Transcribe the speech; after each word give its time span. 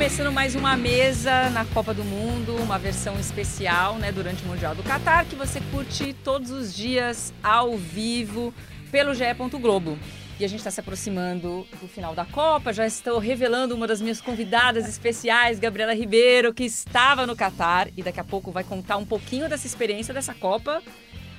Começando 0.00 0.32
mais 0.32 0.54
uma 0.54 0.78
mesa 0.78 1.50
na 1.50 1.66
Copa 1.66 1.92
do 1.92 2.02
Mundo, 2.02 2.56
uma 2.56 2.78
versão 2.78 3.20
especial, 3.20 3.96
né, 3.96 4.10
durante 4.10 4.42
o 4.42 4.46
Mundial 4.46 4.74
do 4.74 4.82
Catar, 4.82 5.26
que 5.26 5.36
você 5.36 5.60
curte 5.70 6.14
todos 6.24 6.50
os 6.50 6.74
dias 6.74 7.34
ao 7.42 7.76
vivo 7.76 8.54
pelo 8.90 9.12
GE. 9.12 9.24
Globo. 9.60 9.98
E 10.38 10.44
a 10.44 10.48
gente 10.48 10.60
está 10.60 10.70
se 10.70 10.80
aproximando 10.80 11.66
do 11.82 11.86
final 11.86 12.14
da 12.14 12.24
Copa. 12.24 12.72
Já 12.72 12.86
estou 12.86 13.18
revelando 13.18 13.74
uma 13.74 13.86
das 13.86 14.00
minhas 14.00 14.22
convidadas 14.22 14.88
especiais, 14.88 15.58
Gabriela 15.58 15.94
Ribeiro, 15.94 16.54
que 16.54 16.64
estava 16.64 17.26
no 17.26 17.36
Catar 17.36 17.88
e 17.94 18.02
daqui 18.02 18.20
a 18.20 18.24
pouco 18.24 18.50
vai 18.50 18.64
contar 18.64 18.96
um 18.96 19.04
pouquinho 19.04 19.50
dessa 19.50 19.66
experiência 19.66 20.14
dessa 20.14 20.32
Copa, 20.32 20.82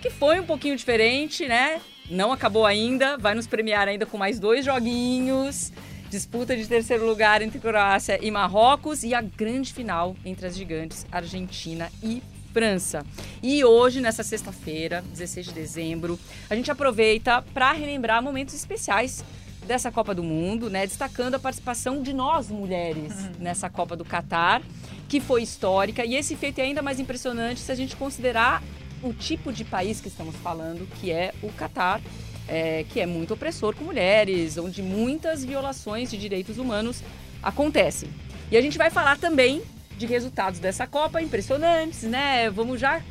que 0.04 0.12
foi 0.12 0.39
um 0.39 0.46
pouquinho 0.46 0.75
diferente, 0.75 1.48
né? 1.48 1.82
Não 2.07 2.32
acabou 2.32 2.68
ainda, 2.68 3.18
vai 3.18 3.34
nos 3.34 3.48
premiar 3.48 3.88
ainda 3.88 4.05
com 4.05 4.20
mais 4.20 4.40
dois 4.40 4.63
joguinhos 4.63 5.71
disputa 6.11 6.57
de 6.57 6.67
terceiro 6.67 7.05
lugar 7.05 7.41
entre 7.41 7.57
Croácia 7.57 8.20
e 8.21 8.29
Marrocos 8.29 9.01
e 9.01 9.13
a 9.13 9.21
grande 9.21 9.73
final 9.73 10.13
entre 10.25 10.45
as 10.45 10.57
gigantes 10.57 11.05
Argentina 11.09 11.89
e 12.03 12.21
França. 12.51 13.05
E 13.41 13.63
hoje, 13.63 14.01
nessa 14.01 14.21
sexta-feira, 14.21 15.01
16 15.09 15.45
de 15.45 15.53
dezembro, 15.53 16.20
a 16.49 16.55
gente 16.55 16.70
aproveita 16.70 17.41
para 17.53 17.71
relembrar 17.71 18.21
momentos 18.21 18.53
especiais 18.53 19.23
dessa 19.65 19.89
Copa 19.89 20.13
do 20.13 20.21
Mundo, 20.21 20.70
né? 20.70 20.85
Destacando 20.85 21.35
a 21.35 21.39
participação 21.39 22.03
de 22.03 22.12
nós 22.12 22.49
mulheres 22.49 23.13
uhum. 23.13 23.31
nessa 23.39 23.70
Copa 23.70 23.95
do 23.95 24.03
Catar, 24.03 24.62
que 25.07 25.21
foi 25.21 25.43
histórica. 25.43 26.03
E 26.03 26.17
esse 26.17 26.35
feito 26.35 26.59
é 26.59 26.63
ainda 26.63 26.81
mais 26.81 26.99
impressionante 26.99 27.62
se 27.62 27.71
a 27.71 27.75
gente 27.75 27.95
considerar 27.95 28.62
o 29.01 29.13
tipo 29.13 29.53
de 29.53 29.63
país 29.63 30.01
que 30.01 30.09
estamos 30.09 30.35
falando, 30.35 30.85
que 30.99 31.09
é 31.09 31.34
o 31.41 31.48
Catar 31.53 32.01
é, 32.48 32.86
que 32.90 33.00
é 33.00 33.05
muito 33.05 33.34
opressor 33.34 33.76
com 33.76 33.84
mulheres, 33.84 34.57
onde 34.57 34.82
muitas 34.82 35.43
violações 35.43 36.10
de 36.10 36.18
direitos 36.18 36.57
humanos 36.57 37.04
acontecem. 37.41 38.10
E 38.52 38.57
a 38.57 38.62
gente 38.62 38.77
vai 38.77 38.90
falar 38.90 39.18
também 39.18 39.62
de 39.98 40.05
resultados 40.05 40.60
dessa 40.60 40.85
Copa 40.85 41.21
impressionantes, 41.21 42.04
né? 42.04 42.49
Vamos 42.49 42.80
já, 42.80 43.02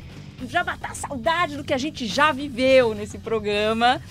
já 0.47 0.63
matar 0.63 0.91
a 0.91 0.95
saudade 0.95 1.57
do 1.57 1.63
que 1.63 1.73
a 1.73 1.77
gente 1.77 2.05
já 2.05 2.31
viveu 2.31 2.93
nesse 2.93 3.17
programa. 3.17 4.01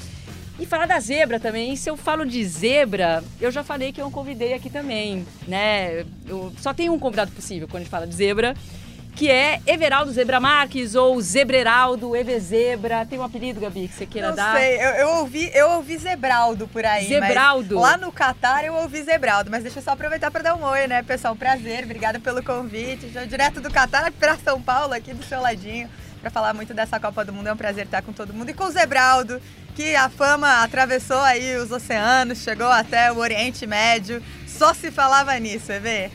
E 0.58 0.66
falar 0.66 0.86
da 0.86 1.00
zebra 1.00 1.40
também. 1.40 1.74
Se 1.74 1.88
eu 1.88 1.96
falo 1.96 2.26
de 2.26 2.44
zebra, 2.44 3.24
eu 3.40 3.50
já 3.50 3.64
falei 3.64 3.92
que 3.92 4.00
eu 4.00 4.10
convidei 4.10 4.52
aqui 4.52 4.68
também, 4.68 5.26
né? 5.48 6.04
Eu, 6.26 6.52
só 6.58 6.74
tem 6.74 6.90
um 6.90 6.98
convidado 6.98 7.32
possível 7.32 7.66
quando 7.66 7.76
a 7.76 7.84
gente 7.84 7.90
fala 7.90 8.06
de 8.06 8.14
zebra 8.14 8.54
que 9.14 9.30
é 9.30 9.60
Everaldo 9.66 10.12
Zebra 10.12 10.40
Marques 10.40 10.94
ou 10.94 11.20
Zebreraldo, 11.20 12.16
Evezebra. 12.16 13.04
Tem 13.04 13.18
um 13.18 13.22
apelido, 13.22 13.60
Gabi, 13.60 13.88
que 13.88 13.94
você 13.94 14.06
queira 14.06 14.28
Não 14.28 14.36
dar? 14.36 14.54
Não 14.54 14.60
sei, 14.60 14.76
eu, 14.76 14.90
eu, 14.90 15.08
ouvi, 15.16 15.50
eu 15.54 15.70
ouvi 15.72 15.98
Zebraldo 15.98 16.66
por 16.68 16.84
aí. 16.84 17.06
Zebraldo? 17.06 17.78
Lá 17.78 17.96
no 17.96 18.10
Catar 18.10 18.64
eu 18.64 18.74
ouvi 18.74 19.02
Zebraldo, 19.02 19.50
mas 19.50 19.62
deixa 19.62 19.78
eu 19.78 19.82
só 19.82 19.92
aproveitar 19.92 20.30
para 20.30 20.42
dar 20.42 20.54
um 20.54 20.64
oi, 20.64 20.86
né, 20.86 21.02
pessoal? 21.02 21.36
Prazer, 21.36 21.84
obrigada 21.84 22.18
pelo 22.18 22.42
convite. 22.42 23.08
Já 23.08 23.24
direto 23.24 23.60
do 23.60 23.70
Catar 23.70 24.10
para 24.12 24.36
São 24.38 24.60
Paulo, 24.60 24.94
aqui 24.94 25.12
do 25.12 25.24
seu 25.24 25.40
ladinho, 25.40 25.88
para 26.20 26.30
falar 26.30 26.54
muito 26.54 26.72
dessa 26.72 26.98
Copa 26.98 27.24
do 27.24 27.32
Mundo. 27.32 27.48
É 27.48 27.52
um 27.52 27.56
prazer 27.56 27.84
estar 27.86 28.02
com 28.02 28.12
todo 28.12 28.32
mundo 28.32 28.50
e 28.50 28.54
com 28.54 28.64
o 28.64 28.70
Zebraldo, 28.70 29.40
que 29.74 29.94
a 29.94 30.08
fama 30.08 30.62
atravessou 30.62 31.20
aí 31.20 31.56
os 31.56 31.70
oceanos, 31.70 32.38
chegou 32.38 32.68
até 32.68 33.12
o 33.12 33.18
Oriente 33.18 33.66
Médio. 33.66 34.22
Só 34.46 34.74
se 34.74 34.90
falava 34.90 35.38
nisso, 35.38 35.72
Evê. 35.72 36.10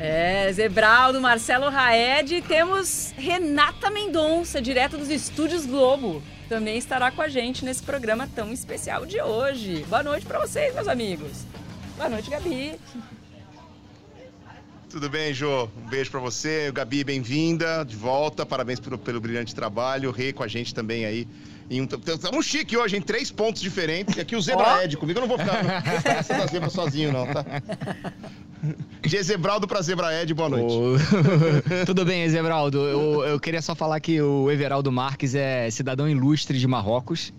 É, 0.00 0.52
Zebraldo, 0.52 1.20
Marcelo 1.20 1.68
Raed 1.68 2.36
e 2.36 2.42
temos 2.42 3.12
Renata 3.16 3.90
Mendonça, 3.90 4.62
direto 4.62 4.96
dos 4.96 5.10
Estúdios 5.10 5.66
Globo. 5.66 6.22
Também 6.48 6.78
estará 6.78 7.10
com 7.10 7.20
a 7.20 7.28
gente 7.28 7.64
nesse 7.64 7.82
programa 7.82 8.28
tão 8.32 8.52
especial 8.52 9.04
de 9.04 9.20
hoje. 9.20 9.84
Boa 9.88 10.02
noite 10.04 10.24
para 10.24 10.38
vocês, 10.38 10.72
meus 10.72 10.86
amigos. 10.86 11.44
Boa 11.96 12.08
noite, 12.08 12.30
Gabi. 12.30 12.76
Tudo 14.88 15.10
bem, 15.10 15.34
Jô? 15.34 15.68
Um 15.76 15.88
beijo 15.88 16.12
para 16.12 16.20
você. 16.20 16.70
Gabi, 16.72 17.02
bem-vinda 17.02 17.84
de 17.84 17.96
volta. 17.96 18.46
Parabéns 18.46 18.78
pelo, 18.78 18.96
pelo 18.96 19.20
brilhante 19.20 19.52
trabalho. 19.52 20.10
O 20.10 20.12
Rei 20.12 20.32
com 20.32 20.44
a 20.44 20.48
gente 20.48 20.72
também 20.72 21.04
aí 21.04 21.26
em 21.70 21.82
um, 21.82 21.88
estamos 22.06 22.46
chique 22.46 22.76
hoje, 22.76 22.96
em 22.96 23.02
três 23.02 23.30
pontos 23.30 23.60
diferentes. 23.60 24.16
E 24.16 24.20
aqui 24.20 24.34
o 24.34 24.40
Zebra 24.40 24.76
oh. 24.76 24.82
Ed, 24.82 24.96
comigo 24.96 25.18
eu 25.18 25.26
não 25.26 25.28
vou 25.28 25.38
ficar 25.38 25.62
essa 26.18 26.34
da 26.34 26.46
zebra 26.46 26.70
sozinho, 26.70 27.12
não, 27.12 27.26
tá? 27.26 27.44
De 29.02 29.22
Zebraldo 29.22 29.66
pra 29.66 29.80
Zebra 29.80 30.22
Ed, 30.22 30.34
boa 30.34 30.48
noite. 30.48 30.74
Oh. 30.74 31.84
Tudo 31.86 32.04
bem, 32.04 32.28
Zebraldo. 32.28 32.78
Eu, 32.78 33.24
eu, 33.24 33.40
queria 33.40 33.62
só 33.62 33.74
falar 33.74 34.00
que 34.00 34.20
o 34.20 34.50
Everaldo 34.50 34.90
Marques 34.90 35.34
é 35.34 35.70
cidadão 35.70 36.08
ilustre 36.08 36.58
de 36.58 36.66
Marrocos 36.66 37.32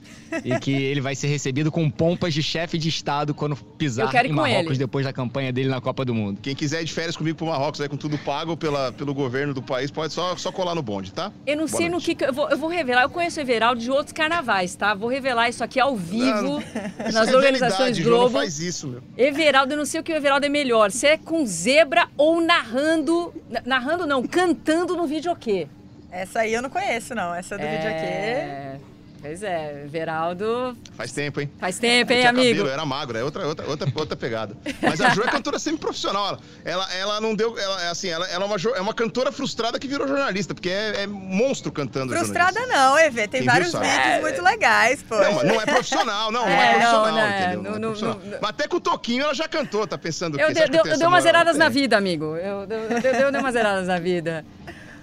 e 0.43 0.57
que 0.59 0.71
ele 0.71 1.01
vai 1.01 1.15
ser 1.15 1.27
recebido 1.27 1.71
com 1.71 1.89
pompas 1.89 2.33
de 2.33 2.41
chefe 2.41 2.77
de 2.77 2.89
Estado 2.89 3.33
quando 3.33 3.55
pisar 3.55 4.25
em 4.25 4.31
Marrocos 4.31 4.71
ele. 4.71 4.79
depois 4.79 5.05
da 5.05 5.13
campanha 5.13 5.51
dele 5.51 5.69
na 5.69 5.81
Copa 5.81 6.05
do 6.05 6.13
Mundo. 6.13 6.39
Quem 6.41 6.55
quiser 6.55 6.81
ir 6.81 6.85
de 6.85 6.93
férias 6.93 7.15
comigo 7.15 7.37
pro 7.37 7.47
Marrocos, 7.47 7.81
aí 7.81 7.89
com 7.89 7.97
tudo 7.97 8.17
pago 8.17 8.55
pela, 8.55 8.91
pelo 8.91 9.13
governo 9.13 9.53
do 9.53 9.61
país, 9.61 9.91
pode 9.91 10.13
só, 10.13 10.35
só 10.37 10.51
colar 10.51 10.75
no 10.75 10.81
bonde, 10.81 11.13
tá? 11.13 11.31
Eu 11.45 11.57
não 11.57 11.65
boa 11.65 11.77
sei 11.77 11.89
noite. 11.89 12.09
no 12.09 12.15
que. 12.15 12.25
Eu 12.25 12.33
vou, 12.33 12.49
eu 12.49 12.57
vou 12.57 12.69
revelar. 12.69 13.03
Eu 13.03 13.09
conheço 13.09 13.39
o 13.39 13.43
Everaldo 13.43 13.81
de 13.81 13.91
outros 13.91 14.13
carnavais, 14.13 14.75
tá? 14.75 14.93
Vou 14.93 15.09
revelar 15.09 15.49
isso 15.49 15.63
aqui 15.63 15.79
ao 15.79 15.95
vivo 15.95 16.63
não, 16.97 17.11
nas 17.11 17.27
é 17.27 17.35
organizações 17.35 17.99
Globo. 17.99 18.23
Não 18.25 18.31
faz 18.31 18.59
isso, 18.59 18.87
meu. 18.87 19.01
Everaldo, 19.17 19.73
eu 19.73 19.77
não 19.77 19.85
sei 19.85 19.99
o 19.99 20.03
que 20.03 20.11
o 20.11 20.15
Everaldo 20.15 20.45
é 20.45 20.49
melhor. 20.49 20.91
Se 20.91 21.08
é 21.09 21.17
com 21.17 21.45
zebra 21.45 22.07
ou 22.17 22.39
narrando. 22.41 23.33
Narrando 23.65 24.05
não, 24.05 24.25
cantando 24.25 24.95
no 24.95 25.05
videokê. 25.05 25.67
Essa 26.11 26.41
aí 26.41 26.53
eu 26.53 26.61
não 26.61 26.69
conheço, 26.69 27.13
não. 27.13 27.33
Essa 27.33 27.57
do 27.57 27.63
é... 27.63 28.77
videokê. 28.77 28.88
Pois 29.21 29.43
é, 29.43 29.85
Veraldo. 29.87 30.77
Faz 30.95 31.11
tempo, 31.11 31.41
hein? 31.41 31.51
Faz 31.59 31.77
tempo, 31.77 32.13
hein, 32.13 32.25
amigo? 32.25 32.57
Cabelo, 32.57 32.69
era 32.69 32.85
magro, 32.85 33.17
é 33.17 33.23
outra, 33.23 33.45
outra, 33.45 33.67
outra, 33.67 33.91
outra 33.93 34.15
pegada. 34.15 34.55
Mas 34.81 35.01
a 35.01 35.09
Jo 35.09 35.23
é 35.23 35.27
cantora 35.27 35.59
semi-profissional. 35.59 36.39
Ela, 36.63 36.93
ela 36.93 37.21
não 37.21 37.35
deu. 37.35 37.57
Ela, 37.57 37.83
é 37.83 37.89
assim, 37.89 38.07
ela, 38.07 38.25
ela 38.27 38.45
é, 38.45 38.47
uma, 38.47 38.55
é 38.77 38.81
uma 38.81 38.93
cantora 38.93 39.31
frustrada 39.31 39.77
que 39.77 39.87
virou 39.87 40.07
jornalista, 40.07 40.53
porque 40.53 40.69
é, 40.69 41.03
é 41.03 41.07
monstro 41.07 41.71
cantando. 41.71 42.13
Frustrada 42.15 42.65
não, 42.67 42.97
EV. 42.97 43.27
Tem 43.27 43.41
Quem 43.41 43.43
vários 43.43 43.73
vídeos 43.73 43.93
é... 43.93 44.21
muito 44.21 44.41
legais, 44.41 45.03
pô. 45.03 45.15
Não, 45.15 45.43
não 45.43 45.61
é 45.61 45.65
profissional, 45.65 46.31
não, 46.31 46.47
é, 46.47 46.49
não 46.49 46.55
é 46.61 46.69
profissional, 46.69 47.05
não, 47.05 47.13
né? 47.13 47.39
entendeu? 47.39 47.63
Não, 47.63 47.79
não, 47.79 47.89
profissional. 47.89 48.21
Mas 48.41 48.49
até 48.49 48.67
com 48.67 48.77
o 48.77 48.81
Toquinho 48.81 49.23
ela 49.23 49.33
já 49.33 49.47
cantou, 49.47 49.85
tá 49.85 49.97
pensando 49.97 50.39
eu 50.39 50.47
que 50.47 50.53
dei, 50.53 50.63
Eu 50.63 50.97
dei 50.97 51.07
umas 51.07 51.23
zeradas 51.23 51.57
na 51.57 51.67
vida, 51.67 51.97
amigo. 51.97 52.37
Eu, 52.37 52.61
eu, 52.61 52.67
eu, 52.69 53.11
eu 53.21 53.31
dei 53.31 53.41
umas 53.41 53.53
zeradas 53.53 53.87
na 53.87 53.99
vida. 53.99 54.45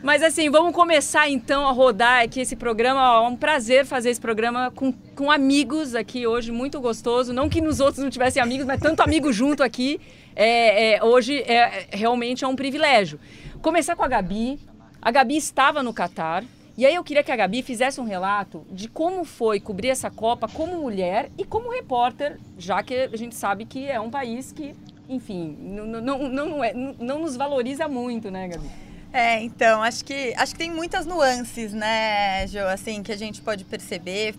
Mas 0.06 0.22
assim, 0.22 0.49
vamos 0.49 0.72
começar 0.72 1.28
então 1.28 1.67
a 1.67 1.72
rodar 1.72 2.22
aqui 2.22 2.39
esse 2.39 2.55
programa. 2.55 3.00
É 3.00 3.27
um 3.27 3.34
prazer 3.34 3.84
fazer 3.84 4.11
esse 4.11 4.21
programa 4.21 4.71
com, 4.71 4.93
com 4.93 5.33
amigos 5.33 5.97
aqui 5.97 6.28
hoje, 6.28 6.53
muito 6.53 6.81
gostoso. 6.81 7.33
Não 7.33 7.49
que 7.49 7.61
nos 7.61 7.81
outros 7.81 8.05
não 8.05 8.09
tivessem 8.09 8.41
amigos, 8.41 8.65
mas 8.65 8.81
tanto 8.81 9.00
amigo 9.00 9.33
junto 9.33 9.65
aqui. 9.65 10.00
É, 10.37 10.95
é, 10.95 11.05
hoje 11.05 11.41
é, 11.41 11.89
realmente 11.91 12.45
é 12.45 12.47
um 12.47 12.55
privilégio. 12.55 13.19
Começar 13.61 13.97
com 13.97 14.05
a 14.05 14.06
Gabi. 14.06 14.61
A 15.03 15.11
Gabi 15.11 15.37
estava 15.37 15.83
no 15.83 15.93
Catar. 15.93 16.45
E 16.78 16.87
aí 16.87 16.95
eu 16.95 17.03
queria 17.03 17.25
que 17.25 17.33
a 17.33 17.37
Gabi 17.37 17.65
fizesse 17.65 18.00
um 18.00 18.05
relato 18.05 18.65
de 18.71 18.87
como 18.87 19.25
foi 19.25 19.59
cobrir 19.59 19.89
essa 19.89 20.09
Copa 20.09 20.47
como 20.47 20.81
mulher 20.81 21.33
e 21.37 21.45
como 21.45 21.69
repórter, 21.69 22.39
já 22.56 22.81
que 22.81 22.95
a 22.95 23.16
gente 23.16 23.34
sabe 23.34 23.65
que 23.65 23.89
é 23.91 24.00
um 24.00 24.09
país 24.09 24.53
que, 24.53 24.72
enfim, 25.09 25.59
não, 25.61 25.84
não, 25.84 26.00
não, 26.00 26.28
não, 26.28 26.65
é, 26.65 26.72
não 26.72 27.19
nos 27.19 27.34
valoriza 27.34 27.89
muito, 27.89 28.31
né, 28.31 28.47
Gabi? 28.47 28.86
É, 29.19 29.43
então, 29.43 29.82
acho 29.82 30.04
que, 30.04 30.34
acho 30.37 30.53
que 30.53 30.59
tem 30.59 30.71
muitas 30.71 31.06
nuances, 31.06 31.72
né, 31.72 32.47
Jo, 32.49 32.66
assim, 32.66 33.03
que 33.03 33.10
a 33.10 33.16
gente 33.16 33.41
pode 33.41 33.65
perceber. 33.65 34.34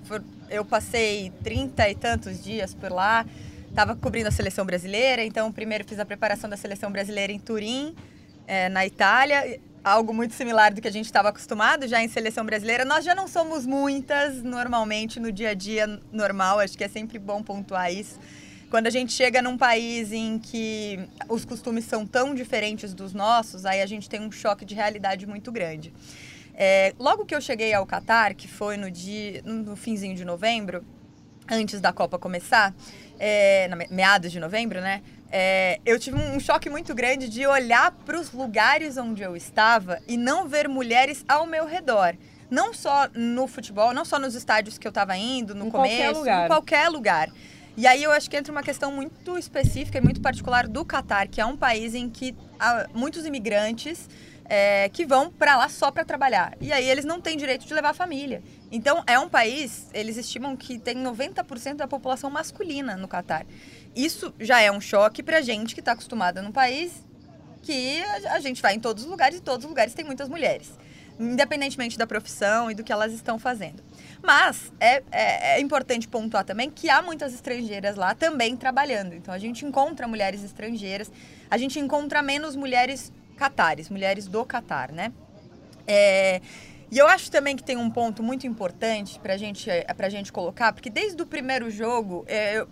Eu 0.51 0.63
passei 0.63 1.31
trinta 1.43 1.89
e 1.89 1.95
tantos 1.95 2.43
dias 2.43 2.75
por 2.75 2.91
lá, 2.91 3.25
estava 3.67 3.95
cobrindo 3.95 4.27
a 4.27 4.31
seleção 4.31 4.67
brasileira, 4.67 5.23
então 5.23 5.51
primeiro 5.51 5.83
fiz 5.83 5.99
a 5.99 6.05
preparação 6.05 6.47
da 6.47 6.55
seleção 6.55 6.91
brasileira 6.91 7.33
em 7.33 7.39
Turim, 7.39 7.95
é, 8.45 8.69
na 8.69 8.85
Itália, 8.85 9.59
algo 9.83 10.13
muito 10.13 10.35
similar 10.35 10.71
do 10.71 10.79
que 10.79 10.87
a 10.87 10.91
gente 10.91 11.05
estava 11.05 11.29
acostumado 11.29 11.87
já 11.87 11.99
em 12.03 12.07
seleção 12.07 12.45
brasileira. 12.45 12.85
Nós 12.85 13.03
já 13.03 13.15
não 13.15 13.27
somos 13.27 13.65
muitas 13.65 14.43
normalmente 14.43 15.19
no 15.19 15.31
dia 15.31 15.49
a 15.49 15.53
dia 15.55 15.87
normal, 16.11 16.59
acho 16.59 16.77
que 16.77 16.83
é 16.83 16.87
sempre 16.87 17.17
bom 17.17 17.41
pontuar 17.41 17.91
isso. 17.91 18.19
Quando 18.69 18.87
a 18.87 18.89
gente 18.89 19.13
chega 19.13 19.41
num 19.41 19.57
país 19.57 20.11
em 20.11 20.37
que 20.37 20.99
os 21.29 21.45
costumes 21.45 21.85
são 21.85 22.05
tão 22.05 22.35
diferentes 22.35 22.93
dos 22.93 23.13
nossos, 23.13 23.65
aí 23.65 23.81
a 23.81 23.85
gente 23.85 24.09
tem 24.09 24.19
um 24.19 24.31
choque 24.31 24.65
de 24.65 24.75
realidade 24.75 25.25
muito 25.25 25.51
grande. 25.51 25.93
É, 26.53 26.93
logo 26.99 27.25
que 27.25 27.33
eu 27.33 27.39
cheguei 27.39 27.73
ao 27.73 27.85
Catar, 27.85 28.33
que 28.33 28.47
foi 28.47 28.75
no, 28.75 28.91
dia, 28.91 29.41
no 29.45 29.75
finzinho 29.75 30.15
de 30.15 30.25
novembro, 30.25 30.83
antes 31.49 31.79
da 31.79 31.93
Copa 31.93 32.19
começar, 32.19 32.73
é, 33.17 33.67
na, 33.69 33.77
meados 33.89 34.31
de 34.31 34.39
novembro, 34.39 34.81
né? 34.81 35.01
É, 35.31 35.79
eu 35.85 35.99
tive 35.99 36.17
um 36.17 36.39
choque 36.39 36.69
muito 36.69 36.95
grande 36.95 37.29
de 37.29 37.45
olhar 37.45 37.91
para 37.91 38.19
os 38.19 38.31
lugares 38.31 38.97
onde 38.97 39.21
eu 39.21 39.35
estava 39.35 39.99
e 40.07 40.17
não 40.17 40.47
ver 40.47 40.67
mulheres 40.67 41.23
ao 41.27 41.45
meu 41.45 41.65
redor. 41.65 42.15
Não 42.49 42.73
só 42.73 43.09
no 43.13 43.45
futebol, 43.45 43.93
não 43.93 44.05
só 44.05 44.17
nos 44.17 44.35
estádios 44.35 44.77
que 44.77 44.87
eu 44.87 44.89
estava 44.89 45.15
indo, 45.17 45.53
no 45.53 45.67
em 45.67 45.69
começo, 45.69 45.95
qualquer 45.97 46.17
lugar. 46.17 46.43
em 46.43 46.47
qualquer 46.47 46.89
lugar. 46.89 47.31
E 47.77 47.85
aí 47.85 48.01
eu 48.01 48.11
acho 48.11 48.27
que 48.27 48.35
entra 48.35 48.51
uma 48.51 48.63
questão 48.63 48.91
muito 48.91 49.37
específica 49.37 49.99
e 49.99 50.01
muito 50.01 50.19
particular 50.19 50.67
do 50.67 50.83
Catar, 50.83 51.27
que 51.27 51.39
é 51.39 51.45
um 51.45 51.55
país 51.55 51.93
em 51.93 52.09
que 52.09 52.35
há 52.59 52.87
muitos 52.91 53.23
imigrantes 53.23 54.09
é, 54.45 54.89
que 54.89 55.05
vão 55.05 55.31
para 55.31 55.55
lá 55.55 55.69
só 55.69 55.91
para 55.91 56.03
trabalhar. 56.03 56.57
E 56.59 56.73
aí 56.73 56.89
eles 56.89 57.05
não 57.05 57.21
têm 57.21 57.37
direito 57.37 57.67
de 57.67 57.73
levar 57.75 57.89
a 57.89 57.93
família. 57.93 58.41
Então 58.71 59.03
é 59.05 59.19
um 59.19 59.29
país, 59.29 59.89
eles 59.93 60.17
estimam 60.17 60.57
que 60.57 60.79
tem 60.79 60.95
90% 60.97 61.75
da 61.75 61.87
população 61.87 62.31
masculina 62.31 62.97
no 62.97 63.07
Catar. 63.07 63.45
Isso 63.95 64.33
já 64.39 64.59
é 64.59 64.71
um 64.71 64.81
choque 64.81 65.21
para 65.21 65.39
gente 65.41 65.75
que 65.75 65.81
está 65.81 65.91
acostumada 65.91 66.41
num 66.41 66.51
país 66.51 67.05
que 67.61 68.01
a 68.29 68.39
gente 68.39 68.59
vai 68.59 68.73
em 68.73 68.79
todos 68.79 69.03
os 69.03 69.09
lugares 69.09 69.37
e 69.37 69.41
todos 69.41 69.65
os 69.65 69.69
lugares 69.69 69.93
tem 69.93 70.05
muitas 70.05 70.29
mulheres, 70.29 70.71
independentemente 71.19 71.97
da 71.97 72.05
profissão 72.05 72.69
e 72.69 72.75
do 72.75 72.83
que 72.83 72.91
elas 72.91 73.13
estão 73.13 73.39
fazendo. 73.39 73.83
Mas 74.21 74.71
é, 74.79 75.03
é, 75.11 75.55
é, 75.55 75.59
importante 75.59 76.07
pontuar 76.07 76.43
também 76.43 76.69
que 76.69 76.89
há 76.89 77.01
muitas 77.01 77.33
estrangeiras 77.33 77.95
lá 77.95 78.13
também 78.13 78.55
trabalhando. 78.55 79.13
Então 79.13 79.33
a 79.33 79.39
gente 79.39 79.65
encontra 79.65 80.07
mulheres 80.07 80.43
estrangeiras, 80.43 81.11
a 81.49 81.57
gente 81.57 81.79
encontra 81.79 82.21
menos 82.21 82.55
mulheres 82.55 83.11
catares, 83.35 83.89
mulheres 83.89 84.27
do 84.27 84.43
Catar, 84.45 84.91
né? 84.91 85.11
É, 85.85 86.41
e 86.89 86.97
eu 86.97 87.07
acho 87.07 87.29
também 87.29 87.55
que 87.55 87.63
tem 87.63 87.75
um 87.75 87.89
ponto 87.89 88.23
muito 88.23 88.47
importante 88.47 89.19
para 89.19 89.35
gente, 89.37 89.69
a 89.69 90.09
gente 90.09 90.31
colocar, 90.31 90.71
porque 90.71 90.89
desde 90.89 91.21
o 91.21 91.25
primeiro 91.25 91.69
jogo, 91.69 92.23
é, 92.27 92.65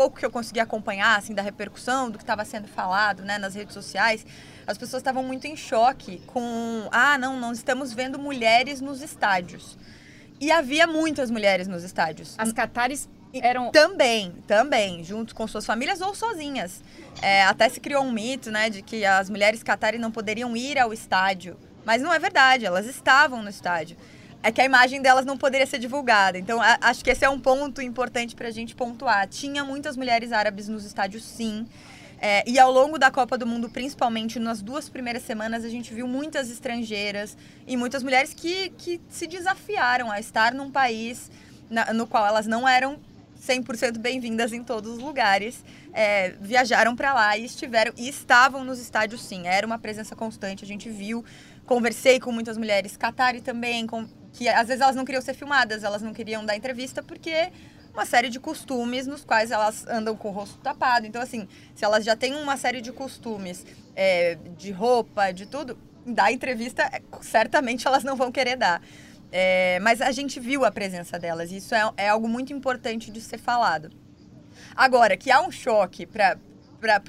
pouco 0.00 0.18
que 0.18 0.24
eu 0.24 0.30
consegui 0.30 0.58
acompanhar 0.60 1.18
assim, 1.18 1.34
da 1.34 1.42
repercussão, 1.42 2.10
do 2.10 2.16
que 2.16 2.24
estava 2.24 2.42
sendo 2.42 2.66
falado 2.66 3.22
né, 3.22 3.36
nas 3.36 3.54
redes 3.54 3.74
sociais, 3.74 4.24
as 4.66 4.78
pessoas 4.78 5.02
estavam 5.02 5.22
muito 5.22 5.46
em 5.46 5.54
choque 5.54 6.22
com: 6.26 6.88
ah, 6.90 7.18
não, 7.18 7.38
não 7.38 7.52
estamos 7.52 7.92
vendo 7.92 8.18
mulheres 8.18 8.80
nos 8.80 9.02
estádios. 9.02 9.76
E 10.40 10.50
havia 10.50 10.86
muitas 10.86 11.30
mulheres 11.30 11.68
nos 11.68 11.84
estádios. 11.84 12.34
As 12.38 12.50
catares 12.50 13.10
eram. 13.34 13.70
Também, 13.72 14.32
também, 14.46 15.04
junto 15.04 15.34
com 15.34 15.46
suas 15.46 15.66
famílias 15.66 16.00
ou 16.00 16.14
sozinhas. 16.14 16.82
É, 17.20 17.42
até 17.42 17.68
se 17.68 17.78
criou 17.78 18.02
um 18.02 18.10
mito, 18.10 18.50
né, 18.50 18.70
de 18.70 18.80
que 18.80 19.04
as 19.04 19.28
mulheres 19.28 19.62
catares 19.62 20.00
não 20.00 20.10
poderiam 20.10 20.56
ir 20.56 20.78
ao 20.78 20.94
estádio. 20.94 21.58
Mas 21.84 22.00
não 22.00 22.10
é 22.10 22.18
verdade, 22.18 22.64
elas 22.64 22.86
estavam 22.86 23.42
no 23.42 23.50
estádio. 23.50 23.98
É 24.42 24.50
que 24.50 24.60
a 24.60 24.64
imagem 24.64 25.02
delas 25.02 25.26
não 25.26 25.36
poderia 25.36 25.66
ser 25.66 25.78
divulgada. 25.78 26.38
Então, 26.38 26.60
a, 26.60 26.78
acho 26.80 27.04
que 27.04 27.10
esse 27.10 27.24
é 27.24 27.28
um 27.28 27.38
ponto 27.38 27.82
importante 27.82 28.34
para 28.34 28.48
a 28.48 28.50
gente 28.50 28.74
pontuar. 28.74 29.28
Tinha 29.28 29.62
muitas 29.64 29.96
mulheres 29.96 30.32
árabes 30.32 30.68
nos 30.68 30.84
estádios, 30.84 31.24
sim. 31.24 31.66
É, 32.22 32.42
e 32.46 32.58
ao 32.58 32.70
longo 32.70 32.98
da 32.98 33.10
Copa 33.10 33.38
do 33.38 33.46
Mundo, 33.46 33.70
principalmente 33.70 34.38
nas 34.38 34.60
duas 34.60 34.88
primeiras 34.88 35.22
semanas, 35.22 35.64
a 35.64 35.68
gente 35.68 35.92
viu 35.92 36.06
muitas 36.06 36.50
estrangeiras 36.50 37.36
e 37.66 37.76
muitas 37.76 38.02
mulheres 38.02 38.34
que, 38.34 38.70
que 38.76 39.00
se 39.08 39.26
desafiaram 39.26 40.10
a 40.10 40.20
estar 40.20 40.52
num 40.52 40.70
país 40.70 41.30
na, 41.70 41.94
no 41.94 42.06
qual 42.06 42.26
elas 42.26 42.46
não 42.46 42.68
eram 42.68 42.98
100% 43.40 43.96
bem-vindas 43.98 44.52
em 44.52 44.62
todos 44.62 44.98
os 44.98 44.98
lugares. 44.98 45.64
É, 45.94 46.34
viajaram 46.40 46.94
para 46.94 47.14
lá 47.14 47.38
e 47.38 47.44
estiveram 47.44 47.92
e 47.96 48.08
estavam 48.08 48.64
nos 48.64 48.78
estádios, 48.78 49.22
sim. 49.22 49.46
Era 49.46 49.66
uma 49.66 49.78
presença 49.78 50.14
constante. 50.14 50.62
A 50.62 50.68
gente 50.68 50.90
viu, 50.90 51.24
conversei 51.64 52.20
com 52.20 52.30
muitas 52.30 52.58
mulheres, 52.58 52.98
Qatari 52.98 53.40
também, 53.40 53.86
com, 53.86 54.06
que 54.32 54.48
às 54.48 54.68
vezes 54.68 54.80
elas 54.80 54.96
não 54.96 55.04
queriam 55.04 55.22
ser 55.22 55.34
filmadas, 55.34 55.84
elas 55.84 56.02
não 56.02 56.12
queriam 56.12 56.44
dar 56.44 56.56
entrevista 56.56 57.02
porque 57.02 57.50
uma 57.92 58.06
série 58.06 58.28
de 58.28 58.38
costumes 58.38 59.06
nos 59.06 59.24
quais 59.24 59.50
elas 59.50 59.86
andam 59.86 60.16
com 60.16 60.28
o 60.28 60.30
rosto 60.30 60.58
tapado. 60.58 61.06
Então, 61.06 61.20
assim, 61.20 61.48
se 61.74 61.84
elas 61.84 62.04
já 62.04 62.14
têm 62.14 62.34
uma 62.36 62.56
série 62.56 62.80
de 62.80 62.92
costumes 62.92 63.66
é, 63.96 64.38
de 64.56 64.70
roupa, 64.70 65.32
de 65.32 65.46
tudo, 65.46 65.78
dar 66.06 66.32
entrevista, 66.32 66.82
é, 66.84 67.02
certamente 67.20 67.86
elas 67.86 68.04
não 68.04 68.16
vão 68.16 68.30
querer 68.30 68.56
dar. 68.56 68.82
É, 69.32 69.78
mas 69.80 70.00
a 70.00 70.10
gente 70.10 70.40
viu 70.40 70.64
a 70.64 70.70
presença 70.70 71.18
delas, 71.18 71.52
e 71.52 71.56
isso 71.56 71.74
é, 71.74 71.92
é 71.96 72.08
algo 72.08 72.28
muito 72.28 72.52
importante 72.52 73.10
de 73.10 73.20
ser 73.20 73.38
falado. 73.38 73.90
Agora, 74.74 75.16
que 75.16 75.30
há 75.30 75.40
um 75.40 75.50
choque 75.50 76.06
para 76.06 76.38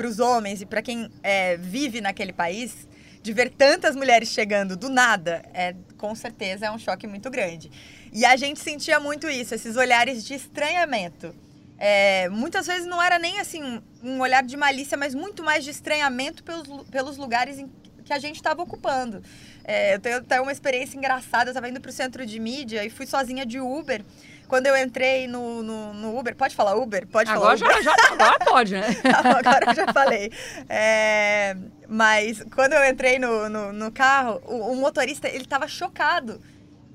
os 0.07 0.19
homens 0.19 0.61
e 0.61 0.65
para 0.65 0.81
quem 0.81 1.09
é, 1.23 1.57
vive 1.57 2.01
naquele 2.01 2.33
país, 2.33 2.87
de 3.21 3.33
ver 3.33 3.51
tantas 3.51 3.95
mulheres 3.95 4.29
chegando 4.29 4.75
do 4.75 4.89
nada, 4.89 5.43
é, 5.53 5.75
com 5.97 6.13
certeza 6.15 6.65
é 6.65 6.71
um 6.71 6.79
choque 6.79 7.05
muito 7.05 7.29
grande. 7.29 7.71
E 8.11 8.25
a 8.25 8.35
gente 8.35 8.59
sentia 8.59 8.99
muito 8.99 9.29
isso, 9.29 9.53
esses 9.53 9.75
olhares 9.75 10.23
de 10.25 10.33
estranhamento. 10.33 11.33
É, 11.77 12.29
muitas 12.29 12.67
vezes 12.67 12.85
não 12.85 13.01
era 13.01 13.17
nem 13.17 13.39
assim 13.39 13.81
um 14.03 14.19
olhar 14.19 14.43
de 14.43 14.55
malícia, 14.55 14.97
mas 14.97 15.15
muito 15.15 15.43
mais 15.43 15.63
de 15.63 15.71
estranhamento 15.71 16.43
pelos, 16.43 16.67
pelos 16.89 17.17
lugares 17.17 17.57
em 17.57 17.69
que 18.03 18.13
a 18.13 18.19
gente 18.19 18.35
estava 18.35 18.61
ocupando. 18.61 19.23
É, 19.63 19.95
eu 19.95 19.99
tenho 19.99 20.17
até 20.17 20.41
uma 20.41 20.51
experiência 20.51 20.97
engraçada, 20.97 21.45
eu 21.45 21.51
estava 21.51 21.69
indo 21.69 21.79
para 21.79 21.89
o 21.89 21.93
centro 21.93 22.25
de 22.25 22.39
mídia 22.39 22.83
e 22.83 22.89
fui 22.89 23.05
sozinha 23.05 23.45
de 23.45 23.59
Uber. 23.59 24.03
Quando 24.51 24.67
eu 24.67 24.75
entrei 24.75 25.29
no, 25.29 25.63
no, 25.63 25.93
no 25.93 26.19
Uber, 26.19 26.35
pode 26.35 26.53
falar 26.57 26.75
Uber? 26.75 27.07
Pode 27.07 27.31
agora 27.31 27.57
falar 27.57 27.71
Uber? 27.71 27.83
Já, 27.83 27.95
já, 27.95 28.11
agora 28.11 28.39
pode, 28.39 28.73
né? 28.73 28.85
agora 29.39 29.65
eu 29.67 29.73
já 29.73 29.93
falei. 29.93 30.29
É, 30.67 31.55
mas 31.87 32.43
quando 32.53 32.73
eu 32.73 32.83
entrei 32.83 33.17
no, 33.17 33.47
no, 33.47 33.71
no 33.71 33.89
carro, 33.93 34.41
o, 34.45 34.73
o 34.73 34.75
motorista, 34.75 35.29
ele 35.29 35.45
estava 35.45 35.69
chocado 35.69 36.41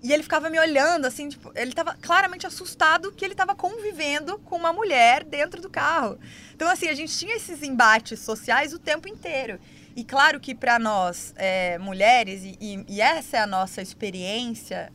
e 0.02 0.12
ele 0.12 0.22
ficava 0.22 0.50
me 0.50 0.60
olhando, 0.60 1.06
assim, 1.06 1.30
tipo, 1.30 1.50
ele 1.54 1.70
estava 1.70 1.94
claramente 1.94 2.46
assustado 2.46 3.10
que 3.10 3.24
ele 3.24 3.32
estava 3.32 3.54
convivendo 3.54 4.38
com 4.40 4.54
uma 4.54 4.70
mulher 4.70 5.24
dentro 5.24 5.62
do 5.62 5.70
carro. 5.70 6.18
Então, 6.54 6.68
assim, 6.68 6.90
a 6.90 6.94
gente 6.94 7.16
tinha 7.16 7.34
esses 7.34 7.62
embates 7.62 8.20
sociais 8.20 8.74
o 8.74 8.78
tempo 8.78 9.08
inteiro. 9.08 9.58
E 9.96 10.04
claro 10.04 10.38
que 10.38 10.54
para 10.54 10.78
nós, 10.78 11.32
é, 11.38 11.78
mulheres, 11.78 12.42
e, 12.44 12.84
e, 12.86 13.00
essa 13.00 13.38
é 13.38 13.40
a 13.40 13.46
nossa 13.46 13.80
experiência 13.80 14.92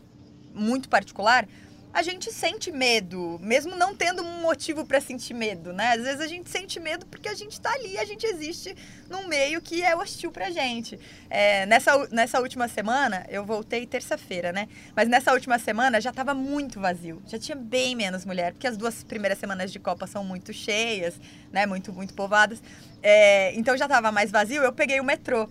muito 0.54 0.88
particular, 0.88 1.48
a 1.94 2.02
gente 2.02 2.32
sente 2.32 2.72
medo, 2.72 3.38
mesmo 3.42 3.76
não 3.76 3.94
tendo 3.94 4.24
um 4.24 4.42
motivo 4.42 4.86
para 4.86 5.02
sentir 5.02 5.34
medo, 5.34 5.74
né? 5.74 5.94
Às 5.94 6.04
vezes 6.04 6.22
a 6.22 6.28
gente 6.28 6.50
sente 6.50 6.80
medo 6.80 7.06
porque 7.06 7.28
a 7.28 7.34
gente 7.34 7.52
está 7.52 7.72
ali, 7.74 7.98
a 7.98 8.06
gente 8.06 8.26
existe 8.26 8.76
num 9.10 9.28
meio 9.28 9.62
que 9.62 9.84
é 9.84 9.96
hostil 9.96 10.32
pra 10.32 10.50
gente. 10.50 10.98
É, 11.30 11.66
nessa, 11.66 12.08
nessa 12.10 12.40
última 12.40 12.68
semana, 12.70 13.26
eu 13.30 13.46
voltei 13.46 13.86
terça-feira, 13.86 14.54
né? 14.54 14.70
Mas 14.96 15.10
nessa 15.10 15.34
última 15.34 15.60
semana 15.60 16.00
já 16.00 16.12
estava 16.12 16.34
muito 16.34 16.80
vazio, 16.80 17.22
já 17.28 17.38
tinha 17.38 17.58
bem 17.58 17.94
menos 17.94 18.24
mulher, 18.24 18.54
porque 18.54 18.68
as 18.68 18.78
duas 18.78 19.04
primeiras 19.04 19.38
semanas 19.38 19.72
de 19.72 19.80
Copa 19.80 20.08
são 20.08 20.24
muito 20.24 20.54
cheias, 20.54 21.20
né? 21.52 21.66
Muito, 21.66 21.92
muito 21.92 22.14
povoadas. 22.14 22.64
É, 23.04 23.54
então 23.56 23.76
já 23.76 23.86
estava 23.86 24.12
mais 24.12 24.32
vazio, 24.32 24.64
eu 24.64 24.72
peguei 24.72 25.00
o 25.02 25.04
metrô. 25.04 25.50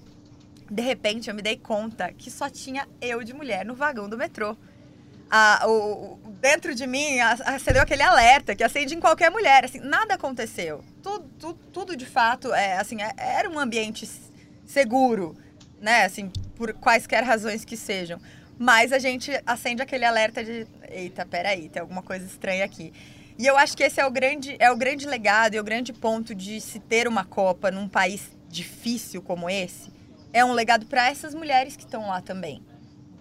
De 0.71 0.83
repente 0.83 1.29
eu 1.29 1.35
me 1.35 1.43
dei 1.43 1.59
conta 1.59 2.11
que 2.13 2.31
só 2.31 2.49
tinha 2.49 2.89
eu 3.01 3.23
de 3.23 3.35
mulher 3.35 3.65
no 3.67 3.75
vagão 3.75 4.09
do 4.09 4.17
metrô 4.17 4.57
a, 5.31 5.65
o, 5.67 6.19
dentro 6.41 6.75
de 6.75 6.87
mim 6.87 7.21
acendeu 7.21 7.83
aquele 7.83 8.03
alerta 8.03 8.55
que 8.55 8.65
acende 8.65 8.95
em 8.95 9.01
qualquer 9.01 9.31
mulher. 9.31 9.65
Assim, 9.65 9.81
nada 9.81 10.15
aconteceu. 10.15 10.83
Tudo, 11.03 11.29
tudo, 11.39 11.59
tudo 11.73 11.97
de 11.97 12.07
fato 12.07 12.53
é 12.53 12.79
assim, 12.79 13.03
é, 13.03 13.13
era 13.17 13.49
um 13.49 13.59
ambiente 13.59 14.09
seguro, 14.65 15.37
né? 15.81 16.05
Assim, 16.05 16.31
por 16.57 16.73
quaisquer 16.75 17.23
razões 17.25 17.65
que 17.65 17.77
sejam. 17.77 18.21
Mas 18.59 18.93
a 18.93 18.99
gente 18.99 19.31
acende 19.47 19.83
aquele 19.83 20.05
alerta 20.05 20.45
de, 20.45 20.67
eita, 20.91 21.25
peraí, 21.25 21.69
tem 21.69 21.81
alguma 21.81 22.03
coisa 22.03 22.25
estranha 22.27 22.65
aqui. 22.65 22.93
E 23.39 23.47
eu 23.47 23.57
acho 23.57 23.75
que 23.75 23.83
esse 23.83 23.99
é 23.99 24.05
o 24.05 24.11
grande, 24.11 24.55
é 24.59 24.71
o 24.71 24.77
grande 24.77 25.07
legado 25.07 25.55
e 25.55 25.61
o 25.61 25.65
grande 25.65 25.95
ponto 25.95 26.35
de 26.35 26.61
se 26.61 26.79
ter 26.79 27.09
uma 27.09 27.25
Copa 27.25 27.71
num 27.71 27.89
país 27.89 28.31
difícil 28.49 29.23
como 29.23 29.49
esse. 29.49 29.91
É 30.33 30.45
um 30.45 30.53
legado 30.53 30.85
para 30.87 31.09
essas 31.09 31.35
mulheres 31.35 31.75
que 31.75 31.85
estão 31.85 32.07
lá 32.07 32.21
também. 32.21 32.63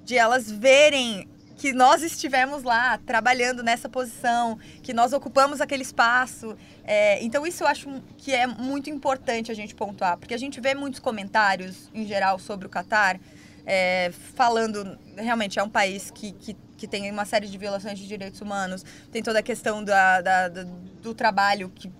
De 0.03 0.17
elas 0.17 0.51
verem 0.51 1.25
que 1.59 1.73
nós 1.73 2.01
estivemos 2.01 2.63
lá 2.63 2.97
trabalhando 2.99 3.61
nessa 3.61 3.89
posição, 3.89 4.57
que 4.81 4.93
nós 4.93 5.11
ocupamos 5.11 5.59
aquele 5.59 5.83
espaço. 5.83 6.55
É, 6.85 7.21
então, 7.21 7.45
isso 7.45 7.63
eu 7.63 7.67
acho 7.67 8.01
que 8.17 8.33
é 8.33 8.47
muito 8.47 8.89
importante 8.89 9.51
a 9.51 9.53
gente 9.53 9.75
pontuar, 9.75 10.17
porque 10.17 10.33
a 10.33 10.37
gente 10.37 10.61
vê 10.61 10.73
muitos 10.73 11.01
comentários, 11.01 11.89
em 11.93 12.05
geral, 12.05 12.39
sobre 12.39 12.65
o 12.65 12.69
Catar, 12.69 13.19
é, 13.65 14.09
falando 14.35 14.97
realmente 15.17 15.59
é 15.59 15.63
um 15.63 15.69
país 15.69 16.09
que, 16.09 16.31
que, 16.31 16.55
que, 16.77 16.87
tem 16.87 17.11
uma 17.11 17.25
série 17.25 17.45
de 17.45 17.57
violações 17.57 17.99
de 17.99 18.07
direitos 18.07 18.39
humanos, 18.39 18.85
tem 19.11 19.21
toda 19.21 19.39
a 19.39 19.43
questão 19.43 19.83
da, 19.83 20.21
da, 20.21 20.47
da 20.47 20.63
do 21.01 21.13
trabalho 21.13 21.69
que 21.69 21.91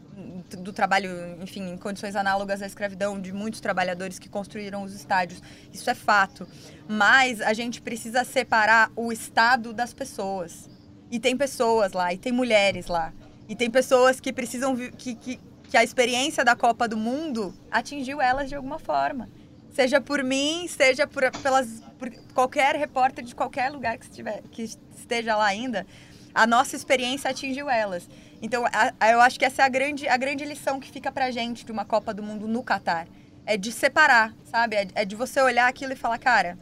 do 0.58 0.74
trabalho, 0.74 1.10
enfim, 1.41 1.72
em 1.72 1.77
condições 1.77 2.15
análogas 2.15 2.62
à 2.62 2.68
escravidão 2.68 3.20
de 3.20 3.32
muitos 3.32 3.60
trabalhadores 3.60 4.20
que 4.20 4.29
construíram 4.29 4.84
os 4.84 4.94
estádios. 4.94 5.41
Isso 5.74 5.89
é 5.89 5.96
fato. 5.96 6.48
Mas 6.88 7.41
a 7.41 7.53
gente 7.53 7.82
precisa 7.82 8.24
separar 8.24 8.91
o 8.96 9.12
estado 9.12 9.74
das 9.74 9.94
pessoas. 9.94 10.70
E 11.12 11.20
tem 11.20 11.36
pessoas 11.36 11.94
lá, 11.94 12.13
e 12.13 12.18
tem 12.18 12.32
mulheres 12.32 12.88
lá. 12.88 13.12
E 13.48 13.56
tem 13.56 13.70
pessoas 13.70 14.20
que 14.20 14.32
precisam 14.32 14.75
que, 14.75 15.15
que, 15.15 15.39
que 15.63 15.77
a 15.77 15.84
experiência 15.84 16.46
da 16.46 16.56
Copa 16.56 16.88
do 16.88 16.98
Mundo 16.98 17.53
atingiu 17.72 18.22
elas 18.22 18.48
de 18.48 18.56
alguma 18.56 18.77
forma. 18.77 19.27
Seja 19.72 20.00
por 20.00 20.24
mim, 20.24 20.68
seja 20.68 21.08
por, 21.08 21.24
pelas, 21.41 21.82
por 21.98 22.12
qualquer 22.34 22.75
repórter 22.75 23.24
de 23.24 23.34
qualquer 23.34 23.72
lugar 23.72 23.98
que, 23.98 24.06
estiver, 24.06 24.41
que 24.51 24.63
esteja 24.96 25.36
lá 25.36 25.46
ainda, 25.46 25.86
a 26.34 26.46
nossa 26.46 26.75
experiência 26.75 27.29
atingiu 27.29 27.70
elas. 27.70 28.08
Então, 28.41 28.65
a, 28.65 28.93
a, 29.00 29.12
eu 29.12 29.22
acho 29.22 29.38
que 29.38 29.46
essa 29.46 29.63
é 29.63 29.65
a 29.65 29.69
grande, 29.69 30.08
a 30.08 30.17
grande 30.17 30.46
lição 30.46 30.79
que 30.79 30.89
fica 30.89 31.12
pra 31.12 31.29
gente 31.31 31.65
de 31.65 31.72
uma 31.72 31.84
Copa 31.86 32.13
do 32.13 32.24
Mundo 32.24 32.48
no 32.48 32.63
Catar. 32.63 33.08
É 33.46 33.58
de 33.58 33.72
separar, 33.72 34.34
sabe? 34.43 34.75
É, 34.75 34.88
é 34.96 35.05
de 35.05 35.15
você 35.15 35.41
olhar 35.41 35.67
aquilo 35.67 35.93
e 35.93 35.96
falar, 35.96 36.17
cara, 36.19 36.58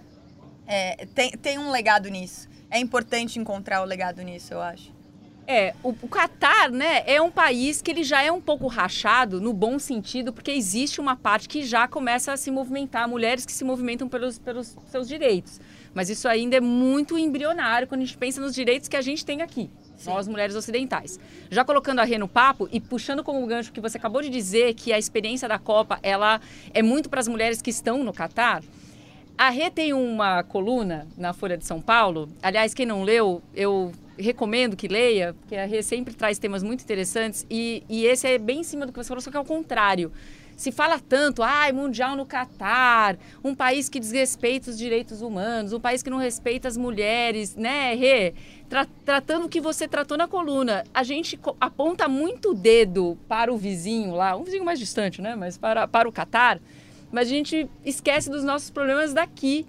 é, 0.66 1.06
tem, 1.14 1.32
tem 1.32 1.60
um 1.60 1.70
legado 1.70 2.10
nisso. 2.10 2.50
É 2.70 2.80
importante 2.80 3.40
encontrar 3.40 3.82
o 3.82 3.86
legado 3.86 4.22
nisso, 4.22 4.54
eu 4.54 4.62
acho. 4.62 4.96
É, 5.50 5.74
o, 5.82 5.90
o 5.90 6.08
Catar, 6.10 6.70
né, 6.70 7.04
é 7.06 7.22
um 7.22 7.32
país 7.32 7.82
que 7.82 7.90
ele 7.90 8.04
já 8.04 8.22
é 8.22 8.30
um 8.30 8.42
pouco 8.42 8.68
rachado, 8.68 9.40
no 9.40 9.54
bom 9.54 9.80
sentido, 9.80 10.34
porque 10.34 10.52
existe 10.52 11.00
uma 11.00 11.16
parte 11.16 11.48
que 11.48 11.64
já 11.64 11.88
começa 11.88 12.34
a 12.34 12.38
se 12.38 12.52
movimentar, 12.52 13.08
mulheres 13.08 13.46
que 13.46 13.54
se 13.54 13.64
movimentam 13.64 14.10
pelos, 14.10 14.38
pelos 14.38 14.76
seus 14.88 15.08
direitos. 15.08 15.62
Mas 15.94 16.10
isso 16.10 16.28
ainda 16.28 16.58
é 16.58 16.62
muito 16.62 17.18
embrionário 17.18 17.88
quando 17.88 18.02
a 18.02 18.06
gente 18.06 18.18
pensa 18.18 18.42
nos 18.42 18.54
direitos 18.54 18.90
que 18.90 18.98
a 18.98 19.02
gente 19.02 19.26
tem 19.26 19.42
aqui. 19.42 19.72
Sim. 19.98 20.10
nós 20.12 20.28
mulheres 20.28 20.56
ocidentais. 20.56 21.20
Já 21.50 21.66
colocando 21.66 22.00
a 22.00 22.04
Rê 22.04 22.18
no 22.18 22.28
papo 22.28 22.70
e 22.72 22.80
puxando 22.80 23.24
como 23.24 23.46
gancho 23.46 23.72
que 23.72 23.82
você 23.82 23.98
acabou 23.98 24.22
de 24.22 24.30
dizer 24.30 24.74
que 24.76 24.94
a 24.94 25.00
experiência 25.00 25.48
da 25.48 25.58
Copa 25.58 26.00
ela 26.04 26.40
é 26.74 26.82
muito 26.82 27.10
para 27.10 27.20
as 27.20 27.28
mulheres 27.28 27.62
que 27.62 27.70
estão 27.70 28.04
no 28.04 28.14
Catar. 28.14 28.64
A 29.38 29.50
Rê 29.50 29.70
tem 29.70 29.94
uma 29.94 30.44
coluna 30.44 31.08
na 31.16 31.32
Folha 31.34 31.58
de 31.58 31.66
São 31.66 31.80
Paulo. 31.80 32.28
Aliás, 32.42 32.74
quem 32.74 32.86
não 32.86 33.04
leu, 33.04 33.42
eu 33.54 33.92
recomendo 34.18 34.76
que 34.76 34.88
leia, 34.88 35.36
porque 35.40 35.56
a 35.56 35.66
Rê 35.66 35.84
sempre 35.84 36.14
traz 36.14 36.40
temas 36.40 36.64
muito 36.64 36.84
interessantes. 36.84 37.46
E, 37.50 37.84
e 37.88 38.06
esse 38.06 38.28
é 38.28 38.38
bem 38.38 38.62
em 38.62 38.64
cima 38.64 38.86
do 38.86 38.92
que 38.92 38.98
você 38.98 39.08
falou, 39.08 39.22
só 39.22 39.30
que 39.30 39.38
é 39.38 39.40
o 39.40 39.46
contrário. 39.46 40.12
Se 40.58 40.72
fala 40.72 41.00
tanto, 41.00 41.44
ai, 41.44 41.70
ah, 41.70 41.74
mundial 41.74 42.16
no 42.16 42.26
Catar, 42.26 43.16
um 43.44 43.54
país 43.54 43.88
que 43.88 44.00
desrespeita 44.00 44.72
os 44.72 44.78
direitos 44.78 45.22
humanos, 45.22 45.72
um 45.72 45.80
país 45.80 46.02
que 46.02 46.10
não 46.10 46.18
respeita 46.18 46.68
as 46.68 46.76
mulheres, 46.76 47.56
né, 47.56 47.94
Rê? 47.94 48.34
Tra 48.68 48.88
tratando 49.06 49.46
o 49.46 49.50
que 49.50 49.62
você 49.62 49.88
tratou 49.88 50.18
na 50.18 50.28
coluna, 50.28 50.84
a 50.92 51.04
gente 51.04 51.40
aponta 51.62 52.08
muito 52.08 52.50
o 52.52 52.54
dedo 52.56 53.16
para 53.28 53.54
o 53.54 53.58
vizinho 53.58 54.16
lá, 54.16 54.36
um 54.36 54.44
vizinho 54.44 54.66
mais 54.66 54.80
distante, 54.80 55.22
né, 55.22 55.36
mas 55.36 55.60
para, 55.60 55.88
para 55.88 56.10
o 56.10 56.12
Catar, 56.12 56.60
mas 57.12 57.28
a 57.28 57.32
gente 57.32 57.70
esquece 57.86 58.28
dos 58.28 58.44
nossos 58.44 58.72
problemas 58.72 59.14
daqui. 59.14 59.64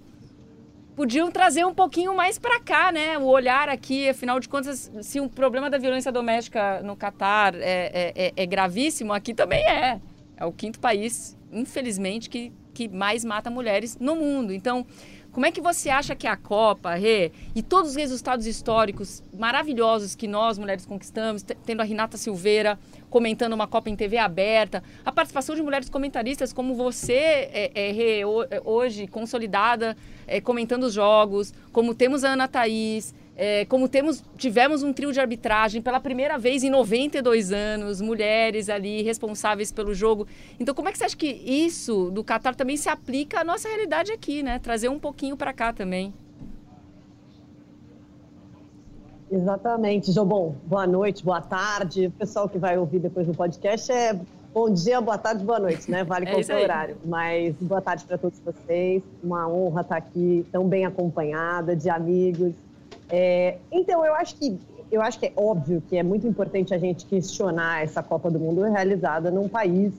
Podiam 0.97 1.30
trazer 1.30 1.66
um 1.66 1.75
pouquinho 1.75 2.16
mais 2.16 2.40
para 2.40 2.59
cá, 2.59 2.90
né? 2.90 3.16
O 3.18 3.26
olhar 3.26 3.68
aqui, 3.68 4.09
afinal 4.09 4.40
de 4.40 4.49
contas, 4.49 4.90
se 5.00 5.21
o 5.21 5.28
problema 5.28 5.71
da 5.71 5.78
violência 5.78 6.11
doméstica 6.11 6.83
no 6.83 6.97
Catar 6.97 7.54
é, 7.54 7.61
é, 7.62 8.12
é, 8.16 8.33
é 8.35 8.47
gravíssimo, 8.47 9.12
aqui 9.12 9.33
também 9.33 9.62
é. 9.64 10.00
É 10.38 10.45
o 10.47 10.52
quinto 10.52 10.78
país, 10.78 11.37
infelizmente, 11.52 12.30
que, 12.30 12.52
que 12.73 12.88
mais 12.88 13.25
mata 13.25 13.50
mulheres 13.50 13.99
no 13.99 14.14
mundo. 14.14 14.52
Então, 14.52 14.87
como 15.33 15.45
é 15.45 15.52
que 15.52 15.61
você 15.61 15.90
acha 15.90 16.16
que 16.16 16.26
a 16.26 16.37
Copa, 16.37 16.95
Rê, 16.95 17.30
e 17.54 17.62
todos 17.62 17.90
os 17.90 17.97
resultados 17.97 18.47
históricos 18.47 19.23
maravilhosos 19.37 20.14
que 20.14 20.26
nós, 20.26 20.59
mulheres, 20.59 20.87
conquistamos, 20.87 21.42
tendo 21.42 21.80
a 21.80 21.85
Renata 21.85 22.16
Silveira 22.16 22.78
comentando 23.11 23.52
uma 23.52 23.66
Copa 23.66 23.90
em 23.90 23.97
TV 23.97 24.16
aberta, 24.18 24.83
a 25.04 25.12
participação 25.12 25.54
de 25.54 25.62
mulheres 25.62 25.88
comentaristas 25.88 26.52
como 26.52 26.75
você, 26.75 27.12
é, 27.12 27.71
é, 27.75 27.92
Rê, 27.92 28.25
hoje 28.64 29.07
consolidada, 29.07 29.97
é, 30.26 30.40
comentando 30.40 30.85
os 30.85 30.95
jogos, 30.95 31.52
como 31.73 31.95
temos 31.95 32.25
a 32.25 32.30
Ana 32.30 32.49
Thaís, 32.49 33.14
é, 33.40 33.64
como 33.66 33.88
temos, 33.88 34.25
tivemos 34.37 34.83
um 34.83 34.92
trio 34.92 35.12
de 35.12 35.21
arbitragem 35.21 35.80
pela 35.80 36.00
primeira 36.00 36.37
vez 36.37 36.64
em 36.64 36.71
92 36.71 37.52
anos, 37.52 38.00
mulheres 38.00 38.68
ali 38.68 39.00
responsáveis 39.02 39.71
pelo 39.71 39.95
jogo. 39.95 40.26
Então, 40.59 40.75
como 40.75 40.88
é 40.88 40.92
que 40.92 40.99
você 40.99 41.04
acha 41.04 41.16
que 41.16 41.28
isso 41.28 42.11
do 42.11 42.25
Qatar 42.25 42.57
também 42.57 42.76
se 42.76 42.88
aplica 42.88 43.40
à 43.40 43.45
nossa 43.45 43.68
realidade 43.68 44.11
aqui, 44.11 44.42
né? 44.42 44.59
Trazer 44.59 44.88
um 44.88 44.99
pouquinho 44.99 45.37
para 45.37 45.52
cá 45.52 45.73
também. 45.73 46.12
Exatamente, 49.30 50.11
Jobon. 50.11 50.57
Boa 50.64 50.87
noite, 50.87 51.25
boa 51.25 51.40
tarde. 51.40 52.09
O 52.09 52.11
pessoal 52.11 52.49
que 52.49 52.59
vai 52.59 52.76
ouvir 52.76 52.99
depois 52.99 53.25
do 53.25 53.35
podcast 53.35 53.92
é 53.92 54.18
bom 54.52 54.68
dia, 54.68 55.00
boa 55.00 55.18
tarde, 55.18 55.45
boa 55.45 55.61
noite, 55.61 55.88
né? 55.88 56.02
Vale 56.02 56.26
é 56.28 56.33
qualquer 56.33 56.64
horário. 56.64 56.97
Mas 57.04 57.54
boa 57.61 57.80
tarde 57.80 58.04
para 58.04 58.18
todos 58.18 58.40
vocês. 58.40 59.00
Uma 59.23 59.47
honra 59.47 59.83
estar 59.83 59.97
aqui, 59.97 60.45
tão 60.50 60.66
bem 60.66 60.85
acompanhada, 60.85 61.76
de 61.76 61.88
amigos 61.88 62.52
é, 63.10 63.58
então, 63.70 64.04
eu 64.04 64.14
acho 64.14 64.36
que 64.36 64.58
eu 64.90 65.02
acho 65.02 65.18
que 65.18 65.26
é 65.26 65.32
óbvio 65.36 65.82
que 65.86 65.98
é 65.98 66.02
muito 66.02 66.26
importante 66.26 66.72
a 66.72 66.78
gente 66.78 67.04
questionar 67.04 67.82
essa 67.82 68.02
Copa 68.02 68.30
do 68.30 68.40
Mundo 68.40 68.62
realizada 68.62 69.30
num 69.30 69.46
país 69.46 69.92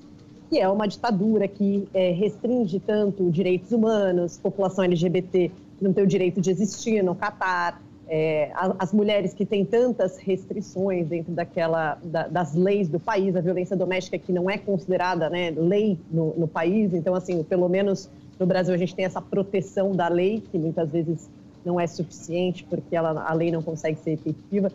que 0.49 0.59
é 0.59 0.67
uma 0.67 0.87
ditadura 0.87 1.47
que 1.47 1.87
é, 1.93 2.09
restringe 2.09 2.79
tanto 2.79 3.29
direitos 3.29 3.71
humanos, 3.71 4.37
população 4.37 4.83
LGBT 4.83 5.51
não 5.79 5.93
tem 5.93 6.03
o 6.03 6.07
direito 6.07 6.41
de 6.41 6.49
existir 6.49 7.03
no 7.03 7.13
Catar, 7.13 7.79
é, 8.07 8.51
as 8.79 8.91
mulheres 8.91 9.33
que 9.35 9.45
têm 9.45 9.63
tantas 9.63 10.17
restrições 10.17 11.07
dentro 11.07 11.31
daquela 11.31 11.99
da, 12.03 12.27
das 12.27 12.55
leis 12.55 12.89
do 12.89 12.99
país, 12.99 13.35
a 13.35 13.41
violência 13.41 13.77
doméstica 13.77 14.17
que 14.17 14.33
não 14.33 14.49
é 14.49 14.57
considerada 14.57 15.29
né, 15.29 15.51
lei 15.51 15.99
no, 16.09 16.33
no 16.35 16.47
país, 16.47 16.91
então 16.95 17.13
assim, 17.13 17.43
pelo 17.43 17.69
menos 17.69 18.09
no 18.39 18.47
Brasil 18.47 18.73
a 18.73 18.77
gente 18.77 18.95
tem 18.95 19.05
essa 19.05 19.21
proteção 19.21 19.91
da 19.91 20.07
lei 20.07 20.41
que 20.51 20.57
muitas 20.57 20.91
vezes 20.91 21.29
não 21.65 21.79
é 21.79 21.87
suficiente 21.87 22.63
porque 22.63 22.95
ela, 22.95 23.23
a 23.27 23.33
lei 23.33 23.51
não 23.51 23.61
consegue 23.61 23.97
ser 23.99 24.11
efetiva. 24.11 24.71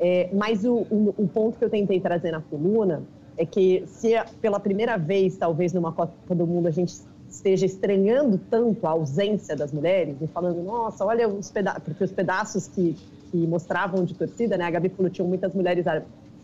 É, 0.00 0.28
mas 0.32 0.64
o, 0.64 0.86
o, 0.90 1.14
o, 1.16 1.28
ponto 1.28 1.58
que 1.58 1.64
eu 1.64 1.70
tentei 1.70 2.00
trazer 2.00 2.32
na 2.32 2.40
coluna 2.40 3.02
é 3.36 3.46
que 3.46 3.84
se 3.86 4.12
pela 4.40 4.58
primeira 4.58 4.96
vez, 4.96 5.36
talvez 5.36 5.72
numa 5.72 5.92
Copa 5.92 6.34
do 6.34 6.46
Mundo, 6.46 6.66
a 6.66 6.70
gente 6.70 6.94
esteja 7.28 7.64
estranhando 7.64 8.38
tanto 8.50 8.86
a 8.86 8.90
ausência 8.90 9.56
das 9.56 9.72
mulheres 9.72 10.16
e 10.20 10.26
falando, 10.26 10.62
nossa, 10.62 11.04
olha 11.04 11.28
os 11.28 11.50
pedaços, 11.50 11.82
porque 11.82 12.04
os 12.04 12.12
pedaços 12.12 12.68
que, 12.68 12.96
que 13.30 13.46
mostravam 13.46 14.04
de 14.04 14.14
torcida, 14.14 14.56
né, 14.56 14.64
a 14.64 14.70
Gabi 14.70 14.88
falou, 14.90 15.10
tinham 15.10 15.28
muitas 15.28 15.54
mulheres 15.54 15.84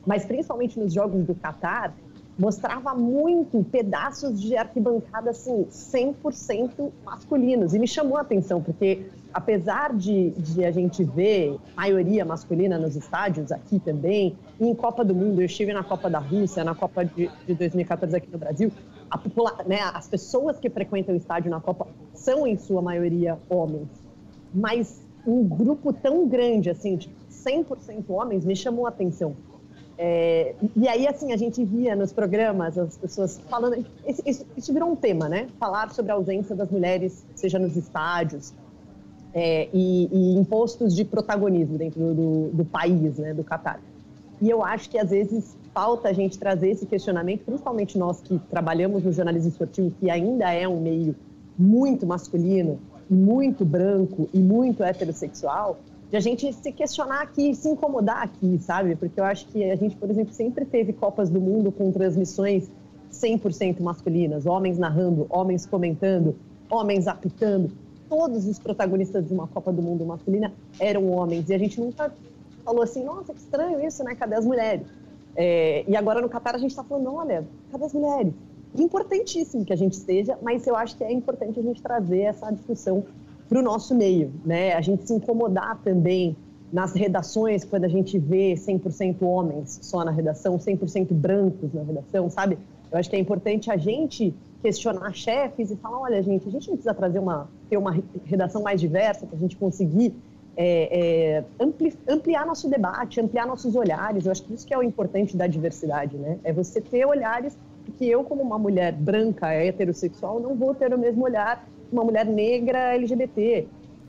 mas 0.06 0.24
principalmente 0.24 0.78
nos 0.78 0.92
jogos 0.92 1.24
do 1.26 1.34
Catar, 1.34 1.94
mostrava 2.38 2.94
muito 2.94 3.64
pedaços 3.64 4.40
de 4.40 4.56
arquibancada, 4.56 5.30
assim, 5.30 5.66
100% 5.70 6.90
masculinos. 7.04 7.74
E 7.74 7.78
me 7.78 7.88
chamou 7.88 8.16
a 8.16 8.20
atenção, 8.20 8.62
porque 8.62 9.06
apesar 9.32 9.94
de, 9.94 10.30
de 10.30 10.64
a 10.64 10.70
gente 10.70 11.04
ver 11.04 11.58
maioria 11.76 12.24
masculina 12.24 12.78
nos 12.78 12.96
estádios, 12.96 13.52
aqui 13.52 13.78
também, 13.78 14.36
e 14.60 14.66
em 14.66 14.74
Copa 14.74 15.04
do 15.04 15.14
Mundo, 15.14 15.40
eu 15.40 15.46
estive 15.46 15.72
na 15.72 15.84
Copa 15.84 16.08
da 16.08 16.18
Rússia, 16.18 16.64
na 16.64 16.74
Copa 16.74 17.04
de, 17.04 17.30
de 17.46 17.54
2014 17.54 18.16
aqui 18.16 18.28
no 18.30 18.38
Brasil, 18.38 18.72
popula 19.22 19.56
né, 19.66 19.80
as 19.94 20.06
pessoas 20.08 20.58
que 20.58 20.68
frequentam 20.68 21.14
o 21.14 21.18
estádio 21.18 21.50
na 21.50 21.60
Copa 21.60 21.86
são, 22.12 22.46
em 22.46 22.56
sua 22.56 22.82
maioria, 22.82 23.38
homens. 23.48 23.88
Mas 24.54 25.02
um 25.26 25.44
grupo 25.44 25.92
tão 25.92 26.28
grande, 26.28 26.70
assim, 26.70 26.96
de 26.96 27.10
100% 27.30 28.04
homens, 28.08 28.44
me 28.44 28.56
chamou 28.56 28.86
a 28.86 28.88
atenção 28.88 29.34
é, 30.00 30.54
e 30.76 30.86
aí, 30.86 31.08
assim, 31.08 31.32
a 31.32 31.36
gente 31.36 31.64
via 31.64 31.96
nos 31.96 32.12
programas 32.12 32.78
as 32.78 32.96
pessoas 32.96 33.40
falando. 33.50 33.84
Isso, 34.06 34.46
isso 34.56 34.72
virou 34.72 34.92
um 34.92 34.94
tema, 34.94 35.28
né? 35.28 35.48
Falar 35.58 35.90
sobre 35.90 36.12
a 36.12 36.14
ausência 36.14 36.54
das 36.54 36.70
mulheres, 36.70 37.26
seja 37.34 37.58
nos 37.58 37.76
estádios, 37.76 38.54
é, 39.40 39.68
e, 39.72 40.08
e 40.10 40.36
em 40.36 40.42
postos 40.42 40.96
de 40.96 41.04
protagonismo 41.04 41.78
dentro 41.78 42.00
do, 42.12 42.48
do 42.52 42.64
país, 42.64 43.18
né? 43.18 43.32
Do 43.32 43.44
Catar. 43.44 43.80
E 44.42 44.50
eu 44.50 44.64
acho 44.64 44.90
que 44.90 44.98
às 44.98 45.10
vezes 45.10 45.56
falta 45.72 46.08
a 46.08 46.12
gente 46.12 46.36
trazer 46.36 46.70
esse 46.70 46.84
questionamento, 46.86 47.44
principalmente 47.44 47.96
nós 47.96 48.20
que 48.20 48.36
trabalhamos 48.50 49.04
no 49.04 49.12
jornalismo 49.12 49.50
esportivo, 49.50 49.92
que 50.00 50.10
ainda 50.10 50.52
é 50.52 50.66
um 50.66 50.80
meio 50.80 51.14
muito 51.56 52.04
masculino, 52.04 52.80
muito 53.08 53.64
branco 53.64 54.28
e 54.34 54.38
muito 54.40 54.82
heterossexual, 54.82 55.78
de 56.10 56.16
a 56.16 56.20
gente 56.20 56.52
se 56.52 56.72
questionar 56.72 57.22
aqui, 57.22 57.54
se 57.54 57.68
incomodar 57.68 58.24
aqui, 58.24 58.58
sabe? 58.58 58.96
Porque 58.96 59.20
eu 59.20 59.24
acho 59.24 59.46
que 59.46 59.70
a 59.70 59.76
gente, 59.76 59.94
por 59.94 60.10
exemplo, 60.10 60.32
sempre 60.32 60.64
teve 60.64 60.92
Copas 60.92 61.30
do 61.30 61.40
Mundo 61.40 61.70
com 61.70 61.92
transmissões 61.92 62.68
100% 63.12 63.80
masculinas, 63.80 64.46
homens 64.46 64.78
narrando, 64.78 65.26
homens 65.30 65.64
comentando, 65.64 66.34
homens 66.68 67.06
apitando. 67.06 67.70
Todos 68.08 68.46
os 68.46 68.58
protagonistas 68.58 69.26
de 69.26 69.34
uma 69.34 69.46
Copa 69.46 69.72
do 69.72 69.82
Mundo 69.82 70.04
masculina 70.06 70.52
eram 70.80 71.10
homens. 71.10 71.48
E 71.48 71.54
a 71.54 71.58
gente 71.58 71.80
nunca 71.80 72.12
falou 72.64 72.82
assim, 72.82 73.04
nossa, 73.04 73.32
que 73.32 73.40
estranho 73.40 73.84
isso, 73.84 74.02
né? 74.04 74.14
Cadê 74.14 74.34
as 74.34 74.44
mulheres? 74.44 74.86
É, 75.36 75.84
e 75.86 75.96
agora 75.96 76.20
no 76.20 76.28
Qatar 76.28 76.54
a 76.54 76.58
gente 76.58 76.70
está 76.70 76.82
falando, 76.82 77.14
olha, 77.14 77.46
cadê 77.70 77.84
as 77.84 77.92
mulheres? 77.92 78.32
Importantíssimo 78.76 79.64
que 79.64 79.72
a 79.72 79.76
gente 79.76 79.92
esteja, 79.94 80.38
mas 80.42 80.66
eu 80.66 80.76
acho 80.76 80.96
que 80.96 81.04
é 81.04 81.12
importante 81.12 81.58
a 81.58 81.62
gente 81.62 81.80
trazer 81.80 82.20
essa 82.20 82.50
discussão 82.50 83.04
para 83.48 83.58
o 83.58 83.62
nosso 83.62 83.94
meio, 83.94 84.32
né? 84.44 84.74
A 84.74 84.80
gente 84.80 85.06
se 85.06 85.14
incomodar 85.14 85.78
também 85.82 86.36
nas 86.72 86.92
redações, 86.92 87.64
quando 87.64 87.84
a 87.84 87.88
gente 87.88 88.18
vê 88.18 88.54
100% 88.54 89.22
homens 89.22 89.78
só 89.82 90.04
na 90.04 90.10
redação, 90.10 90.58
100% 90.58 91.12
brancos 91.12 91.72
na 91.72 91.82
redação, 91.82 92.28
sabe? 92.28 92.58
Eu 92.90 92.98
acho 92.98 93.08
que 93.08 93.16
é 93.16 93.18
importante 93.18 93.70
a 93.70 93.76
gente 93.76 94.34
questionar 94.62 95.12
chefes 95.14 95.70
e 95.70 95.76
falar, 95.76 96.00
olha, 96.00 96.22
gente, 96.22 96.46
a 96.46 96.50
gente 96.50 96.68
não 96.68 96.74
precisa 96.74 96.94
trazer 96.94 97.18
uma, 97.18 97.48
ter 97.68 97.76
uma 97.76 97.96
redação 98.24 98.62
mais 98.62 98.80
diversa 98.80 99.26
para 99.26 99.36
a 99.36 99.38
gente 99.38 99.56
conseguir 99.56 100.14
é, 100.56 101.38
é, 101.38 101.44
ampli, 101.60 101.96
ampliar 102.08 102.44
nosso 102.44 102.68
debate, 102.68 103.20
ampliar 103.20 103.46
nossos 103.46 103.76
olhares. 103.76 104.26
Eu 104.26 104.32
acho 104.32 104.42
que 104.42 104.54
isso 104.54 104.66
que 104.66 104.74
é 104.74 104.78
o 104.78 104.82
importante 104.82 105.36
da 105.36 105.46
diversidade, 105.46 106.16
né? 106.16 106.38
É 106.42 106.52
você 106.52 106.80
ter 106.80 107.06
olhares 107.06 107.56
que 107.96 108.08
eu, 108.08 108.24
como 108.24 108.42
uma 108.42 108.58
mulher 108.58 108.92
branca, 108.92 109.52
heterossexual, 109.52 110.40
não 110.40 110.54
vou 110.54 110.74
ter 110.74 110.92
o 110.92 110.98
mesmo 110.98 111.24
olhar 111.24 111.66
uma 111.90 112.04
mulher 112.04 112.26
negra 112.26 112.94
LGBT. 112.94 113.66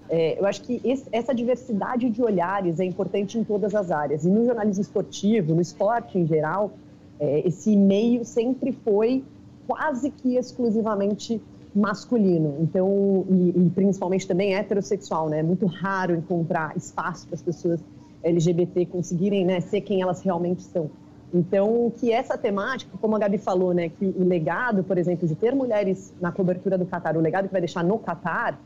É, 0.10 0.40
eu 0.40 0.46
acho 0.46 0.64
que 0.64 0.82
esse, 0.84 1.06
essa 1.12 1.34
diversidade 1.34 2.10
de 2.10 2.22
olhares 2.22 2.80
é 2.80 2.84
importante 2.84 3.38
em 3.38 3.44
todas 3.44 3.76
as 3.76 3.92
áreas. 3.92 4.26
E 4.26 4.30
no 4.30 4.44
jornalismo 4.44 4.82
esportivo, 4.82 5.54
no 5.54 5.62
esporte 5.62 6.18
em 6.18 6.26
geral, 6.26 6.72
é, 7.20 7.48
esse 7.48 7.76
meio 7.76 8.26
sempre 8.26 8.72
foi 8.72 9.24
quase 9.68 10.10
que 10.10 10.36
exclusivamente 10.36 11.40
masculino. 11.76 12.58
Então, 12.62 13.26
e, 13.30 13.66
e, 13.66 13.70
principalmente 13.70 14.28
também 14.28 14.56
heterossexual, 14.56 15.30
né? 15.30 15.40
É 15.40 15.44
muito 15.44 15.66
raro 15.66 16.16
encontrar 16.16 16.76
espaço 16.76 17.28
para 17.28 17.36
as 17.36 17.42
pessoas 17.42 17.80
LGBT 18.24 18.86
conseguirem 18.88 19.46
né, 19.46 19.62
ser 19.62 19.82
quem 19.82 20.02
elas 20.02 20.22
realmente 20.22 20.62
são. 20.64 20.90
Então, 21.34 21.92
que 21.96 22.12
essa 22.12 22.38
temática, 22.38 22.92
como 23.00 23.16
a 23.16 23.20
Gabi 23.20 23.38
falou, 23.38 23.74
né, 23.74 23.90
que 23.90 24.06
o 24.18 24.28
legado, 24.28 24.84
por 24.84 24.98
exemplo, 24.98 25.28
de 25.28 25.36
ter 25.36 25.54
mulheres 25.54 26.14
na 26.20 26.32
cobertura 26.32 26.78
do 26.78 26.86
Catar, 26.86 27.16
o 27.16 27.22
legado 27.22 27.46
que 27.46 27.52
vai 27.52 27.62
deixar 27.62 27.84
no 27.84 28.00
Catar, 28.00 28.60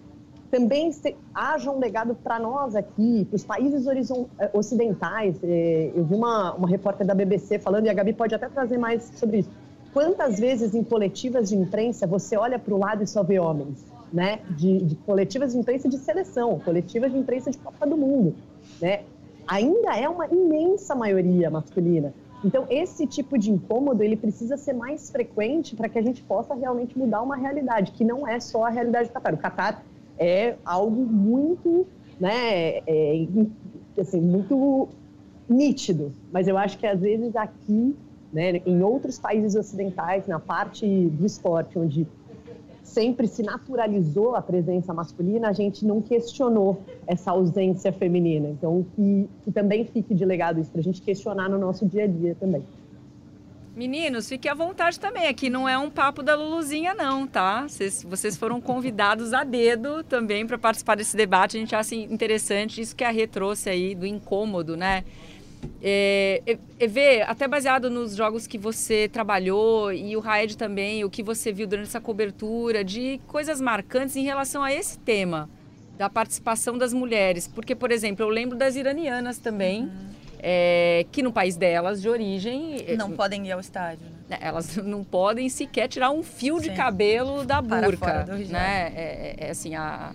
também 0.50 0.92
se, 0.92 1.16
haja 1.34 1.72
um 1.72 1.80
legado 1.80 2.16
para 2.16 2.40
nós 2.40 2.76
aqui, 2.76 3.26
para 3.26 3.36
os 3.36 3.44
países 3.44 3.86
eh, 3.88 4.52
ocidentais. 4.54 5.36
Eh, 5.44 5.92
eu 5.96 6.06
vi 6.06 6.14
uma, 6.14 6.54
uma 6.54 6.68
repórter 6.68 7.08
da 7.08 7.16
BBC 7.16 7.58
falando, 7.58 7.88
e 7.88 7.90
a 7.90 7.94
Gabi 7.94 8.14
pode 8.14 8.36
até 8.36 8.48
trazer 8.48 8.78
mais 8.78 9.12
sobre 9.16 9.40
isso. 9.40 9.50
Quantas 9.94 10.40
vezes 10.40 10.74
em 10.74 10.84
coletivas 10.84 11.50
de 11.50 11.56
imprensa 11.56 12.08
você 12.08 12.36
olha 12.36 12.58
para 12.58 12.74
o 12.74 12.78
lado 12.78 13.04
e 13.04 13.08
só 13.08 13.22
vê 13.22 13.40
homens? 13.40 13.86
Né? 14.12 14.40
De, 14.50 14.80
de, 14.80 14.96
coletivas 14.96 15.54
de 15.54 15.60
imprensa 15.60 15.88
de 15.88 15.98
seleção, 15.98 16.60
coletivas 16.60 17.12
de 17.12 17.18
imprensa 17.18 17.52
de 17.52 17.58
Copa 17.58 17.86
do 17.86 17.96
Mundo. 17.96 18.36
Né? 18.82 19.04
Ainda 19.48 19.96
é 19.96 20.10
uma 20.10 20.28
imensa 20.28 20.96
maioria 20.96 21.50
masculina. 21.50 22.14
Então, 22.44 22.66
esse 22.70 23.08
tipo 23.08 23.38
de 23.38 23.50
incômodo, 23.52 24.04
ele 24.04 24.18
precisa 24.18 24.58
ser 24.58 24.74
mais 24.74 25.10
frequente 25.10 25.76
para 25.76 25.88
que 25.88 25.98
a 25.98 26.02
gente 26.02 26.22
possa 26.24 26.54
realmente 26.54 26.98
mudar 26.98 27.22
uma 27.22 27.38
realidade, 27.38 27.92
que 27.92 28.04
não 28.04 28.28
é 28.28 28.40
só 28.40 28.66
a 28.66 28.70
realidade 28.70 29.08
do 29.10 29.14
Catar. 29.14 29.34
O 29.34 29.38
Catar 29.38 29.84
é 30.18 30.56
algo 30.66 31.02
muito, 31.02 31.88
né, 32.20 32.80
é, 32.86 33.26
assim, 33.98 34.20
muito 34.20 34.90
nítido. 35.48 36.12
Mas 36.32 36.48
eu 36.48 36.58
acho 36.58 36.78
que 36.78 36.86
às 36.86 37.00
vezes 37.00 37.34
aqui, 37.36 37.96
né, 38.34 38.62
em 38.66 38.82
outros 38.82 39.20
países 39.20 39.56
ocidentais, 39.56 40.28
na 40.28 40.40
parte 40.40 40.86
do 40.86 41.26
esporte, 41.26 41.78
onde 41.78 42.08
sempre 42.84 43.28
se 43.28 43.42
naturalizou 43.42 44.36
a 44.36 44.42
presença 44.42 44.94
masculina, 44.94 45.50
a 45.50 45.54
gente 45.54 45.86
não 45.86 46.02
questionou 46.02 46.82
essa 47.08 47.32
ausência 47.32 47.94
feminina. 47.94 48.50
Então, 48.50 48.86
que, 48.96 49.30
que 49.44 49.52
também 49.52 49.86
fique 49.86 50.14
de 50.14 50.26
legado 50.26 50.60
isso 50.60 50.72
para 50.72 50.82
a 50.82 50.84
gente 50.84 51.02
questionar 51.02 51.50
no 51.50 51.58
nosso 51.58 51.86
dia 51.86 52.04
a 52.04 52.08
dia 52.08 52.36
também. 52.40 52.64
Meninos, 53.76 54.30
fique 54.30 54.48
à 54.48 54.54
vontade 54.54 55.00
também. 55.00 55.28
Aqui 55.28 55.50
não 55.50 55.68
é 55.68 55.76
um 55.76 55.90
papo 55.90 56.22
da 56.22 56.36
Luluzinha, 56.36 56.94
não, 56.94 57.26
tá? 57.26 57.68
Vocês, 57.68 58.04
vocês 58.04 58.38
foram 58.38 58.62
convidados 58.62 59.34
a 59.34 59.44
dedo 59.44 60.04
também 60.04 60.46
para 60.46 60.60
participar 60.60 60.96
desse 60.96 61.18
debate. 61.18 61.58
A 61.58 61.60
gente 61.60 61.76
acha 61.76 61.96
interessante 61.96 62.80
isso 62.80 62.96
que 62.96 63.04
a 63.04 63.10
Rê 63.10 63.26
trouxe 63.26 63.72
aí 63.72 63.96
do 63.96 64.06
incômodo, 64.06 64.78
né? 64.78 65.04
É, 65.82 66.58
Evê, 66.80 67.22
até 67.22 67.48
baseado 67.48 67.90
nos 67.90 68.16
jogos 68.16 68.48
que 68.48 68.58
você 68.58 69.08
trabalhou 69.08 69.92
e 69.92 70.16
o 70.16 70.20
Raed 70.20 70.58
também, 70.58 71.04
o 71.04 71.10
que 71.10 71.24
você 71.24 71.52
viu 71.52 71.68
durante 71.68 71.88
essa 71.88 72.02
cobertura, 72.02 72.84
de 72.84 73.20
coisas 73.28 73.60
marcantes 73.60 74.16
em 74.16 74.24
relação 74.24 74.64
a 74.64 74.74
esse 74.74 74.98
tema, 75.00 75.50
da 75.98 76.10
participação 76.10 76.78
das 76.78 76.94
mulheres. 76.94 77.48
Porque, 77.48 77.76
por 77.76 77.92
exemplo, 77.92 78.24
eu 78.24 78.30
lembro 78.30 78.58
das 78.58 78.76
iranianas 78.76 79.38
também. 79.38 79.84
Uhum 79.84 80.14
é, 80.46 81.06
que 81.10 81.24
no 81.24 81.32
país 81.32 81.56
delas, 81.56 82.02
de 82.02 82.10
origem. 82.10 82.76
É, 82.86 82.98
não 82.98 83.12
podem 83.12 83.48
ir 83.48 83.54
ao 83.54 83.62
estádio. 83.62 84.06
Né? 84.30 84.38
Elas 84.42 84.76
não 84.84 85.02
podem 85.02 85.48
sequer 85.48 85.88
tirar 85.88 86.12
um 86.12 86.22
fio 86.22 86.60
Sim. 86.60 86.70
de 86.70 86.76
cabelo 86.76 87.46
da 87.46 87.62
burca. 87.62 88.26
né? 88.50 88.92
É, 88.94 89.36
é, 89.40 89.48
é, 89.48 89.50
assim, 89.52 89.74
a, 89.74 90.12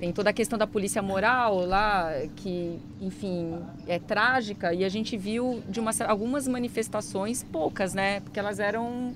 tem 0.00 0.12
toda 0.12 0.30
a 0.30 0.32
questão 0.32 0.58
da 0.58 0.66
polícia 0.66 1.02
moral 1.02 1.66
lá, 1.66 2.10
que, 2.36 2.80
enfim, 3.02 3.54
é 3.86 3.98
trágica. 3.98 4.72
E 4.72 4.82
a 4.82 4.88
gente 4.88 5.14
viu 5.14 5.62
de 5.68 5.78
uma, 5.78 5.90
algumas 6.08 6.48
manifestações, 6.48 7.44
poucas, 7.44 7.92
né? 7.92 8.20
Porque 8.20 8.40
elas 8.40 8.58
eram 8.58 9.14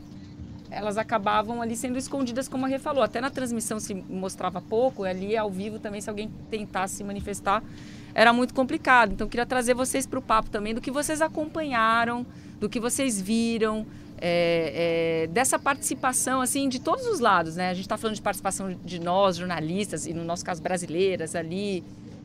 elas 0.71 0.99
acabavam 0.99 1.63
ali 1.63 1.77
sendo 1.77 1.97
escondidas, 1.97 2.49
como 2.49 2.67
a 2.67 2.69
Rê 2.69 2.79
falou. 2.79 3.03
Até 3.03 3.21
na 3.21 3.31
transmissão 3.31 3.81
se 3.81 3.95
mostrava 3.95 4.61
pouco, 4.61 5.05
ali 5.05 5.37
ao 5.37 5.51
vivo 5.51 5.79
também, 5.79 6.01
se 6.01 6.11
alguém 6.11 6.31
tentasse 6.51 6.97
se 6.97 7.05
manifestar, 7.05 7.63
era 8.15 8.33
muito 8.33 8.53
complicado. 8.53 9.13
Então, 9.13 9.27
queria 9.27 9.47
trazer 9.47 9.73
vocês 9.73 10.07
para 10.07 10.19
o 10.19 10.23
papo 10.23 10.51
também 10.51 10.75
do 10.75 10.83
que 10.83 10.91
vocês 10.91 11.23
acompanharam, 11.23 12.27
do 12.61 12.69
que 12.69 12.79
vocês 12.79 13.19
viram, 13.21 13.87
é, 14.27 15.25
é, 15.25 15.27
dessa 15.27 15.59
participação, 15.59 16.41
assim, 16.41 16.67
de 16.67 16.81
todos 16.81 17.07
os 17.07 17.21
lados, 17.21 17.57
né? 17.57 17.69
A 17.69 17.75
gente 17.75 17.85
está 17.85 17.99
falando 17.99 18.17
de 18.17 18.23
participação 18.23 18.75
de 18.83 18.99
nós, 18.99 19.37
jornalistas, 19.37 20.07
e 20.07 20.15
no 20.15 20.25
nosso 20.25 20.43
caso, 20.43 20.63
brasileiras 20.63 21.35
ali, 21.35 21.85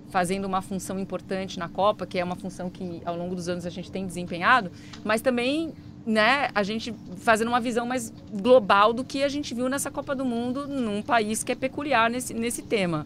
fazendo 0.10 0.46
uma 0.46 0.62
função 0.62 0.98
importante 0.98 1.60
na 1.60 1.68
Copa, 1.68 2.08
que 2.08 2.18
é 2.18 2.24
uma 2.24 2.38
função 2.38 2.70
que 2.70 3.02
ao 3.04 3.18
longo 3.18 3.36
dos 3.36 3.50
anos 3.50 3.66
a 3.66 3.70
gente 3.70 3.92
tem 3.92 4.08
desempenhado, 4.08 4.72
mas 5.04 5.20
também 5.22 5.74
né, 6.06 6.48
a 6.56 6.64
gente 6.64 6.96
fazendo 7.18 7.50
uma 7.50 7.60
visão 7.60 7.86
mais 7.86 8.14
global 8.32 8.94
do 8.94 9.04
que 9.04 9.22
a 9.22 9.28
gente 9.28 9.54
viu 9.54 9.68
nessa 9.68 9.92
Copa 9.92 10.16
do 10.16 10.24
Mundo 10.24 10.70
num 10.70 11.02
país 11.02 11.44
que 11.44 11.52
é 11.52 11.56
peculiar 11.56 12.10
nesse, 12.10 12.34
nesse 12.34 12.62
tema. 12.62 13.06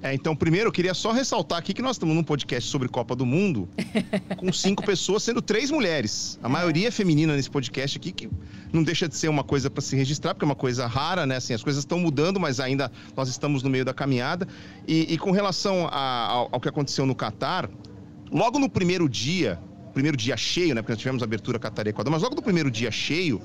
É, 0.00 0.14
então, 0.14 0.34
primeiro, 0.36 0.68
eu 0.68 0.72
queria 0.72 0.94
só 0.94 1.10
ressaltar 1.10 1.58
aqui 1.58 1.74
que 1.74 1.82
nós 1.82 1.96
estamos 1.96 2.14
num 2.14 2.22
podcast 2.22 2.70
sobre 2.70 2.88
Copa 2.88 3.16
do 3.16 3.26
Mundo, 3.26 3.68
com 4.38 4.52
cinco 4.52 4.84
pessoas, 4.84 5.24
sendo 5.24 5.42
três 5.42 5.72
mulheres. 5.72 6.38
A 6.40 6.48
maioria 6.48 6.86
é 6.86 6.90
feminina 6.90 7.34
nesse 7.34 7.50
podcast 7.50 7.98
aqui, 7.98 8.12
que 8.12 8.30
não 8.72 8.84
deixa 8.84 9.08
de 9.08 9.16
ser 9.16 9.28
uma 9.28 9.42
coisa 9.42 9.68
para 9.68 9.82
se 9.82 9.96
registrar, 9.96 10.34
porque 10.34 10.44
é 10.44 10.48
uma 10.48 10.54
coisa 10.54 10.86
rara, 10.86 11.26
né? 11.26 11.36
Assim, 11.36 11.52
as 11.52 11.64
coisas 11.64 11.82
estão 11.82 11.98
mudando, 11.98 12.38
mas 12.38 12.60
ainda 12.60 12.92
nós 13.16 13.28
estamos 13.28 13.64
no 13.64 13.70
meio 13.70 13.84
da 13.84 13.92
caminhada. 13.92 14.46
E, 14.86 15.14
e 15.14 15.18
com 15.18 15.32
relação 15.32 15.88
a, 15.90 16.26
ao, 16.28 16.48
ao 16.52 16.60
que 16.60 16.68
aconteceu 16.68 17.04
no 17.04 17.14
Catar, 17.14 17.68
logo 18.30 18.60
no 18.60 18.70
primeiro 18.70 19.08
dia, 19.08 19.58
primeiro 19.92 20.16
dia 20.16 20.36
cheio, 20.36 20.76
né? 20.76 20.80
Porque 20.80 20.92
nós 20.92 21.00
tivemos 21.00 21.24
abertura 21.24 21.58
Catar 21.58 21.88
e 21.88 21.90
Equador, 21.90 22.12
mas 22.12 22.22
logo 22.22 22.36
no 22.36 22.42
primeiro 22.42 22.70
dia 22.70 22.92
cheio, 22.92 23.42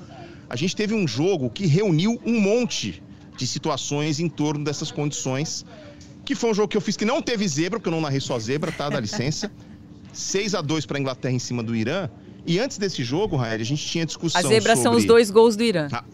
a 0.48 0.54
gente 0.54 0.76
teve 0.76 0.94
um 0.94 1.08
jogo 1.08 1.50
que 1.50 1.66
reuniu 1.66 2.20
um 2.24 2.40
monte 2.40 3.02
de 3.36 3.44
situações 3.44 4.20
em 4.20 4.28
torno 4.28 4.64
dessas 4.64 4.92
condições 4.92 5.66
que 6.24 6.34
foi 6.34 6.50
um 6.50 6.54
jogo 6.54 6.68
que 6.68 6.76
eu 6.76 6.80
fiz 6.80 6.96
que 6.96 7.04
não 7.04 7.20
teve 7.20 7.46
zebra, 7.46 7.78
porque 7.78 7.88
eu 7.88 7.92
não 7.92 8.00
narrei 8.00 8.20
só 8.20 8.38
zebra, 8.38 8.72
tá? 8.72 8.88
Dá 8.88 9.00
licença. 9.00 9.50
6 10.12 10.54
a 10.54 10.60
2 10.60 10.86
para 10.86 10.96
a 10.96 11.00
Inglaterra 11.00 11.34
em 11.34 11.38
cima 11.38 11.62
do 11.62 11.74
Irã. 11.74 12.08
E 12.46 12.58
antes 12.58 12.78
desse 12.78 13.02
jogo, 13.02 13.36
Rael, 13.36 13.60
a 13.60 13.64
gente 13.64 13.84
tinha 13.84 14.06
discussão 14.06 14.40
As 14.40 14.46
zebras 14.46 14.78
sobre... 14.78 14.82
são 14.82 14.96
os 14.96 15.04
dois 15.04 15.30
gols 15.30 15.56
do 15.56 15.62
Irã. 15.62 15.88
A... 15.90 16.04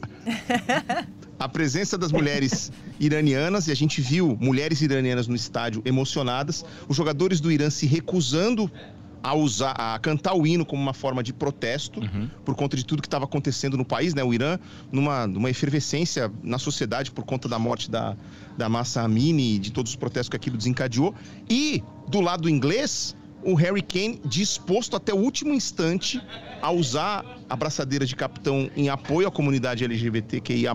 a 1.38 1.48
presença 1.48 1.98
das 1.98 2.12
mulheres 2.12 2.72
iranianas, 3.00 3.68
e 3.68 3.72
a 3.72 3.74
gente 3.74 4.00
viu 4.00 4.36
mulheres 4.40 4.80
iranianas 4.80 5.26
no 5.26 5.34
estádio 5.34 5.82
emocionadas, 5.84 6.64
os 6.88 6.96
jogadores 6.96 7.40
do 7.40 7.50
Irã 7.50 7.68
se 7.68 7.86
recusando 7.86 8.70
a 9.22 9.34
usar, 9.34 9.72
a 9.72 9.98
cantar 9.98 10.34
o 10.34 10.46
hino 10.46 10.64
como 10.64 10.82
uma 10.82 10.94
forma 10.94 11.22
de 11.22 11.32
protesto 11.32 12.00
uhum. 12.00 12.28
por 12.44 12.54
conta 12.54 12.76
de 12.76 12.84
tudo 12.84 13.02
que 13.02 13.08
estava 13.08 13.24
acontecendo 13.24 13.76
no 13.76 13.84
país, 13.84 14.14
né? 14.14 14.24
O 14.24 14.32
Irã 14.32 14.58
numa, 14.90 15.26
numa 15.26 15.50
efervescência 15.50 16.32
na 16.42 16.58
sociedade 16.58 17.10
por 17.10 17.24
conta 17.24 17.48
da 17.48 17.58
morte 17.58 17.90
da, 17.90 18.16
da 18.56 18.68
Massa 18.68 19.02
Amini 19.02 19.56
e 19.56 19.58
de 19.58 19.70
todos 19.70 19.92
os 19.92 19.96
protestos 19.96 20.28
que 20.28 20.36
aquilo 20.36 20.56
desencadeou. 20.56 21.14
E 21.48 21.82
do 22.08 22.20
lado 22.20 22.48
inglês, 22.48 23.14
o 23.42 23.54
Harry 23.54 23.82
Kane 23.82 24.20
disposto 24.24 24.96
até 24.96 25.12
o 25.12 25.18
último 25.18 25.52
instante 25.52 26.20
a 26.60 26.70
usar 26.70 27.24
a 27.48 27.56
braçadeira 27.56 28.04
de 28.04 28.14
capitão 28.14 28.70
em 28.76 28.88
apoio 28.88 29.28
à 29.28 29.30
comunidade 29.30 29.84
LGBTQIA+. 29.84 30.74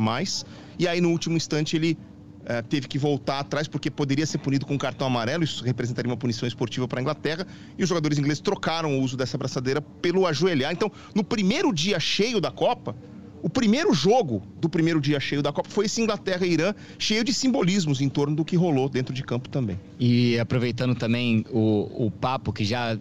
E 0.78 0.88
aí, 0.88 1.00
no 1.00 1.10
último 1.10 1.38
instante, 1.38 1.76
ele 1.76 1.98
Uh, 2.46 2.62
teve 2.70 2.88
que 2.88 3.00
voltar 3.00 3.40
atrás 3.40 3.68
porque 3.68 3.90
poderia 3.90 4.24
ser 4.24 4.38
punido 4.38 4.68
com 4.68 4.78
cartão 4.78 5.08
amarelo, 5.08 5.44
isso 5.44 5.64
representaria 5.64 6.08
uma 6.08 6.16
punição 6.16 6.48
esportiva 6.48 6.88
para 6.88 7.00
a 7.00 7.02
Inglaterra, 7.02 7.48
e 7.76 7.82
os 7.82 7.90
jogadores 7.90 8.20
ingleses 8.20 8.40
trocaram 8.40 9.00
o 9.00 9.02
uso 9.02 9.18
dessa 9.18 9.36
braçadeira 9.36 9.82
pelo 9.82 10.28
ajoelhar. 10.28 10.72
Então, 10.72 10.92
no 11.16 11.24
primeiro 11.24 11.74
dia 11.74 12.00
cheio 12.00 12.40
da 12.40 12.52
Copa, 12.52 12.96
o 13.42 13.50
primeiro 13.50 13.94
jogo 13.94 14.42
do 14.60 14.68
primeiro 14.68 15.00
dia 15.00 15.20
cheio 15.20 15.42
da 15.42 15.52
Copa 15.52 15.70
foi 15.70 15.86
esse 15.86 16.02
Inglaterra 16.02 16.46
e 16.46 16.54
Irã, 16.54 16.74
cheio 16.98 17.24
de 17.24 17.34
simbolismos 17.34 18.02
em 18.02 18.10
torno 18.10 18.36
do 18.36 18.46
que 18.46 18.56
rolou 18.56 18.90
dentro 18.90 19.14
de 19.14 19.24
campo 19.24 19.50
também. 19.50 19.80
E 20.00 20.40
aproveitando 20.40 20.96
também 20.96 21.46
o, 21.52 22.08
o 22.08 22.12
papo 22.12 22.52
que 22.52 22.66
já 22.66 22.98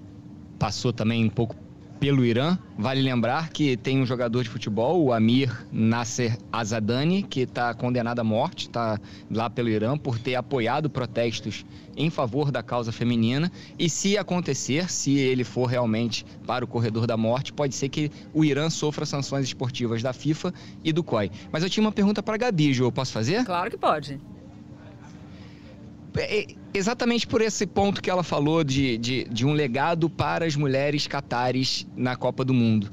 passou 0.58 0.92
também 0.92 1.24
um 1.24 1.30
pouco 1.30 1.56
pelo 2.04 2.22
Irã. 2.22 2.58
Vale 2.76 3.00
lembrar 3.00 3.48
que 3.48 3.78
tem 3.78 3.98
um 3.98 4.04
jogador 4.04 4.42
de 4.42 4.50
futebol, 4.50 5.02
o 5.02 5.10
Amir 5.10 5.66
Nasser 5.72 6.36
Azadani, 6.52 7.22
que 7.22 7.40
está 7.40 7.72
condenado 7.72 8.18
à 8.18 8.24
morte, 8.24 8.66
está 8.66 9.00
lá 9.30 9.48
pelo 9.48 9.70
Irã 9.70 9.96
por 9.96 10.18
ter 10.18 10.34
apoiado 10.34 10.90
protestos 10.90 11.64
em 11.96 12.10
favor 12.10 12.50
da 12.50 12.62
causa 12.62 12.92
feminina. 12.92 13.50
E 13.78 13.88
se 13.88 14.18
acontecer, 14.18 14.90
se 14.90 15.16
ele 15.16 15.44
for 15.44 15.64
realmente 15.64 16.26
para 16.46 16.62
o 16.62 16.68
corredor 16.68 17.06
da 17.06 17.16
morte, 17.16 17.54
pode 17.54 17.74
ser 17.74 17.88
que 17.88 18.10
o 18.34 18.44
Irã 18.44 18.68
sofra 18.68 19.06
sanções 19.06 19.46
esportivas 19.46 20.02
da 20.02 20.12
FIFA 20.12 20.52
e 20.84 20.92
do 20.92 21.02
COI. 21.02 21.30
Mas 21.50 21.62
eu 21.62 21.70
tinha 21.70 21.82
uma 21.82 21.92
pergunta 21.92 22.22
para 22.22 22.34
a 22.34 22.38
Gabi, 22.38 22.74
Jo, 22.74 22.92
posso 22.92 23.12
fazer? 23.12 23.46
Claro 23.46 23.70
que 23.70 23.78
pode. 23.78 24.20
É, 26.16 26.46
exatamente 26.72 27.26
por 27.26 27.40
esse 27.40 27.66
ponto 27.66 28.00
que 28.00 28.08
ela 28.08 28.22
falou 28.22 28.62
de, 28.62 28.96
de, 28.98 29.24
de 29.24 29.44
um 29.44 29.52
legado 29.52 30.08
para 30.08 30.44
as 30.44 30.54
mulheres 30.54 31.06
catares 31.06 31.86
na 31.96 32.14
Copa 32.14 32.44
do 32.44 32.54
Mundo. 32.54 32.92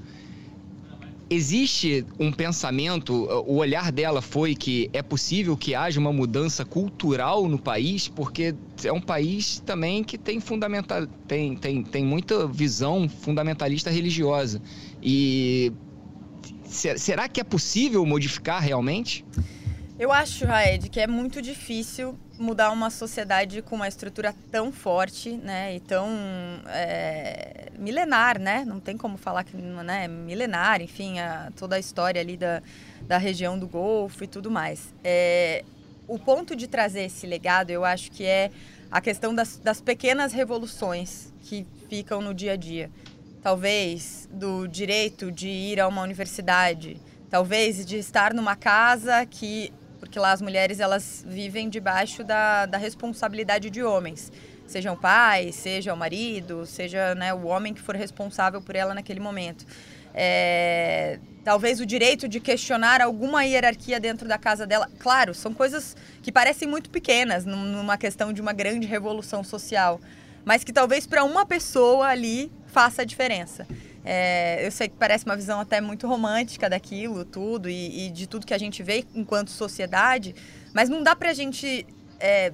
Existe 1.29 2.05
um 2.19 2.29
pensamento, 2.29 3.13
o 3.47 3.55
olhar 3.55 3.89
dela 3.89 4.21
foi 4.21 4.53
que 4.53 4.89
é 4.91 5.01
possível 5.01 5.55
que 5.55 5.73
haja 5.73 5.97
uma 5.97 6.11
mudança 6.11 6.65
cultural 6.65 7.47
no 7.47 7.57
país, 7.57 8.09
porque 8.09 8.53
é 8.83 8.91
um 8.91 8.99
país 8.99 9.59
também 9.65 10.03
que 10.03 10.17
tem, 10.17 10.41
fundamental, 10.41 11.07
tem, 11.27 11.55
tem, 11.55 11.83
tem 11.83 12.03
muita 12.03 12.45
visão 12.47 13.07
fundamentalista 13.07 13.89
religiosa. 13.89 14.61
E 15.01 15.71
será 16.67 17.29
que 17.29 17.39
é 17.39 17.45
possível 17.45 18.05
modificar 18.05 18.61
realmente? 18.61 19.23
Eu 19.97 20.11
acho, 20.11 20.45
Raed, 20.45 20.89
que 20.89 20.99
é 20.99 21.07
muito 21.07 21.41
difícil 21.41 22.17
mudar 22.41 22.71
uma 22.71 22.89
sociedade 22.89 23.61
com 23.61 23.75
uma 23.75 23.87
estrutura 23.87 24.33
tão 24.51 24.71
forte, 24.71 25.29
né, 25.29 25.75
e 25.75 25.79
tão 25.79 26.09
é, 26.67 27.67
milenar, 27.77 28.39
né? 28.39 28.65
Não 28.65 28.79
tem 28.79 28.97
como 28.97 29.15
falar 29.15 29.43
que 29.43 29.55
né, 29.55 30.05
é 30.05 30.07
milenar, 30.07 30.81
enfim, 30.81 31.19
a, 31.19 31.51
toda 31.55 31.75
a 31.75 31.79
história 31.79 32.19
ali 32.19 32.35
da, 32.35 32.63
da 33.03 33.19
região 33.19 33.59
do 33.59 33.67
Golfo 33.67 34.23
e 34.23 34.27
tudo 34.27 34.49
mais. 34.49 34.91
É, 35.03 35.63
o 36.07 36.17
ponto 36.17 36.55
de 36.55 36.67
trazer 36.67 37.03
esse 37.03 37.27
legado, 37.27 37.69
eu 37.69 37.85
acho 37.85 38.11
que 38.11 38.25
é 38.25 38.49
a 38.89 38.99
questão 38.99 39.35
das, 39.35 39.57
das 39.57 39.79
pequenas 39.79 40.33
revoluções 40.33 41.31
que 41.43 41.65
ficam 41.87 42.21
no 42.21 42.33
dia 42.33 42.53
a 42.53 42.55
dia. 42.55 42.89
Talvez 43.43 44.27
do 44.31 44.67
direito 44.67 45.31
de 45.31 45.47
ir 45.47 45.79
a 45.79 45.87
uma 45.87 46.01
universidade, 46.01 46.99
talvez 47.29 47.85
de 47.85 47.97
estar 47.97 48.33
numa 48.33 48.55
casa 48.55 49.25
que 49.27 49.71
porque 50.11 50.19
lá 50.19 50.33
as 50.33 50.41
mulheres 50.41 50.81
elas 50.81 51.23
vivem 51.25 51.69
debaixo 51.69 52.21
da, 52.21 52.65
da 52.65 52.77
responsabilidade 52.77 53.69
de 53.69 53.81
homens 53.81 54.29
sejam 54.67 54.95
pais, 54.95 55.55
seja 55.55 55.93
o 55.93 55.97
marido, 55.97 56.65
seja 56.65 57.13
né, 57.15 57.33
o 57.33 57.45
homem 57.45 57.73
que 57.73 57.81
for 57.81 57.95
responsável 57.95 58.61
por 58.61 58.73
ela 58.73 58.93
naquele 58.93 59.19
momento. 59.19 59.65
É, 60.13 61.19
talvez 61.43 61.81
o 61.81 61.85
direito 61.85 62.25
de 62.25 62.39
questionar 62.39 63.01
alguma 63.01 63.43
hierarquia 63.43 63.99
dentro 63.99 64.27
da 64.29 64.37
casa 64.37 64.65
dela. 64.65 64.89
Claro, 64.99 65.33
são 65.33 65.53
coisas 65.53 65.95
que 66.21 66.31
parecem 66.31 66.69
muito 66.69 66.89
pequenas 66.89 67.45
numa 67.45 67.97
questão 67.97 68.31
de 68.31 68.39
uma 68.39 68.53
grande 68.53 68.87
revolução 68.87 69.43
social, 69.43 69.99
mas 70.45 70.63
que 70.63 70.71
talvez 70.71 71.05
para 71.05 71.23
uma 71.23 71.45
pessoa 71.45 72.07
ali 72.07 72.49
faça 72.67 73.01
a 73.01 73.05
diferença. 73.05 73.67
É, 74.03 74.65
eu 74.65 74.71
sei 74.71 74.89
que 74.89 74.95
parece 74.95 75.25
uma 75.25 75.35
visão 75.35 75.59
até 75.59 75.79
muito 75.79 76.07
romântica 76.07 76.69
daquilo, 76.69 77.23
tudo, 77.23 77.69
e, 77.69 78.07
e, 78.07 78.09
de 78.09 78.27
tudo 78.27 78.45
que 78.45 78.53
a 78.53 78.57
gente 78.57 78.81
vê 78.81 79.05
enquanto 79.13 79.51
sociedade, 79.51 80.35
mas 80.73 80.89
não 80.89 81.03
dá 81.03 81.15
para 81.15 81.33
gente 81.33 81.85
é, 82.19 82.51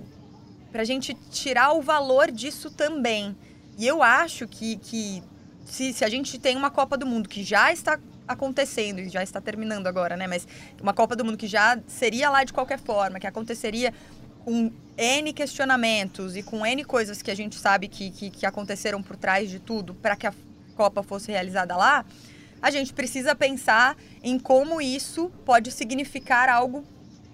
a 0.74 0.84
gente 0.84 1.14
tirar 1.32 1.74
o 1.74 1.82
valor 1.82 2.32
disso 2.32 2.70
também. 2.70 3.36
E 3.78 3.88
eu 3.88 4.04
acho 4.04 4.48
que, 4.48 4.78
que 4.78 5.24
se, 5.66 5.94
se 5.94 6.06
a 6.06 6.10
gente 6.10 6.38
tem 6.38 6.56
uma 6.56 6.70
Copa 6.70 6.98
do 6.98 7.06
Mundo 7.06 7.30
que 7.30 7.44
já 7.44 7.72
está 7.72 8.00
acontecendo 8.28 9.00
e 9.00 9.10
já 9.10 9.24
está 9.24 9.40
terminando 9.40 9.88
agora, 9.88 10.18
né? 10.18 10.28
Mas 10.28 10.48
uma 10.82 10.94
Copa 10.94 11.16
do 11.16 11.24
Mundo 11.24 11.38
que 11.38 11.48
já 11.48 11.80
seria 11.88 12.30
lá 12.30 12.44
de 12.44 12.54
qualquer 12.54 12.80
forma, 12.80 13.20
que 13.20 13.28
aconteceria 13.28 13.94
com 14.44 14.72
N 14.98 15.34
questionamentos 15.34 16.36
e 16.36 16.44
com 16.44 16.66
N 16.66 16.84
coisas 16.84 17.22
que 17.22 17.32
a 17.32 17.36
gente 17.36 17.56
sabe 17.56 17.88
que, 17.88 18.12
que, 18.12 18.30
que 18.30 18.46
aconteceram 18.46 19.02
por 19.02 19.16
trás 19.16 19.50
de 19.50 19.60
tudo 19.60 19.94
para 19.94 20.16
que 20.16 20.28
a 20.28 20.34
Copa 20.78 21.02
fosse 21.02 21.32
realizada 21.32 21.76
lá, 21.76 22.06
a 22.62 22.70
gente 22.70 22.94
precisa 22.94 23.36
pensar 23.36 23.98
em 24.24 24.38
como 24.38 24.80
isso 24.80 25.32
pode 25.44 25.72
significar 25.72 26.48
algo 26.50 26.86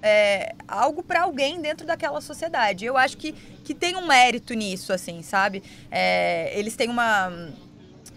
é, 0.02 0.54
algo 0.68 1.02
para 1.02 1.22
alguém 1.22 1.62
dentro 1.62 1.88
daquela 1.88 2.20
sociedade. 2.20 2.84
Eu 2.84 2.98
acho 2.98 3.16
que, 3.16 3.32
que 3.64 3.74
tem 3.74 3.96
um 3.96 4.06
mérito 4.06 4.54
nisso, 4.54 4.92
assim, 4.92 5.22
sabe? 5.22 5.64
É, 5.90 6.52
eles 6.60 6.76
têm 6.76 6.90
uma, 6.90 7.32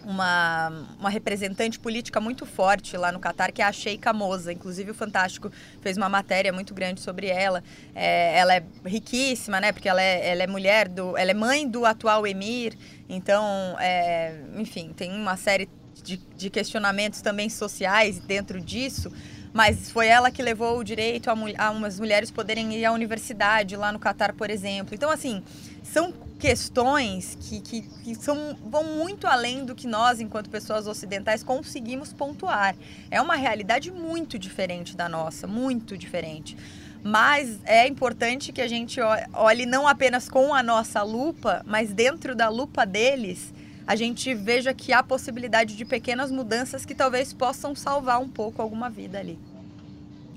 uma, 0.07 0.69
uma 0.97 1.09
representante 1.09 1.77
política 1.77 2.21
muito 2.21 2.45
forte 2.45 2.95
lá 2.95 3.11
no 3.11 3.19
Catar, 3.19 3.51
que 3.51 3.61
é 3.61 3.65
a 3.65 3.71
Sheikha 3.73 4.13
Moza. 4.13 4.53
Inclusive, 4.53 4.91
o 4.91 4.93
Fantástico 4.93 5.51
fez 5.81 5.97
uma 5.97 6.07
matéria 6.07 6.53
muito 6.53 6.73
grande 6.73 7.01
sobre 7.01 7.27
ela. 7.27 7.61
É, 7.93 8.37
ela 8.37 8.55
é 8.55 8.63
riquíssima, 8.85 9.59
né? 9.59 9.73
Porque 9.73 9.89
ela 9.89 10.01
é, 10.01 10.29
ela 10.29 10.43
é 10.43 10.47
mulher 10.47 10.87
do. 10.87 11.17
Ela 11.17 11.31
é 11.31 11.33
mãe 11.33 11.67
do 11.67 11.85
atual 11.85 12.25
emir. 12.25 12.77
Então, 13.09 13.75
é, 13.81 14.39
enfim, 14.55 14.93
tem 14.95 15.11
uma 15.11 15.35
série 15.35 15.67
de, 16.01 16.15
de 16.37 16.49
questionamentos 16.49 17.21
também 17.21 17.49
sociais 17.49 18.17
dentro 18.17 18.61
disso. 18.61 19.11
Mas 19.57 19.89
foi 19.89 20.05
ela 20.05 20.29
que 20.29 20.39
levou 20.43 20.77
o 20.77 20.83
direito 20.83 21.31
a, 21.31 21.35
a 21.57 21.71
umas 21.71 21.99
mulheres 21.99 22.29
poderem 22.29 22.75
ir 22.75 22.85
à 22.85 22.91
universidade 22.91 23.75
lá 23.75 23.91
no 23.91 23.97
Catar, 23.97 24.33
por 24.33 24.51
exemplo. 24.51 24.93
Então, 24.93 25.09
assim, 25.09 25.41
são 25.81 26.13
questões 26.37 27.35
que, 27.41 27.59
que, 27.61 27.81
que, 27.81 28.13
são, 28.13 28.55
vão 28.63 28.83
muito 28.83 29.25
além 29.25 29.65
do 29.65 29.73
que 29.73 29.87
nós, 29.87 30.19
enquanto 30.19 30.47
pessoas 30.47 30.85
ocidentais, 30.85 31.41
conseguimos 31.41 32.13
pontuar. 32.13 32.75
É 33.09 33.19
uma 33.19 33.35
realidade 33.35 33.89
muito 33.91 34.37
diferente 34.37 34.95
da 34.95 35.09
nossa, 35.09 35.47
muito 35.47 35.97
diferente. 35.97 36.55
Mas 37.01 37.57
é 37.65 37.87
importante 37.87 38.53
que 38.53 38.61
a 38.61 38.67
gente 38.67 38.99
olhe 39.33 39.65
não 39.65 39.87
apenas 39.87 40.29
com 40.29 40.53
a 40.53 40.61
nossa 40.61 41.01
lupa, 41.01 41.63
mas 41.65 41.91
dentro 41.91 42.35
da 42.35 42.47
lupa 42.47 42.85
deles, 42.85 43.51
a 43.87 43.95
gente 43.95 44.35
veja 44.35 44.73
que 44.73 44.91
há 44.91 45.01
possibilidade 45.01 45.77
de 45.77 45.85
pequenas 45.85 46.29
mudanças 46.29 46.85
que 46.85 46.93
talvez 46.93 47.31
possam 47.31 47.73
salvar 47.73 48.19
um 48.19 48.27
pouco 48.27 48.61
alguma 48.61 48.89
vida 48.89 49.17
ali. 49.17 49.39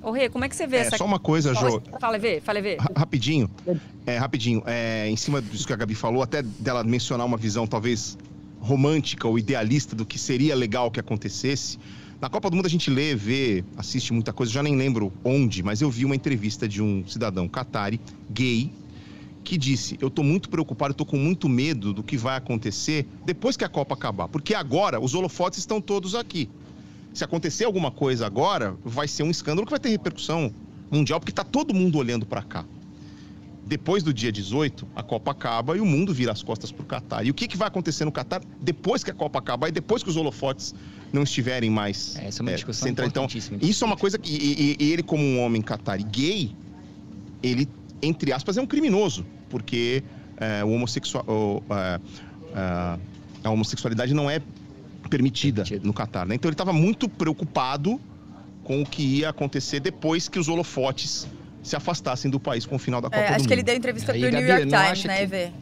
Ô 0.03 0.13
Rê, 0.13 0.31
como 0.31 0.45
é 0.45 0.49
que 0.49 0.57
você 0.57 0.67
vê 0.67 0.77
é, 0.77 0.81
essa... 0.81 0.97
Só 0.97 1.05
uma 1.05 1.19
coisa, 1.19 1.53
Jô. 1.53 1.83
Fala, 2.01 2.19
Vê, 2.19 2.41
fala, 2.41 2.63
Vê. 2.63 2.79
Rapidinho, 2.97 3.51
é, 4.07 4.17
rapidinho, 4.17 4.63
é, 4.65 5.09
em 5.11 5.17
cima 5.17 5.43
disso 5.43 5.67
que 5.67 5.73
a 5.73 5.77
Gabi 5.77 5.95
falou, 5.95 6.23
até 6.23 6.43
dela 6.43 6.83
mencionar 6.85 7.27
uma 7.27 7.37
visão 7.37 7.67
talvez 7.67 8.17
romântica 8.61 9.27
ou 9.27 9.39
idealista 9.39 9.95
do 9.97 10.07
que 10.07 10.19
seria 10.19 10.55
legal 10.55 10.91
que 10.91 11.01
acontecesse. 11.01 11.79
Na 12.21 12.31
Copa 12.31 12.49
do 12.51 12.57
Mundo 12.57 12.67
a 12.67 12.71
gente 12.71 12.91
lê, 12.91 13.15
vê, 13.15 13.65
assiste 13.77 14.13
muita 14.13 14.33
coisa, 14.33 14.53
já 14.53 14.63
nem 14.63 14.77
lembro 14.77 15.13
onde, 15.25 15.63
mas 15.63 15.83
eu 15.83 15.91
vi 15.91 16.05
uma 16.05 16.15
entrevista 16.15 16.69
de 16.69 16.83
um 16.83 17.03
cidadão 17.07 17.49
catari, 17.49 18.01
gay, 18.31 18.71
que 19.45 19.57
disse: 19.57 19.97
Eu 20.01 20.09
estou 20.09 20.25
muito 20.25 20.49
preocupado, 20.49 20.93
estou 20.93 21.07
com 21.07 21.17
muito 21.17 21.49
medo 21.49 21.93
do 21.93 22.03
que 22.03 22.17
vai 22.17 22.37
acontecer 22.37 23.07
depois 23.25 23.57
que 23.57 23.65
a 23.65 23.69
Copa 23.69 23.95
acabar. 23.95 24.29
Porque 24.29 24.55
agora 24.55 25.01
os 25.01 25.15
holofotes 25.15 25.59
estão 25.59 25.81
todos 25.81 26.15
aqui. 26.15 26.49
Se 27.13 27.25
acontecer 27.25 27.65
alguma 27.65 27.91
coisa 27.91 28.27
agora, 28.27 28.77
vai 28.85 29.09
ser 29.09 29.23
um 29.23 29.31
escândalo 29.31 29.67
que 29.67 29.71
vai 29.71 29.81
ter 29.81 29.89
repercussão 29.89 30.53
mundial, 30.91 31.19
porque 31.19 31.33
está 31.33 31.45
todo 31.45 31.75
mundo 31.75 31.99
olhando 31.99 32.25
para 32.25 32.43
cá. 32.43 32.65
Depois 33.67 34.03
do 34.03 34.13
dia 34.13 34.33
18, 34.33 34.87
a 34.97 35.03
Copa 35.03 35.31
acaba 35.31 35.77
e 35.77 35.81
o 35.81 35.87
mundo 35.87 36.13
vira 36.13 36.33
as 36.33 36.43
costas 36.43 36.73
para 36.73 36.83
o 36.83 36.87
Catar. 36.87 37.25
E 37.25 37.31
o 37.31 37.35
que, 37.35 37.47
que 37.47 37.57
vai 37.57 37.69
acontecer 37.69 38.05
no 38.05 38.11
Catar 38.11 38.43
depois 38.61 39.05
que 39.05 39.11
a 39.11 39.15
Copa 39.15 39.39
acabar 39.39 39.69
e 39.69 39.73
depois 39.73 40.03
que 40.03 40.11
os 40.11 40.17
holofotes 40.17 40.75
não 41.13 41.23
estiverem 41.23 41.71
mais. 41.71 42.17
É, 42.17 42.27
essa 42.27 42.41
é 42.41 42.43
uma 42.43 42.51
é, 42.51 42.55
discussão 42.55 42.89
é, 42.89 42.91
Então, 43.05 43.29
isso 43.61 43.85
é 43.85 43.87
uma 43.87 43.97
coisa 43.97 44.19
que. 44.19 44.31
E, 44.31 44.77
e, 44.81 44.85
e 44.85 44.93
ele, 44.93 45.03
como 45.03 45.23
um 45.23 45.41
homem 45.41 45.63
catari 45.63 46.03
gay, 46.03 46.53
ele 47.43 47.69
entre 48.03 48.33
aspas, 48.33 48.57
é 48.57 48.63
um 48.63 48.67
criminoso, 48.67 49.25
porque 49.49 50.03
é, 50.37 50.65
o 50.65 50.71
homossexual, 50.71 51.25
o, 51.29 51.63
é, 51.71 52.01
é, 52.55 52.99
a 53.45 53.51
homossexualidade 53.51 54.15
não 54.15 54.31
é 54.31 54.41
permitida 55.09 55.63
Permitido. 55.63 55.87
no 55.87 55.93
Catar. 55.93 56.27
Né? 56.27 56.35
Então 56.35 56.49
ele 56.49 56.55
estava 56.55 56.73
muito 56.73 57.09
preocupado 57.09 58.01
com 58.65 58.83
o 58.83 58.87
que 58.87 59.03
ia 59.03 59.31
acontecer 59.31 59.81
depois 59.81 60.29
que 60.29 60.39
os 60.39 60.49
holofotes 60.49 61.27
se 61.63 61.77
afastassem 61.77 62.31
do 62.31 62.41
país 62.41 62.65
com 62.65 62.77
o 62.77 62.79
final 62.79 63.01
da 63.01 63.09
é, 63.09 63.11
Copa 63.11 63.23
é, 63.23 63.29
Acho 63.29 63.37
que 63.37 63.43
mundo. 63.43 63.53
ele 63.53 63.63
deu 63.63 63.77
entrevista 63.77 64.13
para 64.13 64.29
o 64.29 64.31
New 64.31 64.47
York 64.47 64.67
Times, 64.67 65.05
né, 65.05 65.27
que... 65.27 65.53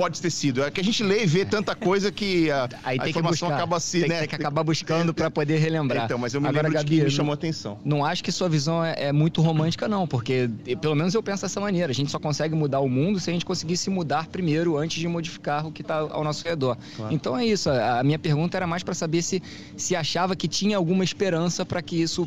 Pode 0.00 0.22
ter 0.22 0.30
sido. 0.30 0.64
É 0.64 0.70
que 0.70 0.80
a 0.80 0.84
gente 0.84 1.02
lê 1.02 1.24
e 1.24 1.26
vê 1.26 1.44
tanta 1.44 1.74
coisa 1.74 2.10
que 2.10 2.50
a, 2.50 2.66
Aí 2.82 2.98
a 2.98 3.06
informação 3.06 3.48
buscar, 3.48 3.56
acaba 3.58 3.78
se, 3.78 4.00
tem 4.00 4.08
né? 4.08 4.20
Tem 4.20 4.28
que 4.28 4.34
acabar 4.34 4.64
buscando 4.64 5.12
para 5.12 5.30
poder 5.30 5.58
relembrar. 5.58 6.06
Então, 6.06 6.16
mas 6.16 6.32
eu 6.32 6.40
me 6.40 6.48
Agora, 6.48 6.68
lembro 6.68 6.78
Gabi, 6.78 6.88
de 6.88 6.96
que 6.96 7.04
me 7.04 7.10
chamou 7.10 7.32
a 7.32 7.34
atenção. 7.34 7.78
Não 7.84 8.02
acho 8.02 8.24
que 8.24 8.32
sua 8.32 8.48
visão 8.48 8.82
é, 8.82 8.94
é, 9.08 9.12
muito 9.12 9.42
romântica, 9.42 9.86
não, 9.86 10.06
porque 10.06 10.48
pelo 10.80 10.94
menos 10.94 11.12
eu 11.12 11.22
penso 11.22 11.42
dessa 11.42 11.60
maneira. 11.60 11.90
A 11.90 11.94
gente 11.94 12.10
só 12.10 12.18
consegue 12.18 12.54
mudar 12.54 12.80
o 12.80 12.88
mundo 12.88 13.20
se 13.20 13.28
a 13.28 13.32
gente 13.34 13.44
conseguir 13.44 13.76
se 13.76 13.90
mudar 13.90 14.26
primeiro 14.28 14.78
antes 14.78 14.98
de 14.98 15.06
modificar 15.06 15.66
o 15.66 15.70
que 15.70 15.82
está 15.82 15.98
ao 15.98 16.24
nosso 16.24 16.48
redor. 16.48 16.78
Claro. 16.96 17.14
Então 17.14 17.36
é 17.36 17.44
isso. 17.44 17.68
A, 17.68 18.00
a 18.00 18.02
minha 18.02 18.18
pergunta 18.18 18.56
era 18.56 18.66
mais 18.66 18.82
para 18.82 18.94
saber 18.94 19.20
se, 19.20 19.42
se 19.76 19.94
achava 19.94 20.34
que 20.34 20.48
tinha 20.48 20.78
alguma 20.78 21.04
esperança 21.04 21.66
para 21.66 21.82
que 21.82 22.00
isso 22.00 22.26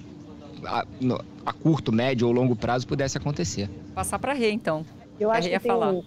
a, 0.64 0.86
no, 1.02 1.20
a, 1.44 1.52
curto, 1.52 1.92
médio 1.92 2.28
ou 2.28 2.34
longo 2.34 2.56
prazo 2.56 2.86
pudesse 2.86 3.18
acontecer. 3.18 3.68
Passar 3.96 4.20
para 4.20 4.34
Rê, 4.34 4.52
então. 4.52 4.86
Eu 5.20 5.32
acho 5.32 5.50
que 5.50 5.60
tem 5.60 5.72
falar. 5.72 5.92
Um 5.92 6.04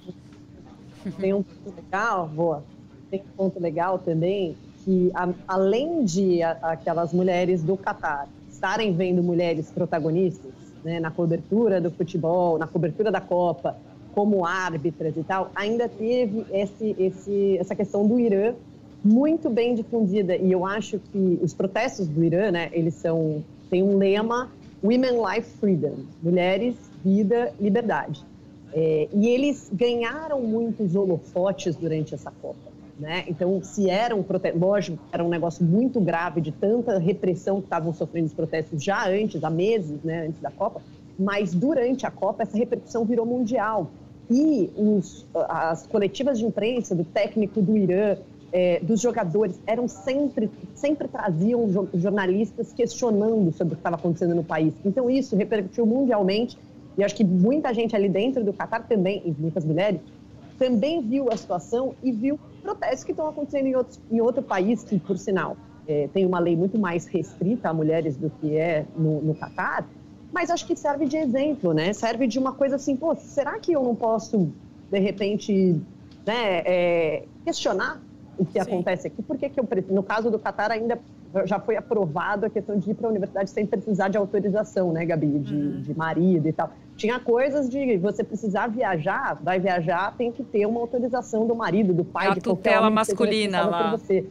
tem 1.12 1.34
um 1.34 1.42
ponto 1.42 1.76
legal, 1.76 2.28
boa. 2.28 2.64
Tem 3.10 3.20
um 3.20 3.36
ponto 3.36 3.60
legal 3.60 3.98
também 3.98 4.56
que 4.84 5.10
a, 5.14 5.28
além 5.48 6.04
de 6.04 6.42
a, 6.42 6.52
aquelas 6.62 7.12
mulheres 7.12 7.62
do 7.62 7.76
Catar 7.76 8.28
estarem 8.48 8.94
vendo 8.94 9.22
mulheres 9.22 9.70
protagonistas, 9.70 10.52
né, 10.82 11.00
na 11.00 11.10
cobertura 11.10 11.80
do 11.80 11.90
futebol, 11.90 12.58
na 12.58 12.66
cobertura 12.66 13.10
da 13.10 13.20
Copa, 13.20 13.76
como 14.14 14.46
árbitras 14.46 15.14
e 15.16 15.22
tal, 15.22 15.50
ainda 15.54 15.88
teve 15.88 16.46
esse, 16.50 16.96
esse, 16.98 17.58
essa 17.58 17.74
questão 17.74 18.06
do 18.06 18.18
Irã 18.18 18.54
muito 19.04 19.50
bem 19.50 19.74
difundida 19.74 20.36
e 20.36 20.50
eu 20.50 20.64
acho 20.64 20.98
que 20.98 21.38
os 21.42 21.52
protestos 21.52 22.08
do 22.08 22.24
Irã, 22.24 22.50
né, 22.50 22.70
eles 22.72 22.94
são 22.94 23.44
têm 23.68 23.82
um 23.82 23.98
lema 23.98 24.50
Women 24.82 25.18
Life 25.22 25.50
Freedom, 25.58 25.96
mulheres, 26.22 26.76
vida, 27.04 27.52
liberdade. 27.60 28.24
É, 28.78 29.08
e 29.10 29.28
eles 29.28 29.70
ganharam 29.72 30.42
muitos 30.42 30.94
holofotes 30.94 31.74
durante 31.74 32.14
essa 32.14 32.30
Copa. 32.30 32.76
Né? 33.00 33.24
Então, 33.26 33.62
se 33.62 33.88
era 33.88 34.14
um 34.14 34.22
protesto, 34.22 34.58
lógico, 34.58 34.98
era 35.10 35.24
um 35.24 35.30
negócio 35.30 35.64
muito 35.64 35.98
grave 35.98 36.42
de 36.42 36.52
tanta 36.52 36.98
repressão 36.98 37.56
que 37.56 37.66
estavam 37.66 37.94
sofrendo 37.94 38.26
os 38.26 38.34
protestos 38.34 38.84
já 38.84 39.08
antes, 39.08 39.42
há 39.42 39.48
meses, 39.48 40.02
né, 40.04 40.26
antes 40.26 40.42
da 40.42 40.50
Copa, 40.50 40.82
mas 41.18 41.54
durante 41.54 42.04
a 42.06 42.10
Copa 42.10 42.42
essa 42.42 42.56
repercussão 42.56 43.06
virou 43.06 43.24
mundial. 43.24 43.90
E 44.30 44.70
os, 44.76 45.24
as 45.48 45.86
coletivas 45.86 46.38
de 46.38 46.44
imprensa 46.44 46.94
do 46.94 47.04
técnico 47.04 47.62
do 47.62 47.78
Irã, 47.78 48.18
é, 48.52 48.80
dos 48.80 49.00
jogadores, 49.00 49.58
eram 49.66 49.88
sempre, 49.88 50.50
sempre 50.74 51.08
traziam 51.08 51.88
jornalistas 51.94 52.74
questionando 52.74 53.52
sobre 53.52 53.72
o 53.72 53.76
que 53.76 53.80
estava 53.80 53.96
acontecendo 53.96 54.34
no 54.34 54.44
país. 54.44 54.74
Então, 54.84 55.08
isso 55.08 55.34
repercutiu 55.34 55.86
mundialmente 55.86 56.58
e 56.96 57.04
acho 57.04 57.14
que 57.14 57.24
muita 57.24 57.72
gente 57.74 57.94
ali 57.94 58.09
dentro 58.09 58.42
do 58.42 58.52
Catar 58.52 58.87
também, 58.87 59.22
e 59.24 59.35
muitas 59.38 59.64
mulheres, 59.64 60.00
também 60.59 61.02
viu 61.02 61.30
a 61.30 61.37
situação 61.37 61.94
e 62.02 62.11
viu 62.11 62.38
protestos 62.62 63.04
que 63.04 63.11
estão 63.11 63.28
acontecendo 63.28 63.66
em, 63.66 63.76
outros, 63.76 64.00
em 64.11 64.20
outro 64.20 64.42
país, 64.42 64.82
que, 64.82 64.98
por 64.98 65.18
sinal, 65.18 65.56
é, 65.87 66.09
tem 66.12 66.24
uma 66.24 66.38
lei 66.38 66.56
muito 66.56 66.78
mais 66.78 67.06
restrita 67.06 67.68
a 67.68 67.74
mulheres 67.74 68.16
do 68.16 68.30
que 68.30 68.56
é 68.56 68.85
no, 68.96 69.20
no 69.20 69.35
Catar, 69.35 69.87
mas 70.32 70.50
acho 70.50 70.66
que 70.66 70.74
serve 70.74 71.06
de 71.06 71.16
exemplo, 71.16 71.72
né? 71.72 71.92
Serve 71.92 72.26
de 72.26 72.38
uma 72.38 72.52
coisa 72.52 72.76
assim, 72.76 72.96
pô, 72.96 73.14
será 73.14 73.59
que 73.59 73.72
eu 73.72 73.82
não 73.82 73.94
posso, 73.94 74.50
de 74.90 74.98
repente, 74.98 75.80
né, 76.26 76.62
é, 76.64 77.24
questionar 77.44 78.02
o 78.38 78.44
que 78.44 78.52
Sim. 78.52 78.61
acontece 78.61 79.06
aqui? 79.06 79.22
Por 79.22 79.38
que, 79.38 79.48
que 79.48 79.61
eu, 79.61 79.68
no 79.88 80.02
caso 80.02 80.30
do 80.30 80.38
Catar, 80.38 80.70
ainda 80.70 80.98
já 81.44 81.59
foi 81.59 81.76
aprovado 81.76 82.46
a 82.46 82.50
questão 82.50 82.78
de 82.78 82.90
ir 82.90 82.94
para 82.94 83.06
a 83.06 83.11
universidade 83.11 83.50
sem 83.50 83.66
precisar 83.66 84.09
de 84.09 84.16
autorização, 84.16 84.92
né, 84.92 85.04
Gabi? 85.04 85.38
De, 85.38 85.54
uhum. 85.54 85.80
de 85.80 85.96
marido 85.96 86.48
e 86.48 86.52
tal. 86.52 86.70
Tinha 86.96 87.20
coisas 87.20 87.68
de 87.68 87.96
você 87.98 88.24
precisar 88.24 88.68
viajar, 88.68 89.38
vai 89.42 89.61
viajar, 89.61 90.14
tem 90.16 90.32
que 90.32 90.42
ter 90.42 90.66
uma 90.66 90.80
autorização 90.80 91.46
do 91.46 91.54
marido, 91.54 91.92
do 91.92 92.04
pai, 92.04 92.28
a 92.28 92.35
de 92.35 92.40
qualquer 92.40 92.70
tutela 92.70 92.90
masculina 92.90 93.66
lá. 93.66 93.90
Você. 93.90 94.24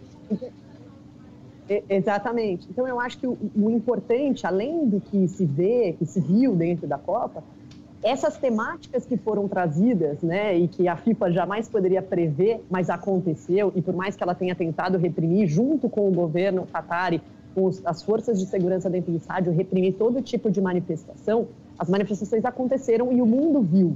Exatamente. 1.90 2.68
Então, 2.70 2.88
eu 2.88 3.00
acho 3.00 3.18
que 3.18 3.28
o, 3.28 3.38
o, 3.56 3.70
importante, 3.72 4.46
além 4.46 4.88
do 4.88 5.00
que 5.00 5.28
se 5.28 5.46
vê, 5.46 5.96
que 5.98 6.06
se 6.06 6.20
viu 6.20 6.56
dentro 6.56 6.88
da 6.88 6.98
Copa, 6.98 7.44
essas 8.04 8.38
temáticas 8.38 9.06
que 9.06 9.18
foram 9.18 9.48
trazidas, 9.48 10.22
né, 10.22 10.56
e 10.56 10.68
que 10.68 10.88
a 10.88 10.96
FIFA 10.96 11.32
jamais 11.32 11.68
poderia 11.68 12.04
prever, 12.04 12.64
mas 12.70 12.90
aconteceu, 12.90 13.72
e 13.76 13.82
por 13.82 13.96
mais 13.96 14.16
que 14.16 14.24
ela 14.24 14.36
tenha 14.36 14.54
tentado 14.54 14.98
reprimir, 15.00 15.48
junto 15.48 15.90
com 15.90 16.08
o 16.08 16.12
governo 16.12 16.68
Qatari, 16.72 17.20
com 17.56 17.66
os, 17.66 17.84
as 17.84 18.04
forças 18.04 18.38
de 18.40 18.46
segurança 18.46 18.90
dentro 18.90 19.12
do 19.12 19.18
estádio, 19.18 19.52
reprimir 19.52 19.94
todo 19.94 20.22
tipo 20.22 20.52
de 20.52 20.62
manifestação, 20.62 21.48
as 21.78 21.90
manifestações 21.90 22.46
aconteceram 22.46 23.12
e 23.12 23.22
o 23.22 23.26
mundo 23.26 23.62
viu. 23.62 23.96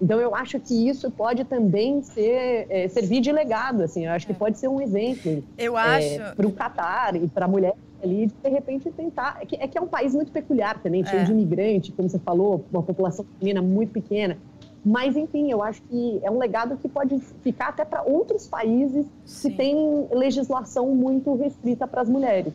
Então, 0.00 0.20
eu 0.20 0.34
acho 0.34 0.60
que 0.60 0.88
isso 0.88 1.10
pode 1.10 1.44
também 1.44 2.02
ser, 2.02 2.66
é, 2.68 2.86
servir 2.88 3.20
de 3.20 3.32
legado, 3.32 3.82
assim, 3.82 4.04
eu 4.04 4.12
acho 4.12 4.26
que 4.26 4.32
é. 4.32 4.34
pode 4.34 4.58
ser 4.58 4.68
um 4.68 4.80
exemplo. 4.80 5.42
Eu 5.56 5.76
acho. 5.76 6.20
É, 6.20 6.34
para 6.34 6.46
o 6.46 6.52
Qatar 6.52 7.16
e 7.16 7.26
para 7.28 7.46
a 7.46 7.48
mulher 7.48 7.74
ali, 8.02 8.26
de 8.26 8.50
repente 8.50 8.90
tentar. 8.90 9.38
É 9.40 9.46
que, 9.46 9.56
é 9.56 9.66
que, 9.66 9.78
é 9.78 9.80
um 9.80 9.86
país 9.86 10.14
muito 10.14 10.30
peculiar 10.30 10.80
também, 10.82 11.04
cheio 11.04 11.22
é. 11.22 11.24
de 11.24 11.32
imigrante, 11.32 11.92
como 11.92 12.08
você 12.08 12.18
falou, 12.18 12.64
uma 12.70 12.82
população 12.82 13.24
feminina 13.38 13.62
muito 13.62 13.92
pequena. 13.92 14.36
Mas, 14.84 15.16
enfim, 15.16 15.50
eu 15.50 15.62
acho 15.62 15.82
que 15.82 16.20
é 16.22 16.30
um 16.30 16.38
legado 16.38 16.76
que 16.76 16.88
pode 16.88 17.18
ficar 17.42 17.68
até 17.68 17.84
para 17.84 18.02
outros 18.02 18.46
países 18.46 19.04
Sim. 19.24 19.50
que 19.50 19.56
têm 19.56 20.06
legislação 20.12 20.94
muito 20.94 21.34
restrita 21.34 21.88
para 21.88 22.02
as 22.02 22.08
mulheres. 22.08 22.52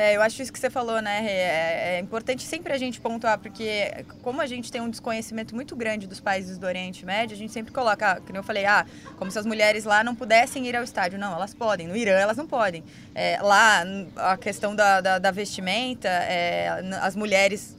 É, 0.00 0.16
eu 0.16 0.22
acho 0.22 0.40
isso 0.40 0.50
que 0.50 0.58
você 0.58 0.70
falou, 0.70 1.02
né? 1.02 1.26
É, 1.26 1.96
é, 1.96 2.00
importante 2.00 2.42
sempre 2.42 2.72
a 2.72 2.78
gente 2.78 2.98
pontuar, 2.98 3.38
porque 3.38 4.02
como 4.22 4.40
a 4.40 4.46
gente 4.46 4.72
tem 4.72 4.80
um 4.80 4.88
desconhecimento 4.88 5.54
muito 5.54 5.76
grande 5.76 6.06
dos 6.06 6.18
países 6.18 6.56
do 6.56 6.66
Oriente 6.66 7.04
Médio, 7.04 7.36
a 7.36 7.38
gente 7.38 7.52
sempre 7.52 7.70
coloca, 7.70 8.12
ah, 8.12 8.16
como 8.18 8.38
eu 8.38 8.42
falei, 8.42 8.64
ah, 8.64 8.86
como 9.18 9.30
se 9.30 9.38
as 9.38 9.44
mulheres 9.44 9.84
lá 9.84 10.02
não 10.02 10.14
pudessem 10.14 10.66
ir 10.66 10.74
ao 10.74 10.82
estádio. 10.82 11.18
Não, 11.18 11.34
elas 11.34 11.52
podem. 11.52 11.86
No 11.86 11.94
Irã, 11.94 12.12
elas 12.12 12.38
não 12.38 12.46
podem. 12.46 12.82
É, 13.14 13.42
lá, 13.42 13.84
a 14.16 14.38
questão 14.38 14.74
da, 14.74 15.02
da, 15.02 15.18
da 15.18 15.30
vestimenta, 15.30 16.08
é, 16.08 16.70
as 17.02 17.14
mulheres 17.14 17.76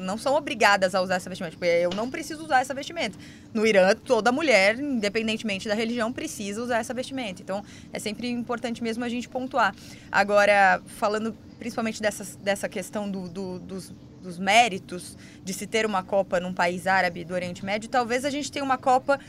não 0.00 0.18
são 0.18 0.34
obrigadas 0.34 0.94
a 0.94 1.00
usar 1.00 1.16
essa 1.16 1.28
vestimenta. 1.28 1.52
Tipo, 1.52 1.64
eu 1.64 1.90
não 1.90 2.10
preciso 2.10 2.44
usar 2.44 2.60
essa 2.60 2.74
vestimenta. 2.74 3.18
No 3.52 3.66
Irã, 3.66 3.94
toda 3.94 4.30
mulher, 4.30 4.78
independentemente 4.78 5.68
da 5.68 5.74
religião, 5.74 6.12
precisa 6.12 6.62
usar 6.62 6.78
essa 6.78 6.94
vestimenta. 6.94 7.42
Então, 7.42 7.64
é 7.92 7.98
sempre 7.98 8.28
importante 8.28 8.82
mesmo 8.82 9.04
a 9.04 9.08
gente 9.08 9.28
pontuar. 9.28 9.74
Agora, 10.10 10.80
falando 10.86 11.34
principalmente 11.58 12.00
dessa, 12.00 12.24
dessa 12.38 12.68
questão 12.68 13.10
do, 13.10 13.28
do, 13.28 13.58
dos, 13.58 13.94
dos 14.22 14.38
méritos 14.38 15.16
de 15.44 15.52
se 15.52 15.66
ter 15.66 15.84
uma 15.84 16.02
Copa 16.02 16.40
num 16.40 16.54
país 16.54 16.86
árabe 16.86 17.22
do 17.22 17.34
Oriente 17.34 17.64
Médio, 17.64 17.88
talvez 17.88 18.24
a 18.24 18.30
gente 18.30 18.50
tenha 18.50 18.64
uma 18.64 18.78
Copa 18.78 19.20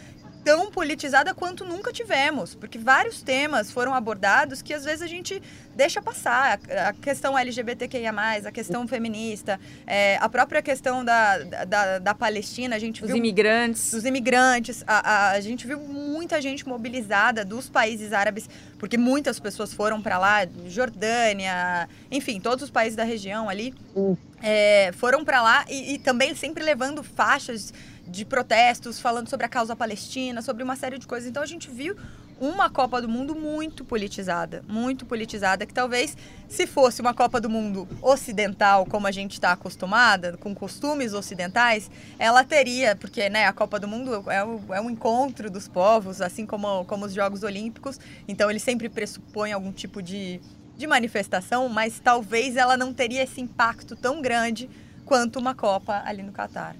tão 0.44 0.72
politizada 0.72 1.34
quanto 1.34 1.66
nunca 1.66 1.92
tivemos, 1.92 2.56
porque 2.56 2.78
vários 2.78 3.22
temas 3.22 3.72
foram 3.72 3.94
abordados 3.94 4.62
que 4.62 4.74
às 4.74 4.84
vezes 4.84 5.02
a 5.02 5.08
gente 5.08 5.42
deixa 5.76 6.02
passar. 6.02 6.60
A 6.88 6.94
questão 6.94 7.38
LGBTQIA, 7.38 8.12
a 8.46 8.52
questão 8.52 8.88
feminista, 8.88 9.60
é, 9.86 10.18
a 10.18 10.28
própria 10.28 10.62
questão 10.62 11.04
da, 11.04 11.38
da, 11.40 12.00
da 12.00 12.16
Palestina, 12.16 12.76
a 12.76 12.80
gente 12.80 13.02
Os 13.02 13.08
viu. 13.08 13.18
imigrantes. 13.18 13.94
Os 13.94 14.06
imigrantes. 14.06 14.84
A, 14.86 15.10
a, 15.10 15.32
a, 15.32 15.42
gente 15.42 15.66
viu 15.66 15.80
muita 15.80 16.42
gente 16.42 16.68
mobilizada 16.68 17.46
dos 17.46 17.70
países 17.70 18.14
árabes, 18.14 18.50
porque 18.78 18.98
muitas 18.98 19.40
pessoas 19.40 19.74
foram 19.74 20.02
para 20.02 20.18
lá, 20.18 20.48
Jordânia, 20.68 21.88
enfim, 22.12 22.40
todos 22.40 22.64
os 22.64 22.70
países 22.70 22.96
da 22.96 23.04
região 23.04 23.50
ali. 23.50 23.74
É, 24.44 24.92
foram 24.94 25.24
para 25.24 25.42
lá 25.42 25.66
e, 25.70 25.94
e 25.94 26.00
também 26.00 26.34
sempre 26.34 26.64
levando 26.64 27.04
faixas 27.04 27.72
de 28.12 28.26
protestos 28.26 29.00
falando 29.00 29.30
sobre 29.30 29.46
a 29.46 29.50
causa 29.50 29.76
palestina, 29.76 30.42
sobre 30.42 30.62
uma 30.62 30.76
série 30.76 30.98
de 30.98 31.08
coisas. 31.08 31.30
Então 31.30 31.42
a 31.42 31.46
gente 31.48 31.72
viu 31.72 31.96
uma 32.42 32.72
Copa 32.72 33.00
do 33.00 33.08
Mundo 33.08 33.36
muito 33.36 33.86
politizada, 33.86 34.64
muito 34.68 35.06
politizada, 35.06 35.64
que 35.64 35.74
talvez 35.74 36.18
se 36.50 36.66
fosse 36.66 37.00
uma 37.00 37.14
Copa 37.14 37.40
do 37.40 37.48
Mundo 37.48 37.88
ocidental, 38.02 38.84
como 38.88 39.06
a 39.06 39.12
gente 39.12 39.34
está 39.34 39.52
acostumada, 39.52 40.36
com 40.38 40.56
costumes 40.56 41.14
ocidentais, 41.14 41.90
ela 42.18 42.44
teria, 42.44 42.96
porque 42.96 43.30
né, 43.30 43.46
a 43.46 43.54
Copa 43.54 43.80
do 43.80 43.88
Mundo 43.88 44.26
é, 44.28 44.38
é 44.38 44.82
um 44.82 44.90
encontro 44.90 45.52
dos 45.52 45.68
povos, 45.68 46.20
assim 46.20 46.48
como, 46.48 46.84
como 46.86 47.06
os 47.06 47.14
Jogos 47.14 47.44
Olímpicos, 47.44 48.00
então 48.28 48.50
ele 48.50 48.60
sempre 48.60 48.90
pressupõe 48.90 49.52
algum 49.52 49.72
tipo 49.72 50.02
de, 50.02 50.42
de 50.76 50.88
manifestação, 50.88 51.70
mas 51.70 52.00
talvez 52.00 52.56
ela 52.56 52.76
não 52.76 52.92
teria 52.92 53.22
esse 53.22 53.40
impacto 53.40 53.96
tão 53.96 54.20
grande 54.20 54.68
quanto 55.06 55.38
uma 55.38 55.54
Copa 55.54 56.02
ali 56.06 56.24
no 56.24 56.32
Catar. 56.32 56.76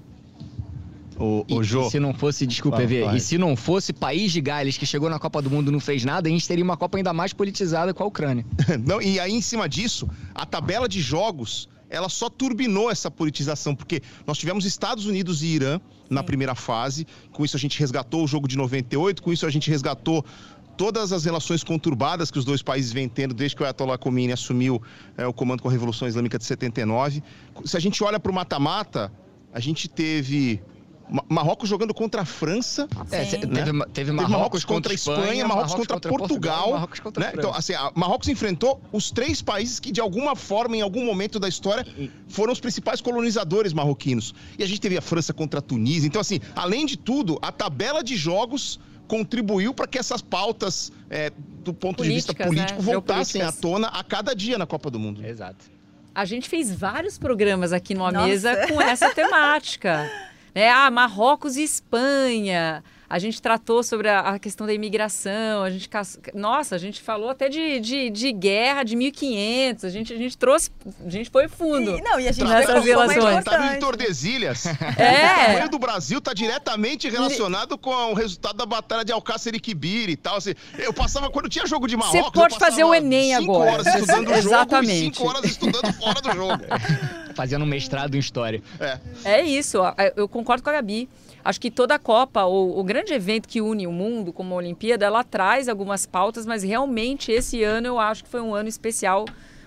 O, 1.22 1.46
o 1.50 1.64
Jô. 1.64 1.90
se 1.90 2.00
não 2.00 2.14
fosse, 2.14 2.48
desculpa, 2.48 2.78
vai, 2.78 2.86
EV, 2.86 3.04
vai. 3.06 3.18
e 3.18 3.20
se 3.20 3.38
não 3.38 3.56
fosse 3.56 3.94
País 3.94 4.32
de 4.32 4.42
Gales, 4.42 4.78
que 4.78 4.86
chegou 4.86 5.10
na 5.10 5.20
Copa 5.20 5.42
do 5.42 5.52
Mundo 5.52 5.70
e 5.70 5.72
não 5.72 5.80
fez 5.80 6.04
nada, 6.04 6.28
a 6.28 6.32
gente 6.32 6.48
teria 6.48 6.64
uma 6.64 6.76
Copa 6.76 6.98
ainda 6.98 7.14
mais 7.14 7.32
politizada 7.32 7.94
com 7.94 8.04
a 8.04 8.08
Ucrânia. 8.08 8.46
não, 8.84 9.02
e 9.02 9.20
aí, 9.20 9.32
em 9.32 9.42
cima 9.42 9.70
disso, 9.70 10.10
a 10.34 10.46
tabela 10.46 10.90
de 10.90 11.00
jogos 11.00 11.70
ela 11.92 12.08
só 12.08 12.30
turbinou 12.30 12.90
essa 12.90 13.12
politização, 13.12 13.76
porque 13.76 14.02
nós 14.26 14.38
tivemos 14.38 14.66
Estados 14.66 15.06
Unidos 15.06 15.44
e 15.44 15.48
Irã 15.48 15.80
na 16.10 16.24
primeira 16.24 16.56
fase, 16.56 17.06
com 17.34 17.44
isso 17.44 17.58
a 17.58 17.60
gente 17.60 17.78
resgatou 17.78 18.24
o 18.24 18.28
jogo 18.28 18.48
de 18.48 18.58
98, 18.58 19.22
com 19.22 19.32
isso 19.32 19.46
a 19.46 19.50
gente 19.50 19.70
resgatou 19.70 20.26
todas 20.78 21.12
as 21.12 21.26
relações 21.26 21.64
conturbadas 21.64 22.32
que 22.32 22.40
os 22.40 22.46
dois 22.46 22.62
países 22.62 22.92
vêm 22.92 23.10
tendo 23.10 23.34
desde 23.34 23.56
que 23.56 23.62
o 23.62 23.66
Ayatollah 23.66 23.98
Khomeini 23.98 24.32
assumiu 24.32 24.82
é, 25.18 25.28
o 25.28 25.34
comando 25.34 25.62
com 25.62 25.68
a 25.68 25.72
Revolução 25.72 26.08
Islâmica 26.08 26.40
de 26.40 26.46
79. 26.46 27.22
Se 27.66 27.76
a 27.76 27.80
gente 27.80 28.02
olha 28.04 28.20
para 28.20 28.32
o 28.32 28.34
mata-mata, 28.34 29.12
a 29.54 29.60
gente 29.60 29.90
teve 29.90 30.62
Marrocos 31.28 31.68
jogando 31.68 31.94
contra 31.94 32.22
a 32.22 32.26
França. 32.26 32.88
É, 33.12 33.26
teve, 33.26 33.46
né? 33.48 33.86
teve, 33.94 34.12
Marrocos, 34.12 34.32
Marrocos 34.32 34.66
contra 34.66 34.94
a 34.94 34.96
Espanha, 34.96 35.20
Espanha 35.20 35.48
Marrocos, 35.48 35.74
contra, 35.74 35.96
contra 35.96 36.10
Portugal. 36.10 36.30
Portugal 36.30 36.72
Marrocos 36.74 37.00
contra 37.00 37.26
né? 37.26 37.34
Então, 37.36 37.54
assim, 37.54 37.74
Marrocos 37.96 38.28
enfrentou 38.30 38.82
os 38.92 39.12
três 39.12 39.42
países 39.42 39.80
que, 39.80 39.92
de 39.92 40.00
alguma 40.00 40.36
forma, 40.36 40.78
em 40.78 40.82
algum 40.82 41.06
momento 41.06 41.40
da 41.40 41.50
história, 41.50 41.86
foram 42.28 42.54
os 42.54 42.60
principais 42.60 43.02
colonizadores 43.02 43.74
marroquinos. 43.74 44.34
E 44.58 44.64
a 44.64 44.68
gente 44.68 44.80
teve 44.80 44.98
a 44.98 45.02
França 45.02 45.34
contra 45.34 45.60
a 45.60 45.62
Tunísia. 45.62 46.08
Então, 46.08 46.22
assim, 46.22 46.40
além 46.56 46.86
de 46.86 46.98
tudo, 46.98 47.38
a 47.42 47.52
tabela 47.52 48.04
de 48.04 48.16
jogos 48.16 48.80
contribuiu 49.08 49.74
para 49.74 49.88
que 49.88 50.00
essas 50.00 50.22
pautas, 50.22 50.90
é, 51.10 51.30
do 51.64 51.74
ponto 51.74 51.98
Políticas, 51.98 52.08
de 52.08 52.14
vista 52.14 52.34
político, 52.34 52.82
né? 52.82 52.94
voltassem 52.94 53.42
à 53.42 53.52
tona 53.52 53.90
a 53.90 54.02
cada 54.06 54.34
dia 54.34 54.58
na 54.58 54.66
Copa 54.66 54.90
do 54.90 54.98
Mundo. 54.98 55.26
Exato. 55.26 55.66
A 56.16 56.24
gente 56.24 56.48
fez 56.48 56.74
vários 56.74 57.18
programas 57.18 57.74
aqui 57.74 57.94
numa 57.94 58.12
Nossa. 58.12 58.28
mesa 58.28 58.68
com 58.68 58.82
essa 58.82 59.10
temática. 59.16 60.10
Né? 60.54 60.70
Ah, 60.70 60.92
Marrocos 60.92 61.56
e 61.58 61.64
Espanha. 61.64 62.84
A 63.12 63.20
gente 63.20 63.42
tratou 63.42 63.84
sobre 63.84 64.08
a, 64.08 64.22
a, 64.22 64.40
questão 64.40 64.66
da 64.66 64.74
imigração, 64.74 65.64
a 65.64 65.70
gente, 65.70 65.90
nossa, 66.34 66.76
a 66.76 66.78
gente 66.78 67.02
falou 67.02 67.30
até 67.30 67.50
de, 67.50 67.78
de, 67.82 68.10
de 68.10 68.32
guerra 68.32 68.84
de 68.84 68.96
1500, 68.96 69.84
a 69.84 69.90
gente, 69.90 70.14
a 70.14 70.18
gente 70.18 70.38
trouxe, 70.38 70.72
a 71.06 71.10
gente 71.10 71.30
foi 71.30 71.50
fundo 71.50 71.98
e, 71.98 72.02
não, 72.02 72.18
e 72.18 72.30
a 72.30 72.32
gente 72.32 72.48
nessas 72.48 72.86
relações. 72.86 73.44
Tratado 73.44 73.74
de 73.74 73.80
Tordesilhas. 73.82 74.64
É. 74.98 75.26
O 75.26 75.46
tamanho 75.46 75.70
do 75.70 75.80
Brasil 75.80 76.20
está 76.20 76.34
diretamente 76.34 77.10
relacionado 77.10 77.78
com 77.78 77.92
o 77.92 78.14
resultado 78.14 78.56
da 78.56 78.66
batalha 78.66 79.04
de 79.04 79.12
Alcácer 79.12 79.56
e 79.56 79.60
Quibir 79.60 80.10
e 80.10 80.16
tal. 80.16 80.38
Assim, 80.38 80.54
eu 80.78 80.94
passava, 80.94 81.30
quando 81.30 81.50
tinha 81.50 81.66
jogo 81.66 81.88
de 81.88 81.98
Marrocos, 81.98 82.22
Você 82.22 82.32
pode 82.32 82.60
fazer 82.60 82.84
o 82.84 82.94
Enem 82.94 83.36
cinco 83.36 83.52
agora. 83.52 83.72
horas 83.72 83.88
estudando 83.88 84.28
o 84.28 84.36
jogo 84.36 84.38
Exatamente. 84.38 84.94
e 84.94 85.00
cinco 85.00 85.28
horas 85.28 85.46
estudando 85.46 85.94
fora 85.94 86.22
do 86.22 86.32
jogo. 86.34 86.64
Fazendo 87.36 87.64
um 87.64 87.68
mestrado 87.68 88.16
em 88.16 88.20
História. 88.20 88.62
É. 88.80 89.00
É 89.24 89.42
isso, 89.44 89.80
eu 90.16 90.30
concordo 90.30 90.64
com 90.64 90.70
a 90.70 90.74
Gabi. 90.74 91.10
Acho 91.44 91.60
que 91.60 91.72
toda 91.72 91.96
a 91.96 92.00
Copa, 92.00 92.44
ou 92.44 92.78
o 92.80 92.84
grande 92.84 93.14
evento 93.14 93.48
que 93.48 93.62
une 93.62 93.88
o 93.88 93.92
mundo, 93.92 94.32
como 94.32 94.54
a 94.54 94.58
Olimpíada, 94.58 95.06
ela 95.06 95.24
traz 95.24 95.68
algumas 95.68 96.06
pautas, 96.06 96.46
mas 96.46 96.64
realmente 96.64 97.32
esse 97.32 97.64
ano 97.64 97.88
eu 97.88 98.00
acho 98.00 98.24
que 98.24 98.30
foi 98.30 98.42
um 98.42 98.54
ano 98.54 98.70
especial 98.70 99.26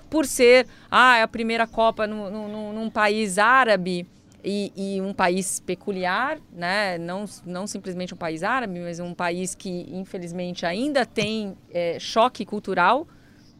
por 0.08 0.26
ser 0.26 0.66
ah, 0.90 1.16
é 1.16 1.22
a 1.22 1.28
primeira 1.28 1.66
Copa 1.66 2.06
no, 2.06 2.48
no, 2.48 2.72
num 2.72 2.88
país 2.88 3.38
árabe 3.38 4.06
e, 4.44 4.72
e, 4.76 5.00
um 5.00 5.12
país 5.12 5.58
peculiar, 5.58 6.38
né? 6.52 6.98
não, 6.98 7.24
não 7.46 7.66
simplesmente 7.66 8.12
um 8.12 8.16
país 8.16 8.42
árabe, 8.42 8.78
mas 8.78 9.00
um 9.00 9.14
país 9.14 9.54
que 9.54 9.86
infelizmente 9.90 10.66
ainda 10.66 11.06
tem 11.06 11.56
é, 11.72 11.98
choque 11.98 12.44
cultural 12.44 13.08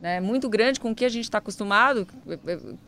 né, 0.04 0.20
muito 0.20 0.50
grande 0.50 0.78
com 0.78 0.90
o 0.90 0.94
que 0.94 1.02
a 1.02 1.08
gente 1.08 1.24
está 1.24 1.38
acostumado. 1.38 2.06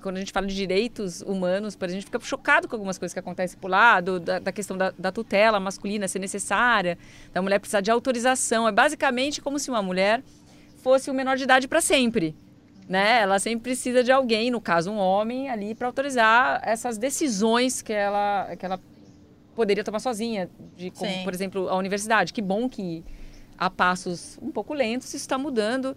Quando 0.02 0.16
a 0.16 0.18
gente 0.18 0.30
fala 0.30 0.46
de 0.46 0.54
direitos 0.54 1.22
humanos, 1.22 1.74
por 1.74 1.86
exemplo, 1.86 1.96
a 1.96 2.00
gente 2.00 2.04
fica 2.04 2.20
chocado 2.20 2.68
com 2.68 2.76
algumas 2.76 2.98
coisas 2.98 3.14
que 3.14 3.18
acontecem 3.18 3.58
por 3.58 3.70
lá, 3.70 4.02
do, 4.02 4.20
da, 4.20 4.38
da, 4.38 4.52
questão 4.52 4.76
da, 4.76 4.92
da, 4.98 5.10
tutela 5.10 5.58
masculina 5.58 6.06
ser 6.08 6.18
necessária, 6.18 6.98
da 7.32 7.40
mulher 7.40 7.58
precisar 7.58 7.80
de 7.80 7.90
autorização. 7.90 8.68
É 8.68 8.72
basicamente 8.72 9.40
como 9.40 9.58
se 9.58 9.70
uma 9.70 9.80
mulher 9.80 10.22
fosse 10.82 11.10
o 11.10 11.14
menor 11.14 11.38
de 11.38 11.44
idade 11.44 11.66
para 11.66 11.80
sempre. 11.80 12.36
né? 12.86 13.22
Ela 13.22 13.38
sempre 13.38 13.62
precisa 13.62 14.04
de 14.04 14.12
alguém, 14.12 14.50
no 14.50 14.60
caso 14.60 14.90
um 14.90 14.98
homem, 14.98 15.48
ali 15.48 15.74
para 15.74 15.86
autorizar 15.86 16.60
essas 16.62 16.98
decisões 16.98 17.80
que 17.80 17.94
ela, 17.94 18.54
que 18.56 18.66
ela 18.66 18.78
poderia 19.54 19.82
tomar 19.82 20.00
sozinha, 20.00 20.50
de 20.76 20.90
como, 20.90 21.10
Sim. 21.10 21.24
por 21.24 21.32
exemplo, 21.32 21.66
a 21.70 21.76
universidade. 21.76 22.30
Que 22.34 22.42
bom 22.42 22.68
que 22.68 23.02
a 23.56 23.70
passos 23.70 24.38
um 24.42 24.50
pouco 24.50 24.74
lentos 24.74 25.08
isso 25.08 25.16
está 25.16 25.38
mudando. 25.38 25.96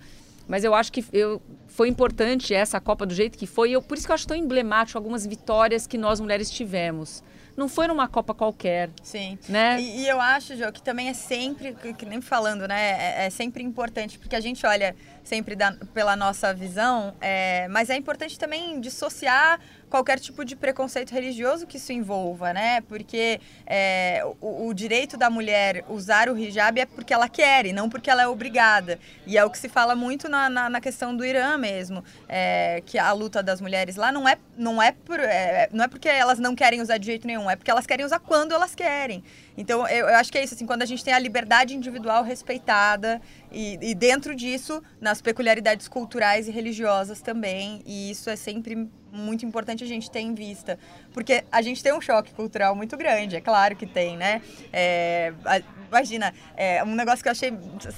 Mas 0.49 0.63
eu 0.63 0.73
acho 0.73 0.91
que 0.91 1.05
eu, 1.13 1.39
foi 1.67 1.87
importante 1.87 2.55
essa 2.55 2.81
Copa 2.81 3.05
do 3.05 3.13
jeito 3.13 3.37
que 3.37 3.45
foi. 3.45 3.69
Eu, 3.71 3.81
por 3.83 3.95
isso 3.95 4.07
que 4.07 4.11
eu 4.11 4.15
acho 4.15 4.27
tão 4.27 4.35
emblemático 4.35 4.97
algumas 4.97 5.25
vitórias 5.25 5.85
que 5.85 5.97
nós 5.97 6.19
mulheres 6.19 6.49
tivemos 6.49 7.23
não 7.59 7.67
foi 7.67 7.87
numa 7.87 8.07
Copa 8.07 8.33
qualquer. 8.33 8.89
Sim. 9.03 9.37
Né? 9.47 9.79
E, 9.79 10.03
e 10.03 10.07
eu 10.07 10.19
acho, 10.19 10.55
Jô, 10.55 10.71
que 10.71 10.81
também 10.81 11.09
é 11.09 11.13
sempre, 11.13 11.75
que 11.93 12.05
nem 12.05 12.21
falando, 12.21 12.67
né? 12.67 13.23
É, 13.23 13.25
é 13.25 13.29
sempre 13.29 13.61
importante, 13.61 14.17
porque 14.17 14.35
a 14.35 14.39
gente 14.39 14.65
olha 14.65 14.95
sempre 15.23 15.55
da, 15.55 15.73
pela 15.93 16.15
nossa 16.15 16.53
visão, 16.53 17.13
é, 17.19 17.67
mas 17.67 17.89
é 17.89 17.97
importante 17.97 18.39
também 18.39 18.79
dissociar 18.79 19.59
qualquer 19.89 20.19
tipo 20.19 20.45
de 20.45 20.55
preconceito 20.55 21.11
religioso 21.11 21.65
que 21.67 21.77
isso 21.77 21.91
envolva, 21.91 22.53
né? 22.53 22.81
Porque 22.81 23.41
é, 23.65 24.21
o, 24.39 24.67
o, 24.67 24.73
direito 24.73 25.17
da 25.17 25.29
mulher 25.29 25.83
usar 25.89 26.29
o 26.29 26.37
hijab 26.37 26.79
é 26.79 26.85
porque 26.85 27.13
ela 27.13 27.27
quer 27.27 27.65
e 27.65 27.73
não 27.73 27.89
porque 27.89 28.09
ela 28.09 28.21
é 28.21 28.27
obrigada. 28.27 28.99
E 29.25 29.37
é 29.37 29.43
o 29.43 29.49
que 29.49 29.57
se 29.57 29.67
fala 29.67 29.95
muito 29.95 30.29
na, 30.29 30.49
na, 30.49 30.69
na 30.69 30.79
questão 30.81 31.15
do 31.15 31.25
Irã 31.25 31.57
mesmo, 31.57 32.03
é, 32.27 32.81
que 32.85 32.97
a 32.97 33.11
luta 33.11 33.41
das 33.41 33.59
mulheres 33.59 33.95
lá 33.95 34.11
não 34.11 34.27
é, 34.27 34.37
não, 34.57 34.81
é 34.81 34.91
por, 34.91 35.19
é, 35.19 35.67
não 35.71 35.85
é 35.85 35.87
porque 35.87 36.07
elas 36.07 36.39
não 36.39 36.55
querem 36.55 36.81
usar 36.81 36.97
de 36.97 37.07
jeito 37.07 37.25
nenhum, 37.25 37.49
é 37.49 37.55
porque 37.55 37.71
elas 37.71 37.85
querem 37.85 38.05
usar 38.05 38.19
quando 38.19 38.53
elas 38.53 38.75
querem. 38.75 39.23
Então, 39.57 39.85
eu, 39.87 40.07
eu 40.07 40.15
acho 40.15 40.31
que 40.31 40.37
é 40.37 40.43
isso, 40.43 40.53
assim, 40.53 40.65
quando 40.65 40.83
a 40.83 40.85
gente 40.85 41.03
tem 41.03 41.13
a 41.13 41.19
liberdade 41.19 41.75
individual 41.75 42.23
respeitada 42.23 43.21
e, 43.51 43.77
e 43.81 43.95
dentro 43.95 44.33
disso, 44.33 44.81
nas 45.01 45.21
peculiaridades 45.21 45.87
culturais 45.87 46.47
e 46.47 46.51
religiosas 46.51 47.21
também, 47.21 47.81
e 47.85 48.11
isso 48.11 48.29
é 48.29 48.35
sempre 48.35 48.87
muito 49.11 49.45
importante 49.45 49.83
a 49.83 49.87
gente 49.87 50.09
ter 50.09 50.19
em 50.19 50.33
vista. 50.33 50.77
Porque 51.19 51.43
a 51.51 51.61
gente 51.61 51.83
tem 51.83 51.91
um 51.93 51.99
choque 51.99 52.33
cultural 52.33 52.73
muito 52.73 52.95
grande, 52.95 53.35
é 53.35 53.41
claro 53.41 53.75
que 53.75 53.85
tem, 53.85 54.15
né? 54.15 54.41
É, 54.71 55.33
a, 55.43 55.61
imagina, 55.89 56.33
é, 56.55 56.83
um 56.83 56.95
negócio 56.95 57.21
que 57.21 57.27
eu 57.27 57.31
achei. 57.31 57.51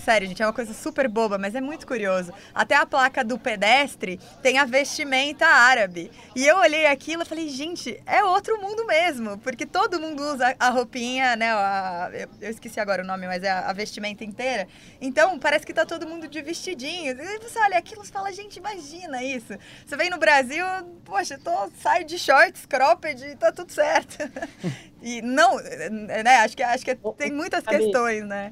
Sério, 0.04 0.28
gente, 0.28 0.42
é 0.42 0.46
uma 0.46 0.54
coisa 0.54 0.74
super 0.74 1.08
boba, 1.08 1.38
mas 1.38 1.54
é 1.54 1.62
muito 1.62 1.86
curioso. 1.86 2.34
Até 2.56 2.76
a 2.76 2.86
placa 2.86 3.24
do 3.24 3.38
pedestre 3.38 4.20
tem 4.42 4.58
a 4.58 4.66
vestimenta 4.66 5.46
árabe. 5.46 6.10
E 6.36 6.48
eu 6.48 6.58
olhei 6.58 6.88
aquilo 6.88 7.22
e 7.24 7.26
falei, 7.26 7.50
gente, 7.50 8.02
é 8.06 8.24
outro 8.24 8.60
mundo 8.60 8.86
mesmo. 8.88 9.38
Porque 9.38 9.66
todo 9.66 10.00
mundo 10.00 10.24
usa 10.24 10.56
a 10.60 10.70
roupinha, 10.70 11.36
né? 11.36 11.52
A, 11.52 12.10
eu 12.42 12.50
esqueci 12.50 12.80
agora 12.80 13.04
o 13.04 13.06
nome, 13.06 13.28
mas 13.28 13.44
é 13.44 13.50
a, 13.50 13.70
a, 13.70 13.74
vestimenta 13.74 14.24
inteira. 14.24 14.68
Então, 15.00 15.38
parece 15.38 15.66
que 15.66 15.74
tá 15.74 15.86
todo 15.86 16.08
mundo 16.08 16.28
de 16.28 16.42
vestidinho. 16.42 17.12
E 17.12 17.40
você 17.40 17.60
olha 17.60 17.78
aquilo 17.78 18.04
e 18.04 18.08
fala, 18.08 18.32
gente, 18.32 18.58
imagina 18.58 19.24
isso. 19.24 19.54
Você 19.86 19.98
vem 19.98 20.10
no 20.10 20.18
Brasil, 20.18 20.66
poxa, 21.04 21.38
tô, 21.38 21.52
sai 21.82 22.04
de 22.04 22.18
shorts, 22.18 22.66
cropped 22.66 23.11
e 23.12 23.36
tá 23.36 23.52
tudo 23.52 23.72
certo. 23.72 24.18
e 25.02 25.22
não, 25.22 25.58
né? 25.58 26.38
Acho 26.44 26.56
que, 26.56 26.64
acho 26.64 26.86
que 26.86 26.96
tem 27.18 27.32
muitas 27.32 27.64
questões, 27.66 28.26
né? 28.26 28.52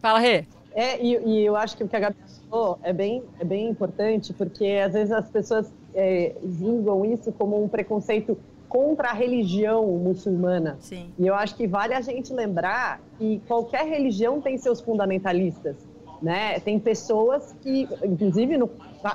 Fala, 0.00 0.18
Rê. 0.18 0.44
É, 0.74 1.00
e, 1.02 1.16
e, 1.18 1.44
eu 1.44 1.54
acho 1.54 1.76
que 1.76 1.84
o 1.84 1.88
que 1.88 1.94
a 1.94 2.00
Gabi 2.00 2.16
falou 2.48 2.78
é 2.82 2.92
bem, 2.92 3.22
é 3.38 3.44
bem 3.44 3.68
importante, 3.68 4.32
porque 4.32 4.80
às 4.84 4.92
vezes 4.92 5.12
as 5.12 5.30
pessoas 5.30 5.72
é, 5.94 6.34
julgam 6.58 7.04
isso 7.04 7.30
como 7.32 7.62
um 7.62 7.68
preconceito 7.68 8.38
contra 8.68 9.10
a 9.10 9.12
religião 9.12 9.86
muçulmana. 9.98 10.78
Sim. 10.80 11.12
E 11.18 11.26
eu 11.26 11.34
acho 11.34 11.54
que 11.54 11.66
vale 11.66 11.92
a 11.92 12.00
gente 12.00 12.32
lembrar 12.32 13.00
que 13.18 13.40
qualquer 13.46 13.84
religião 13.86 14.40
tem 14.40 14.56
seus 14.56 14.80
fundamentalistas. 14.80 15.76
Né? 16.22 16.60
Tem 16.60 16.78
pessoas 16.78 17.54
que, 17.62 17.88
inclusive 18.04 18.56
no, 18.56 18.70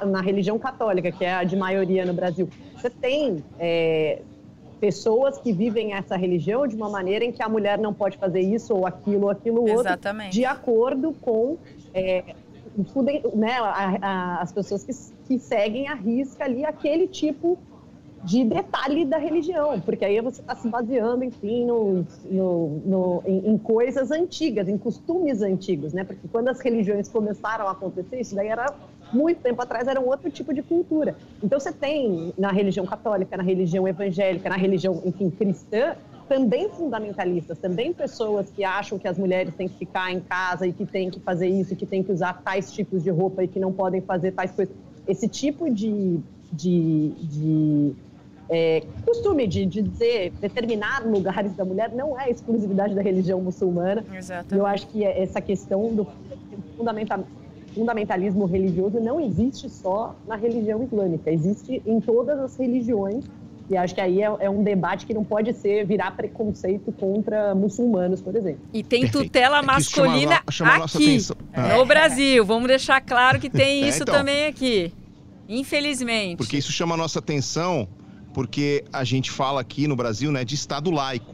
na 0.08 0.22
religião 0.22 0.60
católica, 0.60 1.12
que 1.12 1.24
é 1.24 1.34
a 1.34 1.44
de 1.44 1.56
maioria 1.56 2.06
no 2.06 2.14
Brasil, 2.14 2.50
você 2.76 2.90
tem 2.90 3.44
é, 3.58 4.22
pessoas 4.80 5.38
que 5.38 5.54
vivem 5.54 5.94
essa 5.94 6.18
religião 6.18 6.68
de 6.68 6.76
uma 6.76 6.90
maneira 6.90 7.24
em 7.24 7.32
que 7.32 7.42
a 7.42 7.50
mulher 7.50 7.78
não 7.78 7.94
pode 7.94 8.18
fazer 8.18 8.42
isso 8.42 8.74
ou 8.76 8.86
aquilo 8.86 9.24
ou 9.24 9.30
aquilo 9.30 9.62
outro, 9.62 9.80
Exatamente. 9.80 10.34
de 10.34 10.46
acordo 10.46 11.14
com 11.22 11.58
é, 11.94 12.24
né, 13.34 13.58
a, 13.60 13.98
a, 14.02 14.42
as 14.42 14.52
pessoas 14.52 14.84
que, 14.84 14.94
que 15.28 15.40
seguem 15.40 15.88
a 15.88 15.96
risca 15.96 16.44
ali 16.44 16.66
aquele 16.66 17.08
tipo 17.08 17.58
de 17.58 17.77
detalhe 18.46 19.06
da 19.06 19.18
religião, 19.18 19.80
porque 19.80 20.04
aí 20.04 20.20
você 20.20 20.42
está 20.42 20.56
se 20.56 20.68
baseando, 20.68 21.24
enfim, 21.24 21.66
no, 21.66 22.06
no, 22.26 22.82
no 22.86 23.24
em, 23.26 23.52
em, 23.52 23.58
coisas 23.58 24.12
antigas, 24.12 24.68
em 24.68 24.78
costumes 24.78 25.42
antigos, 25.42 25.94
né? 25.94 26.04
Porque 26.04 26.28
quando 26.28 26.50
as 26.50 26.60
religiões 26.60 27.08
começaram 27.08 27.68
a 27.68 27.72
acontecer, 27.72 28.20
isso 28.20 28.36
daí 28.36 28.48
era 28.48 28.74
muito 29.14 29.42
tempo 29.42 29.62
atrás, 29.62 29.88
era 29.88 30.00
um 30.00 30.08
outro 30.08 30.30
tipo 30.30 30.54
de 30.54 30.62
cultura. 30.62 31.16
Então 31.42 31.60
você 31.60 31.72
tem 31.72 32.34
na 32.38 32.52
religião 32.52 32.86
católica, 32.86 33.38
na 33.38 33.44
religião 33.44 33.88
evangélica, 33.88 34.50
na 34.50 34.58
religião, 34.58 35.02
enfim, 35.06 35.30
cristã, 35.30 35.96
também 36.28 36.70
fundamentalistas, 36.70 37.58
também 37.58 37.94
pessoas 37.94 38.50
que 38.50 38.64
acham 38.64 39.00
que 39.00 39.08
as 39.08 39.18
mulheres 39.18 39.54
têm 39.56 39.70
que 39.70 39.78
ficar 39.78 40.12
em 40.12 40.20
casa 40.20 40.68
e 40.68 40.74
que 40.74 40.86
têm 40.86 41.10
que 41.10 41.20
fazer 41.22 41.48
isso, 41.48 41.76
que 41.76 41.86
têm 41.86 42.04
que 42.04 42.12
usar 42.12 42.42
tais 42.42 42.72
tipos 42.72 43.02
de 43.02 43.10
roupa 43.10 43.44
e 43.44 43.48
que 43.48 43.60
não 43.60 43.72
podem 43.72 44.02
fazer 44.02 44.34
tais 44.34 44.52
coisas. 44.52 44.76
Esse 45.08 45.30
tipo 45.30 45.70
de, 45.74 46.20
de, 46.52 47.10
de 47.12 47.96
é, 48.50 48.84
costume 49.06 49.46
de, 49.48 49.66
de 49.66 49.82
dizer 49.82 50.32
determinar 50.40 51.06
lugares 51.06 51.54
da 51.54 51.66
mulher 51.66 51.92
não 51.94 52.20
é 52.20 52.30
exclusividade 52.30 52.96
da 52.96 53.02
religião 53.02 53.42
muçulmana. 53.42 54.04
Exatamente. 54.14 54.56
Eu 54.56 54.66
acho 54.66 54.88
que 54.88 55.04
essa 55.04 55.42
questão 55.42 55.94
do 55.94 56.08
fundamentalismo 57.76 58.46
religioso 58.46 59.00
não 59.00 59.20
existe 59.20 59.70
só 59.70 60.16
na 60.28 60.36
religião 60.36 60.82
islâmica, 60.84 61.32
existe 61.32 61.82
em 61.86 62.00
todas 62.00 62.40
as 62.40 62.56
religiões. 62.58 63.26
E 63.70 63.76
acho 63.76 63.94
que 63.94 64.00
aí 64.00 64.22
é, 64.22 64.34
é, 64.40 64.50
um 64.50 64.64
debate 64.64 65.06
que 65.06 65.14
não 65.14 65.26
pode 65.26 65.52
ser 65.52 65.86
virar 65.86 66.12
preconceito 66.12 66.90
contra 66.94 67.54
muçulmanos, 67.54 68.22
por 68.22 68.34
exemplo. 68.34 68.62
E 68.74 68.82
tem 68.82 69.02
Perfeito. 69.02 69.26
tutela 69.26 69.60
é 69.60 69.62
masculina 69.62 70.42
chama, 70.50 70.72
chama 70.78 70.86
aqui, 70.86 71.18
no 71.78 71.86
Brasil. 71.86 72.46
Vamos 72.46 72.70
deixar 72.70 73.02
claro 73.02 73.42
que 73.42 73.50
tem 73.50 73.84
é, 73.84 73.90
isso 73.90 74.04
então, 74.04 74.16
também 74.16 74.46
aqui. 74.46 74.94
Infelizmente. 75.50 76.38
Porque 76.38 76.56
isso 76.58 76.72
chama 76.72 76.96
a 76.96 76.98
nossa 76.98 77.20
atenção 77.20 77.90
porque 78.38 78.84
a 78.94 79.04
gente 79.04 79.32
fala 79.32 79.60
aqui 79.60 79.88
no 79.88 79.96
Brasil 79.96 80.32
né, 80.32 80.46
de 80.46 80.54
Estado 80.54 80.92
laico. 80.92 81.34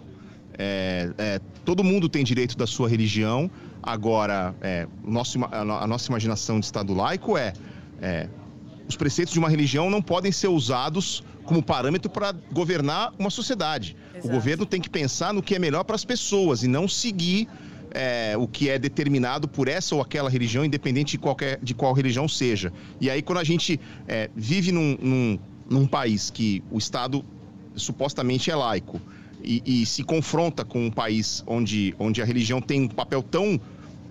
É, 0.58 1.12
é, 1.18 1.42
todo 1.66 1.84
mundo 1.84 2.08
tem 2.08 2.24
direito 2.24 2.58
da 2.58 2.66
sua 2.66 2.88
religião. 2.88 3.52
Agora, 3.82 4.56
é, 4.62 4.88
nosso, 5.04 5.38
a 5.44 5.86
nossa 5.86 6.10
imaginação 6.10 6.62
de 6.62 6.66
Estado 6.66 6.94
laico 6.94 7.38
é, 7.38 7.52
é, 8.02 8.30
os 8.88 8.96
preceitos 8.96 9.34
de 9.34 9.40
uma 9.40 9.50
religião 9.50 9.90
não 9.90 10.02
podem 10.02 10.32
ser 10.32 10.48
usados 10.48 11.22
como 11.44 11.62
parâmetro 11.62 12.10
para 12.10 12.32
governar 12.54 13.12
uma 13.20 13.30
sociedade. 13.30 13.98
Exato. 14.14 14.26
O 14.26 14.32
governo 14.32 14.66
tem 14.66 14.80
que 14.80 14.90
pensar 14.90 15.34
no 15.34 15.44
que 15.44 15.56
é 15.56 15.60
melhor 15.60 15.84
para 15.84 15.98
as 15.98 16.06
pessoas 16.06 16.64
e 16.64 16.70
não 16.70 16.88
seguir 16.88 17.50
é, 17.92 18.34
o 18.38 18.48
que 18.48 18.70
é 18.70 18.80
determinado 18.80 19.46
por 19.46 19.68
essa 19.68 19.94
ou 19.94 20.02
aquela 20.02 20.30
religião, 20.30 20.64
independente 20.64 21.12
de, 21.12 21.18
qualquer, 21.18 21.60
de 21.62 21.74
qual 21.74 21.92
religião 21.92 22.30
seja. 22.30 22.72
E 23.02 23.10
aí, 23.10 23.22
quando 23.22 23.40
a 23.40 23.44
gente 23.44 23.78
é, 24.08 24.30
vive 24.34 24.72
num, 24.72 24.98
num, 25.02 25.40
num 25.74 25.88
país 25.88 26.30
que 26.30 26.64
o 26.72 26.78
Estado 26.78 27.26
supostamente 27.76 28.52
é 28.52 28.56
laico 28.56 29.02
e, 29.44 29.62
e, 29.66 29.86
se 29.86 30.04
confronta 30.04 30.64
com 30.64 30.86
um 30.86 30.92
país 30.92 31.44
onde, 31.48 31.94
onde 31.98 32.22
a 32.22 32.26
religião 32.26 32.62
tem 32.62 32.82
um 32.82 32.88
papel 32.88 33.24
tão 33.24 33.60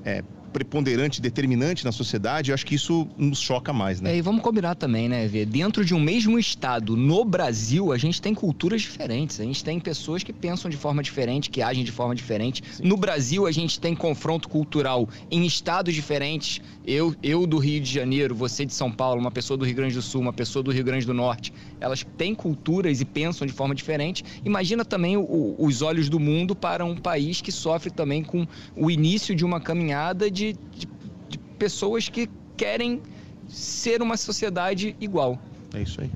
é, 0.05 0.23
preponderante, 0.53 1.21
determinante 1.21 1.85
na 1.85 1.93
sociedade, 1.93 2.51
eu 2.51 2.55
acho 2.55 2.67
que 2.67 2.75
isso 2.75 3.09
nos 3.17 3.41
choca 3.41 3.73
mais, 3.73 4.01
né? 4.01 4.13
É, 4.13 4.17
e 4.17 4.21
vamos 4.21 4.43
combinar 4.43 4.75
também, 4.75 5.09
né, 5.09 5.27
Vê? 5.27 5.45
Dentro 5.45 5.85
de 5.85 5.95
um 5.95 6.01
mesmo 6.01 6.39
estado, 6.39 6.97
no 6.97 7.25
Brasil, 7.25 7.93
a 7.93 7.99
gente 7.99 8.21
tem 8.21 8.35
culturas 8.35 8.83
diferentes. 8.83 9.41
A 9.41 9.45
gente 9.45 9.65
tem 9.65 9.81
pessoas 9.81 10.23
que 10.23 10.33
pensam 10.33 10.71
de 10.71 10.77
forma 10.77 11.03
diferente, 11.03 11.51
que 11.51 11.63
agem 11.63 11.85
de 11.85 11.91
forma 11.91 12.15
diferente. 12.15 12.63
Sim. 12.71 12.87
No 12.87 12.97
Brasil, 12.97 13.47
a 13.47 13.53
gente 13.53 13.81
tem 13.81 13.95
confronto 13.95 14.49
cultural 14.49 15.09
em 15.31 15.47
estados 15.47 15.95
diferentes. 15.95 16.61
Eu, 16.85 17.15
eu 17.23 17.47
do 17.47 17.59
Rio 17.59 17.81
de 17.81 17.91
Janeiro, 17.91 18.35
você 18.35 18.67
de 18.67 18.75
São 18.75 18.91
Paulo, 18.91 19.21
uma 19.21 19.31
pessoa 19.31 19.57
do 19.57 19.65
Rio 19.65 19.77
Grande 19.77 19.95
do 19.95 20.03
Sul, 20.03 20.21
uma 20.21 20.33
pessoa 20.33 20.63
do 20.63 20.71
Rio 20.71 20.85
Grande 20.85 21.07
do 21.07 21.15
Norte. 21.15 21.53
Elas 21.81 22.05
têm 22.19 22.35
culturas 22.35 23.01
e 23.01 23.05
pensam 23.05 23.47
de 23.47 23.53
forma 23.53 23.75
diferente. 23.75 24.25
Imagina 24.45 24.85
também 24.85 25.17
o, 25.17 25.55
os 25.59 25.81
olhos 25.83 26.09
do 26.09 26.21
mundo 26.21 26.55
para 26.55 26.85
um 26.85 26.97
país 26.97 27.41
que 27.41 27.53
sofre 27.53 27.91
também 27.91 28.23
com 28.23 28.47
o 28.77 28.91
início 28.91 29.35
de 29.35 29.45
uma 29.45 29.61
caminhada 29.61 30.31
de 30.31 30.42
de, 30.43 30.53
de, 30.73 30.89
de 31.29 31.39
pessoas 31.59 32.09
que 32.09 32.29
querem 32.57 33.01
ser 33.49 34.03
uma 34.03 34.17
sociedade 34.17 34.97
igual. 35.01 35.39
É 35.75 35.83
isso 35.83 36.01
aí. 36.01 36.11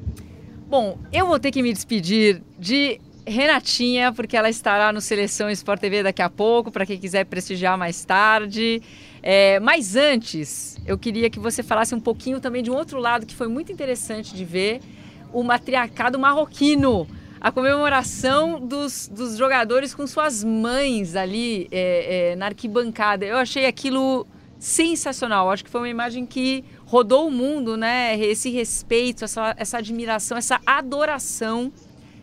Bom, 0.69 0.99
eu 1.13 1.27
vou 1.27 1.39
ter 1.39 1.53
que 1.53 1.63
me 1.63 1.73
despedir 1.73 2.43
de 2.59 3.01
Renatinha, 3.25 4.13
porque 4.13 4.37
ela 4.37 4.49
estará 4.49 4.93
no 4.93 5.01
Seleção 5.01 5.49
Sport 5.51 5.81
TV 5.81 6.03
daqui 6.03 6.23
a 6.23 6.31
pouco, 6.31 6.73
para 6.73 6.85
quem 6.85 6.99
quiser 6.99 7.25
prestigiar 7.27 7.79
mais 7.79 8.05
tarde. 8.05 8.83
É, 9.23 9.61
mas 9.61 9.95
antes, 9.97 10.77
eu 10.87 10.99
queria 10.99 11.31
que 11.31 11.39
você 11.39 11.63
falasse 11.63 11.95
um 11.95 12.01
pouquinho 12.01 12.41
também 12.41 12.63
de 12.63 12.71
um 12.71 12.75
outro 12.75 12.99
lado 12.99 13.27
que 13.27 13.35
foi 13.35 13.49
muito 13.49 13.71
interessante 13.71 14.35
de 14.35 14.45
ver, 14.45 14.81
o 15.33 15.43
matriarcado 15.43 16.19
marroquino 16.19 17.07
a 17.41 17.51
comemoração 17.53 18.61
dos, 18.61 19.09
dos 19.09 19.37
jogadores 19.37 19.95
com 19.95 20.07
suas 20.07 20.43
mães 20.43 21.15
ali 21.15 21.69
é, 21.71 22.33
é, 22.33 22.37
na 22.37 22.47
arquibancada. 22.47 23.25
Eu 23.25 23.37
achei 23.37 23.67
aquilo 23.67 24.27
sensacional. 24.59 25.51
Acho 25.51 25.65
que 25.65 25.71
foi 25.71 25.81
uma 25.81 25.89
imagem 25.89 26.25
que 26.25 26.65
rodou 26.87 27.29
o 27.29 27.31
mundo, 27.31 27.77
né? 27.77 28.19
Esse 28.19 28.51
respeito, 28.51 29.25
essa, 29.25 29.55
essa 29.59 29.79
admiração, 29.79 30.37
essa 30.39 30.61
adoração 30.65 31.73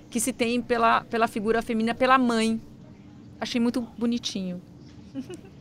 que 0.09 0.19
se 0.19 0.33
tem 0.33 0.61
pela, 0.61 1.03
pela 1.05 1.27
figura 1.27 1.61
feminina, 1.61 1.93
pela 1.93 2.17
mãe. 2.17 2.61
Achei 3.39 3.59
muito 3.59 3.81
bonitinho. 3.97 4.61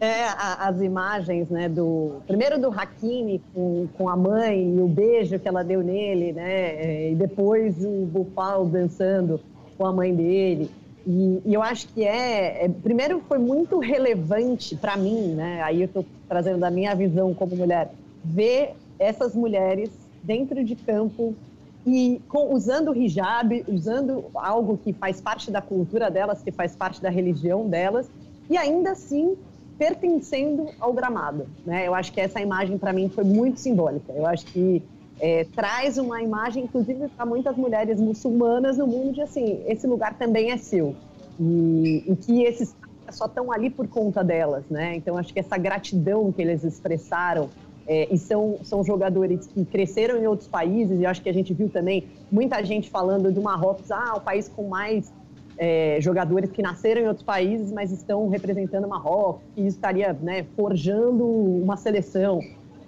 É, 0.00 0.24
a, 0.26 0.68
as 0.68 0.80
imagens, 0.80 1.48
né, 1.48 1.68
do... 1.68 2.20
Primeiro 2.26 2.60
do 2.60 2.68
Hakimi 2.68 3.42
com, 3.52 3.88
com 3.96 4.08
a 4.08 4.16
mãe 4.16 4.76
e 4.76 4.80
o 4.80 4.86
beijo 4.86 5.38
que 5.40 5.48
ela 5.48 5.64
deu 5.64 5.82
nele, 5.82 6.32
né? 6.32 6.50
É, 6.50 7.10
e 7.10 7.14
depois 7.16 7.84
o 7.84 8.06
Bufal 8.06 8.64
dançando 8.66 9.40
com 9.76 9.84
a 9.84 9.92
mãe 9.92 10.14
dele. 10.14 10.70
E, 11.04 11.42
e 11.44 11.54
eu 11.54 11.62
acho 11.62 11.88
que 11.88 12.04
é, 12.04 12.64
é... 12.64 12.68
Primeiro 12.68 13.20
foi 13.26 13.38
muito 13.38 13.78
relevante 13.80 14.76
para 14.76 14.96
mim, 14.96 15.34
né? 15.34 15.62
Aí 15.62 15.80
eu 15.80 15.86
estou 15.86 16.04
trazendo 16.28 16.58
da 16.58 16.70
minha 16.70 16.94
visão 16.94 17.34
como 17.34 17.56
mulher. 17.56 17.90
Ver 18.24 18.74
essas 19.00 19.34
mulheres 19.34 19.90
dentro 20.22 20.62
de 20.62 20.76
campo 20.76 21.34
e 21.86 22.20
com, 22.28 22.52
usando 22.52 22.90
o 22.90 22.96
hijab, 22.96 23.64
usando 23.66 24.26
algo 24.34 24.78
que 24.78 24.92
faz 24.92 25.20
parte 25.20 25.50
da 25.50 25.60
cultura 25.60 26.10
delas, 26.10 26.42
que 26.42 26.52
faz 26.52 26.76
parte 26.76 27.00
da 27.00 27.08
religião 27.08 27.66
delas, 27.68 28.08
e 28.50 28.56
ainda 28.56 28.92
assim 28.92 29.36
pertencendo 29.78 30.68
ao 30.80 30.92
gramado. 30.92 31.46
Né? 31.64 31.86
Eu 31.86 31.94
acho 31.94 32.12
que 32.12 32.20
essa 32.20 32.40
imagem, 32.40 32.76
para 32.76 32.92
mim, 32.92 33.08
foi 33.08 33.24
muito 33.24 33.60
simbólica. 33.60 34.12
Eu 34.12 34.26
acho 34.26 34.44
que 34.46 34.82
é, 35.20 35.44
traz 35.54 35.96
uma 35.98 36.22
imagem, 36.22 36.64
inclusive, 36.64 37.08
para 37.08 37.24
muitas 37.24 37.56
mulheres 37.56 38.00
muçulmanas 38.00 38.76
no 38.78 38.86
mundo, 38.86 39.12
de 39.12 39.22
assim, 39.22 39.62
esse 39.66 39.86
lugar 39.86 40.18
também 40.18 40.50
é 40.50 40.56
seu. 40.56 40.94
E, 41.40 42.04
e 42.06 42.16
que 42.16 42.42
esses 42.42 42.74
só 43.10 43.26
estão 43.26 43.50
ali 43.50 43.70
por 43.70 43.88
conta 43.88 44.22
delas, 44.22 44.64
né? 44.68 44.96
Então, 44.96 45.16
acho 45.16 45.32
que 45.32 45.40
essa 45.40 45.56
gratidão 45.56 46.30
que 46.30 46.42
eles 46.42 46.62
expressaram 46.62 47.48
é, 47.86 48.06
e 48.12 48.18
são, 48.18 48.58
são 48.62 48.84
jogadores 48.84 49.46
que 49.46 49.64
cresceram 49.64 50.18
em 50.18 50.26
outros 50.26 50.48
países, 50.48 51.00
e 51.00 51.06
acho 51.06 51.22
que 51.22 51.28
a 51.28 51.32
gente 51.32 51.54
viu 51.54 51.70
também 51.70 52.04
muita 52.30 52.62
gente 52.62 52.90
falando 52.90 53.32
do 53.32 53.40
Marrocos, 53.40 53.90
ah, 53.90 54.14
o 54.16 54.20
país 54.20 54.48
com 54.48 54.68
mais 54.68 55.10
é, 55.58 55.98
jogadores 56.00 56.50
que 56.52 56.62
nasceram 56.62 57.02
em 57.02 57.08
outros 57.08 57.24
países, 57.24 57.72
mas 57.72 57.90
estão 57.90 58.28
representando 58.28 58.86
Marrocos, 58.86 59.42
e 59.56 59.66
estaria 59.66 60.12
né, 60.12 60.46
forjando 60.56 61.24
uma 61.26 61.76
seleção. 61.76 62.40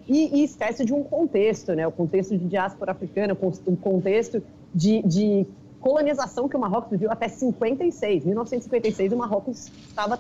E, 0.09 0.41
e 0.41 0.45
esquece 0.45 0.85
de 0.85 0.95
um 0.95 1.03
contexto, 1.03 1.73
né? 1.75 1.87
o 1.87 1.93
contexto 1.93 2.37
de 2.39 2.45
diáspora 2.47 2.93
africana, 2.93 3.37
o 3.66 3.77
contexto 3.77 4.43
de, 4.75 5.03
de 5.03 5.47
colonização 5.81 6.49
que 6.49 6.57
o 6.57 6.61
Marrocos 6.61 6.91
viveu 6.91 7.11
até 7.11 7.29
56. 7.29 8.25
1956, 8.25 9.12
o 9.12 9.16
Marrocos 9.16 9.71
estava 9.89 10.18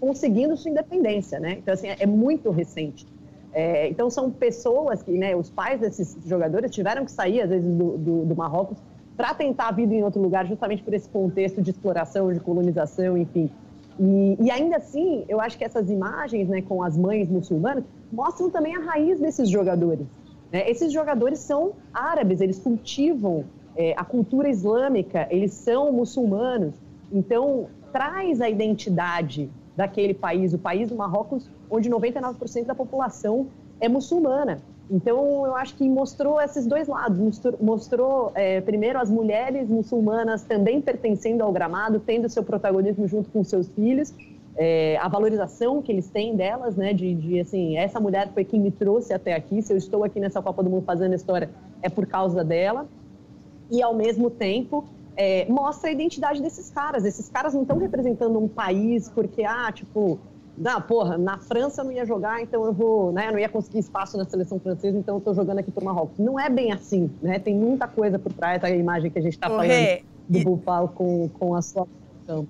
conseguindo 0.00 0.56
sua 0.56 0.70
independência, 0.70 1.40
né? 1.40 1.58
Então, 1.58 1.74
assim, 1.74 1.88
é 1.88 2.06
muito 2.06 2.50
recente. 2.50 3.06
É, 3.52 3.88
então, 3.88 4.10
são 4.10 4.30
pessoas 4.30 5.02
que, 5.02 5.10
né, 5.12 5.34
os 5.34 5.50
pais 5.50 5.80
desses 5.80 6.16
jogadores 6.26 6.70
tiveram 6.70 7.04
que 7.04 7.10
sair, 7.10 7.40
às 7.40 7.48
vezes, 7.48 7.66
do, 7.66 7.96
do, 7.98 8.24
do 8.26 8.36
Marrocos 8.36 8.78
para 9.18 9.34
tentar 9.34 9.66
a 9.66 9.72
vida 9.72 9.92
em 9.92 10.04
outro 10.04 10.22
lugar, 10.22 10.46
justamente 10.46 10.80
por 10.80 10.94
esse 10.94 11.08
contexto 11.08 11.60
de 11.60 11.70
exploração, 11.72 12.32
de 12.32 12.38
colonização, 12.38 13.18
enfim. 13.18 13.50
E, 13.98 14.36
e, 14.40 14.48
ainda 14.48 14.76
assim, 14.76 15.24
eu 15.28 15.40
acho 15.40 15.58
que 15.58 15.64
essas 15.64 15.90
imagens, 15.90 16.48
né, 16.48 16.62
com 16.62 16.84
as 16.84 16.96
mães 16.96 17.28
muçulmanas, 17.28 17.82
mostram 18.12 18.48
também 18.48 18.76
a 18.76 18.78
raiz 18.78 19.18
desses 19.18 19.50
jogadores. 19.50 20.06
Né? 20.52 20.70
Esses 20.70 20.92
jogadores 20.92 21.40
são 21.40 21.72
árabes, 21.92 22.40
eles 22.40 22.60
cultivam 22.60 23.44
é, 23.74 23.92
a 23.96 24.04
cultura 24.04 24.48
islâmica, 24.48 25.26
eles 25.32 25.52
são 25.52 25.90
muçulmanos. 25.90 26.74
Então, 27.10 27.66
traz 27.92 28.40
a 28.40 28.48
identidade 28.48 29.50
daquele 29.76 30.14
país, 30.14 30.54
o 30.54 30.58
país 30.58 30.90
do 30.90 30.94
Marrocos, 30.94 31.50
onde 31.68 31.90
99% 31.90 32.66
da 32.66 32.74
população 32.74 33.48
é 33.80 33.88
muçulmana. 33.88 34.60
Então, 34.90 35.44
eu 35.44 35.54
acho 35.54 35.74
que 35.74 35.88
mostrou 35.88 36.40
esses 36.40 36.66
dois 36.66 36.88
lados. 36.88 37.18
Mostrou, 37.60 38.32
é, 38.34 38.60
primeiro, 38.60 38.98
as 38.98 39.10
mulheres 39.10 39.68
muçulmanas 39.68 40.42
também 40.44 40.80
pertencendo 40.80 41.42
ao 41.42 41.52
gramado, 41.52 42.00
tendo 42.00 42.28
seu 42.28 42.42
protagonismo 42.42 43.06
junto 43.06 43.28
com 43.30 43.44
seus 43.44 43.68
filhos, 43.68 44.14
é, 44.56 44.96
a 44.96 45.06
valorização 45.06 45.80
que 45.80 45.92
eles 45.92 46.08
têm 46.08 46.34
delas, 46.34 46.74
né? 46.74 46.92
De, 46.92 47.14
de, 47.14 47.38
assim, 47.38 47.76
essa 47.76 48.00
mulher 48.00 48.32
foi 48.32 48.44
quem 48.44 48.60
me 48.60 48.70
trouxe 48.70 49.12
até 49.12 49.34
aqui. 49.34 49.60
Se 49.62 49.72
eu 49.72 49.76
estou 49.76 50.02
aqui 50.04 50.18
nessa 50.18 50.40
Copa 50.42 50.62
do 50.62 50.70
Mundo 50.70 50.84
fazendo 50.84 51.14
história, 51.14 51.50
é 51.82 51.88
por 51.88 52.06
causa 52.06 52.42
dela. 52.42 52.86
E, 53.70 53.82
ao 53.82 53.94
mesmo 53.94 54.30
tempo, 54.30 54.84
é, 55.16 55.46
mostra 55.50 55.90
a 55.90 55.92
identidade 55.92 56.42
desses 56.42 56.70
caras. 56.70 57.04
Esses 57.04 57.28
caras 57.28 57.52
não 57.52 57.62
estão 57.62 57.78
representando 57.78 58.38
um 58.38 58.48
país 58.48 59.08
porque, 59.10 59.44
ah, 59.44 59.70
tipo, 59.70 60.18
não, 60.58 60.82
porra, 60.82 61.16
na 61.16 61.38
França 61.38 61.80
eu 61.80 61.84
não 61.86 61.92
ia 61.92 62.04
jogar, 62.04 62.42
então 62.42 62.64
eu 62.64 62.72
vou, 62.72 63.12
né, 63.12 63.30
não 63.30 63.38
ia 63.38 63.48
conseguir 63.48 63.78
espaço 63.78 64.16
na 64.16 64.24
seleção 64.24 64.58
francesa, 64.58 64.98
então 64.98 65.16
eu 65.16 65.20
tô 65.20 65.32
jogando 65.32 65.58
aqui 65.58 65.70
pro 65.70 65.84
Marrocos. 65.84 66.18
Não 66.18 66.38
é 66.38 66.48
bem 66.48 66.72
assim, 66.72 67.10
né? 67.22 67.38
Tem 67.38 67.54
muita 67.54 67.86
coisa 67.86 68.18
por 68.18 68.32
trás 68.32 68.60
da 68.60 68.68
imagem 68.70 69.10
que 69.10 69.18
a 69.18 69.22
gente 69.22 69.34
está 69.34 69.48
falando 69.48 70.02
do 70.28 70.38
e... 70.38 70.44
Bufal 70.44 70.88
com, 70.88 71.28
com 71.28 71.54
a 71.54 71.62
sua 71.62 71.86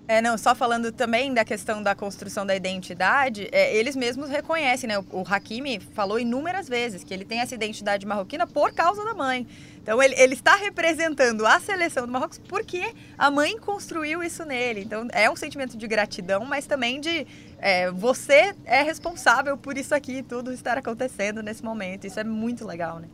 é, 0.09 0.21
não, 0.21 0.37
só 0.37 0.57
falando 0.57 0.91
também 0.91 1.33
da 1.33 1.45
questão 1.45 1.81
da 1.81 1.95
construção 1.95 2.45
da 2.45 2.57
identidade, 2.57 3.49
é, 3.53 3.77
eles 3.77 3.95
mesmos 3.95 4.29
reconhecem, 4.29 4.89
né? 4.89 4.99
O, 4.99 5.05
o 5.13 5.25
Hakimi 5.25 5.79
falou 5.79 6.19
inúmeras 6.19 6.69
vezes 6.69 7.05
que 7.05 7.15
ele 7.15 7.25
tem 7.25 7.39
essa 7.39 7.55
identidade 7.55 8.05
marroquina 8.05 8.45
por 8.45 8.73
causa 8.73 9.05
da 9.05 9.15
mãe. 9.15 9.47
Então 9.81 10.03
ele, 10.03 10.15
ele 10.19 10.35
está 10.35 10.57
representando 10.57 11.47
a 11.47 11.61
seleção 11.61 12.07
do 12.07 12.13
Marrocos 12.13 12.39
porque 12.49 12.93
a 13.17 13.31
mãe 13.31 13.57
construiu 13.57 14.23
isso 14.23 14.45
nele. 14.45 14.81
Então 14.81 15.07
é 15.13 15.31
um 15.31 15.37
sentimento 15.37 15.77
de 15.77 15.87
gratidão, 15.87 16.45
mas 16.45 16.67
também 16.67 17.01
de 17.01 17.25
é, 17.59 17.91
você 17.91 18.55
é 18.65 18.83
responsável 18.83 19.57
por 19.57 19.77
isso 19.77 19.95
aqui, 19.95 20.23
tudo 20.23 20.53
estar 20.53 20.79
acontecendo 20.79 21.43
nesse 21.43 21.65
momento. 21.65 22.07
Isso 22.07 22.19
é 22.21 22.25
muito 22.25 22.67
legal, 22.67 22.99
né? 22.99 23.09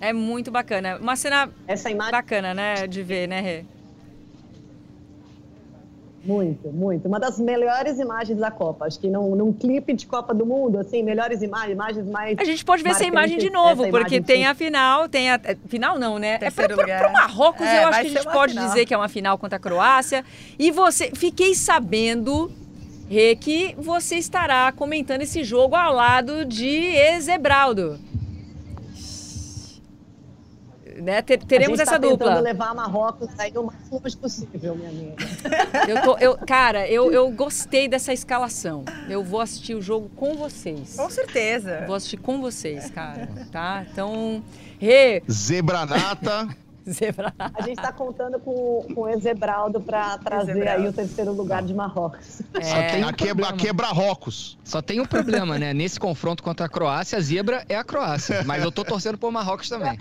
É 0.00 0.12
muito 0.12 0.50
bacana. 0.50 0.98
Uma 1.00 1.16
cena 1.16 1.50
Essa 1.66 1.90
imagem... 1.90 2.12
bacana, 2.12 2.54
né, 2.54 2.86
de 2.86 3.02
ver, 3.02 3.28
né, 3.28 3.40
Rê? 3.40 3.64
Muito, 6.24 6.68
muito. 6.68 7.06
Uma 7.06 7.20
das 7.20 7.38
melhores 7.38 7.98
imagens 7.98 8.38
da 8.38 8.50
Copa. 8.50 8.86
Acho 8.86 8.98
que 8.98 9.08
num, 9.08 9.36
num 9.36 9.52
clipe 9.52 9.92
de 9.92 10.06
Copa 10.06 10.32
do 10.32 10.46
Mundo, 10.46 10.78
assim, 10.78 11.02
melhores 11.02 11.42
imagens, 11.42 11.72
imagens 11.72 12.06
mais. 12.08 12.38
A 12.38 12.44
gente 12.44 12.64
pode 12.64 12.82
ver 12.82 12.90
essa 12.90 13.04
imagem 13.04 13.36
de 13.36 13.50
novo, 13.50 13.88
porque 13.90 14.22
tem 14.22 14.46
a 14.46 14.54
final, 14.54 15.06
tem 15.06 15.30
a. 15.30 15.34
É, 15.44 15.54
final 15.68 15.98
não, 15.98 16.18
né? 16.18 16.38
é 16.40 16.50
para 16.50 17.08
o 17.08 17.12
Marrocos, 17.12 17.66
é, 17.66 17.84
eu 17.84 17.88
acho 17.88 18.00
que 18.00 18.06
a 18.06 18.10
gente 18.10 18.32
pode 18.32 18.54
final. 18.54 18.68
dizer 18.68 18.86
que 18.86 18.94
é 18.94 18.96
uma 18.96 19.08
final 19.08 19.36
contra 19.36 19.56
a 19.56 19.60
Croácia. 19.60 20.24
E 20.58 20.70
você. 20.70 21.10
Fiquei 21.14 21.54
sabendo. 21.54 22.50
Rê, 23.08 23.36
que 23.36 23.74
você 23.78 24.16
estará 24.16 24.72
comentando 24.72 25.22
esse 25.22 25.44
jogo 25.44 25.76
ao 25.76 25.92
lado 25.92 26.44
de 26.44 26.68
Ezebraldo 26.68 27.98
né? 31.00 31.22
teremos 31.22 31.80
essa 31.80 31.92
tá 31.92 31.98
dupla. 31.98 32.40
levar 32.40 32.74
Marrocos 32.74 33.28
aí 33.38 33.52
o 33.56 33.64
mais 33.64 33.90
longe 33.90 34.16
possível, 34.16 34.74
minha 34.74 34.90
amiga. 34.90 35.16
Eu 35.88 36.02
tô, 36.02 36.18
eu, 36.18 36.38
cara, 36.46 36.88
eu, 36.88 37.12
eu 37.12 37.30
gostei 37.30 37.88
dessa 37.88 38.12
escalação. 38.12 38.84
Eu 39.08 39.22
vou 39.22 39.40
assistir 39.40 39.74
o 39.74 39.82
jogo 39.82 40.08
com 40.16 40.34
vocês. 40.34 40.96
Com 40.96 41.10
certeza. 41.10 41.84
Vou 41.86 41.94
assistir 41.94 42.16
com 42.16 42.40
vocês, 42.40 42.90
cara. 42.90 43.28
Tá? 43.52 43.84
Então, 43.90 44.42
Rê. 44.78 45.22
Zebranata. 45.30 46.48
A 47.54 47.62
gente 47.62 47.78
está 47.78 47.92
contando 47.92 48.38
com, 48.38 48.86
com 48.94 49.02
o 49.02 49.08
Ezebraldo 49.08 49.80
para 49.80 50.18
trazer 50.18 50.68
aí 50.68 50.86
o 50.86 50.92
terceiro 50.92 51.32
lugar 51.32 51.62
de 51.62 51.72
Marrocos. 51.72 52.42
É, 52.54 52.62
Só 52.62 52.82
tem 52.92 53.04
um 53.04 53.08
a, 53.08 53.12
quebra, 53.12 53.48
a 53.48 53.52
quebra 53.52 53.86
Rocos. 53.88 54.58
Só 54.62 54.82
tem 54.82 55.00
um 55.00 55.06
problema, 55.06 55.58
né? 55.58 55.72
Nesse 55.72 55.98
confronto 55.98 56.42
contra 56.42 56.66
a 56.66 56.68
Croácia, 56.68 57.18
a 57.18 57.20
zebra 57.20 57.64
é 57.68 57.76
a 57.76 57.84
Croácia. 57.84 58.42
Mas 58.44 58.62
eu 58.62 58.70
tô 58.70 58.84
torcendo 58.84 59.16
por 59.16 59.30
Marrocos 59.30 59.68
também. 59.68 59.98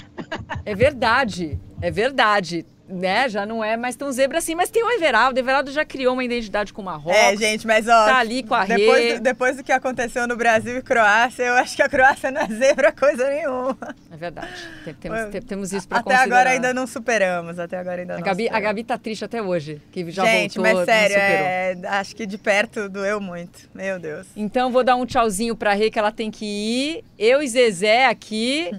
É 0.65 0.75
verdade. 0.75 1.59
É 1.81 1.91
verdade 1.91 2.65
né, 2.87 3.29
já 3.29 3.45
não 3.45 3.63
é 3.63 3.77
mais 3.77 3.95
tão 3.95 4.11
zebra 4.11 4.39
assim, 4.39 4.55
mas 4.55 4.69
tem 4.69 4.83
o 4.83 4.91
Everaldo. 4.91 5.37
O 5.37 5.39
Everaldo 5.39 5.71
já 5.71 5.85
criou 5.85 6.13
uma 6.13 6.23
identidade 6.23 6.73
com 6.73 6.81
o 6.81 6.85
Marrocos. 6.85 7.15
É, 7.17 7.35
gente, 7.35 7.65
mas 7.65 7.87
ó. 7.87 8.05
Tá 8.05 8.17
ali 8.17 8.43
com 8.43 8.53
a 8.53 8.65
depois 8.65 9.13
do, 9.13 9.19
depois 9.21 9.57
do 9.57 9.63
que 9.63 9.71
aconteceu 9.71 10.27
no 10.27 10.35
Brasil 10.35 10.77
e 10.77 10.81
Croácia, 10.81 11.43
eu 11.43 11.53
acho 11.53 11.75
que 11.75 11.81
a 11.81 11.87
Croácia 11.87 12.29
não 12.29 12.41
é 12.41 12.47
zebra 12.47 12.91
coisa 12.91 13.29
nenhuma. 13.29 13.77
É 14.11 14.17
verdade. 14.17 14.49
Tem, 14.83 14.93
temos, 14.93 15.25
tem, 15.31 15.41
temos 15.41 15.73
isso 15.73 15.87
pra 15.87 15.99
Até 15.99 16.11
considerar. 16.11 16.35
agora 16.35 16.49
ainda 16.49 16.73
não 16.73 16.85
superamos. 16.85 17.57
Até 17.57 17.77
agora 17.77 18.01
ainda 18.01 18.15
a 18.15 18.17
não 18.17 18.23
Gabi, 18.23 18.49
A 18.49 18.59
Gabi 18.59 18.83
tá 18.83 18.97
triste 18.97 19.23
até 19.23 19.41
hoje, 19.41 19.81
que 19.91 20.11
já 20.11 20.25
gente, 20.25 20.57
voltou. 20.57 20.75
mas 20.75 20.85
sério, 20.85 21.15
é, 21.17 21.77
acho 21.87 22.15
que 22.15 22.25
de 22.25 22.37
perto 22.37 22.89
doeu 22.89 23.21
muito. 23.21 23.69
Meu 23.73 23.97
Deus. 23.97 24.27
Então 24.35 24.71
vou 24.71 24.83
dar 24.83 24.95
um 24.95 25.05
tchauzinho 25.05 25.55
pra 25.55 25.73
Rê, 25.73 25.89
que 25.89 25.97
ela 25.97 26.11
tem 26.11 26.29
que 26.29 26.45
ir. 26.45 27.03
Eu 27.17 27.41
e 27.41 27.47
Zezé 27.47 28.07
aqui. 28.07 28.69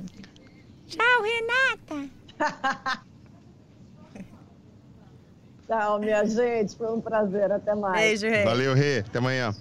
Tchau, 0.87 1.23
Renata. 1.23 3.05
Tchau, 5.67 5.99
minha 5.99 6.25
gente. 6.25 6.77
Foi 6.77 6.93
um 6.93 7.01
prazer. 7.01 7.51
Até 7.51 7.75
mais. 7.75 8.21
Beijo, 8.21 8.27
Rê. 8.27 8.45
Valeu, 8.45 8.75
Rê. 8.75 8.99
Até 8.99 9.19
amanhã. 9.19 9.55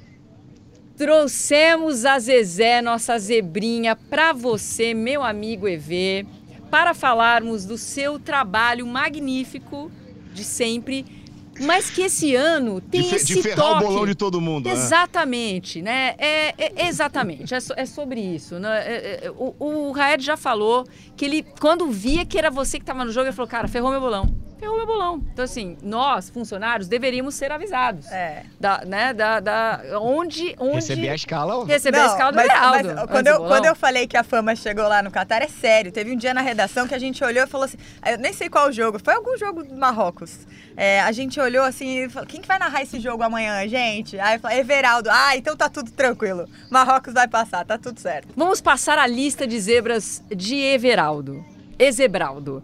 Trouxemos 0.96 2.06
a 2.06 2.20
Zezé, 2.20 2.82
nossa 2.82 3.18
zebrinha, 3.18 3.96
para 3.96 4.32
você, 4.32 4.94
meu 4.94 5.24
amigo 5.24 5.68
EV, 5.68 6.28
para 6.70 6.94
falarmos 6.94 7.66
do 7.66 7.80
seu 7.80 8.20
trabalho 8.20 8.86
magnífico 8.86 9.92
de 10.34 10.44
sempre 10.44 11.24
mas 11.60 11.90
que 11.90 12.02
esse 12.02 12.36
ano 12.36 12.82
tem 12.82 13.02
de, 13.02 13.16
esse 13.16 13.36
de 13.36 13.42
ferrar 13.42 13.58
toque. 13.58 13.84
o 13.84 13.88
bolão 13.88 14.06
de 14.06 14.16
todo 14.16 14.42
mundo. 14.42 14.66
Né? 14.66 14.72
Exatamente, 14.72 15.82
né? 15.82 16.16
É, 16.18 16.54
é 16.58 16.88
exatamente, 16.88 17.54
é, 17.54 17.60
so, 17.60 17.74
é, 17.78 17.86
sobre 17.86 18.20
isso. 18.20 18.58
Né? 18.58 18.80
É, 18.86 19.26
é, 19.26 19.32
o, 19.32 19.54
o 19.60 19.92
Raed 19.92 20.24
já 20.24 20.36
falou 20.36 20.84
que 21.16 21.26
ele, 21.26 21.46
quando 21.60 21.88
via 21.92 22.26
que 22.26 22.38
era 22.38 22.50
você 22.50 22.78
que 22.78 22.84
estava 22.84 23.06
no 23.06 23.12
jogo, 23.12 23.28
ele 23.28 23.36
falou, 23.36 23.50
cara, 23.50 23.68
ferrou 23.68 23.92
meu 23.92 24.02
bolão 24.02 24.34
ferrou 24.64 24.78
meu 24.78 24.86
bolão. 24.86 25.24
Então, 25.34 25.44
assim, 25.44 25.78
nós, 25.84 26.30
funcionários, 26.30 26.88
deveríamos 26.88 27.36
ser 27.36 27.52
avisados. 27.52 28.10
É. 28.12 28.44
Da, 28.60 28.84
né, 28.86 29.14
da, 29.14 29.40
da, 29.40 29.82
onde, 30.00 30.56
onde... 30.58 30.76
Receber 30.76 31.10
a 31.10 31.16
escala. 31.16 31.66
Receber 31.66 31.98
Não, 31.98 32.06
a 32.06 32.08
escala 32.08 32.32
do 32.32 32.36
mas, 32.36 32.48
Beraldo. 32.48 32.96
Mas, 32.96 33.06
quando, 33.10 33.28
eu, 33.28 33.38
quando 33.40 33.66
eu 33.66 33.76
falei 33.76 34.08
que 34.08 34.16
a 34.16 34.24
fama 34.24 34.56
chegou 34.56 34.88
lá 34.88 35.04
no 35.04 35.12
Catar, 35.12 35.42
é 35.42 35.48
sério. 35.48 35.92
Teve 35.92 36.12
um 36.12 36.16
dia 36.16 36.34
na 36.34 36.42
redação 36.42 36.88
que 36.88 36.96
a 36.96 37.00
gente 37.00 37.24
olhou 37.24 37.44
e 37.44 37.48
falou 37.48 37.66
assim, 37.66 37.78
eu 38.06 38.18
nem 38.18 38.32
sei 38.32 38.50
qual 38.50 38.72
jogo, 38.72 39.00
foi 39.04 39.14
algum 39.14 39.38
jogo 39.38 39.64
do 39.64 39.76
Marrocos. 39.76 40.48
É, 40.76 41.02
a 41.02 41.12
gente 41.12 41.40
olhou 41.40 41.64
assim 41.64 42.06
e 42.06 42.10
falou, 42.10 42.28
quem 42.28 42.42
que 42.42 42.48
vai 42.48 42.58
narrar 42.58 42.82
esse 42.82 43.00
jogo 43.00 43.22
amanhã, 43.22 43.68
gente? 43.68 44.18
Aí 44.20 44.38
eu 44.38 44.40
falei, 44.40 44.60
Everaldo. 44.60 45.10
Ah, 45.12 45.36
então 45.36 45.56
tá 45.56 45.70
tudo 45.70 45.92
tranquilo. 45.92 46.48
Marrocos 46.70 47.14
vai 47.14 47.28
passar, 47.28 47.66
tá 47.66 47.78
tudo 47.78 48.00
certo. 48.00 48.30
Vamos 48.36 48.62
passar 48.62 48.98
a 48.98 49.06
lista 49.06 49.46
de 49.46 49.60
zebras 49.60 50.24
de 50.30 50.56
Everaldo. 50.56 51.46
Ezebraldo. 51.78 52.64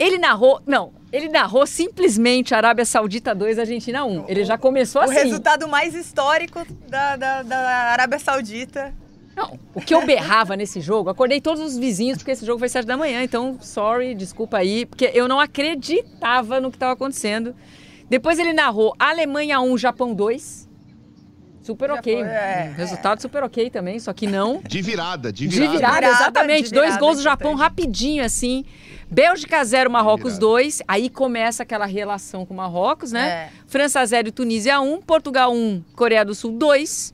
Ele 0.00 0.16
narrou. 0.16 0.62
Não, 0.66 0.94
ele 1.12 1.28
narrou 1.28 1.66
simplesmente 1.66 2.54
Arábia 2.54 2.86
Saudita 2.86 3.34
2, 3.34 3.58
Argentina 3.58 4.02
1. 4.02 4.24
Ele 4.28 4.44
já 4.44 4.56
começou 4.56 5.02
o 5.02 5.04
assim. 5.04 5.14
O 5.14 5.22
resultado 5.24 5.68
mais 5.68 5.94
histórico 5.94 6.66
da, 6.88 7.16
da, 7.16 7.42
da 7.42 7.58
Arábia 7.58 8.18
Saudita. 8.18 8.94
Não, 9.36 9.58
o 9.74 9.80
que 9.80 9.94
eu 9.94 10.04
berrava 10.04 10.56
nesse 10.56 10.80
jogo, 10.80 11.08
acordei 11.08 11.40
todos 11.40 11.62
os 11.62 11.78
vizinhos, 11.78 12.18
porque 12.18 12.32
esse 12.32 12.44
jogo 12.44 12.58
foi 12.58 12.68
7 12.68 12.84
da 12.84 12.96
manhã, 12.96 13.22
então, 13.22 13.58
sorry, 13.60 14.14
desculpa 14.14 14.58
aí, 14.58 14.84
porque 14.84 15.10
eu 15.14 15.28
não 15.28 15.38
acreditava 15.38 16.60
no 16.60 16.70
que 16.70 16.76
estava 16.76 16.92
acontecendo. 16.92 17.54
Depois 18.08 18.38
ele 18.38 18.52
narrou 18.52 18.94
Alemanha 18.98 19.60
1, 19.60 19.78
Japão 19.78 20.14
2. 20.14 20.68
Super 21.62 21.90
ok. 21.92 22.14
Foi, 22.14 22.22
é, 22.22 22.72
Resultado 22.76 23.20
super 23.20 23.44
ok 23.44 23.70
também, 23.70 24.00
só 24.00 24.12
que 24.12 24.26
não. 24.26 24.60
De 24.66 24.82
virada, 24.82 25.32
de 25.32 25.46
virada. 25.46 25.70
De 25.70 25.76
virada, 25.76 26.06
exatamente. 26.06 26.64
De 26.64 26.70
virada, 26.70 26.88
Dois 26.88 26.98
gols 26.98 27.16
do 27.18 27.22
Japão 27.22 27.54
rapidinho, 27.54 28.24
assim. 28.24 28.64
Bélgica 29.10 29.64
0, 29.64 29.90
Marrocos 29.90 30.38
2. 30.38 30.82
Aí 30.86 31.10
começa 31.10 31.64
aquela 31.64 31.84
relação 31.84 32.46
com 32.46 32.54
Marrocos, 32.54 33.10
né? 33.10 33.28
É. 33.28 33.50
França 33.66 34.04
0, 34.04 34.30
Tunísia 34.30 34.80
1. 34.80 35.02
Portugal 35.02 35.52
1, 35.52 35.82
Coreia 35.96 36.24
do 36.24 36.34
Sul 36.34 36.52
2. 36.52 37.12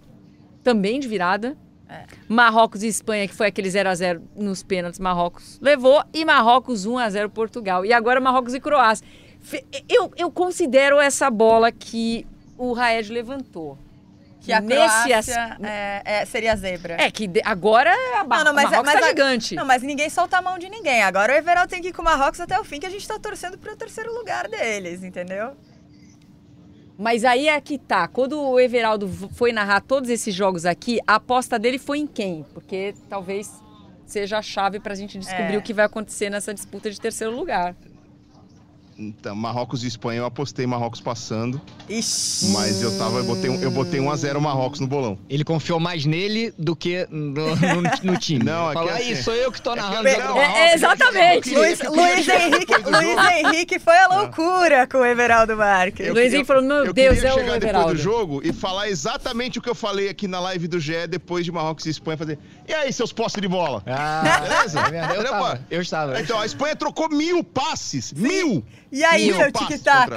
Também 0.62 1.01
de 1.01 1.09
virada. 1.09 1.57
É. 1.88 2.05
Marrocos 2.28 2.82
e 2.82 2.88
Espanha, 2.88 3.26
que 3.26 3.34
foi 3.34 3.47
aquele 3.47 3.70
0 3.70 3.88
a 3.88 3.94
0 3.94 4.22
nos 4.36 4.62
pênaltis, 4.62 5.01
Marrocos 5.01 5.59
levou. 5.62 6.03
E 6.12 6.24
Marrocos 6.24 6.84
1 6.84 6.99
a 6.99 7.09
0 7.09 7.30
Portugal. 7.30 7.84
E 7.84 7.92
agora 7.92 8.20
Marrocos 8.20 8.55
e 8.55 8.61
Croácia. 8.61 9.07
Eu, 9.88 10.12
eu 10.16 10.30
considero 10.30 11.01
essa 11.01 11.30
bola 11.30 11.72
que 11.72 12.26
o 12.59 12.72
Raed 12.72 13.11
levantou 13.12 13.78
que 14.47 14.53
a 14.53 14.61
Nesse 14.61 15.03
Croácia 15.03 15.59
é, 15.61 16.03
é, 16.05 16.24
seria 16.24 16.55
zebra. 16.55 16.97
É, 17.01 17.11
que 17.11 17.28
agora 17.44 17.92
a 18.16 18.22
barra, 18.22 18.44
não, 18.44 18.53
não, 18.53 18.55
mas, 18.55 18.70
Marrocos 18.70 18.92
mas, 18.92 19.01
tá 19.01 19.09
gigante. 19.09 19.55
Não, 19.57 19.66
mas 19.66 19.82
ninguém 19.82 20.09
solta 20.09 20.38
a 20.38 20.42
mão 20.42 20.57
de 20.57 20.68
ninguém. 20.68 21.03
Agora 21.03 21.32
o 21.32 21.36
Everaldo 21.36 21.68
tem 21.68 21.82
que 21.82 21.88
ir 21.88 21.92
com 21.92 22.01
o 22.01 22.05
Marrocos 22.05 22.40
até 22.40 22.59
o 22.61 22.62
fim, 22.62 22.78
que 22.78 22.86
a 22.86 22.90
gente 22.90 23.07
tá 23.07 23.18
torcendo 23.18 23.59
pro 23.59 23.74
terceiro 23.74 24.14
lugar 24.14 24.47
deles, 24.47 25.03
entendeu? 25.03 25.57
Mas 26.97 27.24
aí 27.24 27.49
é 27.49 27.61
que 27.61 27.76
tá. 27.76 28.07
Quando 28.07 28.40
o 28.40 28.61
Everaldo 28.61 29.09
foi 29.34 29.51
narrar 29.53 29.80
todos 29.80 30.09
esses 30.09 30.32
jogos 30.32 30.64
aqui, 30.64 31.01
a 31.05 31.16
aposta 31.16 31.59
dele 31.59 31.78
foi 31.78 31.99
em 31.99 32.07
quem? 32.07 32.47
Porque 32.55 32.94
talvez 33.09 33.51
seja 34.07 34.38
a 34.38 34.42
chave 34.42 34.78
pra 34.78 34.94
gente 34.94 35.18
descobrir 35.18 35.57
é. 35.57 35.59
o 35.59 35.62
que 35.62 35.74
vai 35.74 35.86
acontecer 35.86 36.30
nessa 36.30 36.55
disputa 36.55 36.88
de 36.88 37.01
terceiro 37.01 37.34
lugar. 37.34 37.74
Então, 38.99 39.36
Marrocos 39.36 39.84
e 39.84 39.86
Espanha, 39.86 40.20
eu 40.20 40.24
apostei 40.24 40.66
Marrocos 40.66 41.01
passando. 41.01 41.61
Ixi. 41.86 42.49
Mas 42.53 42.80
eu 42.80 42.97
tava, 42.97 43.18
eu 43.18 43.24
botei, 43.24 43.51
um, 43.51 43.61
eu 43.61 43.70
botei 43.70 44.01
1 44.01 44.11
a 44.11 44.16
0 44.16 44.40
Marrocos 44.40 44.80
no 44.80 44.86
bolão. 44.86 45.18
Ele 45.28 45.44
confiou 45.44 45.78
mais 45.78 46.07
nele 46.07 46.53
do 46.59 46.74
que 46.74 47.07
no, 47.11 47.55
no, 47.55 47.82
no 48.03 48.18
time. 48.18 48.42
Não, 48.42 48.72
Fala 48.72 48.94
aí, 48.94 49.12
assim, 49.12 49.22
sou 49.22 49.34
eu 49.34 49.53
que 49.53 49.61
tô 49.61 49.72
é 49.72 49.76
narrando. 49.76 50.09
É, 50.09 50.18
não, 50.18 50.40
é, 50.40 50.74
exatamente. 50.74 51.55
Luiz, 51.55 51.78
Luiz, 51.80 52.26
Henrique, 52.26 52.74
Luiz 52.74 53.30
Henrique 53.32 53.78
foi 53.78 53.99
a 53.99 54.09
loucura 54.09 54.86
com 54.86 54.99
o 54.99 55.05
Everaldo 55.05 55.57
Marques. 55.57 56.09
Luiz 56.09 56.32
Henrique 56.32 56.47
falou, 56.47 56.62
meu 56.62 56.86
eu 56.86 56.92
Deus, 56.94 57.22
é 57.22 57.34
o 57.34 57.38
chegar 57.38 57.61
depois 57.61 57.86
do 57.86 57.97
jogo 57.97 58.40
e 58.42 58.53
falar 58.53 58.88
exatamente 58.88 59.59
o 59.59 59.62
que 59.62 59.68
eu 59.68 59.74
falei 59.74 60.09
aqui 60.09 60.26
na 60.26 60.40
live 60.40 60.66
do 60.68 60.80
GE 60.80 61.07
depois 61.07 61.44
de 61.44 61.53
Marrocos 61.53 61.84
e 61.84 61.90
Espanha 61.90 62.16
fazer. 62.16 62.38
E 62.66 62.72
aí, 62.72 62.90
seus 62.92 63.12
posses 63.12 63.40
de 63.40 63.49
bola? 63.49 63.82
Ah, 63.86 64.40
beleza? 64.42 64.80
Eu, 65.14 65.22
estava, 65.22 65.61
eu 65.70 65.82
estava. 65.82 66.20
Então, 66.20 66.40
a 66.40 66.47
Espanha 66.47 66.74
trocou 66.74 67.11
mil 67.11 67.44
passes. 67.44 68.07
Sim. 68.07 68.22
Mil! 68.22 68.64
E 68.91 69.05
aí, 69.05 69.34
seu 69.34 69.53
tic-tac? 69.53 70.12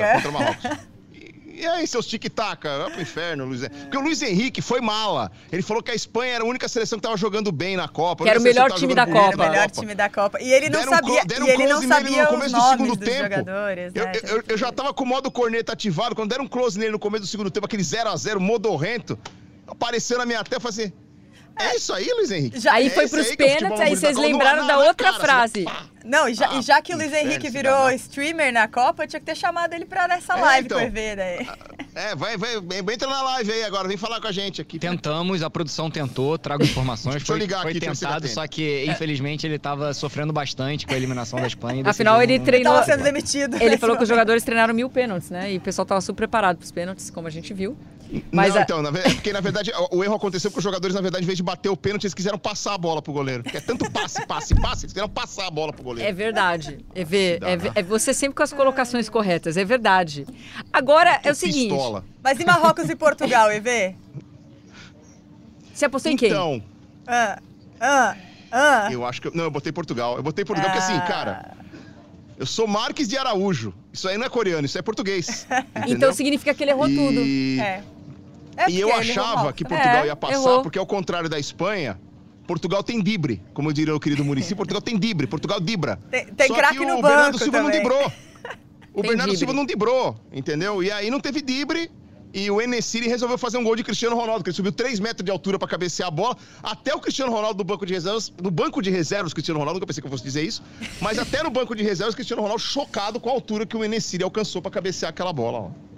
E 1.59 1.67
aí, 1.67 1.85
seus 1.85 2.07
tic-tac? 2.07 2.63
Vai 2.63 2.89
pro 2.89 3.01
inferno, 3.01 3.43
Luiz 3.43 3.63
Henrique. 3.63 3.81
Porque 3.81 3.97
o 3.97 3.99
Luiz 3.99 4.21
Henrique 4.21 4.61
foi 4.61 4.79
mala. 4.79 5.29
Ele 5.51 5.61
falou 5.61 5.83
que 5.83 5.91
a 5.91 5.93
Espanha 5.93 6.35
era 6.35 6.43
a 6.45 6.47
única 6.47 6.69
seleção 6.69 6.97
que 6.97 7.03
tava 7.03 7.17
jogando 7.17 7.51
bem 7.51 7.75
na 7.75 7.89
Copa. 7.89 8.23
Que 8.23 8.29
era 8.29 8.39
o 8.39 8.41
melhor 8.41 8.71
time 8.71 8.95
da 8.95 9.05
Copa. 9.05 9.19
Era 9.19 9.35
o 9.35 9.39
melhor 9.39 9.69
time 9.69 9.93
da 9.93 10.09
Copa. 10.09 10.41
E 10.41 10.53
ele 10.53 10.69
não 10.69 10.79
deram 10.79 10.93
sabia, 10.93 11.25
deram 11.25 11.47
e 11.47 11.49
ele 11.49 11.67
não 11.67 11.81
sabia 11.81 12.23
no 12.23 12.29
começo 12.29 12.55
do 12.55 12.61
segundo 12.61 12.97
tempo. 12.97 13.23
Jogadores, 13.23 13.91
eu, 13.93 14.05
né? 14.05 14.11
eu, 14.23 14.43
eu, 14.47 14.57
já 14.57 14.71
tava 14.71 14.93
com 14.93 15.03
o 15.03 15.07
modo 15.07 15.29
corneta 15.29 15.73
ativado. 15.73 16.15
Quando 16.15 16.29
deram 16.29 16.45
um 16.45 16.47
close 16.47 16.79
nele 16.79 16.93
no 16.93 16.99
começo 16.99 17.25
do 17.25 17.27
segundo 17.27 17.51
tempo, 17.51 17.65
aquele 17.65 17.83
0x0 17.83 18.39
modorrento, 18.39 19.19
apareceu 19.67 20.17
na 20.17 20.25
minha 20.25 20.41
tela 20.45 20.61
e 20.61 20.63
falei 20.63 20.85
assim... 20.85 20.93
É 21.59 21.75
isso 21.75 21.93
aí, 21.93 22.09
Luiz 22.15 22.31
Henrique. 22.31 22.59
Já, 22.59 22.73
aí 22.73 22.87
é 22.87 22.89
foi 22.89 23.07
pros 23.07 23.29
é 23.29 23.35
pênaltis, 23.35 23.79
aí 23.81 23.95
vocês 23.95 24.17
lembraram 24.17 24.65
da 24.65 24.77
outra 24.77 25.11
cara, 25.11 25.19
frase. 25.19 25.65
Assim, 25.67 25.89
não, 26.05 26.29
e 26.29 26.33
já, 26.33 26.49
ah, 26.49 26.55
e 26.55 26.61
já 26.61 26.81
que 26.81 26.93
o 26.93 26.97
Luiz 26.97 27.11
Henrique 27.11 27.49
virou 27.49 27.91
streamer 27.91 28.53
na 28.53 28.67
Copa, 28.67 29.03
eu 29.03 29.07
tinha 29.07 29.19
que 29.19 29.25
ter 29.25 29.35
chamado 29.35 29.73
ele 29.73 29.85
pra 29.85 30.07
nessa 30.07 30.37
é, 30.37 30.41
live 30.41 30.65
então, 30.65 30.77
o 30.77 30.81
EV 30.81 31.15
daí. 31.15 31.49
É, 31.93 32.15
vai, 32.15 32.37
vai, 32.37 32.55
entra 32.93 33.09
na 33.09 33.21
live 33.21 33.51
aí 33.51 33.63
agora, 33.63 33.87
vem 33.87 33.97
falar 33.97 34.21
com 34.21 34.27
a 34.27 34.31
gente 34.31 34.61
aqui. 34.61 34.79
Tentamos, 34.79 35.43
a 35.43 35.49
produção 35.49 35.91
tentou, 35.91 36.37
trago 36.37 36.63
informações. 36.63 37.15
Deixa 37.15 37.25
foi, 37.25 37.35
eu 37.35 37.39
ligar 37.39 37.61
foi 37.63 37.71
aqui, 37.71 37.79
tentado, 37.81 38.27
só 38.27 38.47
que 38.47 38.85
infelizmente 38.85 39.45
ele 39.45 39.59
tava 39.59 39.93
sofrendo 39.93 40.31
bastante 40.31 40.87
com 40.87 40.93
a 40.93 40.97
eliminação 40.97 41.41
da 41.41 41.47
Espanha. 41.47 41.83
Afinal, 41.85 42.21
ele 42.21 42.39
treinou. 42.39 42.73
Ele 42.73 42.81
tava 42.85 42.91
sendo 42.91 43.03
demitido. 43.03 43.61
Ele 43.61 43.77
falou 43.77 43.97
que 43.97 44.03
os 44.03 44.09
jogadores 44.09 44.43
treinaram 44.43 44.73
mil 44.73 44.89
pênaltis, 44.89 45.29
né? 45.29 45.51
E 45.51 45.57
o 45.57 45.61
pessoal 45.61 45.85
tava 45.85 45.99
super 45.99 46.19
preparado 46.19 46.57
pros 46.57 46.71
pênaltis, 46.71 47.09
como 47.09 47.27
a 47.27 47.31
gente 47.31 47.53
viu. 47.53 47.77
Mas 48.31 48.53
não, 48.53 48.59
a... 48.59 48.63
então, 48.63 48.81
na, 48.81 48.89
é 48.89 49.13
porque 49.13 49.31
na 49.31 49.39
verdade 49.39 49.71
o 49.91 50.03
erro 50.03 50.15
aconteceu 50.15 50.49
porque 50.49 50.59
os 50.59 50.63
jogadores, 50.63 50.95
na 50.95 51.01
verdade, 51.01 51.23
em 51.23 51.27
vez 51.27 51.37
de 51.37 51.43
bater 51.43 51.69
o 51.69 51.77
pênalti, 51.77 52.05
eles 52.05 52.13
quiseram 52.13 52.39
passar 52.39 52.73
a 52.73 52.77
bola 52.77 53.01
pro 53.01 53.13
goleiro. 53.13 53.43
Porque 53.43 53.57
é 53.57 53.61
tanto 53.61 53.89
passe, 53.91 54.25
passe, 54.25 54.55
passe, 54.55 54.85
eles 54.85 54.93
quiseram 54.93 55.09
passar 55.09 55.47
a 55.47 55.51
bola 55.51 55.71
pro 55.71 55.83
goleiro. 55.83 56.09
É 56.09 56.13
verdade. 56.13 56.83
É, 56.95 57.03
ver, 57.03 57.39
é, 57.43 57.79
é 57.79 57.83
você 57.83 58.13
sempre 58.13 58.35
com 58.35 58.43
as 58.43 58.51
colocações 58.51 59.09
corretas, 59.09 59.57
é 59.57 59.63
verdade. 59.63 60.25
Agora 60.73 61.19
é 61.23 61.31
o 61.31 61.35
seguinte. 61.35 61.69
Pistola. 61.69 62.03
Mas 62.23 62.39
e 62.39 62.45
Marrocos 62.45 62.89
e 62.89 62.95
Portugal, 62.95 63.51
EV? 63.51 63.95
Você 65.73 65.85
apostou 65.85 66.11
em 66.11 66.17
quem? 66.17 66.29
Então. 66.29 66.63
Ah, 67.05 67.39
ah, 67.79 68.15
ah. 68.51 68.89
Eu 68.91 69.05
acho 69.05 69.21
que. 69.21 69.35
Não, 69.35 69.45
eu 69.45 69.51
botei 69.51 69.71
Portugal. 69.71 70.17
Eu 70.17 70.23
botei 70.23 70.43
Portugal, 70.43 70.71
ah. 70.71 70.73
porque 70.73 70.91
assim, 70.91 70.99
cara. 71.07 71.57
Eu 72.37 72.45
sou 72.45 72.65
Marques 72.65 73.07
de 73.07 73.17
Araújo. 73.17 73.73
Isso 73.91 74.07
aí 74.07 74.17
não 74.17 74.25
é 74.25 74.29
coreano, 74.29 74.65
isso 74.65 74.77
é 74.77 74.81
português. 74.81 75.45
então 75.87 76.13
significa 76.13 76.53
que 76.53 76.63
ele 76.63 76.71
errou 76.71 76.87
e... 76.87 76.95
tudo. 76.95 77.61
É. 77.61 77.83
É 78.59 78.69
e 78.69 78.79
eu 78.79 78.93
achava 78.93 79.53
que 79.53 79.63
Portugal 79.63 80.03
é, 80.03 80.07
ia 80.07 80.15
passar, 80.15 80.33
errou. 80.33 80.61
porque 80.61 80.77
ao 80.77 80.85
contrário 80.85 81.29
da 81.29 81.39
Espanha, 81.39 81.99
Portugal 82.45 82.83
tem 82.83 83.01
dibre, 83.01 83.41
como 83.53 83.71
diria 83.71 83.95
o 83.95 83.99
querido 83.99 84.25
Murici, 84.25 84.53
Portugal 84.53 84.81
tem 84.81 84.97
dibre, 84.97 85.27
Portugal 85.27 85.59
dibra. 85.59 85.97
Tem, 86.11 86.25
tem 86.25 86.53
craque 86.53 86.79
no 86.79 86.97
o 86.97 87.01
banco 87.01 87.07
Bernardo 87.07 87.37
Silva 87.37 87.59
também. 87.59 87.63
não 87.63 87.77
dibrou. 87.77 88.11
O 88.91 89.01
tem 89.01 89.11
Bernardo 89.11 89.29
dibre. 89.29 89.37
Silva 89.37 89.53
não 89.53 89.65
dibrou, 89.65 90.15
entendeu? 90.33 90.83
E 90.83 90.91
aí 90.91 91.09
não 91.11 91.19
teve 91.19 91.41
dibre. 91.41 91.89
E 92.33 92.49
o 92.51 92.61
Enesiri 92.61 93.07
resolveu 93.07 93.37
fazer 93.37 93.57
um 93.57 93.63
gol 93.63 93.75
de 93.75 93.83
Cristiano 93.83 94.15
Ronaldo, 94.15 94.43
que 94.43 94.49
ele 94.49 94.55
subiu 94.55 94.71
3 94.71 94.99
metros 94.99 95.23
de 95.23 95.31
altura 95.31 95.57
para 95.57 95.67
cabecear 95.67 96.07
a 96.09 96.11
bola. 96.11 96.37
Até 96.61 96.93
o 96.93 96.99
Cristiano 96.99 97.31
Ronaldo 97.31 97.57
do 97.57 97.63
banco 97.63 97.85
de 97.85 97.93
reservas, 97.93 98.31
no 98.41 98.51
banco 98.51 98.81
de 98.81 98.89
reservas, 98.91 99.33
Cristiano 99.33 99.59
Ronaldo, 99.59 99.79
nunca 99.79 99.87
pensei 99.87 100.01
que 100.01 100.07
eu 100.07 100.11
fosse 100.11 100.23
dizer 100.23 100.43
isso, 100.43 100.61
mas 101.01 101.17
até 101.17 101.41
no 101.41 101.49
banco 101.49 101.75
de 101.75 101.83
reservas, 101.83 102.13
Cristiano 102.13 102.41
Ronaldo 102.41 102.61
chocado 102.61 103.19
com 103.19 103.29
a 103.29 103.31
altura 103.31 103.65
que 103.65 103.75
o 103.75 103.83
Enesiri 103.83 104.23
alcançou 104.23 104.61
para 104.61 104.71
cabecear 104.71 105.09
aquela 105.09 105.33
bola. 105.33 105.59
Ó. 105.59 105.88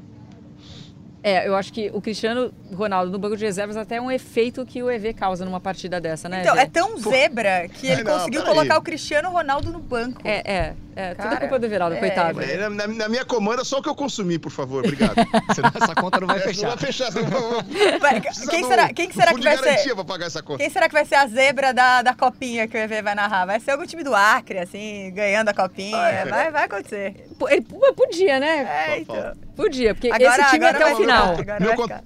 É, 1.24 1.48
eu 1.48 1.56
acho 1.56 1.72
que 1.72 1.92
o 1.94 2.02
Cristiano 2.02 2.52
Ronaldo 2.74 3.12
no 3.12 3.20
banco 3.20 3.38
de 3.38 3.46
reservas 3.46 3.78
até 3.78 3.98
é 3.98 4.02
um 4.02 4.10
efeito 4.10 4.66
que 4.66 4.82
o 4.82 4.90
EV 4.90 5.14
causa 5.14 5.46
numa 5.46 5.60
partida 5.60 6.02
dessa, 6.02 6.28
né? 6.28 6.42
Então, 6.42 6.58
é 6.58 6.66
tão 6.66 6.98
zebra 6.98 7.68
que 7.70 7.88
ele 7.88 8.04
não, 8.04 8.18
conseguiu 8.18 8.44
colocar 8.44 8.74
aí. 8.74 8.80
o 8.80 8.82
Cristiano 8.82 9.30
Ronaldo 9.30 9.72
no 9.72 9.80
banco. 9.80 10.22
É, 10.24 10.52
é. 10.52 10.76
É, 10.96 11.16
Cara, 11.16 11.30
tudo 11.30 11.34
é 11.36 11.39
culpa 11.39 11.60
do 11.60 11.66
Everaldo, 11.66 11.96
é, 11.96 12.00
coitado. 12.00 12.42
É, 12.42 12.70
na, 12.70 12.88
na, 12.88 13.10
minha 13.10 13.24
comanda, 13.24 13.64
só 13.64 13.80
o 13.80 13.82
que 13.82 13.89
eu 13.89 13.96
consumi, 13.96 14.38
por 14.38 14.52
favor, 14.52 14.84
obrigado. 14.84 15.16
Senão 15.56 15.72
essa 15.74 15.96
conta 15.96 16.20
não 16.20 16.28
vai 16.28 16.38
é, 16.38 16.42
fechar. 16.42 16.62
Não 16.64 16.70
vai 16.70 16.78
fechar. 16.78 17.12
Não, 17.14 17.64
quem, 18.50 18.64
será, 18.64 18.94
quem 18.94 19.08
que 19.08 19.16
será 19.16 19.34
que 19.34 19.42
vai 19.42 19.58
ser? 19.58 19.96
Pra 19.96 20.04
pagar 20.04 20.26
essa 20.28 20.44
conta. 20.44 20.60
Quem 20.60 20.70
será 20.70 20.88
que 20.88 20.94
vai 20.94 21.06
ser 21.06 21.16
a 21.16 21.28
zebra 21.28 21.74
da, 21.74 22.02
da 22.02 22.14
copinha 22.14 22.68
que 22.68 22.78
o 22.78 22.80
EV 22.80 23.02
vai 23.02 23.16
narrar? 23.16 23.46
Vai 23.46 23.60
ser 23.60 23.72
algum 23.72 23.86
time 23.86 24.04
do 24.04 24.14
Acre, 24.14 24.60
assim, 24.60 25.12
ganhando 25.14 25.50
a 25.50 25.54
copinha. 25.54 25.98
Ah, 25.98 26.10
é. 26.10 26.26
vai, 26.26 26.52
vai 26.52 26.64
acontecer. 26.66 27.28
Ele 27.50 27.66
podia, 27.96 28.39
né? 28.39 28.88
É, 28.88 29.00
então. 29.00 29.34
Podia, 29.56 29.94
porque 29.94 30.12
agora, 30.12 30.42
esse 30.42 30.52
time 30.52 30.66
até 30.66 30.94
o 30.94 30.98
final. 30.98 31.38
Meu, 31.60 31.76
meu 31.76 32.02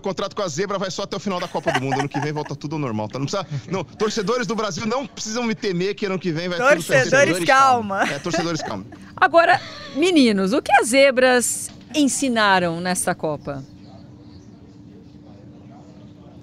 contrato 0.00 0.34
com 0.34 0.42
a 0.42 0.48
Zebra 0.48 0.78
vai 0.78 0.90
só 0.90 1.02
até 1.02 1.16
o 1.16 1.20
final 1.20 1.38
da 1.38 1.46
Copa 1.46 1.72
do 1.72 1.80
Mundo. 1.80 1.98
Ano 1.98 2.08
que 2.08 2.18
vem 2.20 2.32
volta 2.32 2.56
tudo 2.56 2.74
ao 2.74 2.78
normal, 2.78 3.08
tá? 3.08 3.18
Não 3.18 3.26
precisa. 3.26 3.46
Não, 3.70 3.84
torcedores 3.84 4.46
do 4.46 4.54
Brasil 4.54 4.86
não 4.86 5.06
precisam 5.06 5.42
me 5.44 5.54
temer 5.54 5.94
que 5.94 6.06
ano 6.06 6.18
que 6.18 6.32
vem 6.32 6.48
vai 6.48 6.58
torcedores, 6.58 6.86
tudo 6.86 7.10
Torcedores 7.10 7.44
calma. 7.44 8.02
É, 8.02 8.18
torcedores 8.18 8.62
calma. 8.62 8.86
Agora, 9.16 9.60
meninos, 9.94 10.52
o 10.52 10.62
que 10.62 10.72
as 10.72 10.88
zebras 10.88 11.70
ensinaram 11.94 12.80
nessa 12.80 13.14
Copa? 13.14 13.62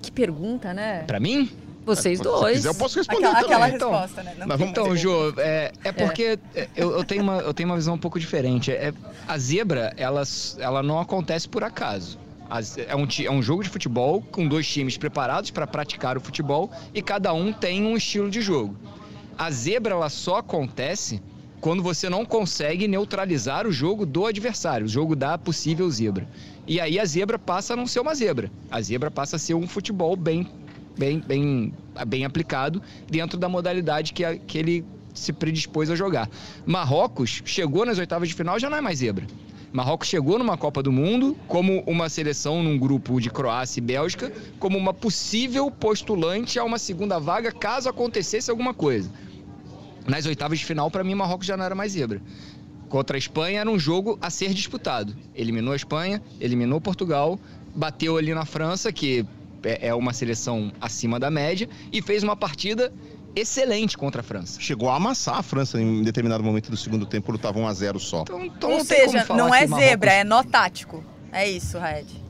Que 0.02 0.12
pergunta, 0.12 0.74
né? 0.74 1.04
Para 1.04 1.20
mim? 1.20 1.50
Vocês 1.86 2.20
é, 2.20 2.24
dois. 2.24 2.48
Se 2.48 2.54
quiser, 2.58 2.70
eu 2.70 2.76
posso 2.76 2.98
responder 2.98 3.26
aquela, 3.26 3.42
também. 3.42 3.76
aquela 3.76 3.98
resposta, 3.98 4.24
né? 4.24 4.36
Não 4.38 4.68
então, 4.68 4.96
Jô, 4.96 5.34
é, 5.38 5.72
é 5.84 5.92
porque 5.92 6.40
é. 6.54 6.68
eu, 6.76 6.92
eu, 6.92 7.04
tenho 7.04 7.24
uma, 7.24 7.38
eu 7.38 7.54
tenho 7.54 7.70
uma 7.70 7.76
visão 7.76 7.96
um 7.96 8.00
pouco 8.00 8.20
diferente. 8.20 8.72
É, 8.72 8.94
a 9.28 9.38
zebra, 9.38 9.94
ela, 9.98 10.22
ela 10.60 10.84
não 10.84 11.00
acontece 11.00 11.50
por 11.50 11.64
acaso. 11.64 12.20
É 12.88 12.96
um, 12.96 13.08
é 13.24 13.32
um 13.32 13.42
jogo 13.42 13.64
de 13.64 13.70
futebol 13.70 14.22
com 14.22 14.48
dois 14.48 14.68
times 14.68 14.98
preparados 14.98 15.52
para 15.52 15.66
praticar 15.66 16.18
o 16.18 16.22
futebol 16.22 16.70
e 16.94 17.02
cada 17.02 17.34
um 17.34 17.54
tem 17.54 17.84
um 17.84 17.96
estilo 17.96 18.30
de 18.30 18.42
jogo. 18.42 18.76
A 19.38 19.50
zebra 19.50 19.94
ela 19.94 20.10
só 20.10 20.38
acontece 20.38 21.22
quando 21.62 21.82
você 21.82 22.10
não 22.10 22.26
consegue 22.26 22.88
neutralizar 22.88 23.66
o 23.66 23.72
jogo 23.72 24.06
do 24.06 24.26
adversário, 24.26 24.86
o 24.86 24.90
jogo 24.90 25.16
da 25.16 25.38
possível 25.38 25.90
zebra. 25.90 26.28
E 26.68 26.80
aí 26.80 27.00
a 27.00 27.06
zebra 27.06 27.40
passa 27.40 27.74
a 27.74 27.78
não 27.78 27.88
ser 27.88 28.02
uma 28.02 28.14
zebra. 28.14 28.52
A 28.70 28.82
zebra 28.82 29.10
passa 29.10 29.38
a 29.38 29.40
ser 29.40 29.54
um 29.54 29.68
futebol 29.68 30.16
bem 30.16 30.48
bem, 30.98 31.20
bem, 31.20 31.74
bem 32.06 32.26
aplicado 32.26 32.82
dentro 33.10 33.38
da 33.38 33.48
modalidade 33.48 34.14
que, 34.14 34.26
a, 34.26 34.36
que 34.38 34.58
ele 34.58 34.86
se 35.14 35.34
predispôs 35.34 35.90
a 35.90 35.96
jogar. 35.96 36.30
Marrocos 36.66 37.42
chegou 37.46 37.86
nas 37.86 37.98
oitavas 37.98 38.30
de 38.30 38.36
final 38.36 38.60
já 38.60 38.70
não 38.70 38.78
é 38.78 38.82
mais 38.82 39.00
zebra. 39.00 39.26
Marrocos 39.72 40.10
chegou 40.10 40.38
numa 40.38 40.58
Copa 40.58 40.84
do 40.84 40.92
Mundo 40.92 41.38
como 41.48 41.82
uma 41.88 42.10
seleção 42.10 42.62
num 42.62 42.78
grupo 42.78 43.22
de 43.22 43.30
Croácia 43.30 43.80
e 43.80 43.84
Bélgica, 43.84 44.32
como 44.60 44.78
uma 44.78 44.94
possível 44.94 45.72
postulante 45.72 46.60
a 46.60 46.64
uma 46.64 46.78
segunda 46.78 47.20
vaga 47.20 47.52
caso 47.54 47.88
acontecesse 47.88 48.52
alguma 48.52 48.74
coisa. 48.74 49.10
Nas 50.06 50.26
oitavas 50.26 50.60
de 50.60 50.66
final, 50.66 50.92
para 50.92 51.04
mim, 51.04 51.16
Marrocos 51.16 51.48
já 51.48 51.56
não 51.56 51.64
era 51.64 51.76
mais 51.76 51.94
zebra. 51.94 52.22
Contra 52.90 53.16
a 53.16 53.20
Espanha 53.20 53.62
era 53.62 53.70
um 53.70 53.80
jogo 53.80 54.20
a 54.22 54.30
ser 54.30 54.54
disputado. 54.54 55.16
Eliminou 55.34 55.72
a 55.72 55.78
Espanha, 55.78 56.22
eliminou 56.42 56.82
Portugal, 56.82 57.40
bateu 57.74 58.18
ali 58.18 58.34
na 58.34 58.44
França, 58.44 58.92
que 58.92 59.26
é, 59.64 59.88
é 59.88 59.96
uma 59.96 60.12
seleção 60.12 60.74
acima 60.82 61.18
da 61.18 61.32
média, 61.32 61.70
e 61.94 62.02
fez 62.02 62.24
uma 62.24 62.36
partida 62.36 62.92
excelente 63.36 63.98
contra 63.98 64.22
a 64.22 64.24
França. 64.24 64.60
Chegou 64.60 64.90
a 64.90 64.96
amassar 64.96 65.38
a 65.38 65.44
França 65.44 65.80
em 65.80 66.04
determinado 66.04 66.44
momento 66.44 66.70
do 66.70 66.78
segundo 66.78 67.06
tempo, 67.06 67.28
quando 67.28 67.38
estava 67.38 67.60
1 67.60 67.68
a 67.68 67.74
0 67.74 68.00
só. 68.00 68.22
Então, 68.22 68.44
então 68.44 68.72
Ou 68.72 68.78
não 68.78 68.86
seja, 68.86 69.26
não 69.30 69.54
é 69.54 69.68
zebra, 69.68 70.14
é 70.14 70.24
nó 70.24 70.44
tático. 70.44 71.04
É 71.32 71.50
isso, 71.50 71.78
Red. 71.80 72.21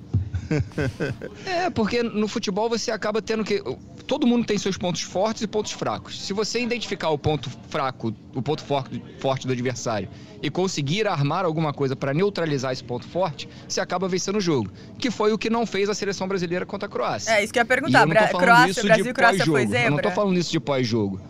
É, 1.45 1.69
porque 1.69 2.03
no 2.03 2.27
futebol 2.27 2.69
você 2.69 2.91
acaba 2.91 3.21
tendo 3.21 3.43
que 3.43 3.61
todo 4.07 4.27
mundo 4.27 4.45
tem 4.45 4.57
seus 4.57 4.77
pontos 4.77 5.01
fortes 5.01 5.41
e 5.41 5.47
pontos 5.47 5.71
fracos. 5.71 6.21
Se 6.21 6.33
você 6.33 6.61
identificar 6.61 7.09
o 7.09 7.17
ponto 7.17 7.49
fraco, 7.69 8.13
o 8.35 8.41
ponto 8.41 8.63
forte 8.63 9.47
do 9.47 9.53
adversário 9.53 10.09
e 10.41 10.49
conseguir 10.49 11.07
armar 11.07 11.45
alguma 11.45 11.71
coisa 11.71 11.95
para 11.95 12.13
neutralizar 12.13 12.71
esse 12.73 12.83
ponto 12.83 13.07
forte, 13.07 13.47
você 13.67 13.79
acaba 13.79 14.07
vencendo 14.07 14.37
o 14.37 14.41
jogo. 14.41 14.71
Que 14.97 15.11
foi 15.11 15.31
o 15.31 15.37
que 15.37 15.49
não 15.49 15.65
fez 15.65 15.89
a 15.89 15.93
seleção 15.93 16.27
brasileira 16.27 16.65
contra 16.65 16.87
a 16.87 16.91
Croácia. 16.91 17.31
É, 17.31 17.43
isso 17.43 17.53
que 17.53 17.59
eu 17.59 17.61
ia 17.61 17.65
perguntar. 17.65 18.07
E 18.07 18.11
eu 18.11 18.39
Croácia, 18.39 18.83
Brasil 18.83 19.05
e 19.05 19.13
Croácia 19.13 19.45
zebra? 19.45 19.85
Eu 19.85 19.91
não 19.91 19.99
tô 19.99 20.11
falando 20.11 20.37
isso 20.37 20.51
de 20.51 20.59
pós-jogo. 20.59 21.21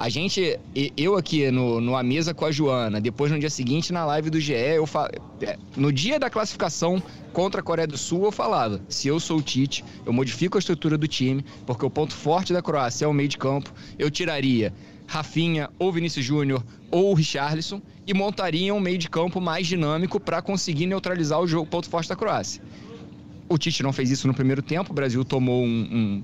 A 0.00 0.08
gente, 0.08 0.58
eu 0.96 1.14
aqui 1.14 1.50
no, 1.50 1.78
numa 1.78 2.02
mesa 2.02 2.32
com 2.32 2.46
a 2.46 2.50
Joana, 2.50 2.98
depois 3.02 3.30
no 3.30 3.38
dia 3.38 3.50
seguinte 3.50 3.92
na 3.92 4.02
live 4.06 4.30
do 4.30 4.40
GE, 4.40 4.54
eu 4.54 4.88
é, 5.42 5.58
no 5.76 5.92
dia 5.92 6.18
da 6.18 6.30
classificação 6.30 7.02
contra 7.34 7.60
a 7.60 7.62
Coreia 7.62 7.86
do 7.86 7.98
Sul, 7.98 8.24
eu 8.24 8.32
falava: 8.32 8.80
se 8.88 9.08
eu 9.08 9.20
sou 9.20 9.36
o 9.36 9.42
Tite, 9.42 9.84
eu 10.06 10.10
modifico 10.10 10.56
a 10.56 10.58
estrutura 10.58 10.96
do 10.96 11.06
time, 11.06 11.44
porque 11.66 11.84
o 11.84 11.90
ponto 11.90 12.14
forte 12.14 12.50
da 12.50 12.62
Croácia 12.62 13.04
é 13.04 13.08
o 13.08 13.12
meio 13.12 13.28
de 13.28 13.36
campo. 13.36 13.70
Eu 13.98 14.10
tiraria 14.10 14.72
Rafinha 15.06 15.68
ou 15.78 15.92
Vinícius 15.92 16.24
Júnior 16.24 16.64
ou 16.90 17.12
Richarlison 17.12 17.82
e 18.06 18.14
montaria 18.14 18.72
um 18.72 18.80
meio 18.80 18.96
de 18.96 19.10
campo 19.10 19.38
mais 19.38 19.66
dinâmico 19.66 20.18
para 20.18 20.40
conseguir 20.40 20.86
neutralizar 20.86 21.38
o 21.38 21.46
jogo 21.46 21.66
ponto 21.66 21.90
forte 21.90 22.08
da 22.08 22.16
Croácia. 22.16 22.62
O 23.50 23.58
Tite 23.58 23.82
não 23.82 23.92
fez 23.92 24.10
isso 24.10 24.26
no 24.26 24.32
primeiro 24.32 24.62
tempo, 24.62 24.92
o 24.92 24.94
Brasil 24.94 25.22
tomou 25.26 25.62
um, 25.62 25.68
um 25.68 26.22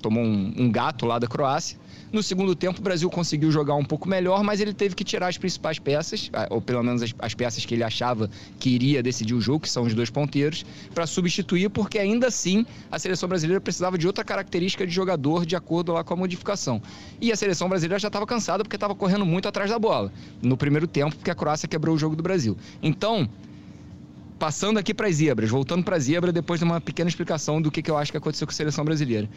tomou 0.00 0.22
um, 0.22 0.54
um 0.56 0.70
gato 0.70 1.04
lá 1.04 1.18
da 1.18 1.26
Croácia. 1.26 1.76
No 2.10 2.22
segundo 2.22 2.54
tempo, 2.54 2.80
o 2.80 2.82
Brasil 2.82 3.08
conseguiu 3.10 3.50
jogar 3.50 3.74
um 3.74 3.84
pouco 3.84 4.08
melhor, 4.08 4.42
mas 4.42 4.60
ele 4.60 4.72
teve 4.72 4.94
que 4.94 5.04
tirar 5.04 5.28
as 5.28 5.36
principais 5.36 5.78
peças, 5.78 6.30
ah, 6.32 6.46
ou 6.48 6.60
pelo 6.60 6.82
menos 6.82 7.02
as, 7.02 7.14
as 7.18 7.34
peças 7.34 7.66
que 7.66 7.74
ele 7.74 7.84
achava 7.84 8.30
que 8.58 8.70
iria 8.70 9.02
decidir 9.02 9.34
o 9.34 9.40
jogo, 9.40 9.60
que 9.60 9.70
são 9.70 9.82
os 9.82 9.92
dois 9.92 10.08
ponteiros, 10.08 10.64
para 10.94 11.06
substituir, 11.06 11.68
porque 11.68 11.98
ainda 11.98 12.28
assim 12.28 12.64
a 12.90 12.98
seleção 12.98 13.28
brasileira 13.28 13.60
precisava 13.60 13.98
de 13.98 14.06
outra 14.06 14.24
característica 14.24 14.86
de 14.86 14.92
jogador 14.92 15.44
de 15.44 15.54
acordo 15.54 15.92
lá 15.92 16.02
com 16.02 16.14
a 16.14 16.16
modificação. 16.16 16.80
E 17.20 17.30
a 17.30 17.36
seleção 17.36 17.68
brasileira 17.68 17.98
já 17.98 18.08
estava 18.08 18.26
cansada 18.26 18.64
porque 18.64 18.76
estava 18.76 18.94
correndo 18.94 19.26
muito 19.26 19.46
atrás 19.46 19.70
da 19.70 19.78
bola 19.78 20.10
no 20.40 20.56
primeiro 20.56 20.86
tempo, 20.86 21.14
porque 21.14 21.30
a 21.30 21.34
Croácia 21.34 21.68
quebrou 21.68 21.94
o 21.94 21.98
jogo 21.98 22.16
do 22.16 22.22
Brasil. 22.22 22.56
Então, 22.82 23.28
passando 24.38 24.78
aqui 24.78 24.94
para 24.94 25.08
as 25.08 25.16
zebras, 25.16 25.50
voltando 25.50 25.84
para 25.84 25.96
a 25.96 25.98
zebra, 25.98 26.32
depois 26.32 26.58
de 26.58 26.64
uma 26.64 26.80
pequena 26.80 27.10
explicação 27.10 27.60
do 27.60 27.70
que, 27.70 27.82
que 27.82 27.90
eu 27.90 27.98
acho 27.98 28.10
que 28.10 28.16
aconteceu 28.16 28.46
com 28.46 28.52
a 28.52 28.54
seleção 28.54 28.82
brasileira 28.82 29.28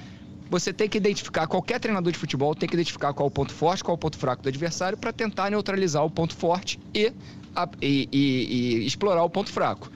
você 0.51 0.73
tem 0.73 0.89
que 0.89 0.97
identificar, 0.97 1.47
qualquer 1.47 1.79
treinador 1.79 2.11
de 2.11 2.19
futebol 2.19 2.53
tem 2.53 2.67
que 2.67 2.75
identificar 2.75 3.13
qual 3.13 3.27
é 3.27 3.29
o 3.29 3.31
ponto 3.31 3.53
forte, 3.53 3.81
qual 3.81 3.93
é 3.93 3.95
o 3.95 3.97
ponto 3.97 4.17
fraco 4.17 4.43
do 4.43 4.49
adversário 4.49 4.97
para 4.97 5.13
tentar 5.13 5.49
neutralizar 5.49 6.03
o 6.03 6.11
ponto 6.11 6.35
forte 6.35 6.77
e, 6.93 7.13
a, 7.55 7.69
e, 7.81 8.09
e, 8.11 8.81
e, 8.81 8.85
explorar 8.85 9.23
o 9.23 9.29
ponto 9.29 9.49
fraco. 9.49 9.89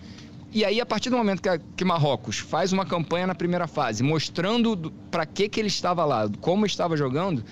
E 0.54 0.64
aí, 0.64 0.80
a 0.80 0.86
partir 0.86 1.10
do 1.10 1.18
momento 1.18 1.42
que, 1.42 1.50
a, 1.50 1.58
que 1.58 1.84
Marrocos 1.84 2.40
faz 2.40 2.72
uma 2.72 2.86
campanha 2.86 3.28
na 3.28 3.36
primeira 3.36 3.68
fase, 3.68 4.02
mostrando 4.02 4.94
para 5.12 5.26
que, 5.26 5.50
que 5.50 5.60
ele 5.60 5.68
estava 5.68 6.06
lá, 6.06 6.30
como 6.40 6.66
estava 6.66 6.96
jogando, 6.96 7.44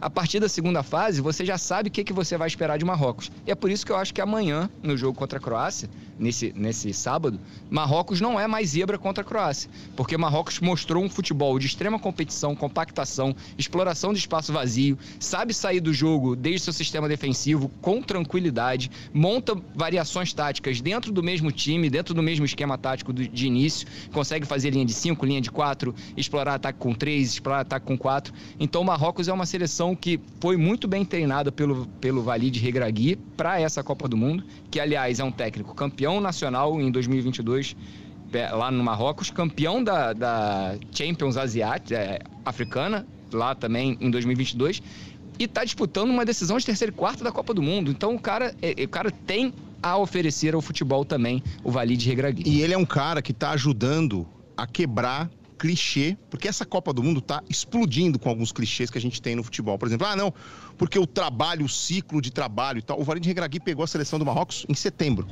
a 0.00 0.08
partir 0.08 0.38
da 0.38 0.48
segunda 0.48 0.82
fase, 0.82 1.20
você 1.20 1.44
já 1.44 1.58
sabe 1.58 1.88
o 1.88 1.92
que, 1.92 2.04
que 2.04 2.12
você 2.12 2.36
vai 2.36 2.46
esperar 2.46 2.78
de 2.78 2.84
Marrocos. 2.84 3.30
E 3.46 3.50
é 3.50 3.54
por 3.54 3.70
isso 3.70 3.84
que 3.84 3.92
eu 3.92 3.96
acho 3.96 4.14
que 4.14 4.20
amanhã, 4.20 4.70
no 4.82 4.96
jogo 4.96 5.18
contra 5.18 5.38
a 5.38 5.42
Croácia, 5.42 5.90
nesse, 6.18 6.52
nesse 6.54 6.92
sábado, 6.92 7.38
Marrocos 7.70 8.20
não 8.20 8.38
é 8.38 8.46
mais 8.46 8.70
zebra 8.70 8.98
contra 8.98 9.22
a 9.22 9.24
Croácia. 9.24 9.70
Porque 9.96 10.16
Marrocos 10.16 10.60
mostrou 10.60 11.02
um 11.02 11.08
futebol 11.08 11.58
de 11.58 11.66
extrema 11.66 11.98
competição, 11.98 12.54
compactação, 12.54 13.34
exploração 13.56 14.12
de 14.12 14.18
espaço 14.18 14.52
vazio, 14.52 14.98
sabe 15.18 15.52
sair 15.52 15.80
do 15.80 15.92
jogo 15.92 16.36
desde 16.36 16.64
seu 16.64 16.72
sistema 16.72 17.08
defensivo 17.08 17.70
com 17.80 18.00
tranquilidade, 18.02 18.90
monta 19.12 19.56
variações 19.74 20.32
táticas 20.32 20.80
dentro 20.80 21.12
do 21.12 21.22
mesmo 21.22 21.50
time, 21.50 21.90
dentro 21.90 22.14
do 22.14 22.22
mesmo 22.22 22.44
esquema 22.44 22.78
tático 22.78 23.12
de 23.12 23.46
início, 23.46 23.86
consegue 24.12 24.46
fazer 24.46 24.70
linha 24.70 24.84
de 24.84 24.92
5, 24.92 25.24
linha 25.26 25.40
de 25.40 25.50
4, 25.50 25.94
explorar 26.16 26.54
ataque 26.54 26.78
com 26.78 26.94
3, 26.94 27.32
explorar 27.32 27.60
ataque 27.60 27.86
com 27.86 27.98
4. 27.98 28.32
Então, 28.60 28.84
Marrocos 28.84 29.28
é 29.28 29.32
uma 29.32 29.46
seleção 29.46 29.87
seleção 29.88 29.94
que 29.94 30.20
foi 30.40 30.56
muito 30.56 30.86
bem 30.88 31.04
treinada 31.04 31.50
pelo, 31.52 31.86
pelo 32.00 32.22
Valide 32.22 32.60
Regragui 32.60 33.16
para 33.36 33.60
essa 33.60 33.82
Copa 33.82 34.08
do 34.08 34.16
Mundo, 34.16 34.44
que 34.70 34.80
aliás 34.80 35.20
é 35.20 35.24
um 35.24 35.30
técnico 35.30 35.74
campeão 35.74 36.20
nacional 36.20 36.80
em 36.80 36.90
2022 36.90 37.76
é, 38.32 38.50
lá 38.50 38.70
no 38.70 38.82
Marrocos, 38.84 39.30
campeão 39.30 39.82
da, 39.82 40.12
da 40.12 40.76
Champions 40.92 41.36
Asiática, 41.36 41.96
é, 41.96 42.18
africana, 42.44 43.06
lá 43.32 43.54
também 43.54 43.96
em 44.00 44.10
2022, 44.10 44.82
e 45.38 45.44
está 45.44 45.64
disputando 45.64 46.10
uma 46.10 46.24
decisão 46.24 46.58
de 46.58 46.66
terceiro 46.66 46.92
e 46.92 46.96
quarto 46.96 47.24
da 47.24 47.32
Copa 47.32 47.54
do 47.54 47.62
Mundo. 47.62 47.90
Então 47.90 48.14
o 48.14 48.20
cara, 48.20 48.54
é, 48.60 48.84
o 48.84 48.88
cara 48.88 49.10
tem 49.10 49.54
a 49.82 49.96
oferecer 49.96 50.54
ao 50.54 50.60
futebol 50.60 51.04
também 51.04 51.42
o 51.62 51.70
Valide 51.70 52.08
Regragui. 52.08 52.42
E 52.46 52.60
ele 52.60 52.74
é 52.74 52.78
um 52.78 52.84
cara 52.84 53.22
que 53.22 53.32
está 53.32 53.50
ajudando 53.50 54.26
a 54.56 54.66
quebrar 54.66 55.30
clichê, 55.58 56.16
porque 56.30 56.46
essa 56.46 56.64
Copa 56.64 56.92
do 56.92 57.02
Mundo 57.02 57.18
está 57.18 57.42
explodindo 57.48 58.18
com 58.18 58.28
alguns 58.28 58.52
clichês 58.52 58.90
que 58.90 58.96
a 58.96 59.00
gente 59.00 59.20
tem 59.20 59.34
no 59.34 59.42
futebol. 59.42 59.76
Por 59.76 59.88
exemplo, 59.88 60.06
ah, 60.06 60.14
não, 60.14 60.32
porque 60.76 60.98
o 60.98 61.06
trabalho, 61.06 61.64
o 61.66 61.68
ciclo 61.68 62.22
de 62.22 62.30
trabalho 62.30 62.78
e 62.78 62.82
tal. 62.82 63.00
O 63.00 63.04
Valide 63.04 63.28
Regragui 63.28 63.60
pegou 63.60 63.82
a 63.82 63.86
seleção 63.86 64.18
do 64.18 64.24
Marrocos 64.24 64.64
em 64.68 64.74
setembro, 64.74 65.26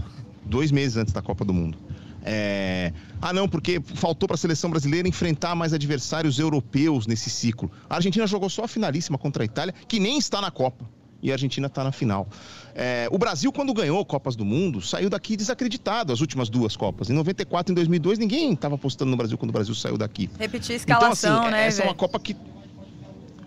dois 0.44 0.70
meses 0.72 0.96
antes 0.96 1.12
da 1.12 1.22
Copa 1.22 1.44
do 1.44 1.54
Mundo. 1.54 1.78
É... 2.22 2.92
Ah, 3.22 3.32
não, 3.32 3.48
porque 3.48 3.80
faltou 3.80 4.26
para 4.26 4.34
a 4.34 4.38
seleção 4.38 4.68
brasileira 4.68 5.08
enfrentar 5.08 5.54
mais 5.54 5.72
adversários 5.72 6.40
europeus 6.40 7.06
nesse 7.06 7.30
ciclo. 7.30 7.70
A 7.88 7.96
Argentina 7.96 8.26
jogou 8.26 8.50
só 8.50 8.64
a 8.64 8.68
finalíssima 8.68 9.16
contra 9.16 9.44
a 9.44 9.46
Itália, 9.46 9.72
que 9.86 10.00
nem 10.00 10.18
está 10.18 10.40
na 10.40 10.50
Copa 10.50 10.95
e 11.22 11.30
a 11.30 11.34
Argentina 11.34 11.66
está 11.66 11.82
na 11.82 11.92
final. 11.92 12.28
É, 12.74 13.08
o 13.10 13.18
Brasil, 13.18 13.50
quando 13.50 13.72
ganhou 13.72 14.04
Copas 14.04 14.36
do 14.36 14.44
Mundo, 14.44 14.82
saiu 14.82 15.08
daqui 15.08 15.36
desacreditado 15.36 16.12
as 16.12 16.20
últimas 16.20 16.48
duas 16.48 16.76
Copas. 16.76 17.08
Em 17.08 17.14
94 17.14 17.70
e 17.70 17.72
em 17.72 17.74
2002, 17.74 18.18
ninguém 18.18 18.52
estava 18.52 18.74
apostando 18.74 19.10
no 19.10 19.16
Brasil 19.16 19.38
quando 19.38 19.50
o 19.50 19.52
Brasil 19.52 19.74
saiu 19.74 19.96
daqui. 19.96 20.28
Repetir 20.38 20.74
a 20.74 20.76
escalação, 20.76 21.30
então, 21.30 21.42
assim, 21.42 21.52
né? 21.52 21.66
Essa 21.66 21.78
véio? 21.78 21.88
é 21.88 21.90
uma 21.90 21.96
Copa 21.96 22.20
que. 22.20 22.36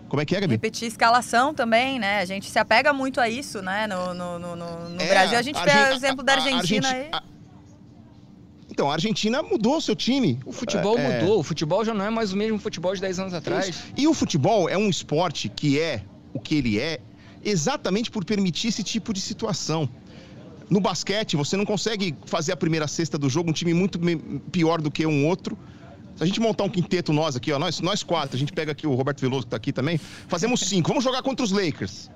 Como 0.08 0.20
é 0.20 0.24
que 0.24 0.34
é, 0.34 0.40
Gabi? 0.40 0.54
Repetir 0.54 0.88
escalação 0.88 1.54
também, 1.54 2.00
né? 2.00 2.18
A 2.18 2.24
gente 2.24 2.50
se 2.50 2.58
apega 2.58 2.92
muito 2.92 3.20
a 3.20 3.28
isso, 3.28 3.62
né? 3.62 3.86
No, 3.86 4.12
no, 4.12 4.38
no, 4.40 4.56
no 4.56 5.00
é, 5.00 5.06
Brasil. 5.06 5.38
A 5.38 5.42
gente 5.42 5.56
a 5.56 5.64
vê 5.64 5.92
o 5.92 5.94
exemplo 5.94 6.24
da 6.24 6.32
Argentina 6.32 6.88
a, 6.88 6.90
a, 6.90 6.94
aí. 6.94 7.08
A, 7.12 7.22
então, 8.68 8.90
a 8.90 8.94
Argentina 8.94 9.42
mudou 9.42 9.76
o 9.76 9.80
seu 9.80 9.94
time. 9.94 10.40
O 10.44 10.52
futebol 10.52 10.98
é, 10.98 11.20
mudou. 11.20 11.38
O 11.38 11.42
futebol 11.44 11.84
já 11.84 11.94
não 11.94 12.04
é 12.04 12.10
mais 12.10 12.32
o 12.32 12.36
mesmo 12.36 12.58
futebol 12.58 12.94
de 12.94 13.00
10 13.00 13.18
anos 13.20 13.34
atrás. 13.34 13.84
E 13.96 14.08
o 14.08 14.14
futebol 14.14 14.68
é 14.68 14.76
um 14.76 14.88
esporte 14.88 15.48
que 15.48 15.78
é 15.78 16.02
o 16.32 16.40
que 16.40 16.56
ele 16.56 16.80
é 16.80 17.00
exatamente 17.44 18.10
por 18.10 18.24
permitir 18.24 18.68
esse 18.68 18.82
tipo 18.82 19.12
de 19.12 19.20
situação. 19.20 19.88
No 20.68 20.80
basquete, 20.80 21.36
você 21.36 21.56
não 21.56 21.64
consegue 21.64 22.14
fazer 22.26 22.52
a 22.52 22.56
primeira 22.56 22.86
cesta 22.86 23.18
do 23.18 23.28
jogo, 23.28 23.50
um 23.50 23.52
time 23.52 23.74
muito 23.74 23.98
pior 24.52 24.80
do 24.80 24.90
que 24.90 25.04
um 25.04 25.26
outro. 25.26 25.58
Se 26.16 26.22
a 26.22 26.26
gente 26.26 26.38
montar 26.38 26.64
um 26.64 26.68
quinteto 26.68 27.12
nós 27.12 27.34
aqui, 27.34 27.50
ó, 27.50 27.58
nós, 27.58 27.80
nós 27.80 28.02
quatro, 28.02 28.36
a 28.36 28.38
gente 28.38 28.52
pega 28.52 28.72
aqui 28.72 28.86
o 28.86 28.94
Roberto 28.94 29.20
Veloso 29.20 29.44
que 29.44 29.50
tá 29.50 29.56
aqui 29.56 29.72
também, 29.72 29.98
fazemos 30.28 30.60
cinco. 30.60 30.88
Vamos 30.88 31.02
jogar 31.02 31.22
contra 31.22 31.44
os 31.44 31.50
Lakers. 31.50 32.10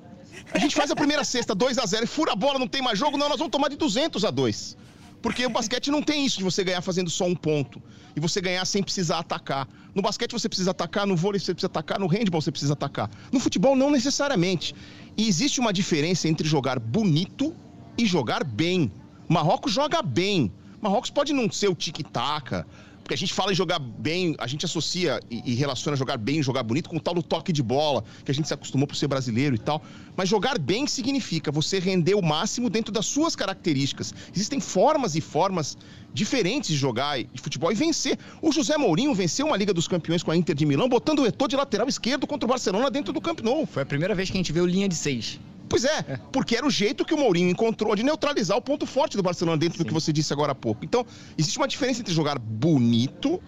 A 0.53 0.59
gente 0.59 0.75
faz 0.75 0.91
a 0.91 0.97
primeira 0.97 1.25
cesta 1.25 1.55
2 1.55 1.79
a 1.79 1.87
0 1.87 2.05
e 2.05 2.07
fura 2.07 2.33
a 2.33 2.37
bola, 2.37 2.59
não 2.59 2.69
tem 2.69 2.83
mais 2.83 2.99
jogo, 2.99 3.17
não, 3.17 3.29
nós 3.29 3.39
vamos 3.39 3.51
tomar 3.51 3.69
de 3.69 3.77
200 3.77 4.25
a 4.25 4.31
2. 4.31 4.77
Porque 5.25 5.47
o 5.47 5.49
basquete 5.49 5.91
não 5.91 6.03
tem 6.03 6.27
isso 6.27 6.37
de 6.37 6.45
você 6.45 6.63
ganhar 6.63 6.83
fazendo 6.83 7.09
só 7.09 7.25
um 7.25 7.35
ponto. 7.35 7.83
E 8.15 8.21
você 8.21 8.43
ganhar 8.43 8.63
sem 8.67 8.83
precisar 8.83 9.21
atacar. 9.21 9.67
No 9.95 10.03
basquete 10.03 10.33
você 10.33 10.51
precisa 10.51 10.73
atacar, 10.73 11.07
no 11.07 11.17
vôlei 11.17 11.41
você 11.41 11.55
precisa 11.55 11.69
atacar, 11.69 11.99
no 11.99 12.07
handball 12.07 12.43
você 12.43 12.51
precisa 12.51 12.75
atacar. 12.75 13.11
No 13.33 13.41
futebol, 13.41 13.75
não 13.75 13.91
necessariamente. 13.91 14.75
E 15.17 15.27
existe 15.27 15.61
uma 15.61 15.73
diferença 15.73 16.29
entre 16.29 16.47
jogar 16.47 16.79
bonito 16.79 17.57
e 17.97 18.05
jogar 18.05 18.45
bem. 18.45 18.93
Marrocos 19.27 19.73
joga 19.73 20.03
bem. 20.03 20.53
Marrocos 20.79 21.09
pode 21.09 21.33
não 21.33 21.51
ser 21.51 21.69
o 21.69 21.75
tic-tac, 21.75 22.63
porque 23.05 23.13
a 23.13 23.19
gente 23.19 23.35
fala 23.35 23.53
em 23.53 23.55
jogar 23.55 23.79
bem, 23.79 24.35
a 24.39 24.47
gente 24.47 24.65
associa 24.65 25.21
e, 25.31 25.53
e, 25.53 25.55
relaciona 25.55 25.95
jogar 25.95 26.17
bem 26.17 26.43
jogar 26.43 26.63
bonito 26.63 26.89
com 26.89 26.97
o 26.97 27.01
tal 27.01 27.13
do 27.13 27.23
toque 27.23 27.53
de 27.53 27.63
bola, 27.63 28.03
que 28.25 28.31
a 28.31 28.35
gente 28.35 28.49
se 28.49 28.55
acostumou 28.55 28.87
por 28.87 28.97
ser 28.97 29.09
brasileiro 29.09 29.55
e 29.55 29.59
tal. 29.59 29.85
Mas 30.17 30.27
jogar 30.27 30.59
bem 30.59 30.87
significa 30.87 31.53
você 31.53 31.79
render 31.79 32.15
o 32.15 32.23
máximo 32.23 32.71
dentro 32.71 32.91
das 32.91 33.05
suas 33.05 33.37
características. 33.37 34.15
Existem 34.35 34.59
formas 34.59 35.15
e 35.17 35.21
formas 35.21 35.77
diferentes 36.15 36.71
de 36.71 36.77
jogar 36.77 37.23
de 37.23 37.43
futebol 37.43 37.71
e 37.71 37.75
vencer. 37.75 38.19
O 38.41 38.51
José 38.51 38.79
Mourinho 38.79 39.15
venceu 39.15 39.49
uma 39.49 39.57
Liga 39.57 39.75
dos 39.75 39.87
Campeões 39.87 40.23
com 40.23 40.31
a 40.31 40.37
Inter 40.37 40.55
de 40.55 40.65
Milão, 40.65 40.89
botando 40.89 41.19
o 41.19 41.27
Eto'o 41.27 41.47
de 41.47 41.57
lateral 41.57 41.87
esquerdo 41.87 42.27
contra 42.27 42.47
o 42.47 42.49
Barcelona 42.49 42.91
dentro 42.91 43.13
do 43.13 43.21
Camp 43.21 43.41
Nou. 43.41 43.67
Foi 43.67 43.83
a 43.83 43.87
primeira 43.87 44.15
vez 44.15 44.31
que 44.31 44.37
a 44.37 44.39
gente 44.39 44.51
viu 44.51 44.65
linha 44.65 44.89
de 44.89 44.95
seis. 44.95 45.39
Pois 45.69 45.85
é, 45.85 46.03
porque 46.33 46.57
era 46.57 46.67
o 46.67 46.71
jeito 46.71 47.05
que 47.05 47.15
o 47.15 47.19
Mourinho 47.19 47.51
encontrou 47.51 47.95
de 47.97 48.03
neutralizar 48.03 48.57
o 48.57 48.63
ponto 48.63 48.87
forte 48.87 49.17
do 49.17 49.23
Barcelona 49.23 49.57
dentro 49.57 49.79
Sim. 49.79 49.85
do 49.85 49.87
que 49.87 49.95
você 49.95 50.13
disse 50.13 50.33
agora 50.33 50.53
há 50.53 50.55
pouco. 50.55 50.85
Então, 50.85 51.05
existe 51.37 51.59
uma 51.59 51.69
diferença 51.69 52.01
entre 52.01 52.13
jogar 52.13 52.39
bonito 52.39 53.41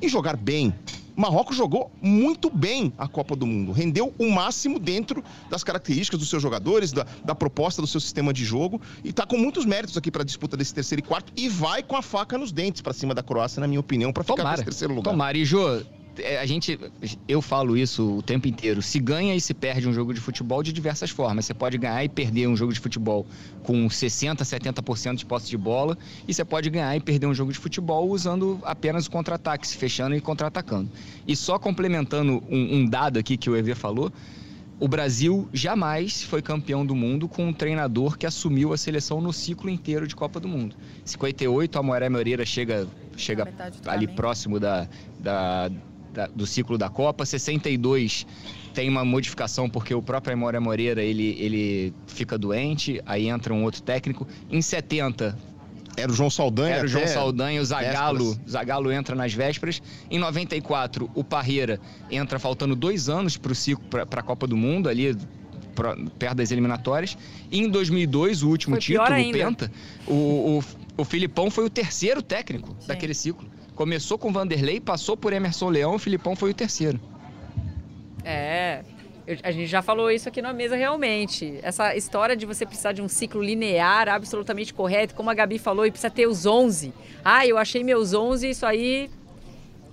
e 0.00 0.08
jogar 0.08 0.36
bem. 0.36 0.74
Marrocos 1.16 1.56
jogou 1.56 1.92
muito 2.02 2.50
bem 2.50 2.92
a 2.98 3.06
Copa 3.06 3.36
do 3.36 3.46
Mundo, 3.46 3.70
rendeu 3.70 4.12
o 4.18 4.30
máximo 4.30 4.78
dentro 4.78 5.22
das 5.48 5.62
características 5.62 6.18
dos 6.18 6.28
seus 6.28 6.42
jogadores, 6.42 6.92
da, 6.92 7.06
da 7.24 7.34
proposta 7.34 7.80
do 7.80 7.86
seu 7.86 8.00
sistema 8.00 8.32
de 8.32 8.44
jogo 8.44 8.80
e 9.04 9.10
está 9.10 9.24
com 9.24 9.38
muitos 9.38 9.64
méritos 9.64 9.96
aqui 9.96 10.10
para 10.10 10.22
a 10.22 10.24
disputa 10.24 10.56
desse 10.56 10.74
terceiro 10.74 11.00
e 11.04 11.06
quarto 11.06 11.32
e 11.36 11.48
vai 11.48 11.82
com 11.82 11.96
a 11.96 12.02
faca 12.02 12.36
nos 12.36 12.50
dentes 12.50 12.82
para 12.82 12.92
cima 12.92 13.14
da 13.14 13.22
Croácia, 13.22 13.60
na 13.60 13.68
minha 13.68 13.80
opinião, 13.80 14.12
para 14.12 14.24
ficar 14.24 14.50
nesse 14.50 14.64
terceiro 14.64 14.92
lugar. 14.92 15.12
Tomara, 15.12 15.38
e 15.38 15.44
Jô, 15.44 15.76
é, 15.76 15.84
a 16.40 16.46
gente, 16.46 16.78
eu 17.26 17.42
falo 17.42 17.76
isso 17.76 18.18
o 18.18 18.22
tempo 18.22 18.46
inteiro. 18.46 18.80
Se 18.82 18.98
ganha 18.98 19.34
e 19.34 19.40
se 19.40 19.52
perde 19.52 19.88
um 19.88 19.92
jogo 19.92 20.14
de 20.14 20.20
futebol 20.20 20.62
de 20.62 20.72
diversas 20.72 21.10
formas. 21.10 21.46
Você 21.46 21.54
pode 21.54 21.78
ganhar 21.78 22.04
e 22.04 22.08
perder 22.08 22.46
um 22.46 22.56
jogo 22.56 22.72
de 22.72 22.80
futebol 22.80 23.26
com 23.62 23.88
60, 23.88 24.44
70% 24.44 25.16
de 25.16 25.26
posse 25.26 25.48
de 25.48 25.56
bola, 25.56 25.96
e 26.28 26.34
você 26.34 26.44
pode 26.44 26.70
ganhar 26.70 26.94
e 26.96 27.00
perder 27.00 27.26
um 27.26 27.34
jogo 27.34 27.52
de 27.52 27.58
futebol 27.58 28.08
usando 28.08 28.60
apenas 28.64 29.06
o 29.06 29.10
contra-ataque, 29.10 29.66
se 29.66 29.76
fechando 29.76 30.14
e 30.14 30.20
contra-atacando. 30.20 30.90
E 31.26 31.34
só 31.34 31.58
complementando 31.58 32.42
um, 32.48 32.76
um 32.76 32.86
dado 32.86 33.18
aqui 33.18 33.36
que 33.36 33.48
o 33.50 33.56
EV 33.56 33.74
falou, 33.74 34.12
o 34.78 34.88
Brasil 34.88 35.48
jamais 35.52 36.22
foi 36.22 36.42
campeão 36.42 36.84
do 36.84 36.94
mundo 36.94 37.28
com 37.28 37.46
um 37.46 37.52
treinador 37.52 38.18
que 38.18 38.26
assumiu 38.26 38.72
a 38.72 38.76
seleção 38.76 39.20
no 39.20 39.32
ciclo 39.32 39.70
inteiro 39.70 40.06
de 40.06 40.16
Copa 40.16 40.40
do 40.40 40.48
Mundo. 40.48 40.74
58, 41.04 41.78
a 41.78 41.82
Moreira 41.82 42.10
Moreira 42.10 42.44
chega, 42.44 42.86
chega 43.16 43.48
ali 43.86 44.08
próximo 44.08 44.58
da, 44.58 44.88
da 45.20 45.70
da, 46.14 46.26
do 46.28 46.46
ciclo 46.46 46.78
da 46.78 46.88
Copa. 46.88 47.26
62 47.26 48.26
tem 48.72 48.88
uma 48.88 49.04
modificação 49.04 49.68
porque 49.68 49.94
o 49.94 50.00
próprio 50.00 50.32
Aimoré 50.32 50.58
Moreira 50.58 51.02
ele, 51.02 51.36
ele 51.38 51.94
fica 52.06 52.38
doente, 52.38 53.02
aí 53.04 53.28
entra 53.28 53.52
um 53.52 53.64
outro 53.64 53.82
técnico. 53.82 54.26
Em 54.50 54.62
70 54.62 55.36
era 55.96 56.10
o 56.10 56.14
João 56.14 56.30
Saldanha. 56.30 56.76
Era 56.76 56.86
o 56.86 56.88
João 56.88 57.06
Saldanha, 57.06 57.60
o 57.60 57.64
Zagallo. 57.64 58.36
Zagallo 58.48 58.90
entra 58.90 59.14
nas 59.14 59.32
vésperas. 59.32 59.80
Em 60.10 60.18
94, 60.18 61.10
o 61.14 61.22
Parreira 61.22 61.80
entra 62.10 62.38
faltando 62.38 62.74
dois 62.74 63.08
anos 63.08 63.36
para 63.36 63.52
o 63.52 63.54
ciclo 63.54 63.84
para 63.84 64.20
a 64.20 64.22
Copa 64.22 64.46
do 64.46 64.56
Mundo, 64.56 64.88
ali 64.88 65.16
perto 66.18 66.36
das 66.36 66.50
eliminatórias. 66.50 67.16
E 67.50 67.60
em 67.60 67.68
2002, 67.68 68.42
o 68.42 68.48
último 68.48 68.74
foi 68.74 68.80
título, 68.80 69.04
o 69.06 69.32
Penta, 69.32 69.72
o, 70.06 70.12
o, 70.14 70.64
o 70.98 71.04
Filipão 71.04 71.50
foi 71.50 71.64
o 71.64 71.70
terceiro 71.70 72.22
técnico 72.22 72.76
Sim. 72.80 72.88
daquele 72.88 73.14
ciclo. 73.14 73.48
Começou 73.74 74.16
com 74.16 74.32
Vanderlei, 74.32 74.80
passou 74.80 75.16
por 75.16 75.32
Emerson 75.32 75.68
Leão, 75.68 75.94
o 75.96 75.98
Filipão 75.98 76.36
foi 76.36 76.50
o 76.50 76.54
terceiro. 76.54 77.00
É, 78.24 78.82
eu, 79.26 79.36
a 79.42 79.50
gente 79.50 79.66
já 79.66 79.82
falou 79.82 80.10
isso 80.10 80.28
aqui 80.28 80.40
na 80.40 80.52
mesa 80.52 80.76
realmente. 80.76 81.58
Essa 81.62 81.96
história 81.96 82.36
de 82.36 82.46
você 82.46 82.64
precisar 82.64 82.92
de 82.92 83.02
um 83.02 83.08
ciclo 83.08 83.42
linear 83.42 84.08
absolutamente 84.08 84.72
correto, 84.72 85.14
como 85.14 85.30
a 85.30 85.34
Gabi 85.34 85.58
falou, 85.58 85.84
e 85.84 85.90
precisa 85.90 86.10
ter 86.10 86.26
os 86.26 86.46
11. 86.46 86.92
Ah, 87.24 87.46
eu 87.46 87.58
achei 87.58 87.82
meus 87.82 88.14
11, 88.14 88.50
isso 88.50 88.64
aí 88.64 89.10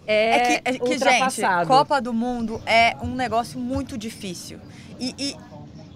é, 0.05 0.35
é 0.35 0.39
que, 0.39 0.69
é 0.69 0.79
que 0.79 0.97
gente, 0.97 1.67
Copa 1.67 2.01
do 2.01 2.13
Mundo 2.13 2.61
é 2.65 2.95
um 3.01 3.15
negócio 3.15 3.59
muito 3.59 3.97
difícil. 3.97 4.59
E, 4.99 5.15
e 5.17 5.35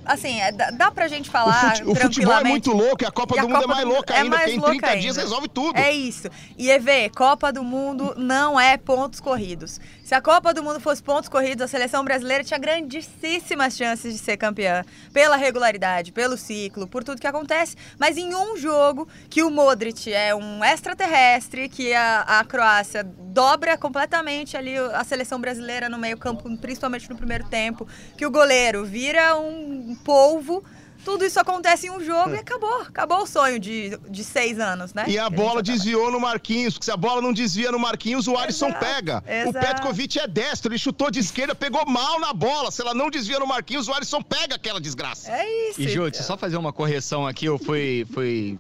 assim, 0.05 0.39
é, 0.39 0.51
dá, 0.51 0.91
pra 0.91 1.07
gente 1.07 1.29
falar. 1.29 1.73
O, 1.73 1.77
fute, 1.77 1.83
o 1.83 1.95
futebol 1.95 2.33
é 2.33 2.43
muito 2.43 2.71
louco 2.71 3.03
e 3.03 3.05
a 3.05 3.11
Copa 3.11 3.35
e 3.35 3.41
do 3.41 3.45
a 3.45 3.49
Mundo 3.49 3.57
é 3.57 3.61
Copa 3.61 3.73
é 3.73 3.75
mais 3.75 3.87
louca 3.87 4.13
ainda, 4.13 4.29
mais 4.29 4.53
porque 4.53 4.57
em 4.57 4.61
30 4.61 4.87
ainda. 4.87 5.01
dias 5.01 5.17
resolve 5.17 5.47
tudo. 5.47 5.77
É 5.77 5.91
isso. 5.91 6.29
E 6.57 6.69
EV, 6.69 7.09
Copa 7.15 7.51
do 7.51 7.63
Mundo 7.63 8.13
não 8.17 8.59
é 8.59 8.77
pontos 8.77 9.19
corridos. 9.19 9.79
Se 10.05 10.13
a 10.13 10.21
Copa 10.21 10.53
do 10.53 10.61
Mundo 10.61 10.79
fosse 10.79 11.01
pontos 11.01 11.27
corridos, 11.27 11.63
a 11.63 11.67
seleção 11.67 12.05
brasileira 12.05 12.43
tinha 12.43 12.59
grandíssimas 12.59 13.75
chances 13.75 14.13
de 14.13 14.19
ser 14.19 14.37
campeã. 14.37 14.85
Pela 15.11 15.35
regularidade, 15.35 16.11
pelo 16.11 16.37
ciclo, 16.37 16.87
por 16.87 17.03
tudo 17.03 17.19
que 17.19 17.25
acontece. 17.25 17.75
Mas 17.97 18.15
em 18.15 18.35
um 18.35 18.55
jogo 18.55 19.07
que 19.31 19.41
o 19.41 19.49
Modric 19.49 20.13
é 20.13 20.35
um 20.35 20.63
extraterrestre, 20.63 21.67
que 21.67 21.91
a, 21.91 22.21
a 22.21 22.45
Croácia 22.45 23.03
dobra 23.03 23.79
completamente 23.79 24.55
ali 24.55 24.77
a 24.77 25.03
seleção 25.03 25.41
brasileira 25.41 25.89
no 25.89 25.97
meio 25.97 26.19
campo, 26.19 26.55
principalmente 26.57 27.09
no 27.09 27.15
primeiro 27.15 27.45
tempo, 27.45 27.87
que 28.15 28.27
o 28.27 28.29
goleiro 28.29 28.85
vira 28.85 29.35
um 29.35 29.95
polvo 30.05 30.63
tudo 31.05 31.23
isso 31.23 31.39
acontece 31.39 31.85
em 31.85 31.91
um 31.91 32.03
jogo 32.03 32.33
e 32.33 32.39
acabou. 32.39 32.81
Acabou 32.81 33.21
o 33.21 33.27
sonho 33.27 33.59
de, 33.59 33.97
de 34.09 34.23
seis 34.23 34.59
anos, 34.59 34.93
né? 34.93 35.05
E 35.07 35.17
a 35.19 35.29
bola 35.29 35.61
desviou 35.61 36.11
no 36.11 36.19
Marquinhos, 36.19 36.73
porque 36.73 36.85
se 36.85 36.91
a 36.91 36.97
bola 36.97 37.21
não 37.21 37.31
desvia 37.31 37.71
no 37.71 37.77
Marquinhos, 37.79 38.27
o 38.27 38.35
Alisson 38.35 38.69
exato, 38.69 38.85
pega. 38.85 39.23
Exato. 39.27 39.49
O 39.49 39.61
Petkovic 39.61 40.19
é 40.19 40.27
destro, 40.27 40.71
ele 40.71 40.79
chutou 40.79 41.11
de 41.11 41.19
esquerda, 41.19 41.53
pegou 41.53 41.85
mal 41.85 42.19
na 42.19 42.33
bola. 42.33 42.71
Se 42.71 42.81
ela 42.81 42.95
não 42.95 43.09
desvia 43.09 43.39
no 43.39 43.45
Marquinhos, 43.45 43.87
o 43.87 43.93
Alisson 43.93 44.21
pega 44.21 44.55
aquela 44.55 44.81
desgraça. 44.81 45.31
É 45.31 45.69
isso. 45.69 45.81
E, 45.81 45.87
Júlio, 45.87 46.07
então. 46.07 46.23
só 46.23 46.35
fazer 46.35 46.57
uma 46.57 46.73
correção 46.73 47.27
aqui, 47.27 47.45
eu 47.45 47.59
fui... 47.59 48.05
fui 48.11 48.57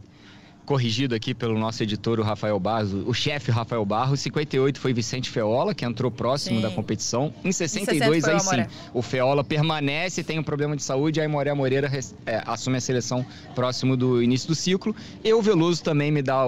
corrigido 0.65 1.15
aqui 1.15 1.33
pelo 1.33 1.57
nosso 1.57 1.81
editor, 1.83 2.19
o 2.19 2.23
Rafael 2.23 2.59
Barros, 2.59 2.91
o 3.05 3.13
chefe 3.13 3.51
Rafael 3.51 3.85
Barros. 3.85 4.19
58 4.19 4.79
foi 4.79 4.93
Vicente 4.93 5.29
Feola, 5.29 5.73
que 5.73 5.85
entrou 5.85 6.11
próximo 6.11 6.57
sim. 6.57 6.61
da 6.61 6.69
competição. 6.69 7.33
Em 7.43 7.51
62, 7.51 8.27
em 8.27 8.31
aí 8.31 8.39
sim, 8.39 8.65
o 8.93 9.01
Feola 9.01 9.43
permanece, 9.43 10.23
tem 10.23 10.39
um 10.39 10.43
problema 10.43 10.75
de 10.75 10.83
saúde, 10.83 11.21
aí 11.21 11.27
Moré 11.27 11.53
Moreira 11.53 11.89
é, 12.25 12.43
assume 12.45 12.77
a 12.77 12.81
seleção 12.81 13.25
próximo 13.53 13.95
do 13.95 14.21
início 14.21 14.47
do 14.47 14.55
ciclo. 14.55 14.95
E 15.23 15.33
o 15.33 15.41
Veloso 15.41 15.83
também 15.83 16.11
me, 16.11 16.21
dá, 16.21 16.45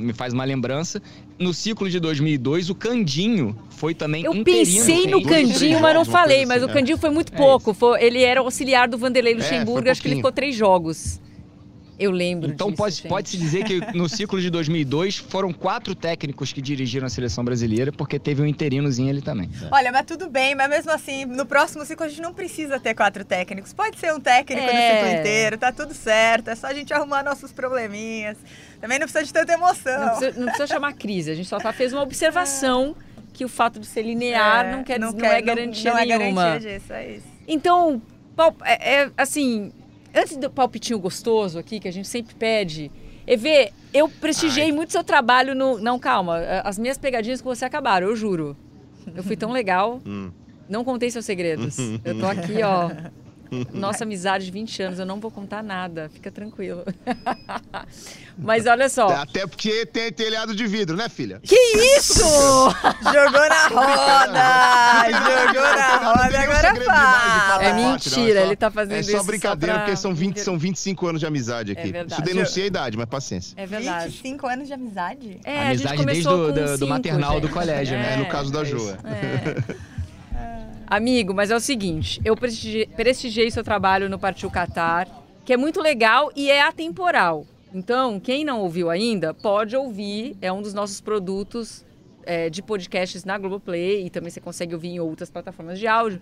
me 0.00 0.12
faz 0.12 0.34
uma 0.34 0.44
lembrança. 0.44 1.00
No 1.38 1.52
ciclo 1.52 1.88
de 1.90 1.98
2002, 1.98 2.70
o 2.70 2.74
Candinho 2.74 3.56
foi 3.70 3.94
também 3.94 4.24
Eu 4.24 4.44
pensei 4.44 5.06
no 5.06 5.22
Candinho, 5.22 5.80
mas 5.80 5.94
não 5.94 6.04
falei, 6.04 6.46
mas 6.46 6.62
o 6.62 6.66
assim, 6.66 6.74
Candinho 6.74 6.98
foi 6.98 7.10
muito 7.10 7.32
é 7.32 7.36
pouco. 7.36 7.74
Foi, 7.74 8.02
ele 8.02 8.22
era 8.22 8.40
auxiliar 8.40 8.88
do 8.88 8.96
Vanderlei 8.96 9.32
é, 9.32 9.36
Luxemburgo, 9.36 9.88
é, 9.88 9.90
acho 9.90 10.00
que 10.00 10.08
ele 10.08 10.16
ficou 10.16 10.32
três 10.32 10.54
jogos. 10.54 11.20
Eu 11.98 12.10
lembro 12.10 12.50
Então 12.50 12.68
disso, 12.68 12.76
pode, 12.76 13.02
pode-se 13.02 13.36
dizer 13.36 13.64
que 13.64 13.80
no 13.96 14.08
ciclo 14.08 14.40
de 14.40 14.50
2002 14.50 15.16
foram 15.16 15.52
quatro 15.52 15.94
técnicos 15.94 16.52
que 16.52 16.60
dirigiram 16.60 17.06
a 17.06 17.10
seleção 17.10 17.44
brasileira, 17.44 17.92
porque 17.92 18.18
teve 18.18 18.42
um 18.42 18.46
interinozinho 18.46 19.10
ali 19.10 19.22
também. 19.22 19.48
Olha, 19.70 19.92
mas 19.92 20.04
tudo 20.04 20.28
bem, 20.28 20.54
mas 20.54 20.68
mesmo 20.68 20.90
assim, 20.90 21.24
no 21.24 21.46
próximo 21.46 21.84
ciclo 21.84 22.04
a 22.04 22.08
gente 22.08 22.20
não 22.20 22.34
precisa 22.34 22.80
ter 22.80 22.94
quatro 22.94 23.24
técnicos. 23.24 23.72
Pode 23.72 23.98
ser 23.98 24.12
um 24.12 24.20
técnico 24.20 24.62
é. 24.62 24.72
no 24.72 24.98
ciclo 24.98 25.20
inteiro, 25.20 25.58
tá 25.58 25.72
tudo 25.72 25.94
certo, 25.94 26.48
é 26.48 26.54
só 26.54 26.66
a 26.66 26.74
gente 26.74 26.92
arrumar 26.92 27.22
nossos 27.22 27.52
probleminhas. 27.52 28.36
Também 28.80 28.98
não 28.98 29.06
precisa 29.06 29.24
de 29.24 29.32
tanta 29.32 29.52
emoção. 29.52 30.00
Não 30.00 30.08
precisa, 30.08 30.38
não 30.38 30.46
precisa 30.46 30.66
chamar 30.66 30.92
crise, 30.94 31.30
a 31.30 31.34
gente 31.34 31.48
só 31.48 31.58
tá, 31.58 31.72
fez 31.72 31.92
uma 31.92 32.02
observação 32.02 32.96
é. 32.98 33.22
que 33.32 33.44
o 33.44 33.48
fato 33.48 33.78
de 33.78 33.86
ser 33.86 34.02
linear 34.02 34.66
é, 34.66 34.72
não, 34.72 34.84
quer, 34.84 34.98
não, 34.98 35.12
não 35.12 35.18
quer, 35.18 35.38
é 35.38 35.42
garantia 35.42 35.92
não, 35.92 36.00
não 36.00 36.06
nenhuma. 36.06 36.42
é 36.42 36.48
garantia 36.50 36.78
disso, 36.78 36.92
é 36.92 37.10
isso. 37.12 37.26
Então, 37.46 38.02
é, 38.64 39.02
é 39.02 39.10
assim 39.16 39.72
antes 40.14 40.36
do 40.36 40.50
palpitinho 40.50 40.98
gostoso 40.98 41.58
aqui, 41.58 41.80
que 41.80 41.88
a 41.88 41.92
gente 41.92 42.08
sempre 42.08 42.34
pede, 42.34 42.90
EV, 43.26 43.72
eu 43.92 44.08
prestigiei 44.08 44.66
Ai. 44.66 44.72
muito 44.72 44.92
seu 44.92 45.02
trabalho 45.02 45.54
no. 45.54 45.78
Não, 45.78 45.98
calma. 45.98 46.38
As 46.62 46.78
minhas 46.78 46.98
pegadinhas 46.98 47.40
com 47.40 47.54
você 47.54 47.64
acabaram, 47.64 48.06
eu 48.06 48.16
juro. 48.16 48.56
Eu 49.14 49.22
fui 49.22 49.36
tão 49.36 49.50
legal. 49.50 50.00
Hum. 50.04 50.30
Não 50.68 50.84
contei 50.84 51.10
seus 51.10 51.26
segredos. 51.26 51.76
Eu 52.02 52.18
tô 52.18 52.26
aqui, 52.26 52.62
ó. 52.62 52.90
Nossa 53.72 54.04
amizade 54.04 54.44
de 54.46 54.50
20 54.50 54.82
anos, 54.82 54.98
eu 54.98 55.06
não 55.06 55.20
vou 55.20 55.30
contar 55.30 55.62
nada, 55.62 56.10
fica 56.12 56.30
tranquilo. 56.30 56.84
Mas 58.36 58.66
olha 58.66 58.88
só. 58.88 59.08
Até 59.08 59.46
porque 59.46 59.86
tem 59.86 60.12
telhado 60.12 60.54
de 60.54 60.66
vidro, 60.66 60.96
né, 60.96 61.08
filha? 61.08 61.40
Que 61.42 61.54
isso? 61.96 62.24
Jogou 63.04 63.48
na 63.48 63.68
roda! 63.68 65.46
Jogou 65.46 65.62
na 65.62 65.96
roda, 65.96 66.40
agora 66.40 66.84
fala. 66.84 67.64
É 67.64 67.72
mentira, 67.72 68.40
ele 68.42 68.56
tá 68.56 68.70
fazendo 68.70 69.00
isso. 69.00 69.10
É 69.10 69.18
só 69.18 69.22
brincadeira, 69.22 69.78
porque 69.78 69.96
são, 69.96 70.14
20, 70.14 70.40
são 70.40 70.58
25 70.58 71.06
anos 71.06 71.20
de 71.20 71.26
amizade 71.26 71.72
aqui. 71.72 71.88
É 71.88 71.92
verdade. 71.92 72.12
Isso 72.12 72.22
denuncia 72.22 72.64
a 72.64 72.66
idade, 72.66 72.96
mas 72.96 73.06
paciência. 73.06 73.54
É 73.56 73.66
verdade. 73.66 74.10
25 74.10 74.46
anos 74.46 74.66
de 74.66 74.74
amizade? 74.74 75.40
É, 75.44 75.68
amizade 75.68 76.04
desde 76.04 76.24
do, 76.24 76.52
do, 76.52 76.78
do 76.78 76.86
maternal 76.88 77.40
do 77.40 77.48
colégio, 77.48 77.96
né? 77.96 78.14
É, 78.14 78.16
no 78.16 78.26
caso 78.26 78.50
da 78.50 78.62
é 78.62 78.64
Joa. 78.64 78.98
É. 79.04 79.93
Amigo, 80.86 81.32
mas 81.32 81.50
é 81.50 81.56
o 81.56 81.60
seguinte, 81.60 82.20
eu 82.24 82.36
prestigiei, 82.36 83.50
seu 83.50 83.64
trabalho 83.64 84.08
no 84.08 84.18
Partiu 84.18 84.50
Qatar, 84.50 85.08
que 85.44 85.52
é 85.52 85.56
muito 85.56 85.80
legal 85.80 86.30
e 86.36 86.50
é 86.50 86.60
atemporal. 86.60 87.46
Então, 87.72 88.20
quem 88.20 88.44
não 88.44 88.60
ouviu 88.60 88.90
ainda, 88.90 89.34
pode 89.34 89.74
ouvir. 89.74 90.36
É 90.40 90.52
um 90.52 90.62
dos 90.62 90.74
nossos 90.74 91.00
produtos 91.00 91.84
é, 92.24 92.48
de 92.48 92.62
podcasts 92.62 93.24
na 93.24 93.36
Globoplay 93.36 94.06
e 94.06 94.10
também 94.10 94.30
você 94.30 94.40
consegue 94.40 94.74
ouvir 94.74 94.88
em 94.88 95.00
outras 95.00 95.30
plataformas 95.30 95.78
de 95.78 95.86
áudio. 95.86 96.20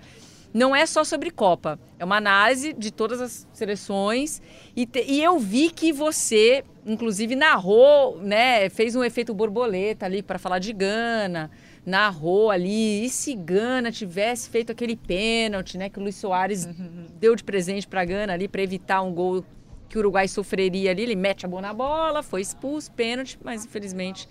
Não 0.54 0.76
é 0.76 0.86
só 0.86 1.02
sobre 1.02 1.30
Copa, 1.30 1.78
é 1.98 2.04
uma 2.04 2.16
análise 2.16 2.72
de 2.72 2.90
todas 2.90 3.20
as 3.20 3.46
seleções. 3.52 4.40
E, 4.76 4.86
te, 4.86 5.02
e 5.06 5.22
eu 5.22 5.38
vi 5.38 5.70
que 5.70 5.92
você, 5.92 6.62
inclusive, 6.86 7.34
narrou, 7.34 8.18
né? 8.18 8.68
Fez 8.68 8.94
um 8.94 9.02
efeito 9.02 9.34
borboleta 9.34 10.06
ali 10.06 10.22
para 10.22 10.38
falar 10.38 10.58
de 10.58 10.72
Gana 10.72 11.50
narrou 11.84 12.50
ali, 12.50 13.04
e 13.04 13.08
se 13.08 13.34
Gana 13.34 13.90
tivesse 13.90 14.48
feito 14.48 14.70
aquele 14.70 14.96
pênalti, 14.96 15.76
né, 15.76 15.88
que 15.88 15.98
o 15.98 16.02
Luiz 16.02 16.16
Soares 16.16 16.64
uhum. 16.66 17.06
deu 17.18 17.34
de 17.34 17.42
presente 17.42 17.86
para 17.86 18.04
Gana 18.04 18.32
ali 18.32 18.46
para 18.46 18.62
evitar 18.62 19.02
um 19.02 19.12
gol 19.12 19.44
que 19.88 19.96
o 19.96 20.00
Uruguai 20.00 20.28
sofreria 20.28 20.90
ali, 20.90 21.02
ele 21.02 21.16
mete 21.16 21.44
a 21.44 21.48
bola 21.48 21.62
na 21.62 21.74
bola, 21.74 22.22
foi 22.22 22.40
expulso, 22.40 22.90
pênalti, 22.92 23.38
mas 23.42 23.64
infelizmente 23.64 24.28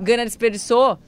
Gana 0.00 0.24
desperdiçou. 0.24 0.98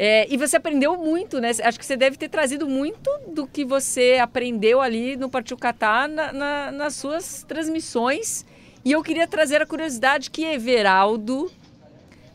É, 0.00 0.32
e 0.32 0.36
você 0.36 0.56
aprendeu 0.56 0.96
muito, 0.96 1.40
né? 1.40 1.50
Acho 1.64 1.76
que 1.76 1.84
você 1.84 1.96
deve 1.96 2.16
ter 2.16 2.28
trazido 2.28 2.68
muito 2.68 3.10
do 3.34 3.48
que 3.48 3.64
você 3.64 4.18
aprendeu 4.20 4.80
ali 4.80 5.16
no 5.16 5.28
Partiu 5.28 5.56
Catar 5.56 6.08
na, 6.08 6.32
na, 6.32 6.70
nas 6.70 6.94
suas 6.94 7.42
transmissões. 7.42 8.46
E 8.84 8.92
eu 8.92 9.02
queria 9.02 9.26
trazer 9.26 9.60
a 9.60 9.66
curiosidade 9.66 10.30
que 10.30 10.44
Everaldo 10.44 11.50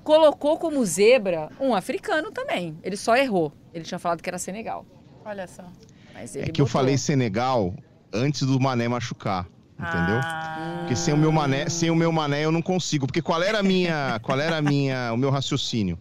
colocou 0.04 0.58
como 0.58 0.86
zebra 0.86 1.50
um 1.60 1.74
africano 1.74 2.32
também. 2.32 2.78
Ele 2.84 2.98
só 2.98 3.16
errou. 3.16 3.52
Ele 3.74 3.84
tinha 3.84 4.00
falado 4.00 4.22
que 4.22 4.30
era 4.30 4.38
Senegal. 4.38 4.86
Olha 5.26 5.48
só. 5.48 5.64
é 6.16 6.26
que 6.26 6.52
botou. 6.52 6.64
eu 6.64 6.68
falei 6.68 6.98
Senegal 6.98 7.74
antes 8.12 8.42
do 8.42 8.60
Mané 8.60 8.88
machucar. 8.88 9.48
Entendeu? 9.74 10.20
Ah. 10.24 10.78
Porque 10.80 10.96
sem 10.96 11.14
o 11.14 11.18
meu 11.18 11.32
mané, 11.32 11.68
sem 11.68 11.90
o 11.90 11.96
meu 11.96 12.12
mané 12.12 12.46
eu 12.46 12.52
não 12.52 12.62
consigo. 12.62 13.08
Porque 13.08 13.22
qual 13.22 13.42
era 13.42 13.60
a 13.60 13.64
minha, 13.64 14.20
qual 14.22 14.40
era 14.40 14.58
a 14.58 14.62
minha, 14.62 15.12
o 15.12 15.18
meu 15.18 15.30
raciocínio? 15.30 15.98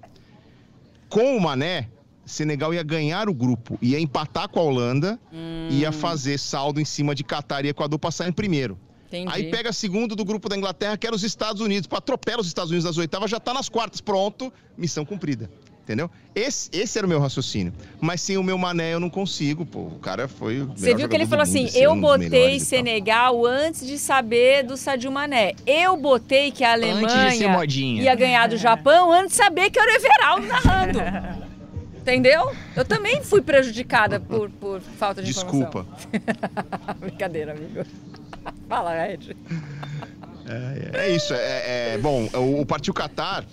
Com 1.08 1.36
o 1.36 1.40
mané, 1.40 1.88
Senegal 2.24 2.72
ia 2.72 2.82
ganhar 2.82 3.28
o 3.28 3.34
grupo, 3.34 3.78
ia 3.82 3.98
empatar 3.98 4.48
com 4.48 4.60
a 4.60 4.62
Holanda, 4.62 5.18
hum. 5.32 5.68
ia 5.70 5.90
fazer 5.90 6.38
saldo 6.38 6.80
em 6.80 6.84
cima 6.84 7.14
de 7.14 7.24
Catar 7.24 7.64
e 7.64 7.68
Equador 7.68 7.98
passar 7.98 8.28
em 8.28 8.32
primeiro. 8.32 8.78
Entendi. 9.12 9.30
Aí 9.30 9.50
pega 9.50 9.72
segundo 9.72 10.16
do 10.16 10.24
grupo 10.24 10.48
da 10.48 10.56
Inglaterra, 10.56 10.96
que 10.96 11.06
era 11.06 11.14
os 11.14 11.22
Estados 11.22 11.60
Unidos. 11.60 11.86
Atropela 11.92 12.40
os 12.40 12.46
Estados 12.46 12.70
Unidos 12.70 12.86
nas 12.86 12.96
oitavas, 12.96 13.30
já 13.30 13.38
tá 13.38 13.52
nas 13.52 13.68
quartas. 13.68 14.00
Pronto, 14.00 14.50
missão 14.76 15.04
cumprida. 15.04 15.50
Entendeu? 15.82 16.08
Esse, 16.32 16.70
esse 16.72 16.96
era 16.96 17.04
o 17.04 17.10
meu 17.10 17.18
raciocínio. 17.18 17.72
Mas 18.00 18.20
sem 18.20 18.36
o 18.36 18.42
meu 18.42 18.56
mané 18.56 18.94
eu 18.94 19.00
não 19.00 19.10
consigo, 19.10 19.66
pô. 19.66 19.80
O 19.80 19.98
cara 19.98 20.28
foi. 20.28 20.60
Você 20.76 20.94
viu 20.94 21.08
que 21.08 21.14
ele 21.14 21.26
falou 21.26 21.42
assim: 21.42 21.68
eu 21.74 21.94
botei 21.96 22.60
Senegal 22.60 23.44
antes 23.44 23.86
de 23.86 23.98
saber 23.98 24.62
do 24.62 24.76
Sadio 24.76 25.10
Mané. 25.10 25.54
Eu 25.66 25.96
botei 25.96 26.52
que 26.52 26.62
a 26.62 26.72
Alemanha 26.72 27.34
ia 27.34 28.14
ganhar 28.14 28.48
do 28.48 28.56
Japão 28.56 29.12
antes 29.12 29.32
de 29.32 29.36
saber 29.36 29.70
que 29.70 29.78
era 29.78 29.90
o 29.90 29.94
Everaldo 29.94 30.46
narrando. 30.46 30.98
Entendeu? 32.02 32.52
Eu 32.74 32.84
também 32.84 33.22
fui 33.22 33.40
prejudicada 33.40 34.18
por, 34.18 34.50
por 34.50 34.80
falta 34.80 35.22
de 35.22 35.28
Desculpa. 35.32 35.86
informação. 35.86 36.10
Desculpa. 36.10 36.94
Brincadeira, 37.00 37.52
amigo. 37.52 37.86
Fala, 38.68 39.08
Ed. 39.08 39.36
É, 40.94 41.04
é 41.04 41.14
isso. 41.14 41.32
É, 41.32 41.94
é, 41.94 41.98
bom, 41.98 42.28
o, 42.34 42.66
Partiu 42.66 42.92
Qatar, 42.92 43.46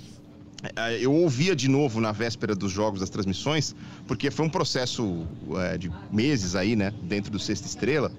é, 0.76 0.98
eu 1.00 1.14
ouvia 1.14 1.56
de 1.56 1.70
novo 1.70 2.02
na 2.02 2.12
véspera 2.12 2.56
dos 2.56 2.72
jogos, 2.72 3.00
das 3.02 3.10
transmissões, 3.12 3.76
porque 4.08 4.32
foi 4.32 4.48
um 4.48 4.50
processo 4.50 5.28
é, 5.58 5.78
de 5.78 5.92
meses 6.12 6.56
aí, 6.56 6.76
né, 6.76 6.92
dentro 7.04 7.32
do 7.32 7.38
Sexta 7.38 7.68
Estrela. 7.68 8.12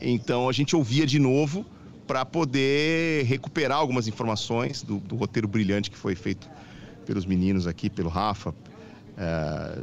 Então 0.00 0.48
a 0.48 0.52
gente 0.52 0.74
ouvia 0.74 1.06
de 1.06 1.20
novo 1.20 1.64
para 2.04 2.24
poder 2.24 3.24
recuperar 3.26 3.78
algumas 3.78 4.08
informações 4.08 4.82
do, 4.82 4.98
do, 4.98 5.14
roteiro 5.14 5.46
brilhante 5.46 5.88
que 5.88 5.96
foi 5.96 6.16
feito 6.16 6.50
pelos 7.06 7.24
meninos 7.24 7.68
aqui, 7.68 7.88
pelo 7.88 8.08
Rafa 8.08 8.52
é, 9.16 9.78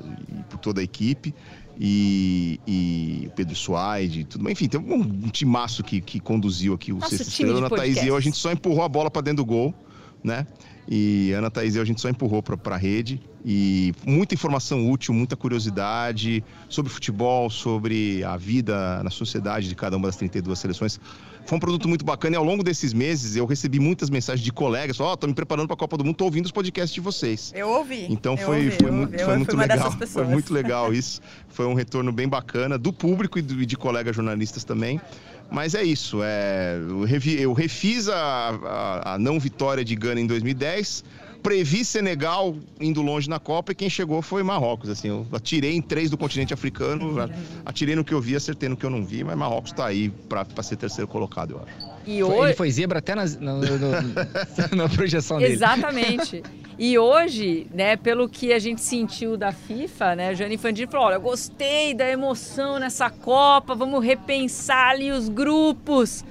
por 0.50 0.58
toda 0.58 0.82
a 0.82 0.84
equipe 0.84 1.34
e, 1.80 2.60
e 2.68 3.30
Pedro 3.36 3.56
Suaide, 3.56 4.26
tudo 4.26 4.50
Enfim, 4.50 4.68
tem 4.68 4.80
um, 4.80 4.96
um 4.96 5.30
timaço 5.30 5.82
que, 5.82 6.02
que 6.02 6.20
conduziu 6.20 6.74
aqui 6.74 6.92
o 6.92 6.98
Nossa, 6.98 7.16
Estrela. 7.16 7.60
Ana 7.60 7.70
Thaís 7.70 8.04
e 8.04 8.08
eu, 8.08 8.18
a 8.18 8.20
gente 8.20 8.36
só 8.36 8.52
empurrou 8.52 8.84
a 8.84 8.90
bola 8.90 9.10
para 9.10 9.22
dentro 9.22 9.38
do 9.38 9.46
gol, 9.46 9.74
né? 10.22 10.46
E 10.90 11.32
Ana 11.32 11.50
Thaís 11.50 11.76
e 11.76 11.78
eu, 11.78 11.82
a 11.82 11.86
gente 11.86 12.02
só 12.02 12.10
empurrou 12.10 12.44
para 12.44 12.76
a 12.76 12.78
rede. 12.78 13.22
E 13.46 13.94
muita 14.06 14.34
informação 14.34 14.92
útil, 14.92 15.14
muita 15.14 15.38
curiosidade 15.38 16.44
sobre 16.68 16.92
futebol, 16.92 17.50
sobre 17.50 18.22
a 18.26 18.36
vida 18.36 19.02
na 19.02 19.10
sociedade 19.10 19.70
de 19.70 19.76
cada 19.76 19.96
uma 19.96 20.08
das 20.08 20.18
32 20.18 20.60
seleções. 20.60 21.00
Foi 21.50 21.56
um 21.56 21.60
produto 21.60 21.90
muito 21.90 22.06
bacana 22.06 22.36
e 22.36 22.38
ao 22.38 22.44
longo 22.44 22.64
desses 22.64 22.94
meses 22.94 23.36
eu 23.36 23.44
recebi 23.44 23.80
muitas 23.80 24.12
mensagens 24.12 24.46
de 24.46 24.52
colegas, 24.52 25.00
ó, 25.00 25.14
oh, 25.14 25.18
tô 25.18 25.26
me 25.26 25.34
preparando 25.34 25.66
para 25.66 25.74
a 25.74 25.78
Copa 25.78 25.98
do 25.98 26.06
Mundo, 26.06 26.16
tô 26.16 26.26
ouvindo 26.26 26.46
os 26.46 26.52
podcasts 26.52 26.94
de 26.94 27.02
vocês. 27.02 27.52
Eu 27.56 27.70
ouvi. 27.70 28.06
Então 28.08 28.34
eu 28.34 28.38
foi, 28.38 28.66
ouvi, 28.66 28.72
foi, 28.80 28.92
muito, 28.92 29.18
foi 29.18 29.36
muito 29.36 29.58
legal. 29.58 29.92
Foi 29.92 30.24
muito 30.26 30.54
legal 30.54 30.94
isso. 30.94 31.20
Foi 31.48 31.66
um 31.66 31.74
retorno 31.74 32.12
bem 32.12 32.30
bacana 32.30 32.78
do 32.78 32.94
público 32.94 33.40
e 33.40 33.42
de 33.42 33.76
colegas 33.76 34.16
jornalistas 34.16 34.64
também. 34.64 35.02
Mas 35.50 35.74
é 35.74 35.82
isso, 35.82 36.20
é, 36.22 36.78
eu 37.40 37.54
refiz 37.54 38.08
a, 38.08 38.14
a, 38.14 39.14
a 39.16 39.18
não 39.18 39.40
vitória 39.40 39.84
de 39.84 39.96
Gana 39.96 40.22
em 40.22 40.28
2010, 40.28 41.04
previ 41.42 41.84
Senegal 41.84 42.56
indo 42.80 43.02
longe 43.02 43.30
na 43.30 43.40
Copa 43.40 43.72
e 43.72 43.76
quem 43.76 43.90
chegou 43.90 44.22
foi 44.22 44.44
Marrocos. 44.44 44.90
Assim, 44.90 45.08
eu 45.08 45.26
atirei 45.32 45.76
em 45.76 45.82
três 45.82 46.10
do 46.10 46.18
continente 46.18 46.54
africano, 46.54 47.16
atirei 47.66 47.96
no 47.96 48.04
que 48.04 48.14
eu 48.14 48.22
vi, 48.22 48.36
acertei 48.36 48.70
no 48.70 48.78
que 48.78 48.86
eu 48.86 48.90
não 48.90 49.04
vi, 49.04 49.24
mas 49.24 49.38
Marrocos 49.38 49.72
está 49.72 49.86
aí 49.86 50.10
para 50.28 50.64
ser 50.64 50.76
terceiro 50.76 51.08
colocado, 51.08 51.52
eu 51.52 51.62
acho. 51.62 51.90
E 52.06 52.24
hoje... 52.24 52.50
Ele 52.50 52.54
foi 52.54 52.72
zebra 52.72 53.00
até 53.00 53.16
na, 53.16 53.26
no, 53.26 53.62
no, 53.62 53.92
na 54.76 54.90
projeção 54.90 55.38
dele. 55.38 55.54
Exatamente. 55.54 56.44
E 56.78 56.98
hoje, 56.98 57.68
né, 57.74 57.98
pelo 57.98 58.30
que 58.30 58.54
a 58.54 58.60
gente 58.60 58.82
sentiu 58.82 59.36
da 59.36 59.52
FIFA, 59.52 60.16
né, 60.16 60.32
o 60.32 60.36
Gianni 60.36 60.56
Infantino 60.56 60.90
falou, 60.90 61.08
olha, 61.08 61.16
eu 61.16 61.22
gostei 61.22 61.94
da 61.94 62.10
emoção 62.10 62.80
nessa 62.80 63.10
Copa, 63.10 63.76
vamos 63.76 64.04
repensar 64.04 64.92
ali 64.92 65.12
os 65.12 65.28
grupos 65.28 66.24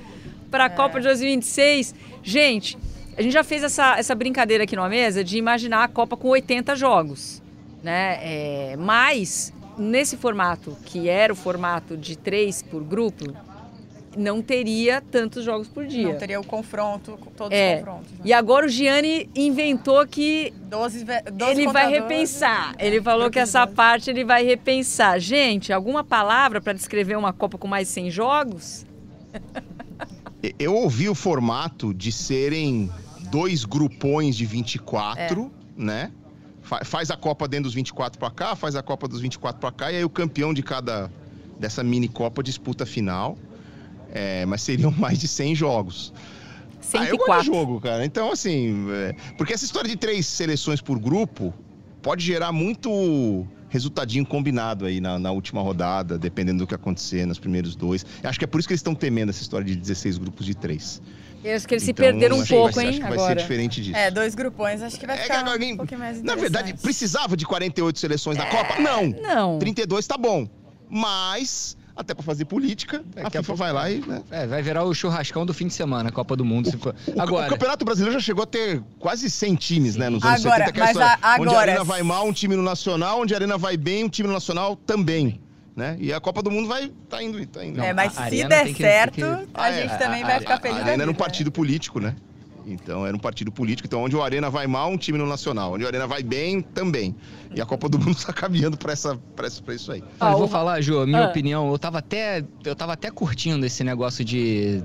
para 0.50 0.64
a 0.64 0.66
é. 0.66 0.70
Copa 0.70 0.98
de 0.98 1.06
2026. 1.06 1.94
Gente, 2.22 2.78
a 3.18 3.22
gente 3.22 3.32
já 3.32 3.42
fez 3.42 3.64
essa, 3.64 3.98
essa 3.98 4.14
brincadeira 4.14 4.62
aqui 4.62 4.76
numa 4.76 4.88
mesa 4.88 5.24
de 5.24 5.36
imaginar 5.38 5.82
a 5.82 5.88
Copa 5.88 6.16
com 6.16 6.28
80 6.28 6.76
jogos, 6.76 7.42
né? 7.82 8.20
É, 8.22 8.76
mas 8.78 9.52
nesse 9.76 10.16
formato, 10.16 10.76
que 10.84 11.08
era 11.08 11.32
o 11.32 11.36
formato 11.36 11.96
de 11.96 12.16
três 12.16 12.62
por 12.62 12.80
grupo, 12.84 13.24
não 14.16 14.40
teria 14.40 15.00
tantos 15.00 15.44
jogos 15.44 15.66
por 15.66 15.84
dia. 15.84 16.12
Não 16.12 16.16
teria 16.16 16.38
o 16.38 16.46
confronto, 16.46 17.18
todos 17.36 17.58
é. 17.58 17.74
os 17.74 17.80
confrontos. 17.80 18.12
Né? 18.12 18.18
E 18.24 18.32
agora 18.32 18.66
o 18.66 18.68
Gianni 18.68 19.28
inventou 19.34 20.06
que 20.06 20.54
12, 20.62 21.04
12 21.32 21.50
ele 21.50 21.66
vai 21.72 21.90
repensar. 21.90 22.76
É, 22.78 22.86
ele 22.86 23.02
falou 23.02 23.28
que 23.30 23.40
essa 23.40 23.66
parte 23.66 24.10
ele 24.10 24.24
vai 24.24 24.44
repensar. 24.44 25.18
Gente, 25.18 25.72
alguma 25.72 26.04
palavra 26.04 26.60
para 26.60 26.72
descrever 26.72 27.16
uma 27.16 27.32
Copa 27.32 27.58
com 27.58 27.66
mais 27.66 27.88
de 27.88 27.94
100 27.94 28.10
jogos? 28.12 28.86
Eu 30.56 30.72
ouvi 30.72 31.08
o 31.08 31.16
formato 31.16 31.92
de 31.92 32.12
serem 32.12 32.88
dois 33.30 33.64
grupões 33.64 34.36
de 34.36 34.44
24, 34.46 35.22
é. 35.22 35.82
né? 35.82 36.12
Faz 36.62 37.10
a 37.10 37.16
Copa 37.16 37.48
dentro 37.48 37.64
dos 37.64 37.74
24 37.74 38.18
para 38.18 38.30
cá, 38.30 38.54
faz 38.54 38.76
a 38.76 38.82
Copa 38.82 39.08
dos 39.08 39.20
24 39.20 39.58
para 39.58 39.72
cá, 39.72 39.90
e 39.90 39.96
aí 39.96 40.04
o 40.04 40.10
campeão 40.10 40.52
de 40.52 40.62
cada 40.62 41.10
dessa 41.58 41.82
mini 41.82 42.08
Copa 42.08 42.42
disputa 42.42 42.84
a 42.84 42.86
final. 42.86 43.38
É, 44.12 44.44
mas 44.46 44.62
seriam 44.62 44.90
mais 44.98 45.18
de 45.18 45.28
100 45.28 45.54
jogos. 45.54 46.12
104. 46.80 47.32
Ah, 47.32 47.38
eu 47.38 47.44
jogo, 47.44 47.80
cara. 47.80 48.04
Então, 48.04 48.32
assim, 48.32 48.86
é... 48.90 49.14
porque 49.36 49.52
essa 49.52 49.64
história 49.64 49.88
de 49.88 49.96
três 49.96 50.26
seleções 50.26 50.80
por 50.80 50.98
grupo 50.98 51.52
pode 52.02 52.24
gerar 52.24 52.52
muito 52.52 53.46
resultadinho 53.68 54.24
combinado 54.24 54.86
aí 54.86 55.00
na, 55.00 55.18
na, 55.18 55.30
última 55.30 55.60
rodada, 55.60 56.18
dependendo 56.18 56.60
do 56.60 56.66
que 56.66 56.74
acontecer 56.74 57.26
nos 57.26 57.38
primeiros 57.38 57.76
dois. 57.76 58.04
Acho 58.22 58.38
que 58.38 58.44
é 58.44 58.48
por 58.48 58.58
isso 58.58 58.68
que 58.68 58.72
eles 58.72 58.80
estão 58.80 58.94
temendo 58.94 59.28
essa 59.28 59.42
história 59.42 59.66
de 59.66 59.76
16 59.76 60.16
grupos 60.18 60.46
de 60.46 60.54
três. 60.54 61.02
Eu 61.44 61.56
acho 61.56 61.68
que 61.68 61.74
eles 61.74 61.82
então, 61.84 61.94
se 62.04 62.10
perderam 62.10 62.38
um 62.38 62.44
pouco, 62.44 62.74
vai, 62.74 62.84
hein? 62.84 62.90
Acho 62.90 62.98
que 62.98 63.04
agora. 63.06 63.20
vai 63.20 63.28
ser 63.28 63.36
diferente 63.36 63.82
disso. 63.82 63.96
É, 63.96 64.10
dois 64.10 64.34
grupões, 64.34 64.82
acho 64.82 64.98
que 64.98 65.06
vai 65.06 65.18
é 65.18 65.22
ficar 65.22 65.46
é, 65.46 65.50
alguém, 65.50 65.74
um 65.74 65.76
pouquinho 65.76 66.00
mais 66.00 66.22
Na 66.22 66.34
verdade, 66.34 66.74
precisava 66.74 67.36
de 67.36 67.46
48 67.46 67.98
seleções 67.98 68.36
é, 68.36 68.40
na 68.40 68.46
Copa? 68.46 68.80
Não. 68.80 69.08
Não. 69.08 69.58
32 69.58 70.06
tá 70.06 70.16
bom. 70.16 70.48
Mas 70.90 71.76
até 71.98 72.14
para 72.14 72.22
fazer 72.22 72.44
política, 72.44 73.02
é, 73.16 73.22
a 73.22 73.30
FIFA 73.30 73.54
vai 73.54 73.72
lá 73.72 73.90
e. 73.90 73.98
Né? 74.00 74.22
É, 74.30 74.46
vai 74.46 74.62
virar 74.62 74.84
o 74.84 74.94
churrascão 74.94 75.44
do 75.44 75.52
fim 75.52 75.66
de 75.66 75.74
semana, 75.74 76.12
Copa 76.12 76.36
do 76.36 76.44
Mundo. 76.44 76.68
O, 76.68 76.78
for... 76.78 76.94
agora... 77.18 77.48
o 77.48 77.50
Campeonato 77.50 77.84
Brasileiro 77.84 78.18
já 78.18 78.24
chegou 78.24 78.44
a 78.44 78.46
ter 78.46 78.80
quase 79.00 79.28
100 79.28 79.54
times, 79.56 79.92
Sim. 79.94 79.98
né? 79.98 80.08
Nos 80.08 80.22
anos 80.22 80.46
agora, 80.46 80.66
70, 80.66 80.84
mas 80.84 80.96
a, 80.96 81.18
agora... 81.20 81.42
onde 81.42 81.54
a 81.54 81.58
Arena 81.58 81.84
vai 81.84 82.02
mal, 82.04 82.26
um 82.26 82.32
time 82.32 82.54
no 82.54 82.62
Nacional, 82.62 83.20
onde 83.20 83.34
a 83.34 83.36
Arena 83.36 83.58
vai 83.58 83.76
bem, 83.76 84.04
um 84.04 84.08
time 84.08 84.28
no 84.28 84.34
Nacional 84.34 84.76
também. 84.76 85.40
Né? 85.78 85.96
E 86.00 86.12
a 86.12 86.18
Copa 86.18 86.42
do 86.42 86.50
Mundo 86.50 86.66
vai 86.66 86.90
tá 87.08 87.22
indo, 87.22 87.46
tá 87.46 87.64
indo. 87.64 87.80
É, 87.80 87.92
mas 87.92 88.12
se 88.12 88.44
der 88.48 88.74
certo, 88.74 89.14
que... 89.14 89.22
a 89.54 89.70
gente 89.70 89.92
ah, 89.92 89.96
também 89.96 90.24
a, 90.24 90.26
vai 90.26 90.40
ficar 90.40 90.60
feliz. 90.60 90.78
A 90.78 90.80
Arena 90.80 91.04
era 91.04 91.10
um 91.10 91.14
partido 91.14 91.52
político, 91.52 92.00
né? 92.00 92.16
Então 92.66 93.06
era 93.06 93.16
um 93.16 93.20
partido 93.20 93.52
político. 93.52 93.86
Então, 93.86 94.02
onde 94.02 94.16
o 94.16 94.20
Arena 94.20 94.50
vai 94.50 94.66
mal, 94.66 94.90
um 94.90 94.96
time 94.96 95.16
no 95.16 95.24
Nacional. 95.24 95.74
Onde 95.74 95.84
o 95.84 95.86
Arena 95.86 96.04
vai 96.04 96.20
bem, 96.24 96.62
também. 96.62 97.14
E 97.54 97.60
a 97.60 97.64
Copa 97.64 97.88
do 97.88 97.96
Mundo 97.96 98.16
está 98.18 98.32
caminhando 98.34 98.76
para 98.76 98.92
essa, 98.92 99.16
pra 99.36 99.46
isso 99.72 99.92
aí. 99.92 100.02
Ah, 100.18 100.32
eu 100.32 100.38
vou 100.38 100.48
falar, 100.48 100.80
Ju, 100.80 101.06
minha 101.06 101.26
ah. 101.26 101.28
opinião, 101.28 101.70
eu 101.70 101.78
tava 101.78 101.98
até. 101.98 102.44
Eu 102.64 102.74
tava 102.74 102.94
até 102.94 103.08
curtindo 103.08 103.64
esse 103.64 103.84
negócio 103.84 104.24
de 104.24 104.82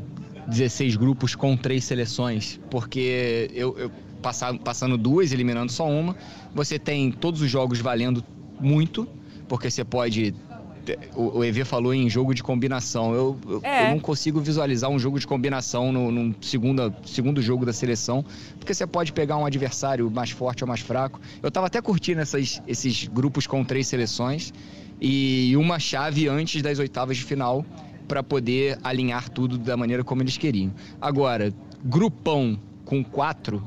16 0.48 0.96
grupos 0.96 1.34
com 1.34 1.58
três 1.58 1.86
seleções, 1.86 2.60
porque 2.70 3.50
eu, 3.52 3.76
eu 3.80 3.92
passar, 4.22 4.54
passando 4.60 4.96
duas, 4.96 5.32
eliminando 5.32 5.72
só 5.72 5.90
uma, 5.90 6.16
você 6.54 6.78
tem 6.78 7.12
todos 7.12 7.42
os 7.42 7.50
jogos 7.50 7.80
valendo 7.80 8.24
muito, 8.60 9.08
porque 9.48 9.72
você 9.72 9.84
pode 9.84 10.36
o, 11.16 11.40
o 11.40 11.44
EV 11.44 11.64
falou 11.66 11.94
em 11.94 12.10
jogo 12.10 12.34
de 12.34 12.44
combinação. 12.44 13.14
Eu, 13.14 13.38
eu, 13.48 13.62
é. 13.64 13.88
eu, 13.88 13.92
não 13.92 14.00
consigo 14.00 14.40
visualizar 14.40 14.90
um 14.90 15.00
jogo 15.00 15.20
de 15.20 15.26
combinação 15.26 15.92
no, 15.92 16.12
no 16.12 16.36
segunda, 16.42 16.94
segundo 17.06 17.42
jogo 17.42 17.66
da 17.66 17.74
seleção, 17.74 18.24
porque 18.60 18.74
você 18.74 18.86
pode 18.86 19.14
pegar 19.14 19.38
um 19.38 19.46
adversário 19.46 20.10
mais 20.12 20.32
forte 20.32 20.64
ou 20.64 20.68
mais 20.68 20.82
fraco. 20.82 21.20
Eu 21.42 21.48
estava 21.50 21.68
até 21.68 21.82
curtindo 21.82 22.22
essas, 22.22 22.62
esses 22.68 23.08
grupos 23.08 23.48
com 23.48 23.64
três 23.64 23.88
seleções 23.88 24.54
e 25.00 25.56
uma 25.58 25.80
chave 25.80 26.28
antes 26.28 26.62
das 26.62 26.80
oitavas 26.80 27.18
de 27.18 27.24
final 27.24 27.66
para 28.08 28.22
poder 28.22 28.78
alinhar 28.84 29.30
tudo 29.30 29.58
da 29.58 29.78
maneira 29.78 30.04
como 30.04 30.22
eles 30.22 30.38
queriam. 30.38 30.74
Agora, 31.02 31.54
grupão 31.84 32.60
com 32.86 33.04
quatro, 33.04 33.66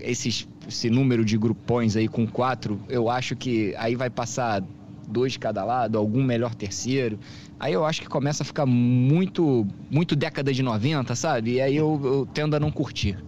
esses, 0.00 0.48
esse 0.66 0.88
número 0.88 1.24
de 1.24 1.36
grupões 1.36 1.96
aí 1.96 2.08
com 2.08 2.26
quatro, 2.26 2.80
eu 2.88 3.10
acho 3.10 3.36
que 3.36 3.74
aí 3.76 3.94
vai 3.94 4.08
passar 4.08 4.62
dois 5.08 5.32
de 5.32 5.38
cada 5.38 5.64
lado, 5.64 5.98
algum 5.98 6.22
melhor 6.22 6.54
terceiro. 6.54 7.18
Aí 7.58 7.72
eu 7.72 7.84
acho 7.84 8.00
que 8.02 8.08
começa 8.08 8.42
a 8.42 8.46
ficar 8.46 8.66
muito, 8.66 9.66
muito 9.90 10.14
década 10.14 10.52
de 10.52 10.62
90, 10.62 11.14
sabe? 11.14 11.54
E 11.54 11.60
aí 11.60 11.76
eu, 11.76 12.00
eu 12.04 12.28
tendo 12.32 12.54
a 12.54 12.60
não 12.60 12.70
curtir. 12.70 13.18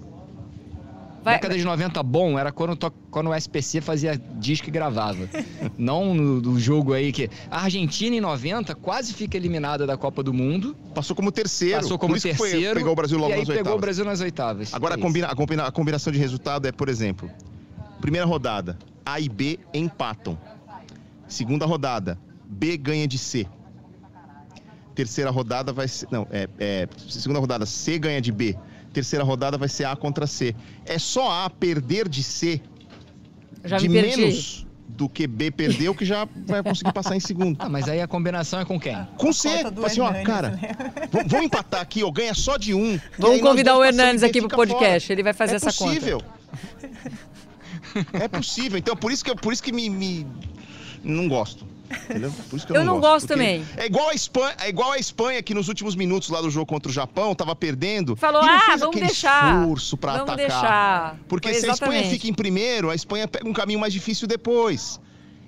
Vai, 1.23 1.35
década 1.35 1.57
de 1.57 1.65
90 1.65 2.03
bom 2.03 2.39
era 2.39 2.51
quando, 2.51 2.93
quando 3.11 3.29
o 3.29 3.35
SPC 3.35 3.81
fazia 3.81 4.21
disco 4.39 4.69
e 4.69 4.71
gravava. 4.71 5.29
Não 5.77 6.15
no, 6.15 6.41
no, 6.41 6.59
jogo 6.59 6.95
aí 6.95 7.13
que. 7.13 7.29
A 7.51 7.63
Argentina 7.65 8.17
em 8.17 8.21
90 8.21 8.75
quase 8.77 9.13
fica 9.13 9.37
eliminada 9.37 9.87
da 9.87 9.97
Copa 9.97 10.23
do 10.23 10.33
Mundo. 10.33 10.75
Passou 10.95 11.15
como 11.15 11.31
terceiro. 11.31 11.77
Passou 11.77 11.99
como 11.99 12.19
terceiro. 12.19 12.39
Foi, 12.39 12.75
pegou 12.75 12.93
o 12.93 12.97
Brasil 12.97 13.19
logo 13.19 13.31
e 13.31 13.35
aí 13.35 13.39
nas 13.41 13.49
pegou 13.49 13.59
oitavas. 13.59 13.79
o 13.79 13.81
Brasil 13.81 14.05
nas 14.05 14.21
oitavas. 14.21 14.75
Agora 14.75 14.95
é 14.95 14.99
a, 14.99 15.01
combina, 15.01 15.27
a, 15.27 15.35
combina, 15.35 15.67
a 15.67 15.71
combinação 15.71 16.13
de 16.13 16.19
resultado 16.19 16.67
é, 16.67 16.73
por 16.73 16.89
exemplo, 16.89 17.31
primeira 18.01 18.27
rodada, 18.27 18.79
A 19.05 19.21
e 19.21 19.29
B 19.29 19.59
empatam. 19.75 20.39
Segunda 21.31 21.65
rodada, 21.65 22.19
B 22.45 22.77
ganha 22.77 23.07
de 23.07 23.17
C. 23.17 23.47
Terceira 24.95 25.31
rodada 25.31 25.73
vai 25.73 25.87
ser. 25.87 26.09
Não, 26.11 26.27
é, 26.31 26.49
é, 26.59 26.89
segunda 27.09 27.39
rodada, 27.39 27.65
C 27.65 27.99
ganha 27.99 28.21
de 28.21 28.33
B. 28.33 28.57
Terceira 28.93 29.25
rodada 29.25 29.57
vai 29.57 29.69
ser 29.69 29.85
A 29.85 29.95
contra 29.95 30.27
C. 30.27 30.55
É 30.85 30.99
só 30.99 31.45
A 31.45 31.49
perder 31.49 32.09
de 32.09 32.25
C 32.25 32.61
já 33.65 33.77
de 33.77 33.89
me 33.89 34.03
menos 34.03 34.67
do 34.89 35.09
que 35.09 35.25
B 35.29 35.53
perdeu 35.53 35.95
que 35.95 36.05
já 36.05 36.27
vai 36.47 36.65
conseguir 36.65 36.93
passar 36.93 37.15
em 37.15 37.21
segundo. 37.21 37.57
Ah, 37.61 37.69
mas 37.69 37.89
aí 37.89 38.01
a 38.01 38.09
combinação 38.09 38.59
é 38.59 38.65
com 38.65 38.79
quem? 38.79 38.97
Com 39.17 39.33
C. 39.33 39.49
Assim, 39.85 40.01
ó, 40.01 40.13
cara, 40.25 40.51
né? 40.51 40.73
vamos 41.27 41.47
empatar 41.47 41.81
aqui, 41.81 42.03
ó, 42.03 42.11
ganha 42.11 42.35
só 42.35 42.57
de 42.57 42.75
um. 42.75 42.99
Vamos 43.17 43.41
convidar 43.41 43.79
o 43.79 43.85
Hernandes 43.85 44.25
aqui 44.25 44.41
pro 44.41 44.49
podcast, 44.49 45.07
fora. 45.07 45.15
ele 45.15 45.23
vai 45.23 45.33
fazer 45.33 45.53
é 45.53 45.57
essa 45.57 45.73
possível. 45.73 46.21
conta. 46.21 46.41
É 48.13 48.29
possível. 48.29 48.79
Então, 48.79 48.97
por 48.97 49.13
isso 49.13 49.25
que, 49.25 49.35
por 49.35 49.53
isso 49.53 49.63
que 49.63 49.73
me, 49.73 49.89
me 49.89 50.27
não 51.03 51.29
gosto. 51.29 51.67
Entendeu? 52.09 52.33
Por 52.49 52.57
isso 52.57 52.67
que 52.67 52.73
eu, 52.73 52.77
eu 52.77 52.85
não, 52.85 52.95
não 52.95 53.01
gosto, 53.01 53.13
gosto 53.13 53.29
também. 53.29 53.67
É 53.77 53.87
igual, 53.87 54.11
a 54.11 54.15
Espanha, 54.15 54.55
é 54.61 54.69
igual 54.69 54.93
a 54.93 54.99
Espanha 54.99 55.43
que 55.43 55.53
nos 55.53 55.69
últimos 55.69 55.97
minutos 55.97 56.29
lá 56.29 56.41
do 56.41 56.49
jogo 56.49 56.67
contra 56.67 56.89
o 56.89 56.93
Japão 56.93 57.35
tava 57.35 57.55
perdendo. 57.57 58.15
Falou, 58.15 58.43
ah, 58.43 58.77
vamos 58.79 58.97
deixar. 58.97 59.61
esforço 59.61 59.97
pra 59.97 60.13
vamos 60.13 60.31
atacar. 60.31 60.49
Deixar. 60.49 61.19
Porque 61.29 61.53
se 61.53 61.69
a 61.69 61.73
Espanha 61.73 62.09
fica 62.09 62.29
em 62.29 62.35
primeiro, 62.35 62.91
a 62.91 62.95
Espanha 62.95 63.27
pega 63.27 63.49
um 63.49 63.53
caminho 63.53 63.81
mais 63.81 63.93
difícil 63.93 64.29
depois. 64.29 65.01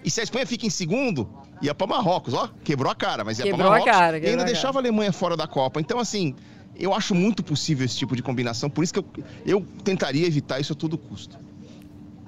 E 0.05 0.11
se 0.11 0.21
a 0.21 0.25
Espanha 0.25 0.45
fica 0.45 0.67
em 0.67 0.71
segundo, 0.71 1.29
ia 1.61 1.75
pra 1.75 1.87
Marrocos, 1.87 2.35
ó. 2.35 2.49
Quebrou 2.65 2.91
a 2.91 2.95
cara, 2.95 3.23
mas 3.23 3.39
ia 3.39 3.45
quebrou 3.45 3.61
pra 3.61 3.71
Marrocos. 3.71 3.89
A 3.89 3.99
cara, 3.99 4.19
e 4.19 4.27
ainda 4.27 4.45
deixava 4.45 4.79
a 4.79 4.83
Alemanha 4.83 5.13
fora 5.13 5.37
da 5.37 5.47
Copa. 5.47 5.81
Então, 5.81 6.01
assim, 6.01 6.35
eu 6.77 6.93
acho 6.93 7.15
muito 7.15 7.43
possível 7.45 7.87
esse 7.87 7.97
tipo 7.97 8.17
de 8.17 8.23
combinação. 8.23 8.69
Por 8.69 8.83
isso 8.83 8.93
que 8.93 8.99
eu, 8.99 9.07
eu 9.47 9.67
tentaria 9.85 10.27
evitar 10.27 10.59
isso 10.59 10.73
a 10.73 10.77
todo 10.77 10.99
custo. 10.99 11.39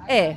É, 0.06 0.36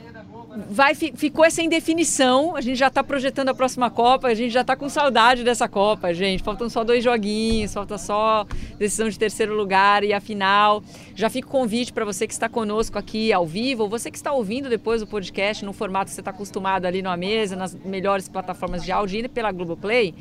vai, 0.69 0.95
ficou 0.95 1.45
essa 1.45 1.61
indefinição. 1.61 2.55
A 2.55 2.61
gente 2.61 2.77
já 2.77 2.87
está 2.87 3.03
projetando 3.03 3.49
a 3.49 3.53
próxima 3.53 3.89
Copa, 3.89 4.27
a 4.27 4.33
gente 4.33 4.51
já 4.51 4.61
está 4.61 4.75
com 4.75 4.89
saudade 4.89 5.43
dessa 5.43 5.67
Copa, 5.67 6.13
gente. 6.13 6.43
Faltam 6.43 6.69
só 6.69 6.83
dois 6.83 7.03
joguinhos, 7.03 7.73
falta 7.73 7.97
só 7.97 8.45
decisão 8.77 9.09
de 9.09 9.17
terceiro 9.17 9.55
lugar 9.55 10.03
e 10.03 10.13
a 10.13 10.19
final. 10.19 10.83
Já 11.15 11.29
fica 11.29 11.47
o 11.47 11.51
convite 11.51 11.93
para 11.93 12.05
você 12.05 12.25
que 12.25 12.33
está 12.33 12.49
conosco 12.49 12.97
aqui 12.97 13.31
ao 13.31 13.45
vivo, 13.45 13.83
ou 13.83 13.89
você 13.89 14.09
que 14.09 14.17
está 14.17 14.31
ouvindo 14.31 14.69
depois 14.69 15.01
o 15.01 15.07
podcast 15.07 15.63
no 15.63 15.73
formato 15.73 16.05
que 16.05 16.15
você 16.15 16.21
está 16.21 16.31
acostumado 16.31 16.85
ali 16.85 17.01
numa 17.01 17.17
mesa, 17.17 17.55
nas 17.55 17.75
melhores 17.75 18.27
plataformas 18.27 18.83
de 18.83 18.91
áudio 18.91 19.25
e 19.25 19.27
pela 19.27 19.51
Globoplay, 19.51 20.13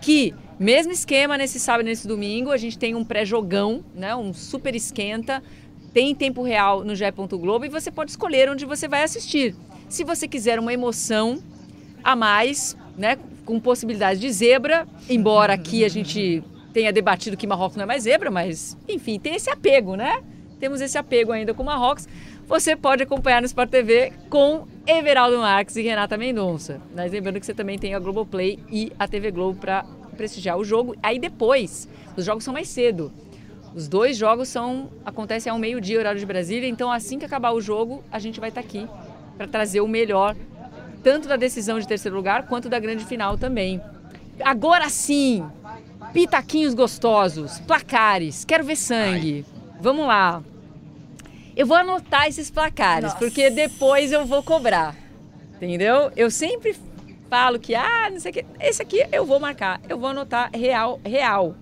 que 0.00 0.34
mesmo 0.58 0.92
esquema 0.92 1.36
nesse 1.36 1.58
sábado 1.58 1.86
e 1.86 1.90
nesse 1.90 2.06
domingo, 2.06 2.50
a 2.50 2.56
gente 2.56 2.78
tem 2.78 2.94
um 2.94 3.04
pré-jogão, 3.04 3.84
né, 3.94 4.14
um 4.14 4.32
super 4.32 4.74
esquenta 4.74 5.42
tem 5.94 6.10
em 6.10 6.14
tempo 6.14 6.42
real 6.42 6.84
no 6.84 6.94
GE. 6.94 7.04
Globo 7.30 7.64
e 7.64 7.68
você 7.68 7.90
pode 7.90 8.10
escolher 8.10 8.50
onde 8.50 8.66
você 8.66 8.88
vai 8.88 9.04
assistir. 9.04 9.54
Se 9.88 10.02
você 10.02 10.26
quiser 10.26 10.58
uma 10.58 10.72
emoção 10.72 11.38
a 12.02 12.16
mais, 12.16 12.76
né, 12.98 13.16
com 13.44 13.60
possibilidade 13.60 14.18
de 14.18 14.30
zebra, 14.30 14.86
embora 15.08 15.54
aqui 15.54 15.84
a 15.84 15.88
gente 15.88 16.42
tenha 16.72 16.92
debatido 16.92 17.36
que 17.36 17.46
Marrocos 17.46 17.76
não 17.76 17.84
é 17.84 17.86
mais 17.86 18.02
zebra, 18.02 18.30
mas 18.30 18.76
enfim, 18.88 19.20
tem 19.20 19.36
esse 19.36 19.48
apego, 19.48 19.94
né? 19.94 20.20
Temos 20.58 20.80
esse 20.80 20.98
apego 20.98 21.30
ainda 21.30 21.54
com 21.54 21.62
Marrocos. 21.62 22.08
Você 22.48 22.74
pode 22.74 23.04
acompanhar 23.04 23.40
no 23.40 23.46
Sport 23.46 23.70
TV 23.70 24.12
com 24.28 24.66
Everaldo 24.86 25.38
Marques 25.38 25.76
e 25.76 25.82
Renata 25.82 26.16
Mendonça. 26.16 26.80
Mas 26.94 27.12
lembrando 27.12 27.38
que 27.38 27.46
você 27.46 27.54
também 27.54 27.78
tem 27.78 27.94
a 27.94 27.98
Globoplay 27.98 28.58
e 28.70 28.92
a 28.98 29.06
TV 29.06 29.30
Globo 29.30 29.60
para 29.60 29.84
prestigiar 30.16 30.58
o 30.58 30.64
jogo. 30.64 30.96
Aí 31.02 31.18
depois, 31.18 31.88
os 32.16 32.24
jogos 32.24 32.42
são 32.42 32.52
mais 32.52 32.68
cedo. 32.68 33.12
Os 33.74 33.88
dois 33.88 34.16
jogos 34.16 34.48
são 34.48 34.88
acontecem 35.04 35.50
ao 35.50 35.58
meio-dia, 35.58 35.98
horário 35.98 36.20
de 36.20 36.26
Brasília, 36.26 36.68
então 36.68 36.92
assim 36.92 37.18
que 37.18 37.24
acabar 37.24 37.52
o 37.52 37.60
jogo, 37.60 38.04
a 38.10 38.18
gente 38.20 38.38
vai 38.38 38.50
estar 38.50 38.62
tá 38.62 38.66
aqui 38.66 38.88
para 39.36 39.48
trazer 39.48 39.80
o 39.80 39.88
melhor, 39.88 40.36
tanto 41.02 41.26
da 41.26 41.36
decisão 41.36 41.80
de 41.80 41.86
terceiro 41.86 42.16
lugar 42.16 42.46
quanto 42.46 42.68
da 42.68 42.78
grande 42.78 43.04
final 43.04 43.36
também. 43.36 43.80
Agora 44.40 44.88
sim, 44.88 45.44
pitaquinhos 46.12 46.72
gostosos, 46.72 47.58
placares, 47.60 48.44
quero 48.44 48.62
ver 48.62 48.76
sangue. 48.76 49.44
Ai. 49.46 49.80
Vamos 49.80 50.06
lá. 50.06 50.42
Eu 51.56 51.66
vou 51.66 51.76
anotar 51.76 52.28
esses 52.28 52.50
placares, 52.50 53.12
Nossa. 53.12 53.18
porque 53.18 53.50
depois 53.50 54.12
eu 54.12 54.24
vou 54.24 54.42
cobrar. 54.42 54.94
Entendeu? 55.56 56.12
Eu 56.16 56.30
sempre 56.30 56.76
falo 57.28 57.58
que, 57.58 57.74
ah, 57.74 58.08
não 58.10 58.20
sei 58.20 58.30
o 58.30 58.34
que. 58.34 58.46
Esse 58.60 58.82
aqui 58.82 59.04
eu 59.12 59.24
vou 59.24 59.40
marcar, 59.40 59.80
eu 59.88 59.98
vou 59.98 60.10
anotar 60.10 60.50
real, 60.52 61.00
real. 61.04 61.54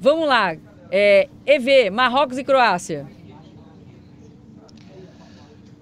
Vamos 0.00 0.28
lá. 0.28 0.56
É, 0.96 1.28
EV, 1.44 1.90
Marrocos 1.90 2.38
e 2.38 2.44
Croácia. 2.44 3.04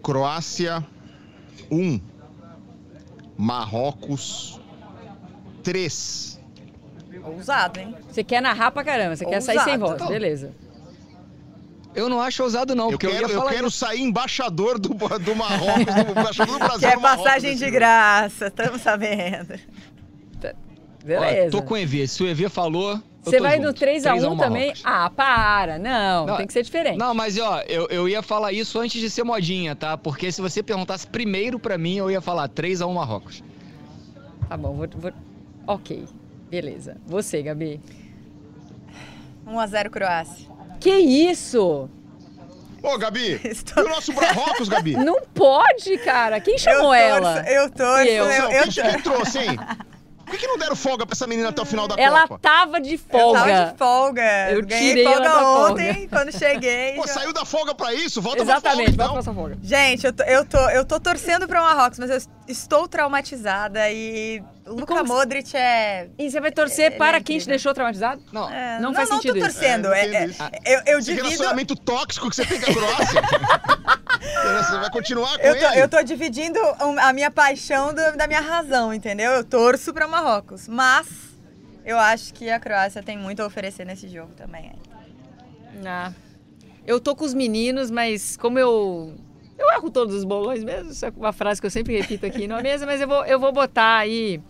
Croácia 0.03 0.83
1, 1.71 2.01
Marrocos 3.37 4.59
3. 5.63 6.41
Ousado, 7.25 7.79
hein? 7.79 7.95
Você 8.11 8.25
quer 8.25 8.41
narrar 8.41 8.71
pra 8.71 8.83
caramba, 8.83 9.15
você 9.15 9.27
Ousado. 9.27 9.45
quer 9.45 9.55
sair 9.55 9.65
sem 9.65 9.77
voz, 9.77 10.01
beleza. 10.09 10.55
Eu 11.95 12.09
não 12.09 12.19
acho 12.19 12.43
ousado, 12.43 12.75
não, 12.75 12.87
eu 12.87 12.93
porque 12.93 13.07
quero, 13.07 13.29
eu, 13.29 13.43
eu 13.43 13.49
quero 13.49 13.71
sair 13.71 14.01
embaixador 14.01 14.79
do, 14.79 14.95
do 14.95 15.37
Marrocos, 15.37 15.95
do, 15.95 16.11
embaixador 16.21 16.59
do 16.59 16.59
Brasil. 16.59 16.89
Quer 16.89 16.99
passagem 16.99 17.55
de 17.55 17.71
graça, 17.71 18.47
estamos 18.47 18.81
sabendo. 18.81 19.61
Beleza. 21.05 21.49
Ó, 21.49 21.61
tô 21.61 21.63
com 21.63 21.75
o 21.75 21.77
EV. 21.77 22.09
Se 22.09 22.23
o 22.23 22.27
EV 22.27 22.49
falou, 22.49 22.99
você 23.23 23.41
vai 23.41 23.57
junto. 23.57 23.73
do 23.73 23.87
3x1 23.87 24.39
também? 24.39 24.75
Ah, 24.83 25.09
para. 25.09 25.79
Não, 25.79 26.27
não, 26.27 26.37
tem 26.37 26.47
que 26.47 26.53
ser 26.53 26.63
diferente. 26.63 26.99
Não, 26.99 27.15
mas 27.15 27.39
ó, 27.39 27.61
eu, 27.69 27.87
eu 27.89 28.09
ia 28.09 28.21
falar 28.21 28.53
isso 28.53 28.79
antes 28.81 29.01
de 29.01 29.09
ser 29.09 29.23
modinha, 29.23 29.77
tá? 29.77 29.97
Porque 29.97 30.33
se 30.33 30.41
você 30.41 30.63
perguntasse 30.63 31.07
primeiro 31.07 31.59
pra 31.59 31.79
mim, 31.79 31.97
eu 31.97 32.11
ia 32.11 32.21
falar 32.21 32.49
3x1 32.49 32.93
Marrocos. 32.93 33.43
Tá 34.49 34.57
bom, 34.57 34.75
vou, 34.75 34.89
vou... 34.97 35.13
Ok, 35.67 36.05
beleza. 36.51 36.97
Você, 37.07 37.43
Gabi? 37.43 37.81
1x0 39.47 39.91
Croácia. 39.91 40.49
Que 40.81 40.91
isso? 40.91 41.89
Ô, 42.83 42.99
Gabi, 42.99 43.41
Estou... 43.45 43.85
e 43.85 43.87
o 43.87 43.89
nosso 43.89 44.13
Marrocos, 44.13 44.69
Gabi? 44.69 44.97
Não 44.97 45.23
pode, 45.33 45.97
cara. 45.99 46.41
Quem 46.41 46.59
chamou 46.59 46.93
eu 46.93 47.21
torço, 47.21 47.29
ela? 47.29 47.49
Eu 47.49 47.71
torço. 47.71 48.09
Eu, 48.09 48.25
eu, 48.25 48.51
eu, 48.51 48.63
quem, 48.63 48.73
quem 48.73 49.01
trouxe, 49.01 49.39
hein? 49.39 49.57
Por 50.33 50.39
que, 50.39 50.47
não 50.47 50.57
deram 50.57 50.75
folga 50.75 51.05
pra 51.05 51.13
essa 51.13 51.27
menina 51.27 51.51
até 51.51 51.61
o 51.61 51.65
final 51.67 51.87
da 51.87 51.95
ela 51.97 52.27
Copa? 52.27 52.41
Ela 52.43 52.57
tava 52.57 52.81
de 52.81 52.97
folga. 52.97 53.27
Eu 53.27 53.33
tava 53.33 53.71
de 53.71 53.79
folga. 53.79 54.51
Eu 54.51 54.67
tirei 54.67 55.05
folga 55.05 55.25
ela 55.27 55.69
ontem, 55.69 55.93
folga. 55.93 56.09
quando 56.09 56.33
cheguei. 56.33 56.95
Pô, 56.95 57.07
já... 57.07 57.13
saiu 57.13 57.33
da 57.35 57.45
folga 57.45 57.75
pra 57.75 57.93
isso? 57.93 58.23
Volta 58.23 58.43
Exatamente, 58.43 58.97
pra 58.97 59.05
folga, 59.07 59.15
volta 59.15 59.31
então. 59.31 59.35
pra 59.35 59.43
folga. 59.43 59.59
Gente, 59.63 60.07
eu 60.07 60.13
tô, 60.13 60.23
eu, 60.23 60.45
tô, 60.47 60.71
eu 60.71 60.85
tô 60.87 60.99
torcendo 60.99 61.47
pra 61.47 61.61
Marrocos, 61.61 61.99
mas 61.99 62.11
eu 62.11 62.19
estou 62.49 62.89
traumatizada 62.89 63.91
e 63.91 64.43
Luka 64.73 65.05
Modric 65.05 65.57
é. 65.57 66.09
E 66.19 66.31
você 66.31 66.41
vai 66.41 66.51
torcer 66.51 66.93
é, 66.93 66.97
para 66.97 67.21
quem 67.21 67.39
te 67.39 67.47
deixou 67.47 67.73
traumatizado? 67.73 68.23
Não, 68.33 68.51
é, 68.51 68.77
não, 68.77 68.89
não 68.89 68.95
faz 68.95 69.09
não, 69.09 69.17
sentido. 69.17 69.35
Não, 69.35 69.47
tô 69.47 69.53
torcendo. 69.53 69.93
É, 69.93 70.07
é, 70.07 70.25
eu, 70.67 70.81
eu 70.87 70.99
Esse 70.99 71.11
divido... 71.11 71.29
relacionamento 71.29 71.77
tóxico 71.77 72.29
que 72.31 72.37
você 72.37 72.45
tem 72.45 72.61
com 72.61 72.71
a 72.71 72.75
Croácia. 72.75 73.23
você 74.65 74.79
vai 74.79 74.91
continuar 74.91 75.39
com 75.39 75.45
eu 75.45 75.59
tô, 75.59 75.67
ele. 75.67 75.83
Eu 75.83 75.89
tô 75.89 76.03
dividindo 76.03 76.59
a 77.01 77.13
minha 77.13 77.31
paixão 77.31 77.95
do, 77.95 78.17
da 78.17 78.27
minha 78.27 78.41
razão, 78.41 78.93
entendeu? 78.93 79.33
Eu 79.33 79.45
torço 79.45 79.93
para 79.93 80.07
Marrocos. 80.09 80.69
Mas 80.69 81.07
eu 81.85 81.99
acho 81.99 82.33
que 82.35 82.51
a 82.51 82.61
Croácia 82.61 83.03
tem 83.03 83.19
muito 83.19 83.43
a 83.43 83.47
oferecer 83.47 83.85
nesse 83.85 84.09
jogo 84.09 84.33
também. 84.35 84.73
Ah, 85.85 86.13
eu 86.87 87.01
tô 87.01 87.17
com 87.17 87.25
os 87.25 87.35
meninos, 87.35 87.91
mas 87.91 88.37
como 88.37 88.59
eu 88.59 89.15
eu 89.59 89.71
erro 89.71 89.91
todos 89.91 90.15
os 90.15 90.25
bolões 90.25 90.65
mesmo, 90.65 90.91
isso 90.91 91.07
é 91.07 91.13
uma 91.17 91.33
frase 91.33 91.61
que 91.61 91.67
eu 91.67 91.71
sempre 91.71 91.97
repito 91.97 92.27
aqui 92.27 92.49
na 92.49 92.61
mesa, 92.61 92.85
mas 92.85 93.01
eu 93.01 93.07
vou, 93.07 93.25
eu 93.25 93.39
vou 93.39 93.53
botar 93.53 93.99
aí 93.99 94.41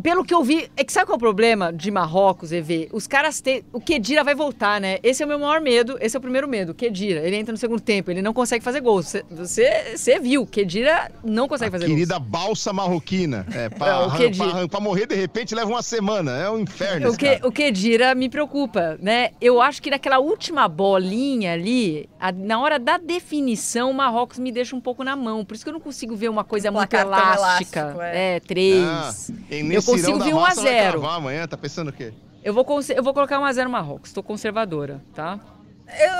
pelo 0.00 0.24
que 0.24 0.32
eu 0.32 0.42
vi, 0.42 0.70
é 0.76 0.84
que 0.84 0.92
sabe 0.92 1.06
qual 1.06 1.14
é 1.14 1.16
o 1.16 1.20
problema 1.20 1.72
de 1.72 1.90
Marrocos, 1.90 2.52
EV? 2.52 2.88
Os 2.92 3.06
caras 3.06 3.40
têm. 3.40 3.62
O 3.72 3.80
Kedira 3.80 4.22
vai 4.24 4.34
voltar, 4.34 4.80
né? 4.80 4.98
Esse 5.02 5.22
é 5.22 5.26
o 5.26 5.28
meu 5.28 5.38
maior 5.38 5.60
medo, 5.60 5.98
esse 6.00 6.16
é 6.16 6.18
o 6.18 6.22
primeiro 6.22 6.48
medo. 6.48 6.72
Kedira, 6.74 7.20
ele 7.20 7.36
entra 7.36 7.52
no 7.52 7.58
segundo 7.58 7.80
tempo, 7.80 8.10
ele 8.10 8.22
não 8.22 8.32
consegue 8.32 8.64
fazer 8.64 8.80
gols. 8.80 9.06
Você, 9.06 9.24
você, 9.30 9.96
você 9.96 10.18
viu, 10.20 10.46
Kedira 10.46 11.10
não 11.24 11.48
consegue 11.48 11.68
A 11.68 11.72
fazer 11.72 11.86
querida 11.86 12.18
gols. 12.18 12.30
balsa 12.30 12.72
marroquina. 12.72 13.46
É, 13.54 13.68
pra, 13.70 13.86
É, 13.88 14.06
o 14.06 14.10
Kedira. 14.16 14.50
pra- 14.50 14.68
pra 14.68 14.80
morrer 14.80 15.06
de 15.06 15.14
repente 15.14 15.54
leva 15.54 15.68
uma 15.70 15.82
semana. 15.82 16.32
É 16.38 16.50
um 16.50 16.58
inferno. 16.60 17.10
O, 17.10 17.16
que, 17.16 17.40
o 17.44 17.50
Kedira 17.52 18.14
me 18.14 18.28
preocupa, 18.28 18.96
né? 19.00 19.30
Eu 19.40 19.60
acho 19.60 19.82
que 19.82 19.90
naquela 19.90 20.18
última 20.18 20.68
bolinha 20.68 21.52
ali, 21.52 22.08
a- 22.20 22.32
na 22.32 22.60
hora 22.60 22.78
da 22.78 22.98
definição, 22.98 23.90
o 23.90 23.94
Marrocos 23.94 24.38
me 24.38 24.52
deixa 24.52 24.74
um 24.76 24.80
pouco 24.80 25.02
na 25.04 25.16
mão. 25.16 25.44
Por 25.44 25.54
isso 25.54 25.64
que 25.64 25.68
eu 25.70 25.74
não 25.74 25.80
consigo 25.80 26.14
ver 26.16 26.28
uma 26.28 26.44
coisa 26.44 26.70
muito 26.70 26.94
elástica. 26.94 27.80
elástico, 27.80 28.02
é. 28.02 28.36
é. 28.36 28.40
três. 28.40 28.82
Ah, 28.84 29.12
e 29.50 29.62
eu 29.90 29.94
consigo 29.94 30.18
ver 30.18 30.34
1 30.34 30.38
a 30.38 30.40
massa 30.42 30.62
vai 30.62 30.72
0 30.72 30.90
cravar 31.00 31.16
amanhã, 31.16 31.46
tá 31.46 31.56
pensando 31.56 31.88
o 31.88 31.92
quê? 31.92 32.12
Eu 32.44 32.52
vou, 32.52 32.66
eu 32.94 33.02
vou 33.02 33.14
colocar 33.14 33.38
1 33.38 33.44
a 33.44 33.52
0 33.52 33.70
Marrocos. 33.70 34.12
Tô 34.12 34.22
conservadora, 34.22 35.00
tá? 35.14 35.38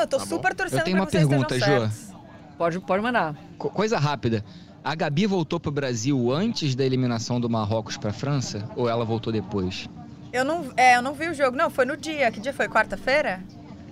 Eu 0.01 0.07
tô 0.07 0.19
Tá 0.19 0.27
super 0.27 0.55
torcendo 0.55 0.79
Eu 0.81 0.85
tenho 0.85 0.97
uma 0.97 1.07
pergunta, 1.07 1.59
certos. 1.59 2.13
Pode, 2.59 2.79
pode 2.81 3.03
mandar. 3.03 3.35
Co- 3.59 3.71
Coisa 3.71 3.99
rápida. 3.99 4.45
A 4.85 4.95
Gabi 4.95 5.27
voltou 5.27 5.59
pro 5.59 5.71
Brasil 5.73 6.31
antes 6.33 6.75
da 6.75 6.85
eliminação 6.85 7.41
do 7.41 7.49
Marrocos 7.49 7.97
pra 7.97 8.13
França? 8.13 8.69
Ou 8.77 8.89
ela 8.89 9.05
voltou 9.05 9.33
depois? 9.33 9.89
Eu 10.33 10.45
não, 10.45 10.67
é, 10.77 10.97
eu 10.97 11.03
não 11.03 11.13
vi 11.15 11.29
o 11.29 11.35
jogo. 11.35 11.57
Não, 11.57 11.71
foi 11.71 11.85
no 11.85 11.97
dia. 11.97 12.31
Que 12.31 12.41
dia 12.41 12.53
foi? 12.53 12.69
Quarta-feira? 12.69 13.43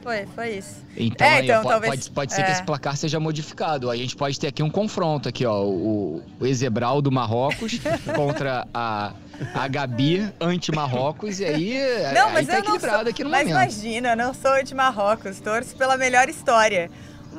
Foi, 0.03 0.27
foi 0.35 0.51
isso. 0.57 0.77
Então, 0.97 1.27
É, 1.27 1.35
aí, 1.39 1.45
então, 1.45 1.63
talvez- 1.63 1.91
pode, 1.95 2.11
pode 2.11 2.33
ser 2.35 2.41
é. 2.41 2.45
que 2.45 2.51
esse 2.53 2.63
placar 2.63 2.97
seja 2.97 3.21
modificado. 3.21 3.91
A 3.91 3.97
gente 3.97 4.17
pode 4.17 4.39
ter 4.41 4.47
aqui 4.49 4.63
um 4.63 4.71
confronto 4.71 5.29
aqui, 5.29 5.45
ó. 5.45 5.63
O, 5.63 6.23
o 6.41 6.47
Ezebral 6.47 7.03
do 7.03 7.13
Marrocos 7.13 7.79
contra 8.17 8.67
a, 8.73 9.13
a 9.55 9.69
Gabi 9.69 10.33
anti-Marrocos. 10.41 11.39
E 11.41 11.45
aí, 11.45 11.79
Não, 12.15 12.29
aí 12.29 12.33
mas 12.35 12.47
tá 12.47 12.55
eu 12.55 12.57
não 12.57 12.61
equilibrado 12.77 13.03
sou, 13.03 13.11
aqui 13.11 13.25
no 13.25 13.31
Mas 13.31 13.47
momento. 13.49 13.63
imagina, 13.63 14.09
eu 14.13 14.17
não 14.17 14.33
sou 14.35 14.63
de 14.63 14.75
Marrocos. 14.75 15.39
Torço 15.41 15.77
pela 15.77 15.97
melhor 15.97 16.29
história. 16.29 16.91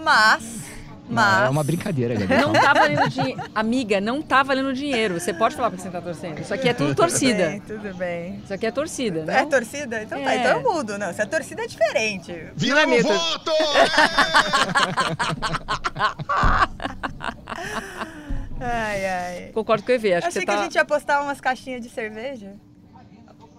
Mas... 0.04 0.71
Não, 1.12 1.22
Mas... 1.22 1.46
é 1.46 1.50
uma 1.50 1.64
brincadeira, 1.64 2.16
Gabi. 2.16 2.38
Não 2.42 2.54
tá 2.54 2.74
valendo 2.74 3.10
dinheiro. 3.10 3.42
Amiga, 3.54 4.00
não 4.00 4.22
tá 4.22 4.44
valendo 4.44 4.74
dinheiro. 4.74 5.20
Você 5.20 5.34
pode 5.34 5.56
falar 5.56 5.70
porque 5.70 5.84
você 5.84 5.90
tá 5.90 6.02
torcendo. 6.02 6.40
Isso 6.40 6.54
aqui 6.54 6.70
é 6.70 6.74
tudo 6.74 6.88
Tudo 6.90 6.98
torcida. 6.98 7.50
bem, 7.50 7.60
tudo 7.60 7.94
bem. 7.96 8.42
Isso 8.44 8.54
aqui 8.54 8.66
é 8.66 8.72
torcida, 8.72 9.26
né? 9.26 9.42
É 9.42 9.46
torcida? 9.46 10.04
Então 10.04 10.24
tá, 10.24 10.34
É. 10.34 10.38
então 10.38 10.62
eu 10.62 10.74
mudo. 10.74 10.98
Não, 10.98 11.14
se 11.14 11.22
a 11.22 11.26
torcida 11.26 11.64
é 11.64 11.68
diferente. 11.68 12.34
Vira 12.56 12.82
é 12.82 12.86
o 12.86 12.90
mito. 12.90 13.08
voto! 13.10 13.52
Ai, 18.64 19.06
ai. 19.08 19.52
Concordo 19.54 19.84
com 19.84 19.92
o 19.92 19.96
EV. 19.96 20.14
Acho 20.14 20.28
Achei 20.28 20.42
que 20.42 20.46
que 20.46 20.52
tá... 20.54 20.60
a 20.60 20.64
gente 20.64 20.76
ia 20.76 20.86
postar 20.86 21.22
umas 21.24 21.42
caixinhas 21.42 21.82
de 21.82 21.90
cerveja. 21.90 22.54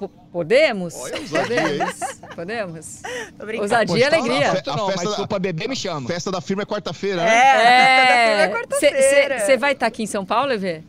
Podemos? 0.08 0.94
Olha 0.96 1.16
a 1.16 1.20
Podemos? 1.20 1.94
Podemos? 2.34 3.02
Tô 3.38 3.46
brincando. 3.46 3.62
Ousadia 3.62 3.96
e 3.96 4.00
Postar 4.10 4.16
alegria. 4.18 4.50
Gosto 4.52 4.66
não, 4.76 4.86
A 4.86 4.90
festa 4.92 5.08
mas 5.08 5.18
da- 5.18 5.26
pra 5.26 5.38
beber, 5.38 5.68
me 5.68 5.76
chama. 5.76 6.08
Festa 6.08 6.30
da 6.30 6.40
firma 6.40 6.62
é 6.62 6.66
quarta-feira, 6.66 7.22
né? 7.22 7.30
É, 7.34 8.42
é 8.44 8.48
quarta-feira. 8.48 9.40
Você 9.40 9.56
vai 9.56 9.72
estar 9.72 9.86
aqui 9.86 10.02
em 10.02 10.06
São 10.06 10.24
Paulo, 10.24 10.52
EV? 10.52 10.82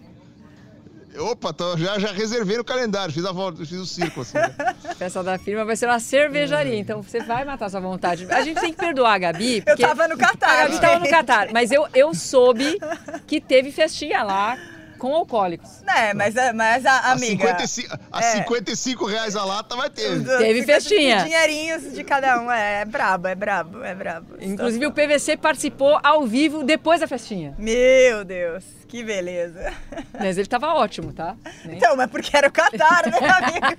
Opa, 1.15 1.53
tô- 1.53 1.77
já, 1.77 1.99
já 1.99 2.11
reservei 2.11 2.57
no 2.57 2.63
calendário, 2.63 3.13
fiz 3.13 3.23
a 3.23 3.31
volta, 3.31 3.59
fiz 3.59 3.73
o 3.73 3.85
círculo 3.85 4.23
assim. 4.23 4.35
né? 4.35 4.51
Festa 4.97 5.21
da 5.21 5.37
firma 5.37 5.63
vai 5.63 5.75
ser 5.75 5.85
uma 5.85 5.99
cervejaria, 5.99 6.75
então 6.79 7.03
você 7.03 7.19
vai 7.19 7.45
matar 7.45 7.69
sua 7.69 7.79
vontade. 7.79 8.25
A 8.31 8.41
gente 8.41 8.59
tem 8.59 8.71
que 8.73 8.79
perdoar 8.79 9.13
a 9.13 9.17
Gabi, 9.19 9.57
Eu 9.59 9.63
porque 9.63 9.83
tava 9.83 10.07
no 10.07 10.17
Catar. 10.17 10.49
a 10.49 10.55
Gabi 10.63 10.79
tava 10.81 10.99
no. 10.99 11.07
Catar, 11.09 11.49
mas 11.53 11.71
eu, 11.71 11.85
eu 11.93 12.15
soube 12.15 12.79
que 13.27 13.39
teve 13.39 13.71
festinha 13.71 14.23
lá 14.23 14.57
com 15.03 15.13
alcoólicos. 15.13 15.81
É, 15.85 16.13
mas, 16.13 16.37
a- 16.37 16.53
mas 16.53 16.85
a 16.85 16.91
A 16.93 17.11
amiga... 17.11 17.45
55, 17.59 17.97
a 18.09 18.19
é. 18.23 18.31
55 18.37 19.05
reais 19.05 19.35
a 19.35 19.43
lata 19.43 19.75
vai 19.75 19.89
ter. 19.89 20.23
Teve 20.37 20.63
festinha. 20.63 21.23
Dinheirinhos 21.25 21.93
de 21.93 22.05
cada 22.05 22.39
um. 22.41 22.49
É, 22.49 22.81
é 22.81 22.85
brabo, 22.85 23.27
é 23.27 23.35
brabo, 23.35 23.83
é 23.83 23.93
brabo. 23.93 24.37
Inclusive 24.39 24.85
o 24.87 24.93
PVC 24.93 25.35
participou 25.35 25.99
ao 26.01 26.25
vivo 26.25 26.63
depois 26.63 27.01
da 27.01 27.07
festinha. 27.07 27.53
Meu 27.57 28.23
Deus, 28.23 28.63
que 28.87 29.03
beleza. 29.03 29.73
Mas 30.17 30.37
ele 30.37 30.47
tava 30.47 30.73
ótimo, 30.73 31.11
tá? 31.11 31.35
Nem- 31.65 31.75
Então, 31.75 31.97
mas 31.97 32.09
porque 32.09 32.35
era 32.37 32.47
o 32.47 32.51
Catar, 32.51 33.05
né, 33.11 33.17
amiga? 33.27 33.75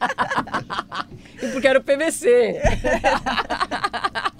E 1.42 1.48
porque 1.48 1.66
era 1.66 1.78
o 1.78 1.82
PVC. 1.82 2.60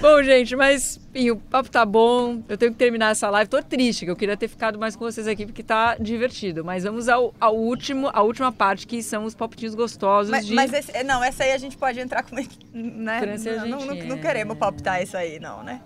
bom, 0.00 0.22
gente, 0.22 0.56
mas 0.56 0.98
enfim, 1.14 1.30
o 1.30 1.36
papo 1.36 1.70
tá 1.70 1.84
bom. 1.84 2.42
Eu 2.48 2.56
tenho 2.56 2.72
que 2.72 2.78
terminar 2.78 3.10
essa 3.10 3.28
live. 3.30 3.48
Tô 3.50 3.62
triste, 3.62 4.04
que 4.04 4.10
eu 4.10 4.16
queria 4.16 4.36
ter 4.36 4.48
ficado 4.48 4.78
mais 4.78 4.96
com 4.96 5.04
vocês 5.04 5.26
aqui, 5.26 5.44
porque 5.46 5.62
tá 5.62 5.96
divertido. 6.00 6.64
Mas 6.64 6.84
vamos 6.84 7.08
ao, 7.08 7.34
ao 7.40 7.56
último, 7.56 8.10
a 8.12 8.22
última 8.22 8.50
parte, 8.52 8.86
que 8.86 9.02
são 9.02 9.24
os 9.24 9.34
palpitinhos 9.34 9.74
gostosos 9.74 10.30
Mas, 10.30 10.46
de. 10.46 10.54
mas 10.54 10.72
esse- 10.72 11.02
não, 11.04 11.22
essa 11.22 11.44
aí 11.44 11.52
a 11.52 11.58
gente 11.58 11.76
pode 11.76 12.00
entrar 12.00 12.22
com... 12.22 12.36
Né? 12.72 13.20
Não, 13.66 13.66
não, 13.78 13.86
não, 13.86 13.94
não 14.06 14.18
queremos 14.18 14.56
palpitar 14.56 15.02
isso 15.02 15.16
aí, 15.16 15.38
não, 15.40 15.62
né? 15.62 15.80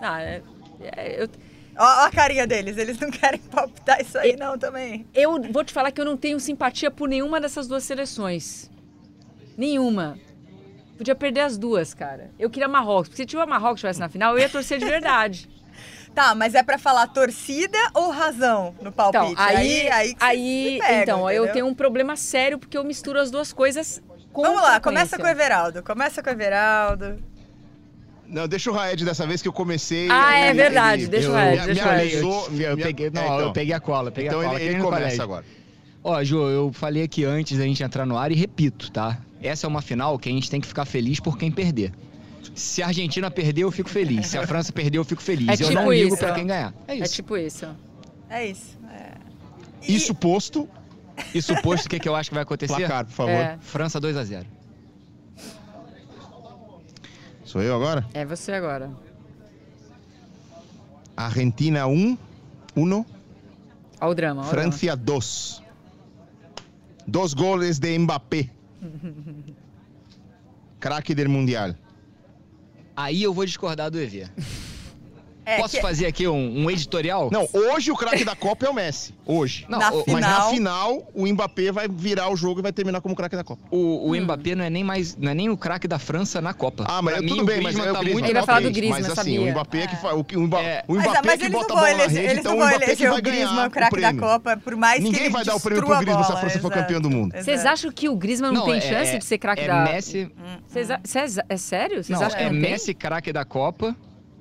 Ah, 0.00 0.22
é- 0.22 0.42
é- 0.80 1.22
eu, 1.22 1.28
Ó, 1.78 1.84
ó 1.84 2.06
a 2.06 2.10
carinha 2.10 2.46
deles, 2.46 2.76
eles 2.76 2.98
não 2.98 3.10
querem 3.10 3.38
palpitar 3.40 4.00
isso 4.00 4.18
aí, 4.18 4.36
não, 4.36 4.58
também. 4.58 5.06
eu 5.14 5.40
vou 5.52 5.62
te 5.64 5.72
falar 5.72 5.90
que 5.92 6.00
eu 6.00 6.04
não 6.04 6.16
tenho 6.16 6.38
simpatia 6.40 6.90
por 6.90 7.08
nenhuma 7.08 7.40
dessas 7.40 7.68
duas 7.68 7.84
seleções. 7.84 8.68
Nenhuma. 9.56 10.18
Podia 11.00 11.14
perder 11.14 11.40
as 11.40 11.56
duas, 11.56 11.94
cara. 11.94 12.30
Eu 12.38 12.50
queria 12.50 12.68
Marrocos. 12.68 13.08
Porque 13.08 13.22
se 13.22 13.26
tiver 13.26 13.46
Marrocos 13.46 13.76
estivesse 13.78 13.98
na 13.98 14.10
final, 14.10 14.34
eu 14.34 14.38
ia 14.42 14.50
torcer 14.50 14.78
de 14.78 14.84
verdade. 14.84 15.48
Tá, 16.12 16.34
mas 16.34 16.56
é 16.56 16.62
pra 16.64 16.76
falar 16.76 17.06
torcida 17.06 17.78
ou 17.94 18.10
razão 18.10 18.74
no 18.82 18.90
palpite? 18.90 19.30
Então, 19.30 19.44
aí, 19.46 19.88
aí, 19.92 20.08
que 20.14 20.24
aí, 20.24 20.78
pegam, 20.80 21.02
então, 21.02 21.30
eu 21.30 21.44
entendeu? 21.44 21.52
tenho 21.52 21.66
um 21.68 21.72
problema 21.74 22.16
sério 22.16 22.58
porque 22.58 22.76
eu 22.76 22.82
misturo 22.82 23.20
as 23.20 23.30
duas 23.30 23.52
coisas 23.52 24.02
com 24.32 24.42
Vamos 24.42 24.60
lá, 24.60 24.80
começa 24.80 25.16
com 25.16 25.22
o. 25.22 25.28
Everaldo. 25.28 25.84
Começa 25.84 26.20
com 26.20 26.28
o 26.28 26.32
Everaldo. 26.32 27.22
Não, 28.26 28.48
deixa 28.48 28.72
o 28.72 28.74
Raed 28.74 29.04
dessa 29.04 29.24
vez 29.24 29.40
que 29.40 29.46
eu 29.46 29.52
comecei. 29.52 30.08
Ah, 30.10 30.36
é 30.36 30.48
ele- 30.50 30.60
verdade, 30.60 31.02
ele- 31.02 31.10
deixa 31.12 31.28
o 31.28 31.30
eu- 31.30 31.34
Raed, 31.36 31.60
me- 31.60 31.66
deixa 31.66 31.82
me 31.84 31.88
o 31.88 31.92
Raed. 31.92 32.12
avisou, 32.12 32.44
Eu, 32.46 32.50
me- 32.50 32.64
eu 32.64 32.76
peguei, 32.76 33.10
não, 33.10 33.22
é, 33.22 33.26
então. 33.26 33.40
eu 33.40 33.52
peguei 33.52 33.74
a 33.74 33.80
cola, 33.80 34.10
peguei 34.10 34.28
Então 34.28 34.40
a 34.40 34.44
cola. 34.44 34.56
ele, 34.56 34.64
que 34.64 34.70
ele 34.74 34.78
no 34.82 34.84
começa 34.90 35.22
agora. 35.22 35.44
Ó, 36.02 36.22
Ju, 36.24 36.38
eu 36.48 36.72
falei 36.72 37.02
aqui 37.02 37.24
antes 37.24 37.58
da 37.58 37.64
gente 37.64 37.82
entrar 37.82 38.06
no 38.06 38.16
ar 38.16 38.32
e 38.32 38.34
repito, 38.34 38.90
tá? 38.90 39.18
Essa 39.42 39.66
é 39.66 39.68
uma 39.68 39.82
final 39.82 40.18
que 40.18 40.28
a 40.28 40.32
gente 40.32 40.50
tem 40.50 40.60
que 40.60 40.66
ficar 40.66 40.84
feliz 40.84 41.20
por 41.20 41.36
quem 41.36 41.50
perder. 41.50 41.92
Se 42.54 42.82
a 42.82 42.86
Argentina 42.88 43.30
perder, 43.30 43.62
eu 43.62 43.70
fico 43.70 43.88
feliz. 43.88 44.26
Se 44.26 44.38
a 44.38 44.46
França 44.46 44.72
perder, 44.72 44.98
eu 44.98 45.04
fico 45.04 45.22
feliz. 45.22 45.48
É 45.48 45.52
eu 45.64 45.68
tipo 45.68 45.72
não 45.72 45.92
ligo 45.92 46.08
isso. 46.14 46.16
pra 46.18 46.32
quem 46.34 46.46
ganhar. 46.46 46.72
É 46.88 46.92
É 46.94 46.96
isso. 46.98 47.14
tipo 47.14 47.36
isso. 47.36 47.66
É 48.28 48.46
isso. 48.46 48.78
é. 48.92 49.12
E- 49.86 49.94
Isso 49.94 50.14
posto, 50.14 50.68
E 51.34 51.40
suposto, 51.42 51.86
o 51.86 51.90
que, 51.90 51.98
que 52.00 52.08
eu 52.08 52.16
acho 52.16 52.30
que 52.30 52.34
vai 52.34 52.42
acontecer? 52.42 52.74
placar, 52.76 53.04
por 53.04 53.12
favor. 53.12 53.32
É, 53.32 53.58
França 53.60 54.00
2 54.00 54.16
a 54.16 54.24
0 54.24 54.46
Sou 57.44 57.60
eu 57.62 57.74
agora? 57.74 58.06
é 58.14 58.24
você 58.24 58.52
agora. 58.52 58.90
Argentina 61.16 61.86
1, 61.86 62.16
1, 62.76 63.04
Olha 64.00 64.10
o 64.10 64.14
drama. 64.14 64.44
Francia 64.44 64.96
2. 64.96 65.62
Dos 67.10 67.34
goles 67.34 67.80
de 67.80 67.98
Mbappé. 67.98 68.48
Craque 70.78 71.12
del 71.12 71.28
Mundial. 71.28 71.74
Aí 72.94 73.24
eu 73.24 73.34
vou 73.34 73.44
discordar 73.44 73.90
do 73.90 73.98
EV. 73.98 74.30
É, 75.50 75.56
Posso 75.58 75.76
que- 75.76 75.82
fazer 75.82 76.06
aqui 76.06 76.28
um, 76.28 76.64
um 76.64 76.70
editorial? 76.70 77.28
Não, 77.32 77.48
hoje 77.52 77.90
o 77.90 77.96
craque 77.96 78.24
da 78.24 78.36
Copa 78.36 78.66
é 78.66 78.68
o 78.68 78.74
Messi. 78.74 79.14
Hoje. 79.26 79.66
Não, 79.68 79.78
Na 79.78 79.90
o- 79.92 80.04
Mas 80.06 80.20
na 80.20 80.28
Final. 80.28 80.50
final, 80.50 81.10
o 81.14 81.26
Mbappé 81.26 81.72
vai 81.72 81.88
virar 81.88 82.30
o 82.30 82.36
jogo 82.36 82.60
e 82.60 82.62
vai 82.62 82.72
terminar 82.72 83.00
como 83.00 83.14
craque 83.16 83.36
da 83.36 83.42
Copa. 83.44 83.62
O, 83.70 84.08
o 84.08 84.14
Hum. 84.14 84.20
Mbappé 84.22 84.54
não 84.54 84.64
é 84.64 84.70
nem 84.70 84.84
mais, 84.84 85.16
não 85.16 85.30
é 85.30 85.34
nem 85.34 85.48
o 85.50 85.56
craque 85.56 85.86
da 85.88 85.98
França 85.98 86.40
na 86.40 86.52
Copa. 86.54 86.84
Ah, 86.88 87.00
mas 87.02 87.14
Pra 87.14 87.22
é 87.22 87.24
mim, 87.24 87.28
tudo 87.30 87.44
bem, 87.44 87.56
mas 87.60 87.74
Griezmann 87.74 87.86
é 87.88 87.90
o 87.90 87.94
tá 87.94 87.98
Griezmann. 88.00 88.12
muito 88.12 88.26
Ele 88.26 88.34
vai 88.34 88.46
falar 88.46 88.60
do 88.60 88.70
Griezmann, 88.70 89.00
Mas 89.02 89.10
assim, 89.10 89.16
sabia? 89.16 89.40
o 89.40 89.50
Mbappé 89.50 89.86
que 89.86 89.96
faz. 89.96 90.14
O, 90.16 90.20
o 90.36 90.40
Mba- 90.46 90.62
É. 90.62 90.84
o 90.88 90.94
Mas, 90.94 91.04
Mbappé 91.04 91.20
mas 91.26 91.36
que 91.38 91.42
eles 91.44 91.52
bota 91.52 91.68
não 91.68 91.76
a 91.76 91.80
bola 91.80 91.92
na 91.96 92.04
eleger, 92.04 92.20
rede, 92.20 92.26
eles 92.32 92.38
então 92.40 92.52
não 92.52 92.58
o 92.58 92.60
vão 92.60 92.68
Mbappé 92.68 92.84
que 92.84 92.90
eleger 93.02 93.12
o 93.12 93.22
Griezmann 93.22 93.66
o 93.66 93.70
craque 93.70 94.00
da. 94.00 94.14
Copa, 94.14 94.56
por 94.56 94.76
mais 94.76 94.96
que 94.98 95.02
Ninguém 95.04 95.30
vai 95.30 95.44
dar 95.44 95.54
o 95.56 95.60
prêmio 95.60 95.84
pro 95.84 95.98
Griezmann 95.98 96.24
se 96.24 96.32
a 96.32 96.36
França 96.36 96.58
for 96.60 96.66
exato, 96.70 96.80
campeão 96.82 97.00
do 97.00 97.10
mundo. 97.10 97.34
Vocês 97.36 97.66
acham 97.66 97.90
que 97.92 98.08
o 98.08 98.16
Griezmann 98.16 98.52
não, 98.52 98.64
tem 98.64 98.74
é- 98.76 98.80
chance 98.80 99.14
é- 99.14 99.18
de 99.18 99.24
ser 99.24 99.38
craque 99.38 99.62
é 99.62 99.66
da... 99.66 99.84
Messi, 99.84 100.30
Vocês 100.68 100.90
a- 100.90 101.00
cês- 101.04 101.38
é 101.48 101.56
sério? 101.56 102.02
Vocês 102.04 102.18
não, 102.18 102.26
acham 102.26 102.38
que 102.38 102.44
é? 102.44 102.50
Messi 102.50 102.94
craque 102.94 103.32
da 103.32 103.44
Copa, 103.44 103.94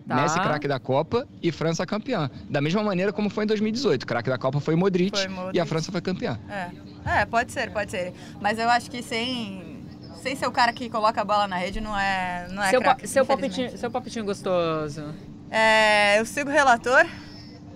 Tá. 0.08 0.16
Messi 0.16 0.40
craque 0.40 0.68
da 0.68 0.80
Copa 0.80 1.28
e 1.42 1.52
França 1.52 1.86
campeã. 1.86 2.30
Da 2.50 2.60
mesma 2.62 2.82
maneira 2.84 3.14
como 3.14 3.30
foi 3.30 3.44
em 3.44 3.48
2018. 3.48 4.08
Craque 4.08 4.30
da 4.30 4.38
Copa 4.38 4.60
foi 4.60 4.76
Modric, 4.76 5.16
Foi 5.18 5.28
Modric. 5.28 5.58
e 5.58 5.60
a 5.60 5.66
França 5.66 5.92
foi 5.92 6.02
campeã. 6.02 6.40
É. 6.50 7.22
é, 7.22 7.26
pode 7.26 7.52
ser, 7.52 7.72
pode 7.72 7.92
ser. 7.92 8.14
Mas 8.42 8.58
eu 8.58 8.70
acho 8.70 8.90
que 8.90 9.04
sem, 9.04 9.84
sem 10.22 10.36
ser 10.36 10.48
o 10.48 10.52
cara 10.52 10.74
que 10.74 10.90
coloca 10.90 11.22
a 11.22 11.24
bola 11.26 11.48
na 11.48 11.58
rede 11.58 11.80
não 11.80 11.98
é, 11.98 12.48
não 12.52 12.64
é 12.64 12.70
Seu, 12.72 12.82
craque, 12.82 13.08
seu, 13.08 13.26
palpitinho, 13.26 13.78
seu 13.78 13.92
palpitinho 13.92 14.26
gostoso. 14.26 15.14
É, 15.52 16.20
eu 16.20 16.26
sigo 16.26 16.50
o 16.50 16.54
relator, 16.54 17.06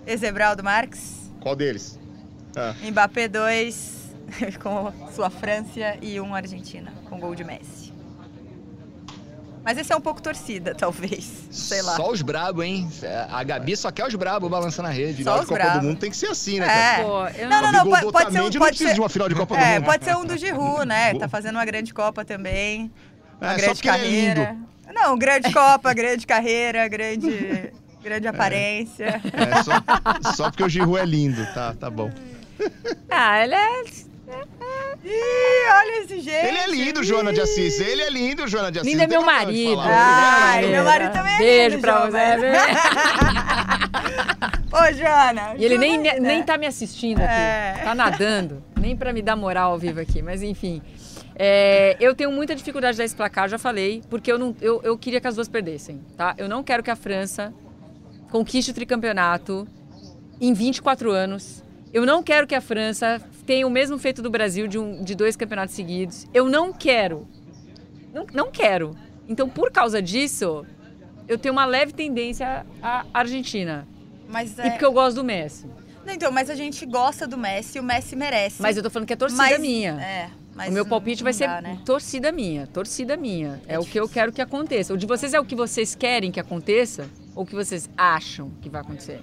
Ezebraldo 0.06 0.62
Marques, 0.62 1.30
Qual 1.40 1.54
deles? 1.56 1.98
Ah, 2.56 2.74
Mbappé 2.88 3.28
2 3.28 4.14
com 4.62 4.92
sua 5.12 5.28
França 5.28 5.96
e 6.00 6.20
um 6.20 6.34
Argentina, 6.34 6.92
com 7.08 7.18
gol 7.20 7.34
de 7.34 7.44
Messi. 7.44 7.83
Mas 9.64 9.78
esse 9.78 9.92
é 9.92 9.96
um 9.96 10.00
pouco 10.00 10.20
torcida, 10.20 10.74
talvez. 10.78 11.48
Sei 11.50 11.80
lá. 11.80 11.96
Só 11.96 12.10
os 12.10 12.20
brabo, 12.20 12.62
hein? 12.62 12.88
A 13.30 13.42
Gabi 13.42 13.76
só 13.76 13.90
quer 13.90 14.06
os 14.06 14.14
brabo 14.14 14.48
balançando 14.48 14.88
a 14.88 14.90
rede. 14.90 15.18
Final 15.18 15.40
de 15.40 15.46
Copa 15.46 15.54
brabo. 15.54 15.80
do 15.80 15.86
Mundo 15.86 15.98
tem 15.98 16.10
que 16.10 16.16
ser 16.16 16.26
assim, 16.26 16.60
né? 16.60 16.66
É. 16.66 17.02
Pô, 17.02 17.26
eu... 17.28 17.48
Não, 17.48 17.62
não, 17.62 17.72
não. 17.72 17.90
Pode, 17.90 18.12
pode 18.12 18.32
ser 18.32 18.42
um. 18.42 18.50
Pode 18.50 18.78
ser... 18.78 18.94
de 18.94 19.00
uma 19.00 19.08
final 19.08 19.28
de 19.28 19.34
Copa 19.34 19.56
é, 19.56 19.58
do 19.58 19.74
Mundo. 19.80 19.84
Pode 19.86 20.04
ser 20.04 20.16
um 20.16 20.24
do 20.24 20.36
Giroud, 20.36 20.84
né? 20.86 21.14
Tá 21.14 21.28
fazendo 21.28 21.56
uma 21.56 21.64
grande 21.64 21.94
Copa 21.94 22.24
também. 22.24 22.92
Uma 23.40 23.52
é, 23.52 23.56
grande 23.56 23.80
é 23.80 23.82
carreira. 23.82 24.56
É 24.86 24.92
não, 24.92 25.18
grande 25.18 25.52
Copa, 25.52 25.92
grande 25.94 26.26
carreira, 26.26 26.86
grande. 26.86 27.72
Grande 28.04 28.28
aparência. 28.28 29.18
É, 29.32 29.62
só, 29.62 30.34
só 30.34 30.50
porque 30.50 30.62
o 30.62 30.68
Giroud 30.68 30.98
é 30.98 31.06
lindo, 31.06 31.42
tá, 31.54 31.72
tá 31.72 31.88
bom. 31.88 32.10
Ah, 33.08 33.42
ele 33.42 33.54
é 33.54 33.84
Ih, 35.04 35.70
olha 35.70 36.02
esse 36.02 36.20
jeito. 36.20 36.46
Ele 36.46 36.58
é 36.58 36.70
lindo, 36.70 37.04
Joana 37.04 37.32
de 37.32 37.40
Assis. 37.40 37.78
Ele 37.78 38.02
é 38.02 38.10
lindo, 38.10 38.48
Joana 38.48 38.72
de 38.72 38.78
Assis. 38.78 38.90
Lindo 38.90 39.02
é 39.02 39.06
meu 39.06 39.22
marido. 39.22 39.80
Ai, 39.80 40.66
meu 40.66 40.84
marido 40.84 41.12
também 41.12 41.34
é 41.34 41.38
Beijo 41.38 41.76
lindo, 41.76 41.82
pra 41.82 42.06
você. 42.06 42.16
Ô, 44.72 44.92
Joana. 44.94 45.54
E 45.58 45.64
ele 45.64 45.76
nem, 45.76 45.98
nem 45.98 46.42
tá 46.42 46.56
me 46.56 46.66
assistindo 46.66 47.20
aqui. 47.20 47.32
É. 47.32 47.80
Tá 47.84 47.94
nadando. 47.94 48.64
Nem 48.80 48.96
pra 48.96 49.12
me 49.12 49.20
dar 49.20 49.36
moral 49.36 49.72
ao 49.72 49.78
vivo 49.78 50.00
aqui. 50.00 50.22
Mas 50.22 50.42
enfim. 50.42 50.80
É, 51.36 51.96
eu 52.00 52.14
tenho 52.14 52.30
muita 52.30 52.54
dificuldade 52.54 52.96
de 52.96 53.14
placar, 53.14 53.48
já 53.48 53.58
falei, 53.58 54.02
porque 54.08 54.30
eu, 54.30 54.38
não, 54.38 54.54
eu, 54.60 54.80
eu 54.84 54.96
queria 54.96 55.20
que 55.20 55.26
as 55.26 55.34
duas 55.34 55.48
perdessem, 55.48 56.00
tá? 56.16 56.32
Eu 56.38 56.48
não 56.48 56.62
quero 56.62 56.80
que 56.80 56.92
a 56.92 56.96
França 56.96 57.52
conquiste 58.30 58.70
o 58.70 58.74
tricampeonato 58.74 59.66
em 60.40 60.52
24 60.52 61.10
anos. 61.10 61.63
Eu 61.94 62.04
não 62.04 62.24
quero 62.24 62.44
que 62.44 62.56
a 62.56 62.60
França 62.60 63.22
tenha 63.46 63.64
o 63.64 63.70
mesmo 63.70 63.96
feito 63.98 64.20
do 64.20 64.28
Brasil 64.28 64.66
de, 64.66 64.76
um, 64.76 65.04
de 65.04 65.14
dois 65.14 65.36
campeonatos 65.36 65.76
seguidos. 65.76 66.26
Eu 66.34 66.48
não 66.48 66.72
quero. 66.72 67.28
Não, 68.12 68.26
não 68.34 68.50
quero. 68.50 68.96
Então, 69.28 69.48
por 69.48 69.70
causa 69.70 70.02
disso, 70.02 70.66
eu 71.28 71.38
tenho 71.38 71.52
uma 71.52 71.64
leve 71.64 71.92
tendência 71.92 72.66
à 72.82 73.06
Argentina. 73.14 73.86
Mas 74.28 74.58
é... 74.58 74.66
E 74.66 74.70
porque 74.70 74.84
eu 74.84 74.92
gosto 74.92 75.14
do 75.14 75.24
Messi. 75.24 75.66
Não, 76.04 76.12
então, 76.12 76.32
mas 76.32 76.50
a 76.50 76.56
gente 76.56 76.84
gosta 76.84 77.28
do 77.28 77.38
Messi 77.38 77.78
e 77.78 77.80
o 77.80 77.84
Messi 77.84 78.16
merece. 78.16 78.60
Mas 78.60 78.76
eu 78.76 78.82
tô 78.82 78.90
falando 78.90 79.06
que 79.06 79.12
é 79.12 79.16
torcida 79.16 79.44
mas, 79.44 79.60
minha. 79.60 79.92
É, 80.02 80.30
o 80.68 80.72
meu 80.72 80.84
palpite 80.84 81.22
vai 81.22 81.32
dá, 81.32 81.38
ser 81.38 81.62
né? 81.62 81.78
torcida 81.84 82.32
minha, 82.32 82.66
torcida 82.66 83.16
minha. 83.16 83.62
É, 83.68 83.74
é 83.74 83.78
o 83.78 83.84
que 83.84 84.00
eu 84.00 84.08
quero 84.08 84.32
que 84.32 84.42
aconteça. 84.42 84.92
O 84.92 84.98
de 84.98 85.06
vocês 85.06 85.32
é 85.32 85.38
o 85.38 85.44
que 85.44 85.54
vocês 85.54 85.94
querem 85.94 86.32
que 86.32 86.40
aconteça 86.40 87.08
ou 87.36 87.44
o 87.44 87.46
que 87.46 87.54
vocês 87.54 87.88
acham 87.96 88.50
que 88.60 88.68
vai 88.68 88.80
acontecer? 88.80 89.22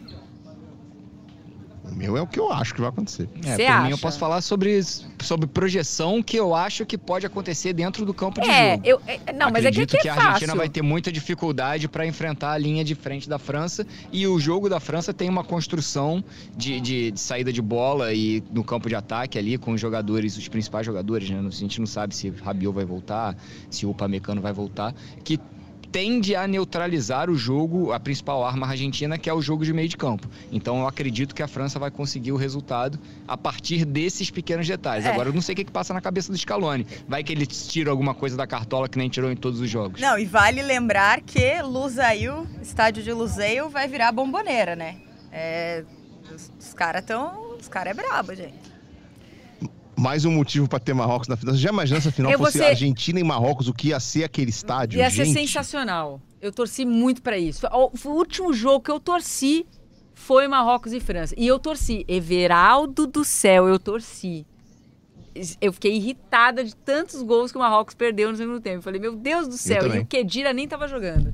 O 1.91 1.95
meu 1.95 2.15
é 2.15 2.21
o 2.21 2.27
que 2.27 2.39
eu 2.39 2.51
acho 2.51 2.73
que 2.73 2.79
vai 2.79 2.89
acontecer. 2.89 3.27
É, 3.43 3.55
Cê 3.55 3.65
por 3.65 3.71
acha? 3.71 3.83
mim 3.83 3.91
eu 3.91 3.97
posso 3.97 4.17
falar 4.17 4.41
sobre, 4.41 4.81
sobre 5.21 5.45
projeção 5.47 6.23
que 6.23 6.37
eu 6.37 6.55
acho 6.55 6.85
que 6.85 6.97
pode 6.97 7.25
acontecer 7.25 7.73
dentro 7.73 8.05
do 8.05 8.13
campo 8.13 8.39
de 8.39 8.49
é, 8.49 8.71
jogo. 8.71 8.83
Eu, 8.85 9.01
é, 9.05 9.33
não, 9.33 9.51
mas 9.51 9.65
é 9.65 9.71
que, 9.71 9.81
é 9.81 9.85
que 9.85 10.07
a 10.07 10.13
Argentina 10.13 10.55
vai 10.55 10.69
ter 10.69 10.81
muita 10.81 11.11
dificuldade 11.11 11.87
para 11.87 12.05
enfrentar 12.05 12.53
a 12.53 12.57
linha 12.57 12.83
de 12.83 12.95
frente 12.95 13.27
da 13.27 13.37
França 13.37 13.85
e 14.11 14.25
o 14.25 14.39
jogo 14.39 14.69
da 14.69 14.79
França 14.79 15.13
tem 15.13 15.29
uma 15.29 15.43
construção 15.43 16.23
de, 16.55 16.79
de, 16.79 17.11
de, 17.11 17.19
saída 17.19 17.51
de 17.51 17.61
bola 17.61 18.13
e 18.13 18.41
no 18.51 18.63
campo 18.63 18.87
de 18.87 18.95
ataque 18.95 19.37
ali 19.37 19.57
com 19.57 19.73
os 19.73 19.81
jogadores, 19.81 20.37
os 20.37 20.47
principais 20.47 20.85
jogadores, 20.85 21.29
né? 21.29 21.41
A 21.45 21.51
gente 21.51 21.79
não 21.79 21.87
sabe 21.87 22.15
se 22.15 22.29
Rabiot 22.29 22.73
vai 22.73 22.85
voltar, 22.85 23.35
se 23.69 23.85
o 23.85 23.89
Upamecano 23.89 24.41
vai 24.41 24.53
voltar, 24.53 24.93
que 25.23 25.39
tende 25.91 26.35
a 26.35 26.47
neutralizar 26.47 27.29
o 27.29 27.35
jogo, 27.35 27.91
a 27.91 27.99
principal 27.99 28.45
arma 28.45 28.67
argentina, 28.67 29.17
que 29.17 29.29
é 29.29 29.33
o 29.33 29.41
jogo 29.41 29.65
de 29.65 29.73
meio 29.73 29.89
de 29.89 29.97
campo. 29.97 30.29
Então 30.51 30.79
eu 30.79 30.87
acredito 30.87 31.35
que 31.35 31.43
a 31.43 31.47
França 31.47 31.77
vai 31.77 31.91
conseguir 31.91 32.31
o 32.31 32.37
resultado 32.37 32.99
a 33.27 33.37
partir 33.37 33.83
desses 33.83 34.31
pequenos 34.31 34.67
detalhes. 34.67 35.05
É. 35.05 35.11
Agora 35.11 35.29
eu 35.29 35.33
não 35.33 35.41
sei 35.41 35.53
o 35.53 35.55
que, 35.57 35.65
que 35.65 35.71
passa 35.71 35.93
na 35.93 36.01
cabeça 36.01 36.31
do 36.31 36.37
Scaloni. 36.37 36.87
Vai 37.07 37.23
que 37.23 37.31
ele 37.33 37.45
tira 37.45 37.91
alguma 37.91 38.13
coisa 38.13 38.37
da 38.37 38.47
cartola 38.47 38.87
que 38.87 38.97
nem 38.97 39.09
tirou 39.09 39.31
em 39.31 39.35
todos 39.35 39.59
os 39.59 39.69
jogos. 39.69 39.99
Não, 39.99 40.17
e 40.17 40.25
vale 40.25 40.61
lembrar 40.61 41.21
que 41.21 41.61
Lusail, 41.61 42.47
estádio 42.61 43.03
de 43.03 43.11
Lusail, 43.11 43.69
vai 43.69 43.87
virar 43.87 44.11
bomboneira, 44.11 44.75
né? 44.75 44.95
É, 45.31 45.83
os, 46.33 46.51
os 46.59 46.73
caras 46.73 47.01
estão. 47.01 47.51
Os 47.59 47.67
caras 47.67 47.91
é 47.91 47.93
brabo, 47.93 48.33
gente 48.33 48.70
mais 49.97 50.25
um 50.25 50.31
motivo 50.31 50.67
para 50.67 50.79
ter 50.79 50.93
Marrocos 50.93 51.27
na 51.27 51.35
final. 51.35 51.55
Você 51.55 51.61
já 51.61 51.69
imaginou 51.69 52.01
se 52.01 52.07
a 52.07 52.11
final 52.11 52.31
fosse 52.37 52.57
ser... 52.57 52.65
Argentina 52.65 53.19
e 53.19 53.23
Marrocos, 53.23 53.67
o 53.67 53.73
que 53.73 53.89
ia 53.89 53.99
ser 53.99 54.23
aquele 54.23 54.49
estádio? 54.49 54.97
Ia 54.97 55.09
gente? 55.09 55.27
ser 55.27 55.39
sensacional. 55.39 56.21
Eu 56.41 56.51
torci 56.51 56.85
muito 56.85 57.21
para 57.21 57.37
isso. 57.37 57.67
O 57.71 58.09
último 58.09 58.51
jogo 58.53 58.81
que 58.83 58.91
eu 58.91 58.99
torci 58.99 59.65
foi 60.13 60.47
Marrocos 60.47 60.93
e 60.93 60.99
França. 60.99 61.35
E 61.37 61.45
eu 61.45 61.59
torci. 61.59 62.03
Everaldo 62.07 63.05
do 63.05 63.23
céu, 63.23 63.67
eu 63.67 63.77
torci. 63.77 64.45
Eu 65.61 65.71
fiquei 65.71 65.95
irritada 65.95 66.63
de 66.63 66.75
tantos 66.75 67.21
gols 67.21 67.51
que 67.51 67.57
o 67.57 67.61
Marrocos 67.61 67.93
perdeu 67.93 68.31
no 68.31 68.37
segundo 68.37 68.59
tempo. 68.59 68.77
Eu 68.77 68.81
falei, 68.81 68.99
meu 68.99 69.15
Deus 69.15 69.47
do 69.47 69.57
céu. 69.57 69.87
E 69.95 69.99
o 69.99 70.05
Kedira 70.05 70.51
nem 70.51 70.67
tava 70.67 70.87
jogando. 70.87 71.33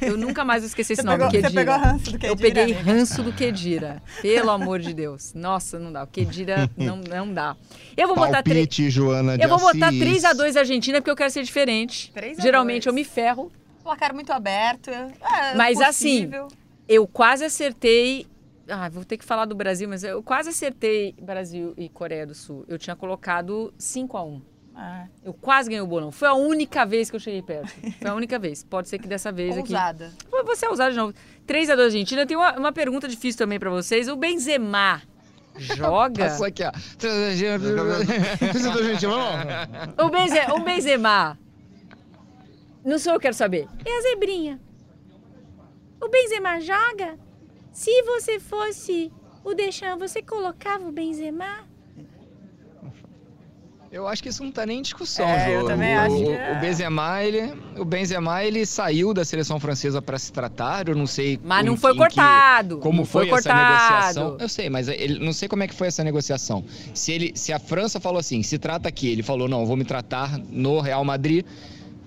Eu 0.00 0.16
nunca 0.16 0.44
mais 0.44 0.62
vou 0.62 0.68
esquecer 0.68 0.94
esse 0.94 1.02
nome, 1.02 1.18
pegou, 1.18 1.30
Kedira. 1.30 1.50
Você 1.50 1.54
pegou 1.54 1.76
ranço 1.76 2.12
do 2.12 2.18
Kedira? 2.18 2.28
Eu 2.28 2.36
peguei 2.36 2.72
ranço 2.72 3.22
do 3.22 3.32
Kedira. 3.32 4.02
Pelo 4.22 4.50
amor 4.50 4.80
de 4.80 4.92
Deus. 4.92 5.32
Nossa, 5.34 5.78
não 5.78 5.92
dá. 5.92 6.04
O 6.04 6.06
Kedira 6.06 6.70
não, 6.76 6.96
não 6.96 7.32
dá. 7.32 7.56
Eu 7.96 8.06
vou 8.08 8.16
Palpite, 8.16 8.36
botar 8.36 8.42
três. 8.42 8.92
Joana 8.92 9.36
Eu 9.36 9.48
vou 9.48 9.58
botar 9.58 9.92
3x2 9.92 10.56
Argentina 10.56 11.00
porque 11.00 11.10
eu 11.10 11.16
quero 11.16 11.30
ser 11.30 11.42
diferente. 11.42 12.12
Geralmente 12.38 12.86
eu 12.86 12.92
me 12.92 13.04
ferro. 13.04 13.50
Placar 13.82 14.14
muito 14.14 14.32
aberto. 14.32 14.90
É, 14.90 15.54
mas 15.54 15.80
assim, 15.80 16.22
possível. 16.22 16.46
assim, 16.46 16.56
eu 16.88 17.06
quase 17.06 17.44
acertei. 17.44 18.26
Ah, 18.68 18.88
vou 18.88 19.04
ter 19.04 19.16
que 19.16 19.24
falar 19.24 19.44
do 19.44 19.54
Brasil, 19.54 19.88
mas 19.88 20.02
eu 20.02 20.22
quase 20.22 20.48
acertei 20.48 21.14
Brasil 21.22 21.72
e 21.76 21.88
Coreia 21.88 22.26
do 22.26 22.34
Sul. 22.34 22.64
Eu 22.66 22.78
tinha 22.78 22.96
colocado 22.96 23.72
5 23.78 24.16
a 24.16 24.24
1 24.24 24.42
ah. 24.78 25.06
Eu 25.24 25.32
quase 25.32 25.70
ganhei 25.70 25.80
o 25.80 25.86
bolão. 25.86 26.12
Foi 26.12 26.28
a 26.28 26.34
única 26.34 26.84
vez 26.84 27.08
que 27.08 27.16
eu 27.16 27.20
cheguei 27.20 27.40
perto. 27.40 27.72
Foi 27.98 28.10
a 28.10 28.14
única 28.14 28.38
vez. 28.38 28.62
Pode 28.62 28.90
ser 28.90 28.98
que 28.98 29.08
dessa 29.08 29.32
vez 29.32 29.56
ousada. 29.56 30.06
aqui. 30.06 30.44
Você 30.44 30.66
é 30.66 30.68
ousada 30.68 30.90
de 30.90 30.98
novo. 30.98 31.14
3 31.46 31.70
a 31.70 31.74
2 31.74 31.86
Argentina. 31.86 32.20
Eu 32.20 32.26
tenho 32.26 32.40
uma, 32.40 32.58
uma 32.58 32.72
pergunta 32.72 33.08
difícil 33.08 33.38
também 33.38 33.58
para 33.58 33.70
vocês. 33.70 34.06
O 34.06 34.16
Benzema 34.16 35.00
joga? 35.58 36.26
Passou 36.36 36.44
aqui, 36.44 36.62
ó. 36.62 36.68
o, 40.04 40.10
Benze, 40.10 40.38
o 40.52 40.60
Benzema. 40.60 41.38
Não 42.84 42.98
sou 42.98 43.14
eu 43.14 43.18
que 43.18 43.22
quero 43.22 43.34
saber. 43.34 43.66
É 43.82 43.98
a 43.98 44.02
zebrinha. 44.02 44.60
O 46.02 46.08
Benzema 46.10 46.60
joga? 46.60 47.18
Se 47.72 48.02
você 48.02 48.38
fosse 48.38 49.10
o 49.42 49.54
Deschamps, 49.54 50.12
você 50.12 50.20
colocava 50.20 50.86
o 50.86 50.92
Benzema? 50.92 51.64
Eu 53.90 54.08
acho 54.08 54.22
que 54.22 54.28
isso 54.28 54.42
não 54.42 54.50
tá 54.50 54.66
nem 54.66 54.80
em 54.80 54.82
discussão, 54.82 55.26
é. 55.26 55.56
Eu 55.56 55.64
também 55.66 55.96
o, 55.96 56.00
acho 56.00 56.16
que 56.16 56.30
é. 56.30 56.52
o 56.52 56.60
Benzema, 56.60 57.22
ele, 57.22 57.54
o 57.76 57.84
Benzema, 57.84 58.44
ele 58.44 58.66
saiu 58.66 59.14
da 59.14 59.24
seleção 59.24 59.60
francesa 59.60 60.02
para 60.02 60.18
se 60.18 60.32
tratar, 60.32 60.88
eu 60.88 60.94
não 60.94 61.06
sei. 61.06 61.38
Mas 61.42 61.64
não 61.64 61.76
foi 61.76 61.94
cortado. 61.96 62.76
Que, 62.76 62.82
como 62.82 63.04
foi, 63.04 63.28
foi 63.28 63.38
essa 63.38 63.54
negociação? 63.54 64.36
Eu 64.40 64.48
sei, 64.48 64.68
mas 64.68 64.88
ele 64.88 65.24
não 65.24 65.32
sei 65.32 65.48
como 65.48 65.62
é 65.62 65.68
que 65.68 65.74
foi 65.74 65.86
essa 65.86 66.02
negociação. 66.02 66.64
Se 66.94 67.12
ele, 67.12 67.32
se 67.34 67.52
a 67.52 67.58
França 67.58 68.00
falou 68.00 68.18
assim, 68.18 68.42
se 68.42 68.58
trata 68.58 68.88
aqui, 68.88 69.08
ele 69.08 69.22
falou 69.22 69.48
não, 69.48 69.64
vou 69.64 69.76
me 69.76 69.84
tratar 69.84 70.38
no 70.38 70.80
Real 70.80 71.04
Madrid 71.04 71.44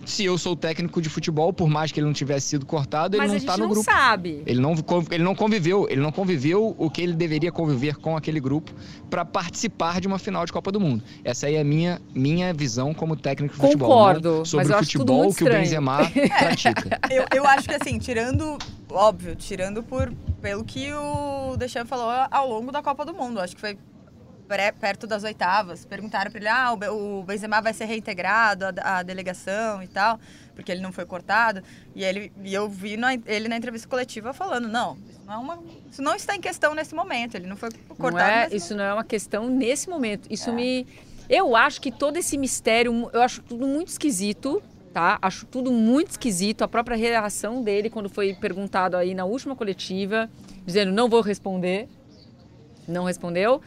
se 0.09 0.25
eu 0.25 0.37
sou 0.37 0.55
técnico 0.55 1.01
de 1.01 1.09
futebol, 1.09 1.53
por 1.53 1.69
mais 1.69 1.91
que 1.91 1.99
ele 1.99 2.07
não 2.07 2.13
tivesse 2.13 2.47
sido 2.47 2.65
cortado, 2.65 3.15
ele 3.15 3.21
Mas 3.21 3.31
não 3.31 3.37
está 3.37 3.53
no 3.57 3.63
não 3.63 3.69
grupo. 3.69 3.85
sabe. 3.85 4.43
Ele 4.45 4.59
não, 4.59 4.73
ele 5.11 5.23
não 5.23 5.35
conviveu, 5.35 5.87
ele 5.89 6.01
não 6.01 6.11
conviveu 6.11 6.75
o 6.77 6.89
que 6.89 7.01
ele 7.01 7.13
deveria 7.13 7.51
conviver 7.51 7.95
com 7.97 8.17
aquele 8.17 8.39
grupo 8.39 8.71
para 9.09 9.23
participar 9.23 10.01
de 10.01 10.07
uma 10.07 10.19
final 10.19 10.45
de 10.45 10.51
Copa 10.51 10.71
do 10.71 10.79
Mundo. 10.79 11.03
Essa 11.23 11.47
aí 11.47 11.55
é 11.55 11.61
a 11.61 11.63
minha, 11.63 12.01
minha 12.13 12.53
visão 12.53 12.93
como 12.93 13.15
técnico 13.15 13.55
de 13.55 13.61
futebol. 13.61 13.89
Concordo. 13.89 14.45
Sobre 14.45 14.67
mas 14.67 14.75
o 14.75 14.83
futebol 14.83 15.33
que 15.33 15.43
o 15.43 15.47
Benzema 15.49 15.99
pratica. 16.37 16.99
Eu, 17.09 17.25
eu 17.33 17.45
acho 17.47 17.67
que 17.67 17.75
assim, 17.75 17.97
tirando, 17.97 18.57
óbvio, 18.89 19.35
tirando 19.35 19.81
por 19.81 20.11
pelo 20.41 20.63
que 20.63 20.91
o 20.93 21.55
Deschamps 21.57 21.89
falou 21.89 22.09
ao 22.29 22.47
longo 22.47 22.71
da 22.71 22.81
Copa 22.81 23.05
do 23.05 23.13
Mundo, 23.13 23.39
acho 23.39 23.55
que 23.55 23.61
foi 23.61 23.77
perto 24.79 25.05
das 25.05 25.23
oitavas, 25.23 25.85
perguntaram 25.85 26.31
para 26.31 26.39
ele: 26.39 26.49
ah, 26.49 26.73
o 26.73 27.23
Benzema 27.23 27.61
vai 27.61 27.73
ser 27.73 27.85
reintegrado 27.85 28.65
à, 28.81 29.03
delegação 29.03 29.83
e 29.83 29.87
tal, 29.87 30.19
porque 30.55 30.71
ele 30.71 30.81
não 30.81 30.91
foi 30.91 31.05
cortado. 31.05 31.61
E, 31.95 32.03
ele, 32.03 32.31
e 32.43 32.53
eu 32.53 32.67
vi 32.67 32.97
na, 32.97 33.13
ele 33.13 33.47
na 33.47 33.55
entrevista 33.55 33.87
coletiva 33.87 34.33
falando: 34.33 34.67
não, 34.67 34.97
isso 35.09 35.21
não, 35.25 35.33
é 35.33 35.37
uma, 35.37 35.59
isso 35.91 36.01
não 36.01 36.15
está 36.15 36.35
em 36.35 36.41
questão 36.41 36.73
nesse 36.73 36.95
momento, 36.95 37.35
ele 37.35 37.47
não 37.47 37.55
foi 37.55 37.69
cortado. 37.97 38.13
Não 38.13 38.21
é, 38.21 38.47
isso 38.47 38.73
momento. 38.73 38.77
não 38.77 38.83
é 38.83 38.93
uma 38.93 39.03
questão 39.03 39.49
nesse 39.49 39.89
momento. 39.89 40.27
Isso 40.31 40.49
é. 40.49 40.53
me. 40.53 40.87
Eu 41.29 41.55
acho 41.55 41.79
que 41.79 41.91
todo 41.91 42.17
esse 42.17 42.37
mistério, 42.37 43.07
eu 43.13 43.21
acho 43.21 43.43
tudo 43.43 43.67
muito 43.67 43.89
esquisito, 43.89 44.63
tá? 44.91 45.19
Acho 45.21 45.45
tudo 45.45 45.71
muito 45.71 46.09
esquisito. 46.09 46.63
A 46.63 46.67
própria 46.67 46.97
reação 46.97 47.61
dele 47.61 47.87
quando 47.87 48.09
foi 48.09 48.33
perguntado 48.33 48.97
aí 48.97 49.13
na 49.13 49.25
última 49.25 49.55
coletiva, 49.55 50.27
dizendo 50.65 50.91
não 50.91 51.07
vou 51.07 51.21
responder. 51.21 51.87
Não 52.87 53.03
respondeu. 53.03 53.61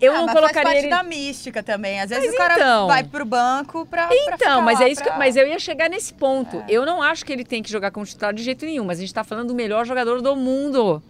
Eu 0.00 0.12
ah, 0.12 0.18
não 0.18 0.28
colocaria 0.28 0.52
faz 0.52 0.64
parte 0.64 0.78
ele... 0.80 0.90
da 0.90 1.02
mística 1.02 1.62
também. 1.62 2.00
Às 2.00 2.10
vezes 2.10 2.26
mas 2.26 2.34
o 2.34 2.38
cara 2.38 2.54
então... 2.54 2.86
vai 2.86 3.02
pro 3.02 3.24
banco 3.24 3.86
pra. 3.86 4.08
Então, 4.12 4.36
pra 4.36 4.62
mas 4.62 4.80
é 4.80 4.88
isso 4.88 5.02
pra... 5.02 5.12
que, 5.12 5.18
mas 5.18 5.36
eu 5.36 5.46
ia 5.46 5.58
chegar 5.58 5.88
nesse 5.88 6.12
ponto. 6.12 6.58
É. 6.58 6.64
Eu 6.68 6.84
não 6.84 7.02
acho 7.02 7.24
que 7.24 7.32
ele 7.32 7.44
tem 7.44 7.62
que 7.62 7.70
jogar 7.70 7.90
como 7.90 8.04
titular 8.04 8.34
de 8.34 8.42
jeito 8.42 8.66
nenhum, 8.66 8.84
mas 8.84 8.98
a 8.98 9.00
gente 9.00 9.14
tá 9.14 9.24
falando 9.24 9.48
do 9.48 9.54
melhor 9.54 9.86
jogador 9.86 10.20
do 10.20 10.36
mundo. 10.36 11.02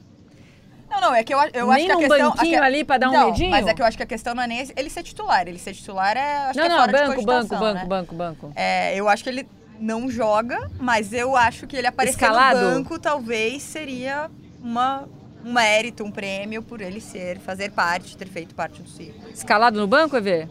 Não, 0.88 1.00
não, 1.00 1.14
é 1.14 1.24
que 1.24 1.34
eu, 1.34 1.38
eu 1.52 1.66
nem 1.72 1.90
acho 1.90 1.98
que 1.98 2.04
a 2.04 2.08
questão... 2.08 2.30
banquinho 2.30 2.62
a, 2.62 2.64
ali 2.64 2.84
pra 2.84 2.96
dar 2.96 3.10
um 3.10 3.26
medinho? 3.26 3.50
mas 3.50 3.66
é 3.66 3.74
que 3.74 3.82
eu 3.82 3.86
acho 3.86 3.96
que 3.96 4.02
a 4.04 4.06
questão 4.06 4.34
não 4.34 4.42
é 4.44 4.46
nem 4.46 4.68
ele 4.76 4.88
ser 4.88 5.02
titular. 5.02 5.46
Ele 5.46 5.58
ser 5.58 5.74
titular 5.74 6.16
é, 6.16 6.52
não, 6.54 6.64
é 6.64 6.68
não, 6.68 6.86
banco, 6.86 7.22
banco, 7.24 7.56
banco, 7.56 7.74
né? 7.74 7.84
banco, 7.84 8.14
banco. 8.14 8.52
É, 8.54 8.94
eu 8.94 9.08
acho 9.08 9.24
que 9.24 9.28
ele 9.28 9.48
não 9.80 10.08
joga, 10.08 10.70
mas 10.78 11.12
eu 11.12 11.36
acho 11.36 11.66
que 11.66 11.76
ele 11.76 11.86
aparecer 11.86 12.16
Escalado. 12.16 12.60
no 12.60 12.70
banco 12.70 12.98
talvez 12.98 13.62
seria 13.62 14.30
uma 14.62 15.08
um 15.46 15.52
mérito, 15.52 16.02
um 16.02 16.10
prêmio 16.10 16.60
por 16.60 16.80
ele 16.80 17.00
ser, 17.00 17.38
fazer 17.38 17.70
parte, 17.70 18.16
ter 18.16 18.26
feito 18.26 18.52
parte 18.52 18.82
do 18.82 18.88
ciclo. 18.88 19.30
Escalado 19.32 19.78
no 19.78 19.86
banco, 19.86 20.16
EV? 20.16 20.48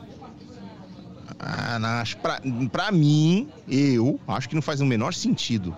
Ah, 1.37 1.99
acho, 1.99 2.15
pra, 2.17 2.41
pra 2.71 2.91
mim, 2.93 3.49
eu 3.67 4.17
acho 4.25 4.47
que 4.47 4.55
não 4.55 4.61
faz 4.61 4.79
o 4.79 4.85
menor 4.85 5.13
sentido 5.13 5.75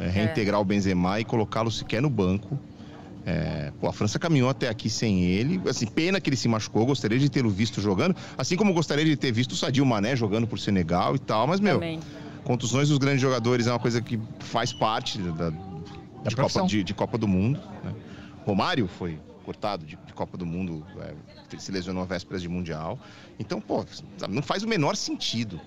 é, 0.00 0.08
reintegrar 0.08 0.58
é. 0.58 0.62
o 0.62 0.64
Benzema 0.64 1.20
e 1.20 1.24
colocá-lo 1.24 1.70
sequer 1.70 2.02
no 2.02 2.10
banco. 2.10 2.58
É, 3.24 3.70
pô, 3.80 3.86
a 3.86 3.92
França 3.92 4.18
caminhou 4.18 4.50
até 4.50 4.68
aqui 4.68 4.90
sem 4.90 5.22
ele. 5.22 5.60
Assim, 5.68 5.86
pena 5.86 6.20
que 6.20 6.28
ele 6.28 6.36
se 6.36 6.48
machucou. 6.48 6.84
Gostaria 6.86 7.20
de 7.20 7.30
tê-lo 7.30 7.50
visto 7.50 7.80
jogando. 7.80 8.16
Assim 8.36 8.56
como 8.56 8.74
gostaria 8.74 9.04
de 9.04 9.14
ter 9.14 9.30
visto 9.30 9.52
o 9.52 9.56
Sadio 9.56 9.86
Mané 9.86 10.16
jogando 10.16 10.48
por 10.48 10.58
Senegal 10.58 11.14
e 11.14 11.18
tal. 11.20 11.46
Mas, 11.46 11.60
meu, 11.60 11.74
Também. 11.74 12.00
contusões 12.42 12.88
dos 12.88 12.98
grandes 12.98 13.20
jogadores 13.20 13.68
é 13.68 13.70
uma 13.70 13.78
coisa 13.78 14.00
que 14.00 14.18
faz 14.40 14.72
parte 14.72 15.18
da, 15.18 15.50
da 15.50 15.56
de, 16.26 16.34
Copa, 16.34 16.62
de, 16.66 16.82
de, 16.82 16.94
Copa, 16.94 17.16
do 17.16 17.28
Mundo. 17.28 17.60
Né? 17.84 17.92
Romário 18.44 18.88
foi 18.88 19.18
cortado 19.44 19.84
de, 19.84 19.96
de 19.96 20.12
Copa 20.12 20.36
do 20.36 20.46
Mundo, 20.46 20.86
é, 21.00 21.58
se 21.58 21.72
lesionou 21.72 22.02
a 22.02 22.06
vésperas 22.06 22.42
de 22.42 22.48
Mundial. 22.48 22.98
Então, 23.38 23.60
pô, 23.60 23.84
não 24.28 24.42
faz 24.42 24.62
o 24.62 24.68
menor 24.68 24.96
sentido. 24.96 25.60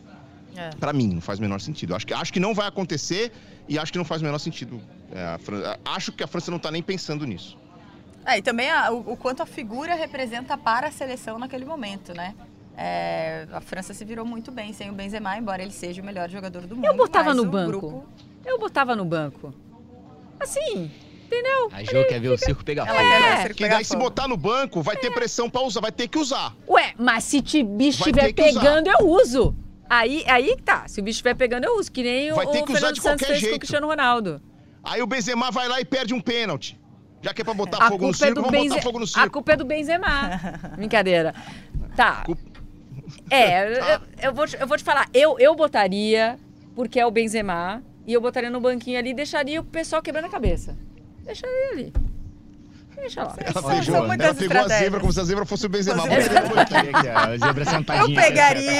É. 0.55 0.69
Para 0.69 0.93
mim, 0.93 1.15
não 1.15 1.21
faz 1.21 1.39
o 1.39 1.41
menor 1.41 1.59
sentido. 1.59 1.95
Acho 1.95 2.05
que, 2.05 2.13
acho 2.13 2.31
que 2.31 2.39
não 2.39 2.53
vai 2.53 2.67
acontecer 2.67 3.31
e 3.67 3.79
acho 3.79 3.91
que 3.91 3.97
não 3.97 4.05
faz 4.05 4.21
o 4.21 4.25
menor 4.25 4.39
sentido. 4.39 4.79
É, 5.11 5.37
França, 5.39 5.79
acho 5.83 6.11
que 6.11 6.23
a 6.23 6.27
França 6.27 6.51
não 6.51 6.57
está 6.57 6.71
nem 6.71 6.81
pensando 6.81 7.25
nisso. 7.25 7.57
É, 8.25 8.37
e 8.37 8.41
também 8.41 8.69
a, 8.69 8.91
o, 8.91 9.13
o, 9.13 9.17
quanto 9.17 9.43
a 9.43 9.45
figura 9.45 9.95
representa 9.95 10.57
para 10.57 10.87
a 10.87 10.91
seleção 10.91 11.37
naquele 11.37 11.65
momento, 11.65 12.13
né? 12.13 12.35
É, 12.75 13.47
a 13.51 13.61
França 13.61 13.93
se 13.93 14.03
virou 14.05 14.25
muito 14.25 14.51
bem 14.51 14.73
sem 14.73 14.89
o 14.89 14.93
Benzema, 14.93 15.37
embora 15.37 15.61
ele 15.61 15.71
seja 15.71 16.01
o 16.01 16.05
melhor 16.05 16.29
jogador 16.29 16.65
do 16.65 16.75
mundo. 16.75 16.85
Eu 16.85 16.95
botava 16.95 17.33
no 17.33 17.45
banco. 17.45 17.79
Grupo... 17.79 18.05
Eu 18.45 18.59
botava 18.59 18.95
no 18.95 19.05
banco. 19.05 19.53
Assim, 20.39 20.91
Entendeu? 21.33 21.69
A 21.71 21.83
Jo 21.83 22.07
quer 22.07 22.19
ver 22.19 22.29
o 22.29 22.37
circo 22.37 22.63
pegar 22.63 22.85
fogo. 22.85 22.99
É. 22.99 23.49
Que 23.49 23.67
daí 23.67 23.83
se 23.83 23.95
botar 23.95 24.27
no 24.27 24.37
banco, 24.37 24.81
vai 24.81 24.95
ter 24.95 25.11
pressão 25.11 25.49
pra 25.49 25.61
usar, 25.61 25.81
vai 25.81 25.91
ter 25.91 26.07
que 26.07 26.19
usar. 26.19 26.55
Ué, 26.67 26.93
mas 26.97 27.23
se 27.23 27.39
o 27.39 27.63
bicho 27.65 27.99
estiver 27.99 28.33
pegando, 28.33 28.87
usar. 28.87 28.99
eu 28.99 29.09
uso. 29.09 29.55
Aí, 29.89 30.23
aí 30.27 30.55
tá. 30.63 30.87
Se 30.87 30.99
o 30.99 31.03
bicho 31.03 31.15
estiver 31.15 31.35
pegando, 31.35 31.65
eu 31.65 31.79
uso. 31.79 31.91
Que 31.91 32.03
nem 32.03 32.31
vai 32.31 32.45
o, 32.45 32.51
ter 32.51 32.63
que 32.63 32.71
o 32.71 32.75
usar 32.75 32.79
Fernando 32.79 32.95
de 32.95 33.01
Santos 33.01 33.27
fez 33.27 33.39
jeito. 33.39 33.51
com 33.51 33.55
o 33.55 33.59
Cristiano 33.59 33.87
Ronaldo. 33.87 34.41
Aí 34.83 35.01
o 35.01 35.07
Benzema 35.07 35.49
vai 35.49 35.67
lá 35.67 35.81
e 35.81 35.85
perde 35.85 36.13
um 36.13 36.21
pênalti. 36.21 36.79
Já 37.21 37.33
que 37.33 37.41
é 37.41 37.45
pra 37.45 37.53
botar 37.53 37.87
fogo 37.87 38.05
no 38.05 38.11
é 38.11 38.13
circo, 38.13 38.31
é 38.31 38.35
vamos 38.35 38.51
Benze... 38.51 38.69
botar 38.69 38.81
fogo 38.81 38.99
no 38.99 39.07
circo. 39.07 39.27
A 39.27 39.29
culpa 39.29 39.53
é 39.53 39.55
do 39.55 39.65
Benzema. 39.65 40.39
Brincadeira. 40.75 41.33
Tá. 41.95 42.25
É, 43.29 43.75
tá. 43.79 44.01
Eu, 44.21 44.29
eu, 44.29 44.33
vou 44.33 44.45
te, 44.45 44.57
eu 44.59 44.67
vou 44.67 44.77
te 44.77 44.83
falar. 44.83 45.07
Eu, 45.13 45.39
eu 45.39 45.55
botaria, 45.55 46.37
porque 46.75 46.99
é 46.99 47.05
o 47.05 47.11
Benzema, 47.11 47.81
e 48.05 48.13
eu 48.13 48.19
botaria 48.19 48.49
no 48.49 48.59
banquinho 48.59 48.99
ali 48.99 49.11
e 49.11 49.13
deixaria 49.13 49.61
o 49.61 49.63
pessoal 49.63 50.01
quebrando 50.01 50.25
a 50.25 50.29
cabeça. 50.29 50.77
Deixa 51.25 51.47
ele 51.47 51.71
ali. 51.71 51.93
Deixa 52.95 53.23
lá. 53.23 53.35
Ela, 53.37 53.53
pegou, 53.53 54.13
ela 54.13 54.33
pegou 54.33 54.57
a 54.57 54.67
zebra 54.67 54.99
como 54.99 55.11
se 55.11 55.19
a 55.19 55.23
zebra 55.23 55.45
fosse 55.45 55.65
o 55.65 55.69
Benzema. 55.69 56.03
a 57.15 57.37
zebra 57.37 57.65
sentadinha. 57.65 58.19
Eu 58.19 58.23
pegaria... 58.23 58.71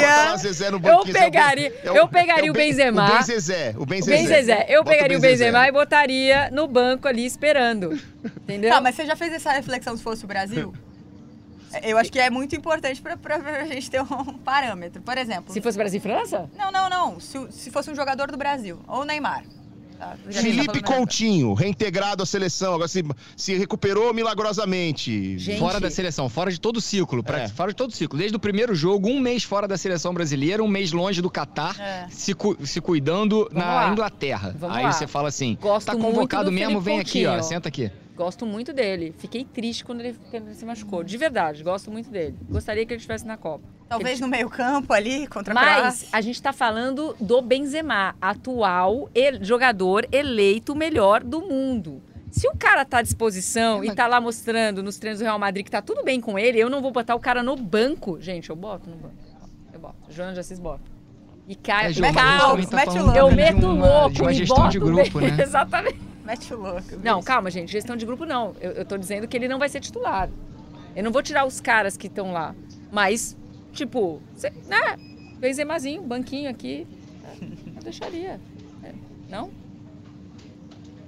Eu 0.83 1.03
pegaria, 1.03 1.73
eu 1.83 2.07
pegaria 2.07 2.51
o 2.51 2.53
Benzema. 2.53 3.05
O 3.05 3.17
Benzezé. 3.17 3.75
O 3.77 3.85
Benzezé. 3.85 4.65
Eu 4.69 4.83
pegaria 4.83 5.17
o 5.17 5.21
Benzema 5.21 5.67
e 5.67 5.71
botaria 5.71 6.49
no 6.51 6.67
banco 6.67 7.07
ali 7.07 7.25
esperando. 7.25 7.99
Entendeu? 8.23 8.69
Tá, 8.71 8.79
mas 8.79 8.95
você 8.95 9.05
já 9.05 9.15
fez 9.15 9.33
essa 9.33 9.51
reflexão 9.51 9.97
se 9.97 10.03
fosse 10.03 10.23
o 10.23 10.27
Brasil? 10.27 10.73
Eu 11.81 11.97
acho 11.97 12.11
que 12.11 12.19
é 12.19 12.29
muito 12.29 12.55
importante 12.55 13.01
para 13.01 13.35
a 13.35 13.65
gente 13.65 13.89
ter 13.89 13.99
um 13.99 14.37
parâmetro. 14.37 15.01
Por 15.01 15.17
exemplo. 15.17 15.51
Se 15.51 15.59
fosse 15.59 15.75
Brasil 15.75 15.97
e 15.97 16.01
França? 16.01 16.47
Não, 16.55 16.71
não, 16.71 16.87
não. 16.87 17.19
Se, 17.19 17.47
se 17.49 17.71
fosse 17.71 17.89
um 17.89 17.95
jogador 17.95 18.31
do 18.31 18.37
Brasil, 18.37 18.79
ou 18.87 19.03
Neymar. 19.03 19.43
Tá, 20.03 20.17
Felipe 20.41 20.81
Coutinho, 20.81 21.53
reintegrado 21.53 22.23
à 22.23 22.25
seleção, 22.25 22.73
agora 22.73 22.87
se, 22.87 23.03
se 23.37 23.55
recuperou 23.55 24.13
milagrosamente. 24.13 25.37
Gente. 25.37 25.59
Fora 25.59 25.79
da 25.79 25.89
seleção, 25.89 26.27
fora 26.29 26.51
de 26.51 26.59
todo 26.59 26.77
o 26.77 26.81
ciclo, 26.81 27.23
pra, 27.23 27.41
é. 27.41 27.47
fora 27.47 27.71
de 27.71 27.75
todo 27.75 27.91
o 27.91 27.93
ciclo. 27.93 28.17
Desde 28.17 28.35
o 28.35 28.39
primeiro 28.39 28.75
jogo, 28.75 29.09
um 29.09 29.19
mês 29.19 29.43
fora 29.43 29.67
da 29.67 29.77
seleção 29.77 30.13
brasileira, 30.13 30.63
um 30.63 30.67
mês 30.67 30.91
longe 30.91 31.21
do 31.21 31.29
Catar, 31.29 31.79
é. 31.79 32.07
se, 32.09 32.33
cu, 32.33 32.57
se 32.65 32.81
cuidando 32.81 33.47
Vamos 33.51 33.53
na 33.53 33.73
lá. 33.73 33.91
Inglaterra. 33.91 34.55
Vamos 34.57 34.75
Aí 34.75 34.83
lá. 34.83 34.91
você 34.91 35.07
fala 35.07 35.29
assim, 35.29 35.57
Gosto 35.61 35.87
tá 35.87 35.95
convocado 35.95 36.51
mesmo, 36.51 36.81
vem 36.81 36.99
aqui, 36.99 37.25
ó, 37.25 37.41
senta 37.41 37.69
aqui. 37.69 37.91
Gosto 38.15 38.45
muito 38.45 38.71
dele. 38.71 39.13
Fiquei 39.17 39.43
triste 39.43 39.83
quando 39.83 40.01
ele, 40.01 40.17
quando 40.29 40.47
ele 40.47 40.55
se 40.55 40.65
machucou. 40.65 41.03
De 41.03 41.17
verdade, 41.17 41.63
gosto 41.63 41.89
muito 41.89 42.09
dele. 42.09 42.37
Gostaria 42.49 42.85
que 42.85 42.93
ele 42.93 42.99
estivesse 42.99 43.25
na 43.25 43.37
Copa. 43.37 43.67
Talvez 43.89 44.19
no 44.19 44.27
meio 44.27 44.49
campo 44.49 44.93
ali, 44.93 45.27
contra 45.27 45.53
Mas 45.53 46.07
a 46.11 46.21
gente 46.21 46.35
está 46.35 46.53
falando 46.53 47.15
do 47.19 47.41
Benzema, 47.41 48.15
atual 48.21 49.09
ele, 49.13 49.43
jogador 49.43 50.07
eleito 50.11 50.75
melhor 50.75 51.23
do 51.23 51.41
mundo. 51.41 52.01
Se 52.31 52.47
o 52.47 52.55
cara 52.57 52.83
tá 52.83 52.99
à 52.99 53.01
disposição 53.03 53.83
e 53.83 53.93
tá 53.93 54.07
lá 54.07 54.19
mostrando 54.19 54.81
nos 54.81 54.97
treinos 54.97 55.19
do 55.19 55.23
Real 55.23 55.37
Madrid 55.37 55.63
que 55.63 55.69
tá 55.69 55.81
tudo 55.81 56.03
bem 56.03 56.19
com 56.19 56.37
ele, 56.39 56.57
eu 56.57 56.69
não 56.69 56.81
vou 56.81 56.91
botar 56.91 57.13
o 57.13 57.19
cara 57.19 57.43
no 57.43 57.55
banco. 57.55 58.19
Gente, 58.19 58.49
eu 58.49 58.55
boto 58.55 58.89
no 58.89 58.95
banco. 58.95 59.15
Eu 59.71 59.79
boto. 59.79 59.95
Joana 60.09 60.33
já 60.33 60.41
se 60.41 60.55
bota. 60.55 60.92
E 61.47 61.55
cai, 61.55 61.91
é, 61.91 61.99
mete 61.99 62.15
louco, 62.15 62.67
tá 62.67 62.75
mete 62.77 62.99
louco. 62.99 63.17
Eu 63.17 63.31
meto 63.31 63.65
uma, 63.69 63.87
louco. 63.87 64.15
De 64.15 64.21
uma 64.21 64.33
gestão 64.33 64.69
de 64.69 64.79
grupo, 64.79 65.19
né? 65.19 65.37
Exatamente. 65.41 65.99
Mete 66.23 66.53
louco. 66.53 66.99
Não, 67.03 67.21
calma, 67.21 67.51
gente. 67.51 67.71
Gestão 67.71 67.97
de 67.97 68.05
grupo 68.05 68.25
não. 68.25 68.55
Eu, 68.61 68.71
eu 68.71 68.85
tô 68.85 68.97
dizendo 68.97 69.27
que 69.27 69.35
ele 69.35 69.47
não 69.47 69.59
vai 69.59 69.67
ser 69.67 69.81
titular. 69.81 70.29
Eu 70.95 71.03
não 71.03 71.11
vou 71.11 71.21
tirar 71.21 71.45
os 71.45 71.59
caras 71.59 71.97
que 71.97 72.07
estão 72.07 72.31
lá. 72.31 72.55
Mas 72.91 73.35
Tipo, 73.73 74.21
cê, 74.35 74.53
né? 74.67 74.97
Benzemazinho, 75.39 76.03
banquinho 76.03 76.49
aqui. 76.49 76.87
Eu 77.75 77.83
deixaria. 77.83 78.39
É, 78.83 78.91
não? 79.29 79.49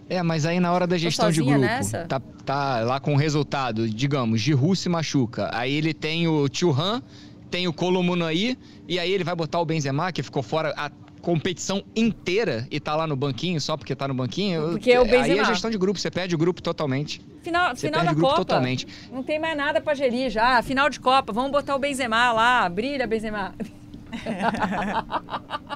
É, 0.09 0.21
mas 0.21 0.45
aí 0.45 0.59
na 0.59 0.71
hora 0.71 0.85
da 0.85 0.97
gestão 0.97 1.31
de 1.31 1.41
grupo, 1.41 1.65
tá, 2.07 2.19
tá, 2.43 2.79
lá 2.81 2.99
com 2.99 3.13
o 3.13 3.17
resultado, 3.17 3.87
digamos, 3.89 4.41
Giroud 4.41 4.77
se 4.77 4.87
machuca, 4.87 5.49
aí 5.51 5.73
ele 5.73 5.95
tem 5.95 6.27
o 6.27 6.47
Churran, 6.51 7.01
tem 7.49 7.67
o 7.67 7.73
Colomunaí, 7.73 8.57
e 8.87 8.99
aí 8.99 9.11
ele 9.11 9.23
vai 9.23 9.35
botar 9.35 9.59
o 9.59 9.65
Benzema, 9.65 10.11
que 10.11 10.23
ficou 10.23 10.43
fora 10.43 10.73
a 10.77 10.89
competição 11.21 11.83
inteira 11.95 12.67
e 12.69 12.79
tá 12.79 12.95
lá 12.95 13.07
no 13.07 13.15
banquinho 13.15 13.59
só 13.59 13.75
porque 13.75 13.95
tá 13.95 14.07
no 14.07 14.13
banquinho. 14.13 14.69
Porque 14.69 14.91
é 14.91 14.99
o 15.01 15.05
Benzema. 15.05 15.23
Aí 15.23 15.39
é 15.39 15.45
gestão 15.45 15.71
de 15.71 15.77
grupo, 15.77 15.99
você 15.99 16.11
perde 16.11 16.35
o 16.35 16.37
grupo 16.37 16.61
totalmente. 16.61 17.19
Final, 17.41 17.75
final 17.75 18.05
da 18.05 18.13
Copa. 18.13 18.35
Totalmente. 18.35 18.87
Não 19.11 19.23
tem 19.23 19.39
mais 19.39 19.57
nada 19.57 19.81
para 19.81 19.95
gerir 19.95 20.29
já. 20.29 20.61
Final 20.61 20.87
de 20.87 20.99
Copa, 20.99 21.33
vamos 21.33 21.51
botar 21.51 21.75
o 21.75 21.79
Benzema 21.79 22.31
lá. 22.31 22.69
Brilha, 22.69 23.07
Benzema. 23.07 23.55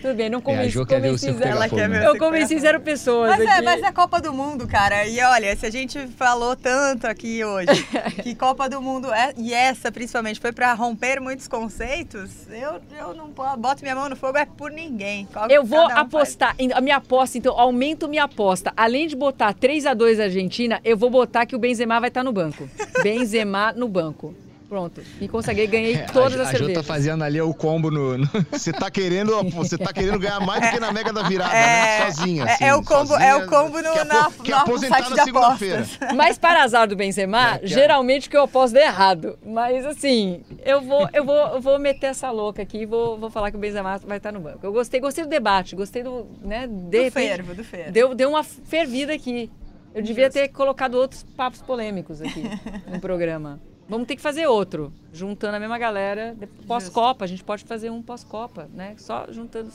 Tudo 0.00 0.14
bem, 0.14 0.30
não 0.30 0.40
convenci, 0.40 0.78
é, 0.78 0.84
convenci 0.84 1.32
zero. 1.32 1.50
Ela 1.50 1.68
quer 1.68 1.88
ver 1.88 2.04
Eu 2.04 2.16
convenci 2.16 2.58
zero 2.58 2.80
pessoas. 2.80 3.30
Mas 3.30 3.40
é, 3.40 3.50
aqui. 3.50 3.58
é, 3.58 3.62
mas 3.62 3.82
é 3.82 3.92
Copa 3.92 4.20
do 4.20 4.32
Mundo, 4.32 4.66
cara. 4.66 5.06
E 5.06 5.20
olha, 5.20 5.54
se 5.56 5.66
a 5.66 5.70
gente 5.70 6.06
falou 6.08 6.54
tanto 6.54 7.06
aqui 7.06 7.44
hoje 7.44 7.84
que 8.22 8.34
Copa 8.34 8.68
do 8.68 8.80
Mundo 8.80 9.12
é, 9.12 9.34
e 9.36 9.52
essa 9.52 9.90
principalmente 9.90 10.40
foi 10.40 10.52
para 10.52 10.72
romper 10.72 11.20
muitos 11.20 11.48
conceitos, 11.48 12.30
eu, 12.48 12.80
eu 12.96 13.14
não 13.14 13.28
boto 13.28 13.82
minha 13.82 13.94
mão 13.94 14.08
no 14.08 14.16
fogo 14.16 14.38
é 14.38 14.46
por 14.46 14.70
ninguém. 14.70 15.26
Qual 15.32 15.48
eu 15.50 15.64
vou 15.64 15.80
um 15.80 15.96
apostar, 15.96 16.54
faz. 16.56 16.70
a 16.72 16.80
minha 16.80 16.96
aposta, 16.96 17.36
então, 17.36 17.58
aumento 17.58 18.08
minha 18.08 18.24
aposta. 18.24 18.72
Além 18.76 19.08
de 19.08 19.16
botar 19.16 19.52
3 19.52 19.86
a 19.86 19.94
2 19.94 20.20
Argentina, 20.20 20.80
eu 20.84 20.96
vou 20.96 21.10
botar 21.10 21.44
que 21.44 21.56
o 21.56 21.58
Benzema 21.58 21.98
vai 21.98 22.08
estar 22.08 22.22
no 22.22 22.32
banco. 22.32 22.68
Benzema 23.02 23.72
no 23.72 23.88
banco. 23.88 24.34
Pronto. 24.68 25.00
E 25.18 25.26
consegui, 25.26 25.66
ganhei 25.66 25.94
é, 25.94 26.02
todas 26.02 26.38
a, 26.38 26.42
as 26.42 26.48
a 26.48 26.50
cervejas. 26.50 26.76
A 26.76 26.80
Ju 26.80 26.86
tá 26.86 26.94
fazendo 26.94 27.24
ali 27.24 27.40
o 27.40 27.54
combo 27.54 27.90
no... 27.90 28.18
no... 28.18 28.28
Você 28.52 28.70
tá 28.70 28.90
querendo, 28.90 29.42
você 29.50 29.78
tá 29.78 29.92
querendo 29.92 30.18
ganhar 30.18 30.40
mais 30.40 30.60
do 30.60 30.70
que 30.70 30.80
na 30.80 30.92
Mega 30.92 31.12
da 31.12 31.22
Virada, 31.22 31.52
né? 31.52 31.60
é, 31.60 32.00
né? 32.00 32.10
Sozinha, 32.10 32.44
assim, 32.44 32.64
é, 32.64 32.68
é, 32.68 32.74
o 32.74 32.82
combo, 32.82 33.06
sozinha, 33.06 33.28
é 33.28 33.36
o 33.36 33.46
combo 33.46 33.80
no, 33.80 33.92
que 33.92 34.04
na, 34.04 34.30
que 34.30 34.50
na, 34.50 34.60
aposentar 34.60 35.08
na 35.08 35.24
segunda-feira. 35.24 35.86
Mas 36.14 36.38
para 36.38 36.62
azar 36.62 36.86
do 36.86 36.96
Benzema, 36.96 37.56
é, 37.56 37.66
geralmente 37.66 38.28
que 38.28 38.36
eu 38.36 38.42
aposto 38.42 38.76
é 38.76 38.84
errado. 38.84 39.38
Mas 39.44 39.86
assim, 39.86 40.42
eu 40.64 40.82
vou, 40.82 41.08
eu 41.12 41.24
vou, 41.24 41.48
eu 41.54 41.60
vou 41.60 41.78
meter 41.78 42.08
essa 42.08 42.30
louca 42.30 42.62
aqui 42.62 42.78
e 42.78 42.86
vou, 42.86 43.18
vou 43.18 43.30
falar 43.30 43.50
que 43.50 43.56
o 43.56 43.60
Benzema 43.60 43.98
vai 43.98 44.18
estar 44.18 44.32
no 44.32 44.40
banco. 44.40 44.58
Eu 44.62 44.72
gostei, 44.72 45.00
gostei 45.00 45.24
do 45.24 45.30
debate, 45.30 45.74
gostei 45.74 46.02
do, 46.02 46.26
né, 46.42 46.66
de 46.66 46.74
do 46.74 47.02
repente, 47.02 47.12
fervo, 47.12 47.54
do 47.54 47.64
fervo. 47.64 47.92
Deu, 47.92 48.14
deu 48.14 48.28
uma 48.28 48.44
fervida 48.44 49.14
aqui. 49.14 49.50
Eu 49.94 50.02
devia 50.02 50.28
ter 50.28 50.48
colocado 50.48 50.94
outros 50.94 51.22
papos 51.22 51.62
polêmicos 51.62 52.20
aqui 52.20 52.42
no 52.86 53.00
programa. 53.00 53.58
Vamos 53.88 54.06
ter 54.06 54.16
que 54.16 54.22
fazer 54.22 54.46
outro, 54.46 54.92
juntando 55.12 55.56
a 55.56 55.60
mesma 55.60 55.78
galera. 55.78 56.36
Pós-Copa, 56.66 57.24
a 57.24 57.28
gente 57.28 57.42
pode 57.42 57.64
fazer 57.64 57.90
um 57.90 58.02
pós-Copa, 58.02 58.68
né? 58.74 58.94
Só 58.98 59.26
juntando. 59.30 59.72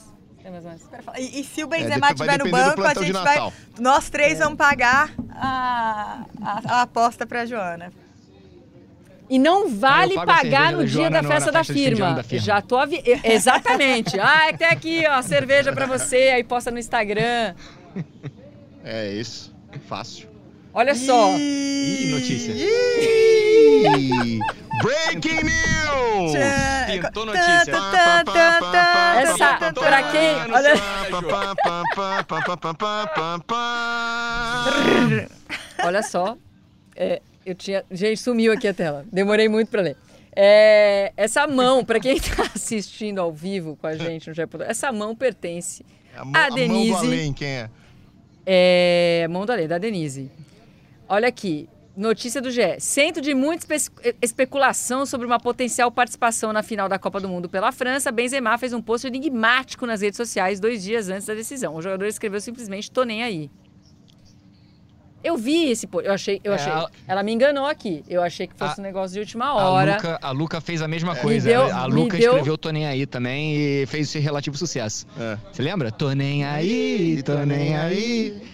E, 1.16 1.40
e 1.40 1.44
se 1.44 1.64
o 1.64 1.66
Benzema 1.66 2.10
estiver 2.10 2.34
é, 2.34 2.44
no 2.44 2.50
banco, 2.50 2.82
a 2.82 2.94
gente 2.94 3.12
vai. 3.12 3.52
Nós 3.80 4.10
três 4.10 4.38
é. 4.38 4.44
vamos 4.44 4.58
pagar 4.58 5.10
a, 5.30 6.26
a, 6.40 6.76
a 6.76 6.82
aposta 6.82 7.26
para 7.26 7.46
Joana. 7.46 7.90
E 9.28 9.38
não 9.38 9.70
vale 9.70 10.14
pagar 10.14 10.72
no 10.72 10.86
dia 10.86 11.08
da 11.08 11.22
festa 11.22 11.50
da 11.50 11.64
firma. 11.64 12.12
da 12.12 12.22
firma. 12.22 12.44
Já 12.44 12.60
tô 12.60 12.76
avi... 12.76 13.02
Exatamente. 13.24 14.20
ah, 14.20 14.50
até 14.50 14.68
aqui, 14.68 15.04
ó, 15.08 15.22
cerveja 15.22 15.72
para 15.72 15.86
você, 15.86 16.30
aí 16.34 16.44
posta 16.44 16.70
no 16.70 16.78
Instagram. 16.78 17.54
É 18.84 19.10
isso. 19.12 19.54
Fácil. 19.88 20.33
Olha 20.74 20.94
só. 20.96 21.30
Ih, 21.38 22.10
notícia. 22.10 22.52
Ih, 22.52 24.40
Breaking 24.82 25.44
news! 25.44 26.32
Pintou 26.90 27.26
notícia. 27.26 27.72
Essa, 29.22 29.72
pra 29.72 30.02
quem... 30.10 30.34
Olha... 30.52 30.74
Olha 35.84 36.02
só, 36.02 36.36
é, 36.96 37.22
eu 37.46 37.54
tinha... 37.54 37.84
Gente, 37.90 38.20
sumiu 38.20 38.52
aqui 38.52 38.66
a 38.66 38.74
tela. 38.74 39.04
Demorei 39.12 39.48
muito 39.48 39.68
pra 39.68 39.80
ler. 39.80 39.96
É, 40.34 41.12
essa 41.16 41.46
mão, 41.46 41.84
para 41.84 42.00
quem 42.00 42.16
está 42.18 42.42
assistindo 42.52 43.20
ao 43.20 43.32
vivo 43.32 43.76
com 43.76 43.86
a 43.86 43.94
gente 43.94 44.26
no 44.26 44.34
Japão, 44.34 44.60
essa 44.62 44.90
mão 44.90 45.14
pertence 45.14 45.86
a, 46.16 46.24
mão, 46.24 46.32
a 46.34 46.50
Denise. 46.50 46.90
A 46.90 46.94
mão 46.94 47.02
do 47.02 47.06
além, 47.06 47.32
quem 47.32 47.48
é? 47.48 47.70
É, 48.44 49.28
mão 49.30 49.46
do 49.46 49.52
além, 49.52 49.68
da 49.68 49.78
Denise. 49.78 50.32
Olha 51.08 51.28
aqui, 51.28 51.68
notícia 51.96 52.40
do 52.40 52.50
GE. 52.50 52.80
Centro 52.80 53.20
de 53.20 53.34
muita 53.34 53.74
espe 53.74 54.16
especulação 54.22 55.04
sobre 55.04 55.26
uma 55.26 55.38
potencial 55.38 55.90
participação 55.90 56.52
na 56.52 56.62
final 56.62 56.88
da 56.88 56.98
Copa 56.98 57.20
do 57.20 57.28
Mundo 57.28 57.48
pela 57.48 57.70
França, 57.72 58.10
Benzema 58.10 58.56
fez 58.58 58.72
um 58.72 58.80
post 58.80 59.06
enigmático 59.06 59.86
nas 59.86 60.00
redes 60.00 60.16
sociais 60.16 60.58
dois 60.58 60.82
dias 60.82 61.08
antes 61.08 61.26
da 61.26 61.34
decisão. 61.34 61.74
O 61.74 61.82
jogador 61.82 62.06
escreveu 62.06 62.40
simplesmente, 62.40 62.90
tô 62.90 63.04
nem 63.04 63.22
aí. 63.22 63.50
Eu 65.22 65.38
vi 65.38 65.70
esse 65.70 65.86
post, 65.86 66.06
eu 66.06 66.12
achei, 66.12 66.40
eu 66.44 66.52
é, 66.52 66.54
achei. 66.56 66.72
A... 66.72 66.86
Ela 67.08 67.22
me 67.22 67.32
enganou 67.32 67.64
aqui. 67.64 68.04
Eu 68.08 68.22
achei 68.22 68.46
que 68.46 68.54
fosse 68.54 68.78
a... 68.78 68.82
um 68.82 68.84
negócio 68.84 69.14
de 69.14 69.20
última 69.20 69.54
hora. 69.54 69.92
A 69.92 69.96
Luca, 69.96 70.18
a 70.20 70.30
Luca 70.32 70.60
fez 70.60 70.82
a 70.82 70.88
mesma 70.88 71.16
é. 71.16 71.20
coisa. 71.20 71.48
Deu, 71.48 71.62
a 71.62 71.86
Luca 71.86 72.18
deu... 72.18 72.32
escreveu 72.32 72.58
Tô 72.58 72.70
Nem 72.70 72.86
Aí 72.86 73.06
também 73.06 73.56
e 73.56 73.86
fez 73.86 74.08
esse 74.08 74.18
relativo 74.18 74.56
sucesso. 74.56 75.06
É. 75.18 75.38
Você 75.50 75.62
lembra? 75.62 75.90
Tô 75.90 76.12
nem 76.12 76.44
aí, 76.44 77.22
tô 77.22 77.36
nem 77.38 77.74
aí. 77.74 78.53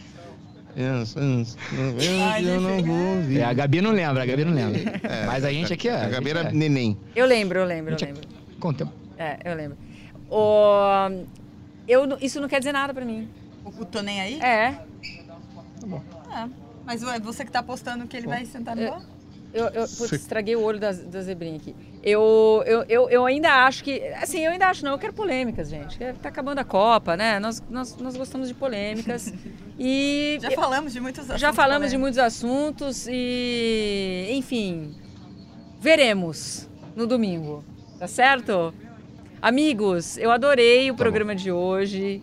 Eu 0.80 2.60
não 2.60 2.82
vou 2.82 3.16
ouvir. 3.16 3.40
É, 3.40 3.44
a 3.44 3.52
Gabi 3.52 3.80
não 3.80 3.90
lembra, 3.90 4.22
a 4.22 4.26
Gabi 4.26 4.44
não 4.44 4.52
lembra. 4.52 4.80
É, 5.02 5.26
Mas 5.26 5.44
a 5.44 5.52
gente 5.52 5.72
aqui 5.72 5.88
é. 5.88 6.04
A 6.04 6.08
Gabi 6.08 6.30
era 6.30 6.40
é. 6.48 6.52
neném. 6.52 6.96
Eu 7.14 7.26
lembro, 7.26 7.58
eu 7.58 7.64
lembro, 7.64 7.94
eu 7.94 7.98
lembro. 8.06 8.22
Conta. 8.58 8.88
É, 9.18 9.38
eu 9.44 9.54
lembro. 9.54 9.76
O... 10.30 11.26
Eu, 11.86 12.18
isso 12.20 12.40
não 12.40 12.48
quer 12.48 12.58
dizer 12.58 12.72
nada 12.72 12.94
pra 12.94 13.04
mim. 13.04 13.28
O 13.64 13.84
Tô 13.84 14.00
Nem 14.00 14.20
Aí? 14.20 14.40
É. 14.40 14.72
Tá 14.72 15.86
bom. 15.86 16.02
É. 16.34 16.48
Mas 16.84 17.02
é 17.02 17.20
você 17.20 17.44
que 17.44 17.50
tá 17.50 17.60
apostando 17.60 18.06
que 18.06 18.16
ele 18.16 18.26
vai 18.26 18.44
sentar 18.46 18.74
no 18.76 18.82
banco? 18.82 19.06
Eu, 19.52 19.66
eu 19.66 19.88
putz, 19.88 20.12
estraguei 20.12 20.54
o 20.54 20.62
olho 20.62 20.78
da, 20.78 20.92
da 20.92 21.20
zebrinha 21.22 21.56
aqui. 21.56 21.74
Eu, 22.02 22.62
eu, 22.66 22.84
eu, 22.88 23.10
eu, 23.10 23.26
ainda 23.26 23.66
acho 23.66 23.84
que. 23.84 24.02
Assim, 24.14 24.40
eu 24.40 24.52
ainda 24.52 24.68
acho, 24.68 24.82
não, 24.84 24.92
eu 24.92 24.98
quero 24.98 25.12
polêmicas, 25.12 25.68
gente. 25.68 25.98
Tá 26.22 26.30
acabando 26.30 26.58
a 26.58 26.64
Copa, 26.64 27.14
né? 27.14 27.38
Nós, 27.38 27.62
nós, 27.68 27.96
nós 27.96 28.16
gostamos 28.16 28.48
de 28.48 28.54
polêmicas. 28.54 29.32
E. 29.82 30.38
Já 30.42 30.50
falamos 30.50 30.92
de 30.92 31.00
muitos 31.00 31.20
assuntos. 31.20 31.40
Já 31.40 31.54
falamos 31.54 31.88
polêmicos. 31.88 31.90
de 31.92 31.98
muitos 31.98 32.18
assuntos 32.18 33.06
e. 33.10 34.28
Enfim. 34.32 34.94
Veremos 35.80 36.68
no 36.94 37.06
domingo. 37.06 37.64
Tá 37.98 38.06
certo? 38.06 38.74
Amigos, 39.40 40.18
eu 40.18 40.30
adorei 40.30 40.90
o 40.90 40.94
tá 40.94 40.98
programa 40.98 41.32
bom. 41.32 41.38
de 41.38 41.50
hoje. 41.50 42.22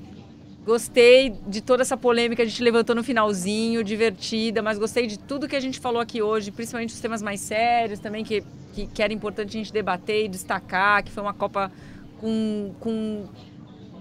Gostei 0.67 1.29
de 1.47 1.61
toda 1.61 1.81
essa 1.81 1.95
polêmica 1.95 2.35
que 2.35 2.41
a 2.41 2.45
gente 2.45 2.61
levantou 2.61 2.93
no 2.93 3.01
finalzinho, 3.01 3.81
divertida, 3.85 4.61
mas 4.61 4.77
gostei 4.77 5.07
de 5.07 5.17
tudo 5.17 5.47
que 5.47 5.55
a 5.55 5.61
gente 5.61 5.79
falou 5.79 6.01
aqui 6.01 6.21
hoje, 6.21 6.51
principalmente 6.51 6.93
os 6.93 6.99
temas 6.99 7.21
mais 7.21 7.39
sérios 7.39 8.01
também, 8.01 8.21
que, 8.21 8.43
que, 8.73 8.85
que 8.85 9.01
era 9.01 9.13
importante 9.13 9.55
a 9.55 9.59
gente 9.61 9.71
debater 9.71 10.25
e 10.25 10.27
destacar, 10.27 11.05
que 11.05 11.09
foi 11.09 11.23
uma 11.23 11.33
Copa 11.33 11.71
com, 12.19 12.75
com 12.81 13.29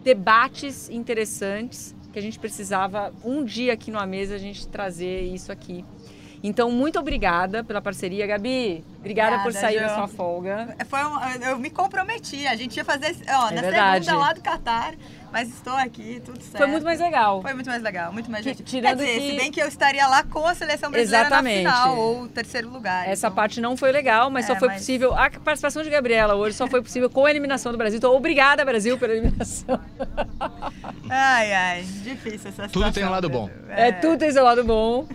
debates 0.02 0.90
interessantes, 0.90 1.94
que 2.12 2.18
a 2.18 2.22
gente 2.22 2.36
precisava 2.36 3.14
um 3.24 3.44
dia 3.44 3.72
aqui 3.72 3.92
numa 3.92 4.04
mesa 4.04 4.34
a 4.34 4.38
gente 4.38 4.66
trazer 4.66 5.20
isso 5.20 5.52
aqui. 5.52 5.84
Então, 6.42 6.70
muito 6.70 6.98
obrigada 6.98 7.64
pela 7.64 7.80
parceria, 7.80 8.26
Gabi. 8.26 8.84
Obrigada, 8.98 9.36
obrigada 9.36 9.42
por 9.42 9.52
sair 9.52 9.80
da 9.80 9.94
sua 9.94 10.08
folga. 10.08 10.76
Foi 10.86 11.04
um, 11.04 11.18
eu 11.44 11.58
me 11.58 11.70
comprometi. 11.70 12.46
A 12.46 12.56
gente 12.56 12.76
ia 12.76 12.84
fazer 12.84 13.16
ó, 13.28 13.50
é 13.50 13.54
na 13.54 13.60
verdade. 13.62 14.04
segunda 14.04 14.24
lá 14.24 14.32
do 14.32 14.40
Qatar. 14.40 14.94
Mas 15.32 15.48
estou 15.48 15.74
aqui, 15.74 16.22
tudo 16.24 16.40
certo. 16.40 16.56
Foi 16.56 16.66
muito 16.66 16.84
mais 16.84 16.98
legal. 16.98 17.42
Foi 17.42 17.52
muito 17.52 17.68
mais 17.68 17.82
legal, 17.82 18.12
muito 18.12 18.30
mais 18.30 18.44
gente. 18.44 18.62
Tirando 18.62 18.98
Quer 18.98 19.04
dizer, 19.04 19.20
que... 19.20 19.30
se 19.30 19.36
bem 19.36 19.52
que 19.52 19.60
eu 19.60 19.68
estaria 19.68 20.06
lá 20.06 20.22
com 20.22 20.46
a 20.46 20.54
seleção 20.54 20.90
brasileira 20.90 21.26
Exatamente. 21.26 21.62
na 21.62 21.72
final, 21.72 21.98
ou 21.98 22.28
terceiro 22.28 22.70
lugar. 22.70 23.06
Essa 23.06 23.26
então... 23.26 23.36
parte 23.36 23.60
não 23.60 23.76
foi 23.76 23.92
legal, 23.92 24.30
mas 24.30 24.44
é, 24.44 24.54
só 24.54 24.58
foi 24.58 24.68
mas... 24.68 24.78
possível... 24.78 25.12
A 25.14 25.28
participação 25.30 25.82
de 25.82 25.90
Gabriela 25.90 26.34
hoje 26.34 26.56
só 26.56 26.66
foi 26.66 26.80
possível 26.80 27.10
com 27.10 27.26
a 27.26 27.30
eliminação 27.30 27.70
do 27.70 27.76
Brasil. 27.76 27.98
Então, 27.98 28.14
obrigada, 28.14 28.64
Brasil, 28.64 28.96
pela 28.98 29.12
eliminação. 29.12 29.78
ai, 31.10 31.52
ai, 31.52 31.82
difícil 31.82 32.48
essa 32.48 32.50
situação. 32.50 32.68
Tudo 32.70 32.92
tem 32.92 33.04
um 33.04 33.10
lado 33.10 33.28
bom. 33.28 33.50
É, 33.68 33.88
é 33.88 33.92
tudo 33.92 34.18
tem 34.18 34.32
seu 34.32 34.44
lado 34.44 34.64
bom. 34.64 35.06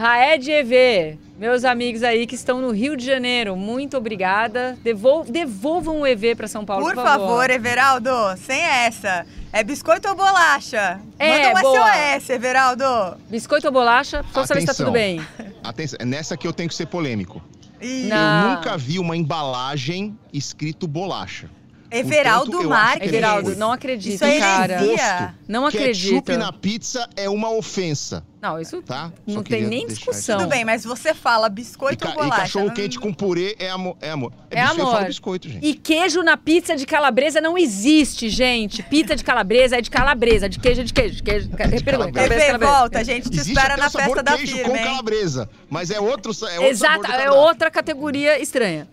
Raed 0.00 0.50
EV, 0.50 1.18
meus 1.38 1.62
amigos 1.62 2.02
aí 2.02 2.26
que 2.26 2.34
estão 2.34 2.58
no 2.58 2.70
Rio 2.70 2.96
de 2.96 3.04
Janeiro, 3.04 3.54
muito 3.54 3.98
obrigada. 3.98 4.78
Devol 4.82 5.24
devolvam 5.24 6.00
o 6.00 6.06
EV 6.06 6.36
para 6.36 6.48
São 6.48 6.64
Paulo, 6.64 6.86
por, 6.86 6.94
por 6.94 7.04
favor. 7.04 7.18
Por 7.18 7.28
favor, 7.28 7.50
Everaldo, 7.50 8.10
sem 8.38 8.58
essa. 8.62 9.26
É 9.52 9.62
biscoito 9.62 10.08
ou 10.08 10.14
bolacha? 10.14 10.98
É, 11.18 11.52
Manda 11.52 11.58
um 11.58 11.62
boa. 11.62 12.18
SOS, 12.18 12.30
Everaldo. 12.30 13.20
Biscoito 13.28 13.66
ou 13.66 13.72
bolacha? 13.74 14.24
Só 14.32 14.46
saber 14.46 14.62
se 14.62 14.68
tá 14.68 14.72
tudo 14.72 14.90
bem. 14.90 15.20
Atenção, 15.62 15.98
é 16.00 16.06
nessa 16.06 16.34
que 16.34 16.46
eu 16.46 16.52
tenho 16.54 16.70
que 16.70 16.74
ser 16.74 16.86
polêmico. 16.86 17.42
Eu 17.78 18.48
nunca 18.48 18.78
vi 18.78 18.98
uma 18.98 19.14
embalagem 19.14 20.18
escrito 20.32 20.88
bolacha. 20.88 21.50
Everaldo 21.90 22.52
Portanto, 22.52 22.70
Marques. 22.70 23.08
Everaldo, 23.08 23.56
não 23.56 23.72
acredito, 23.72 24.14
isso 24.14 24.24
é 24.24 24.38
cara. 24.38 25.34
Não 25.48 25.66
acredito. 25.66 26.24
Ketchup 26.24 26.36
na 26.36 26.52
pizza 26.52 27.08
é 27.16 27.28
uma 27.28 27.50
ofensa. 27.50 28.24
Não, 28.40 28.58
isso 28.58 28.80
tá? 28.80 29.12
não 29.26 29.42
tem 29.42 29.66
nem 29.66 29.86
discussão. 29.86 30.38
Tudo 30.38 30.48
bem, 30.48 30.64
mas 30.64 30.82
você 30.82 31.12
fala 31.12 31.48
biscoito 31.48 32.08
ou 32.08 32.14
bolacha? 32.14 32.34
E 32.34 32.40
cachorro 32.40 32.66
não... 32.68 32.74
quente 32.74 32.98
com 32.98 33.12
purê 33.12 33.54
é 33.58 33.68
amor. 33.68 33.98
É 34.00 34.10
amor. 34.10 34.32
É, 34.50 34.60
é 34.60 34.62
amor. 34.62 35.04
Biscoito, 35.04 35.46
gente. 35.46 35.66
E 35.66 35.74
queijo 35.74 36.22
na 36.22 36.38
pizza 36.38 36.74
de 36.74 36.86
calabresa 36.86 37.38
não 37.40 37.58
existe, 37.58 38.30
gente. 38.30 38.82
Pizza 38.84 39.14
de 39.14 39.22
calabresa 39.22 39.76
é 39.76 39.82
de 39.82 39.90
calabresa, 39.90 40.48
de 40.48 40.58
queijo 40.58 40.80
é 40.80 40.84
de 40.84 40.92
queijo. 40.92 41.22
queijo 41.22 41.48
de 41.48 41.56
calabresa, 41.56 42.12
calabresa. 42.12 42.58
volta, 42.58 42.98
a 43.00 43.02
gente 43.02 43.28
te 43.28 43.40
existe 43.40 43.52
espera 43.52 43.76
na 43.76 43.90
festa 43.90 44.22
da 44.22 44.38
firma, 44.38 44.68
com 44.70 44.76
hein? 44.76 44.84
calabresa, 44.84 45.50
mas 45.68 45.90
é 45.90 46.00
outro, 46.00 46.32
é 46.46 46.54
outro 46.54 46.64
Exato, 46.64 47.12
é 47.12 47.30
outra 47.30 47.70
categoria 47.70 48.40
estranha. 48.40 48.88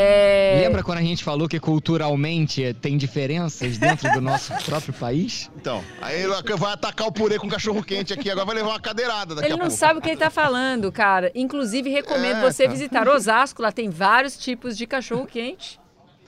É... 0.00 0.60
Lembra 0.62 0.82
quando 0.82 0.98
a 0.98 1.02
gente 1.02 1.24
falou 1.24 1.48
que 1.48 1.58
culturalmente 1.58 2.72
tem 2.74 2.96
diferenças 2.96 3.78
dentro 3.78 4.10
do 4.12 4.20
nosso 4.20 4.52
próprio 4.64 4.94
país? 4.94 5.50
Então, 5.56 5.82
aí 6.00 6.24
vai 6.56 6.72
atacar 6.72 7.08
o 7.08 7.12
purê 7.12 7.38
com 7.38 7.48
cachorro 7.48 7.82
quente 7.82 8.12
aqui, 8.12 8.30
agora 8.30 8.46
vai 8.46 8.54
levar 8.56 8.70
uma 8.70 8.80
cadeirada 8.80 9.34
daqui 9.34 9.48
Ele 9.48 9.54
não 9.54 9.66
pouco. 9.66 9.74
sabe 9.74 9.98
o 9.98 10.02
que 10.02 10.10
ele 10.10 10.16
tá 10.16 10.30
falando, 10.30 10.90
cara. 10.92 11.32
Inclusive, 11.34 11.90
recomendo 11.90 12.38
é, 12.38 12.42
você 12.42 12.64
tá. 12.64 12.70
visitar 12.70 13.08
Osasco, 13.08 13.60
lá 13.60 13.72
tem 13.72 13.90
vários 13.90 14.36
tipos 14.36 14.76
de 14.76 14.86
cachorro 14.86 15.26
quente. 15.26 15.77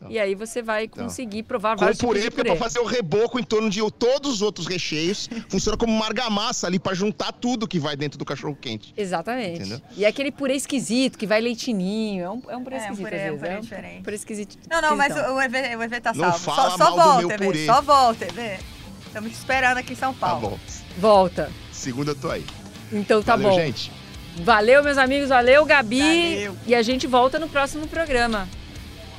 Então. 0.01 0.11
E 0.11 0.19
aí 0.19 0.35
você 0.35 0.63
vai 0.63 0.85
então. 0.85 1.05
conseguir 1.05 1.43
provar 1.43 1.77
Com 1.77 1.81
vários 1.83 2.01
purê, 2.01 2.23
tipos 2.23 2.31
de 2.31 2.37
purê. 2.37 2.51
porque 2.51 2.59
pra 2.59 2.69
fazer 2.69 2.81
o 2.81 2.87
reboco 2.87 3.39
em 3.39 3.43
torno 3.43 3.69
de 3.69 3.81
todos 3.93 4.33
os 4.33 4.43
outros 4.43 4.67
recheios, 4.67 5.29
funciona 5.51 5.77
como 5.77 5.93
uma 5.93 6.07
argamassa 6.07 6.67
ali 6.67 6.79
para 6.79 6.95
juntar 6.95 7.33
tudo 7.33 7.69
que 7.69 7.79
vai 7.79 7.97
dentro 7.97 8.19
do 8.19 8.25
cachorro 8.25 8.57
quente. 8.59 8.95
Exatamente. 8.97 9.61
Entendeu? 9.61 9.83
E 9.95 10.07
é 10.07 10.09
aquele 10.09 10.33
purê 10.33 10.55
esquisito, 10.55 11.19
que 11.19 11.27
vai 11.27 11.41
leitinho. 11.41 12.25
É 12.25 12.31
um, 12.31 12.43
é 12.49 12.57
um 12.57 12.65
purê 12.65 12.77
é, 12.77 12.79
esquisito, 12.79 13.01
um 13.01 13.11
purê, 13.11 13.17
às 13.17 13.23
vezes. 13.23 13.37
Um 13.37 13.39
purê 13.39 13.53
é 13.53 13.59
um 13.59 13.61
diferente. 13.61 14.03
purê 14.03 14.17
esquisito. 14.17 14.59
Não, 14.71 14.81
não, 14.81 14.97
mas 14.97 15.15
o 15.15 15.41
EV, 15.41 15.77
o 15.77 15.83
EV 15.83 16.01
tá 16.01 16.15
salvo. 16.15 16.31
Não 16.31 16.39
fala 16.39 16.71
só, 16.71 16.77
só 16.79 16.97
volta, 16.97 17.35
EV. 17.35 17.45
Purê. 17.45 17.67
Só 17.67 17.83
volta, 17.83 18.25
EV. 18.25 18.59
Estamos 19.07 19.31
te 19.33 19.35
esperando 19.35 19.79
aqui 19.79 19.93
em 19.93 19.97
São 19.97 20.15
tá 20.15 20.21
Paulo. 20.29 20.43
Tá 20.43 20.49
bom. 20.49 20.59
Volta. 20.99 21.51
Segunda 21.73 22.13
eu 22.13 22.15
tô 22.15 22.31
aí. 22.31 22.47
Então 22.93 23.23
tá 23.23 23.37
Valeu, 23.37 23.51
bom. 23.51 23.57
gente. 23.57 23.93
Valeu, 24.43 24.83
meus 24.83 24.97
amigos. 24.97 25.29
Valeu, 25.29 25.65
Gabi. 25.67 26.01
Valeu. 26.01 26.57
E 26.67 26.75
a 26.75 26.83
gente 26.83 27.07
volta 27.07 27.39
no 27.39 27.49
próximo 27.49 27.87
programa. 27.87 28.49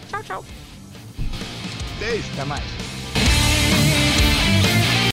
Tchau, 0.09 0.23
tchau. 0.23 0.60
Beijo. 2.01 2.25
Até 2.33 2.45
mais. 2.45 2.80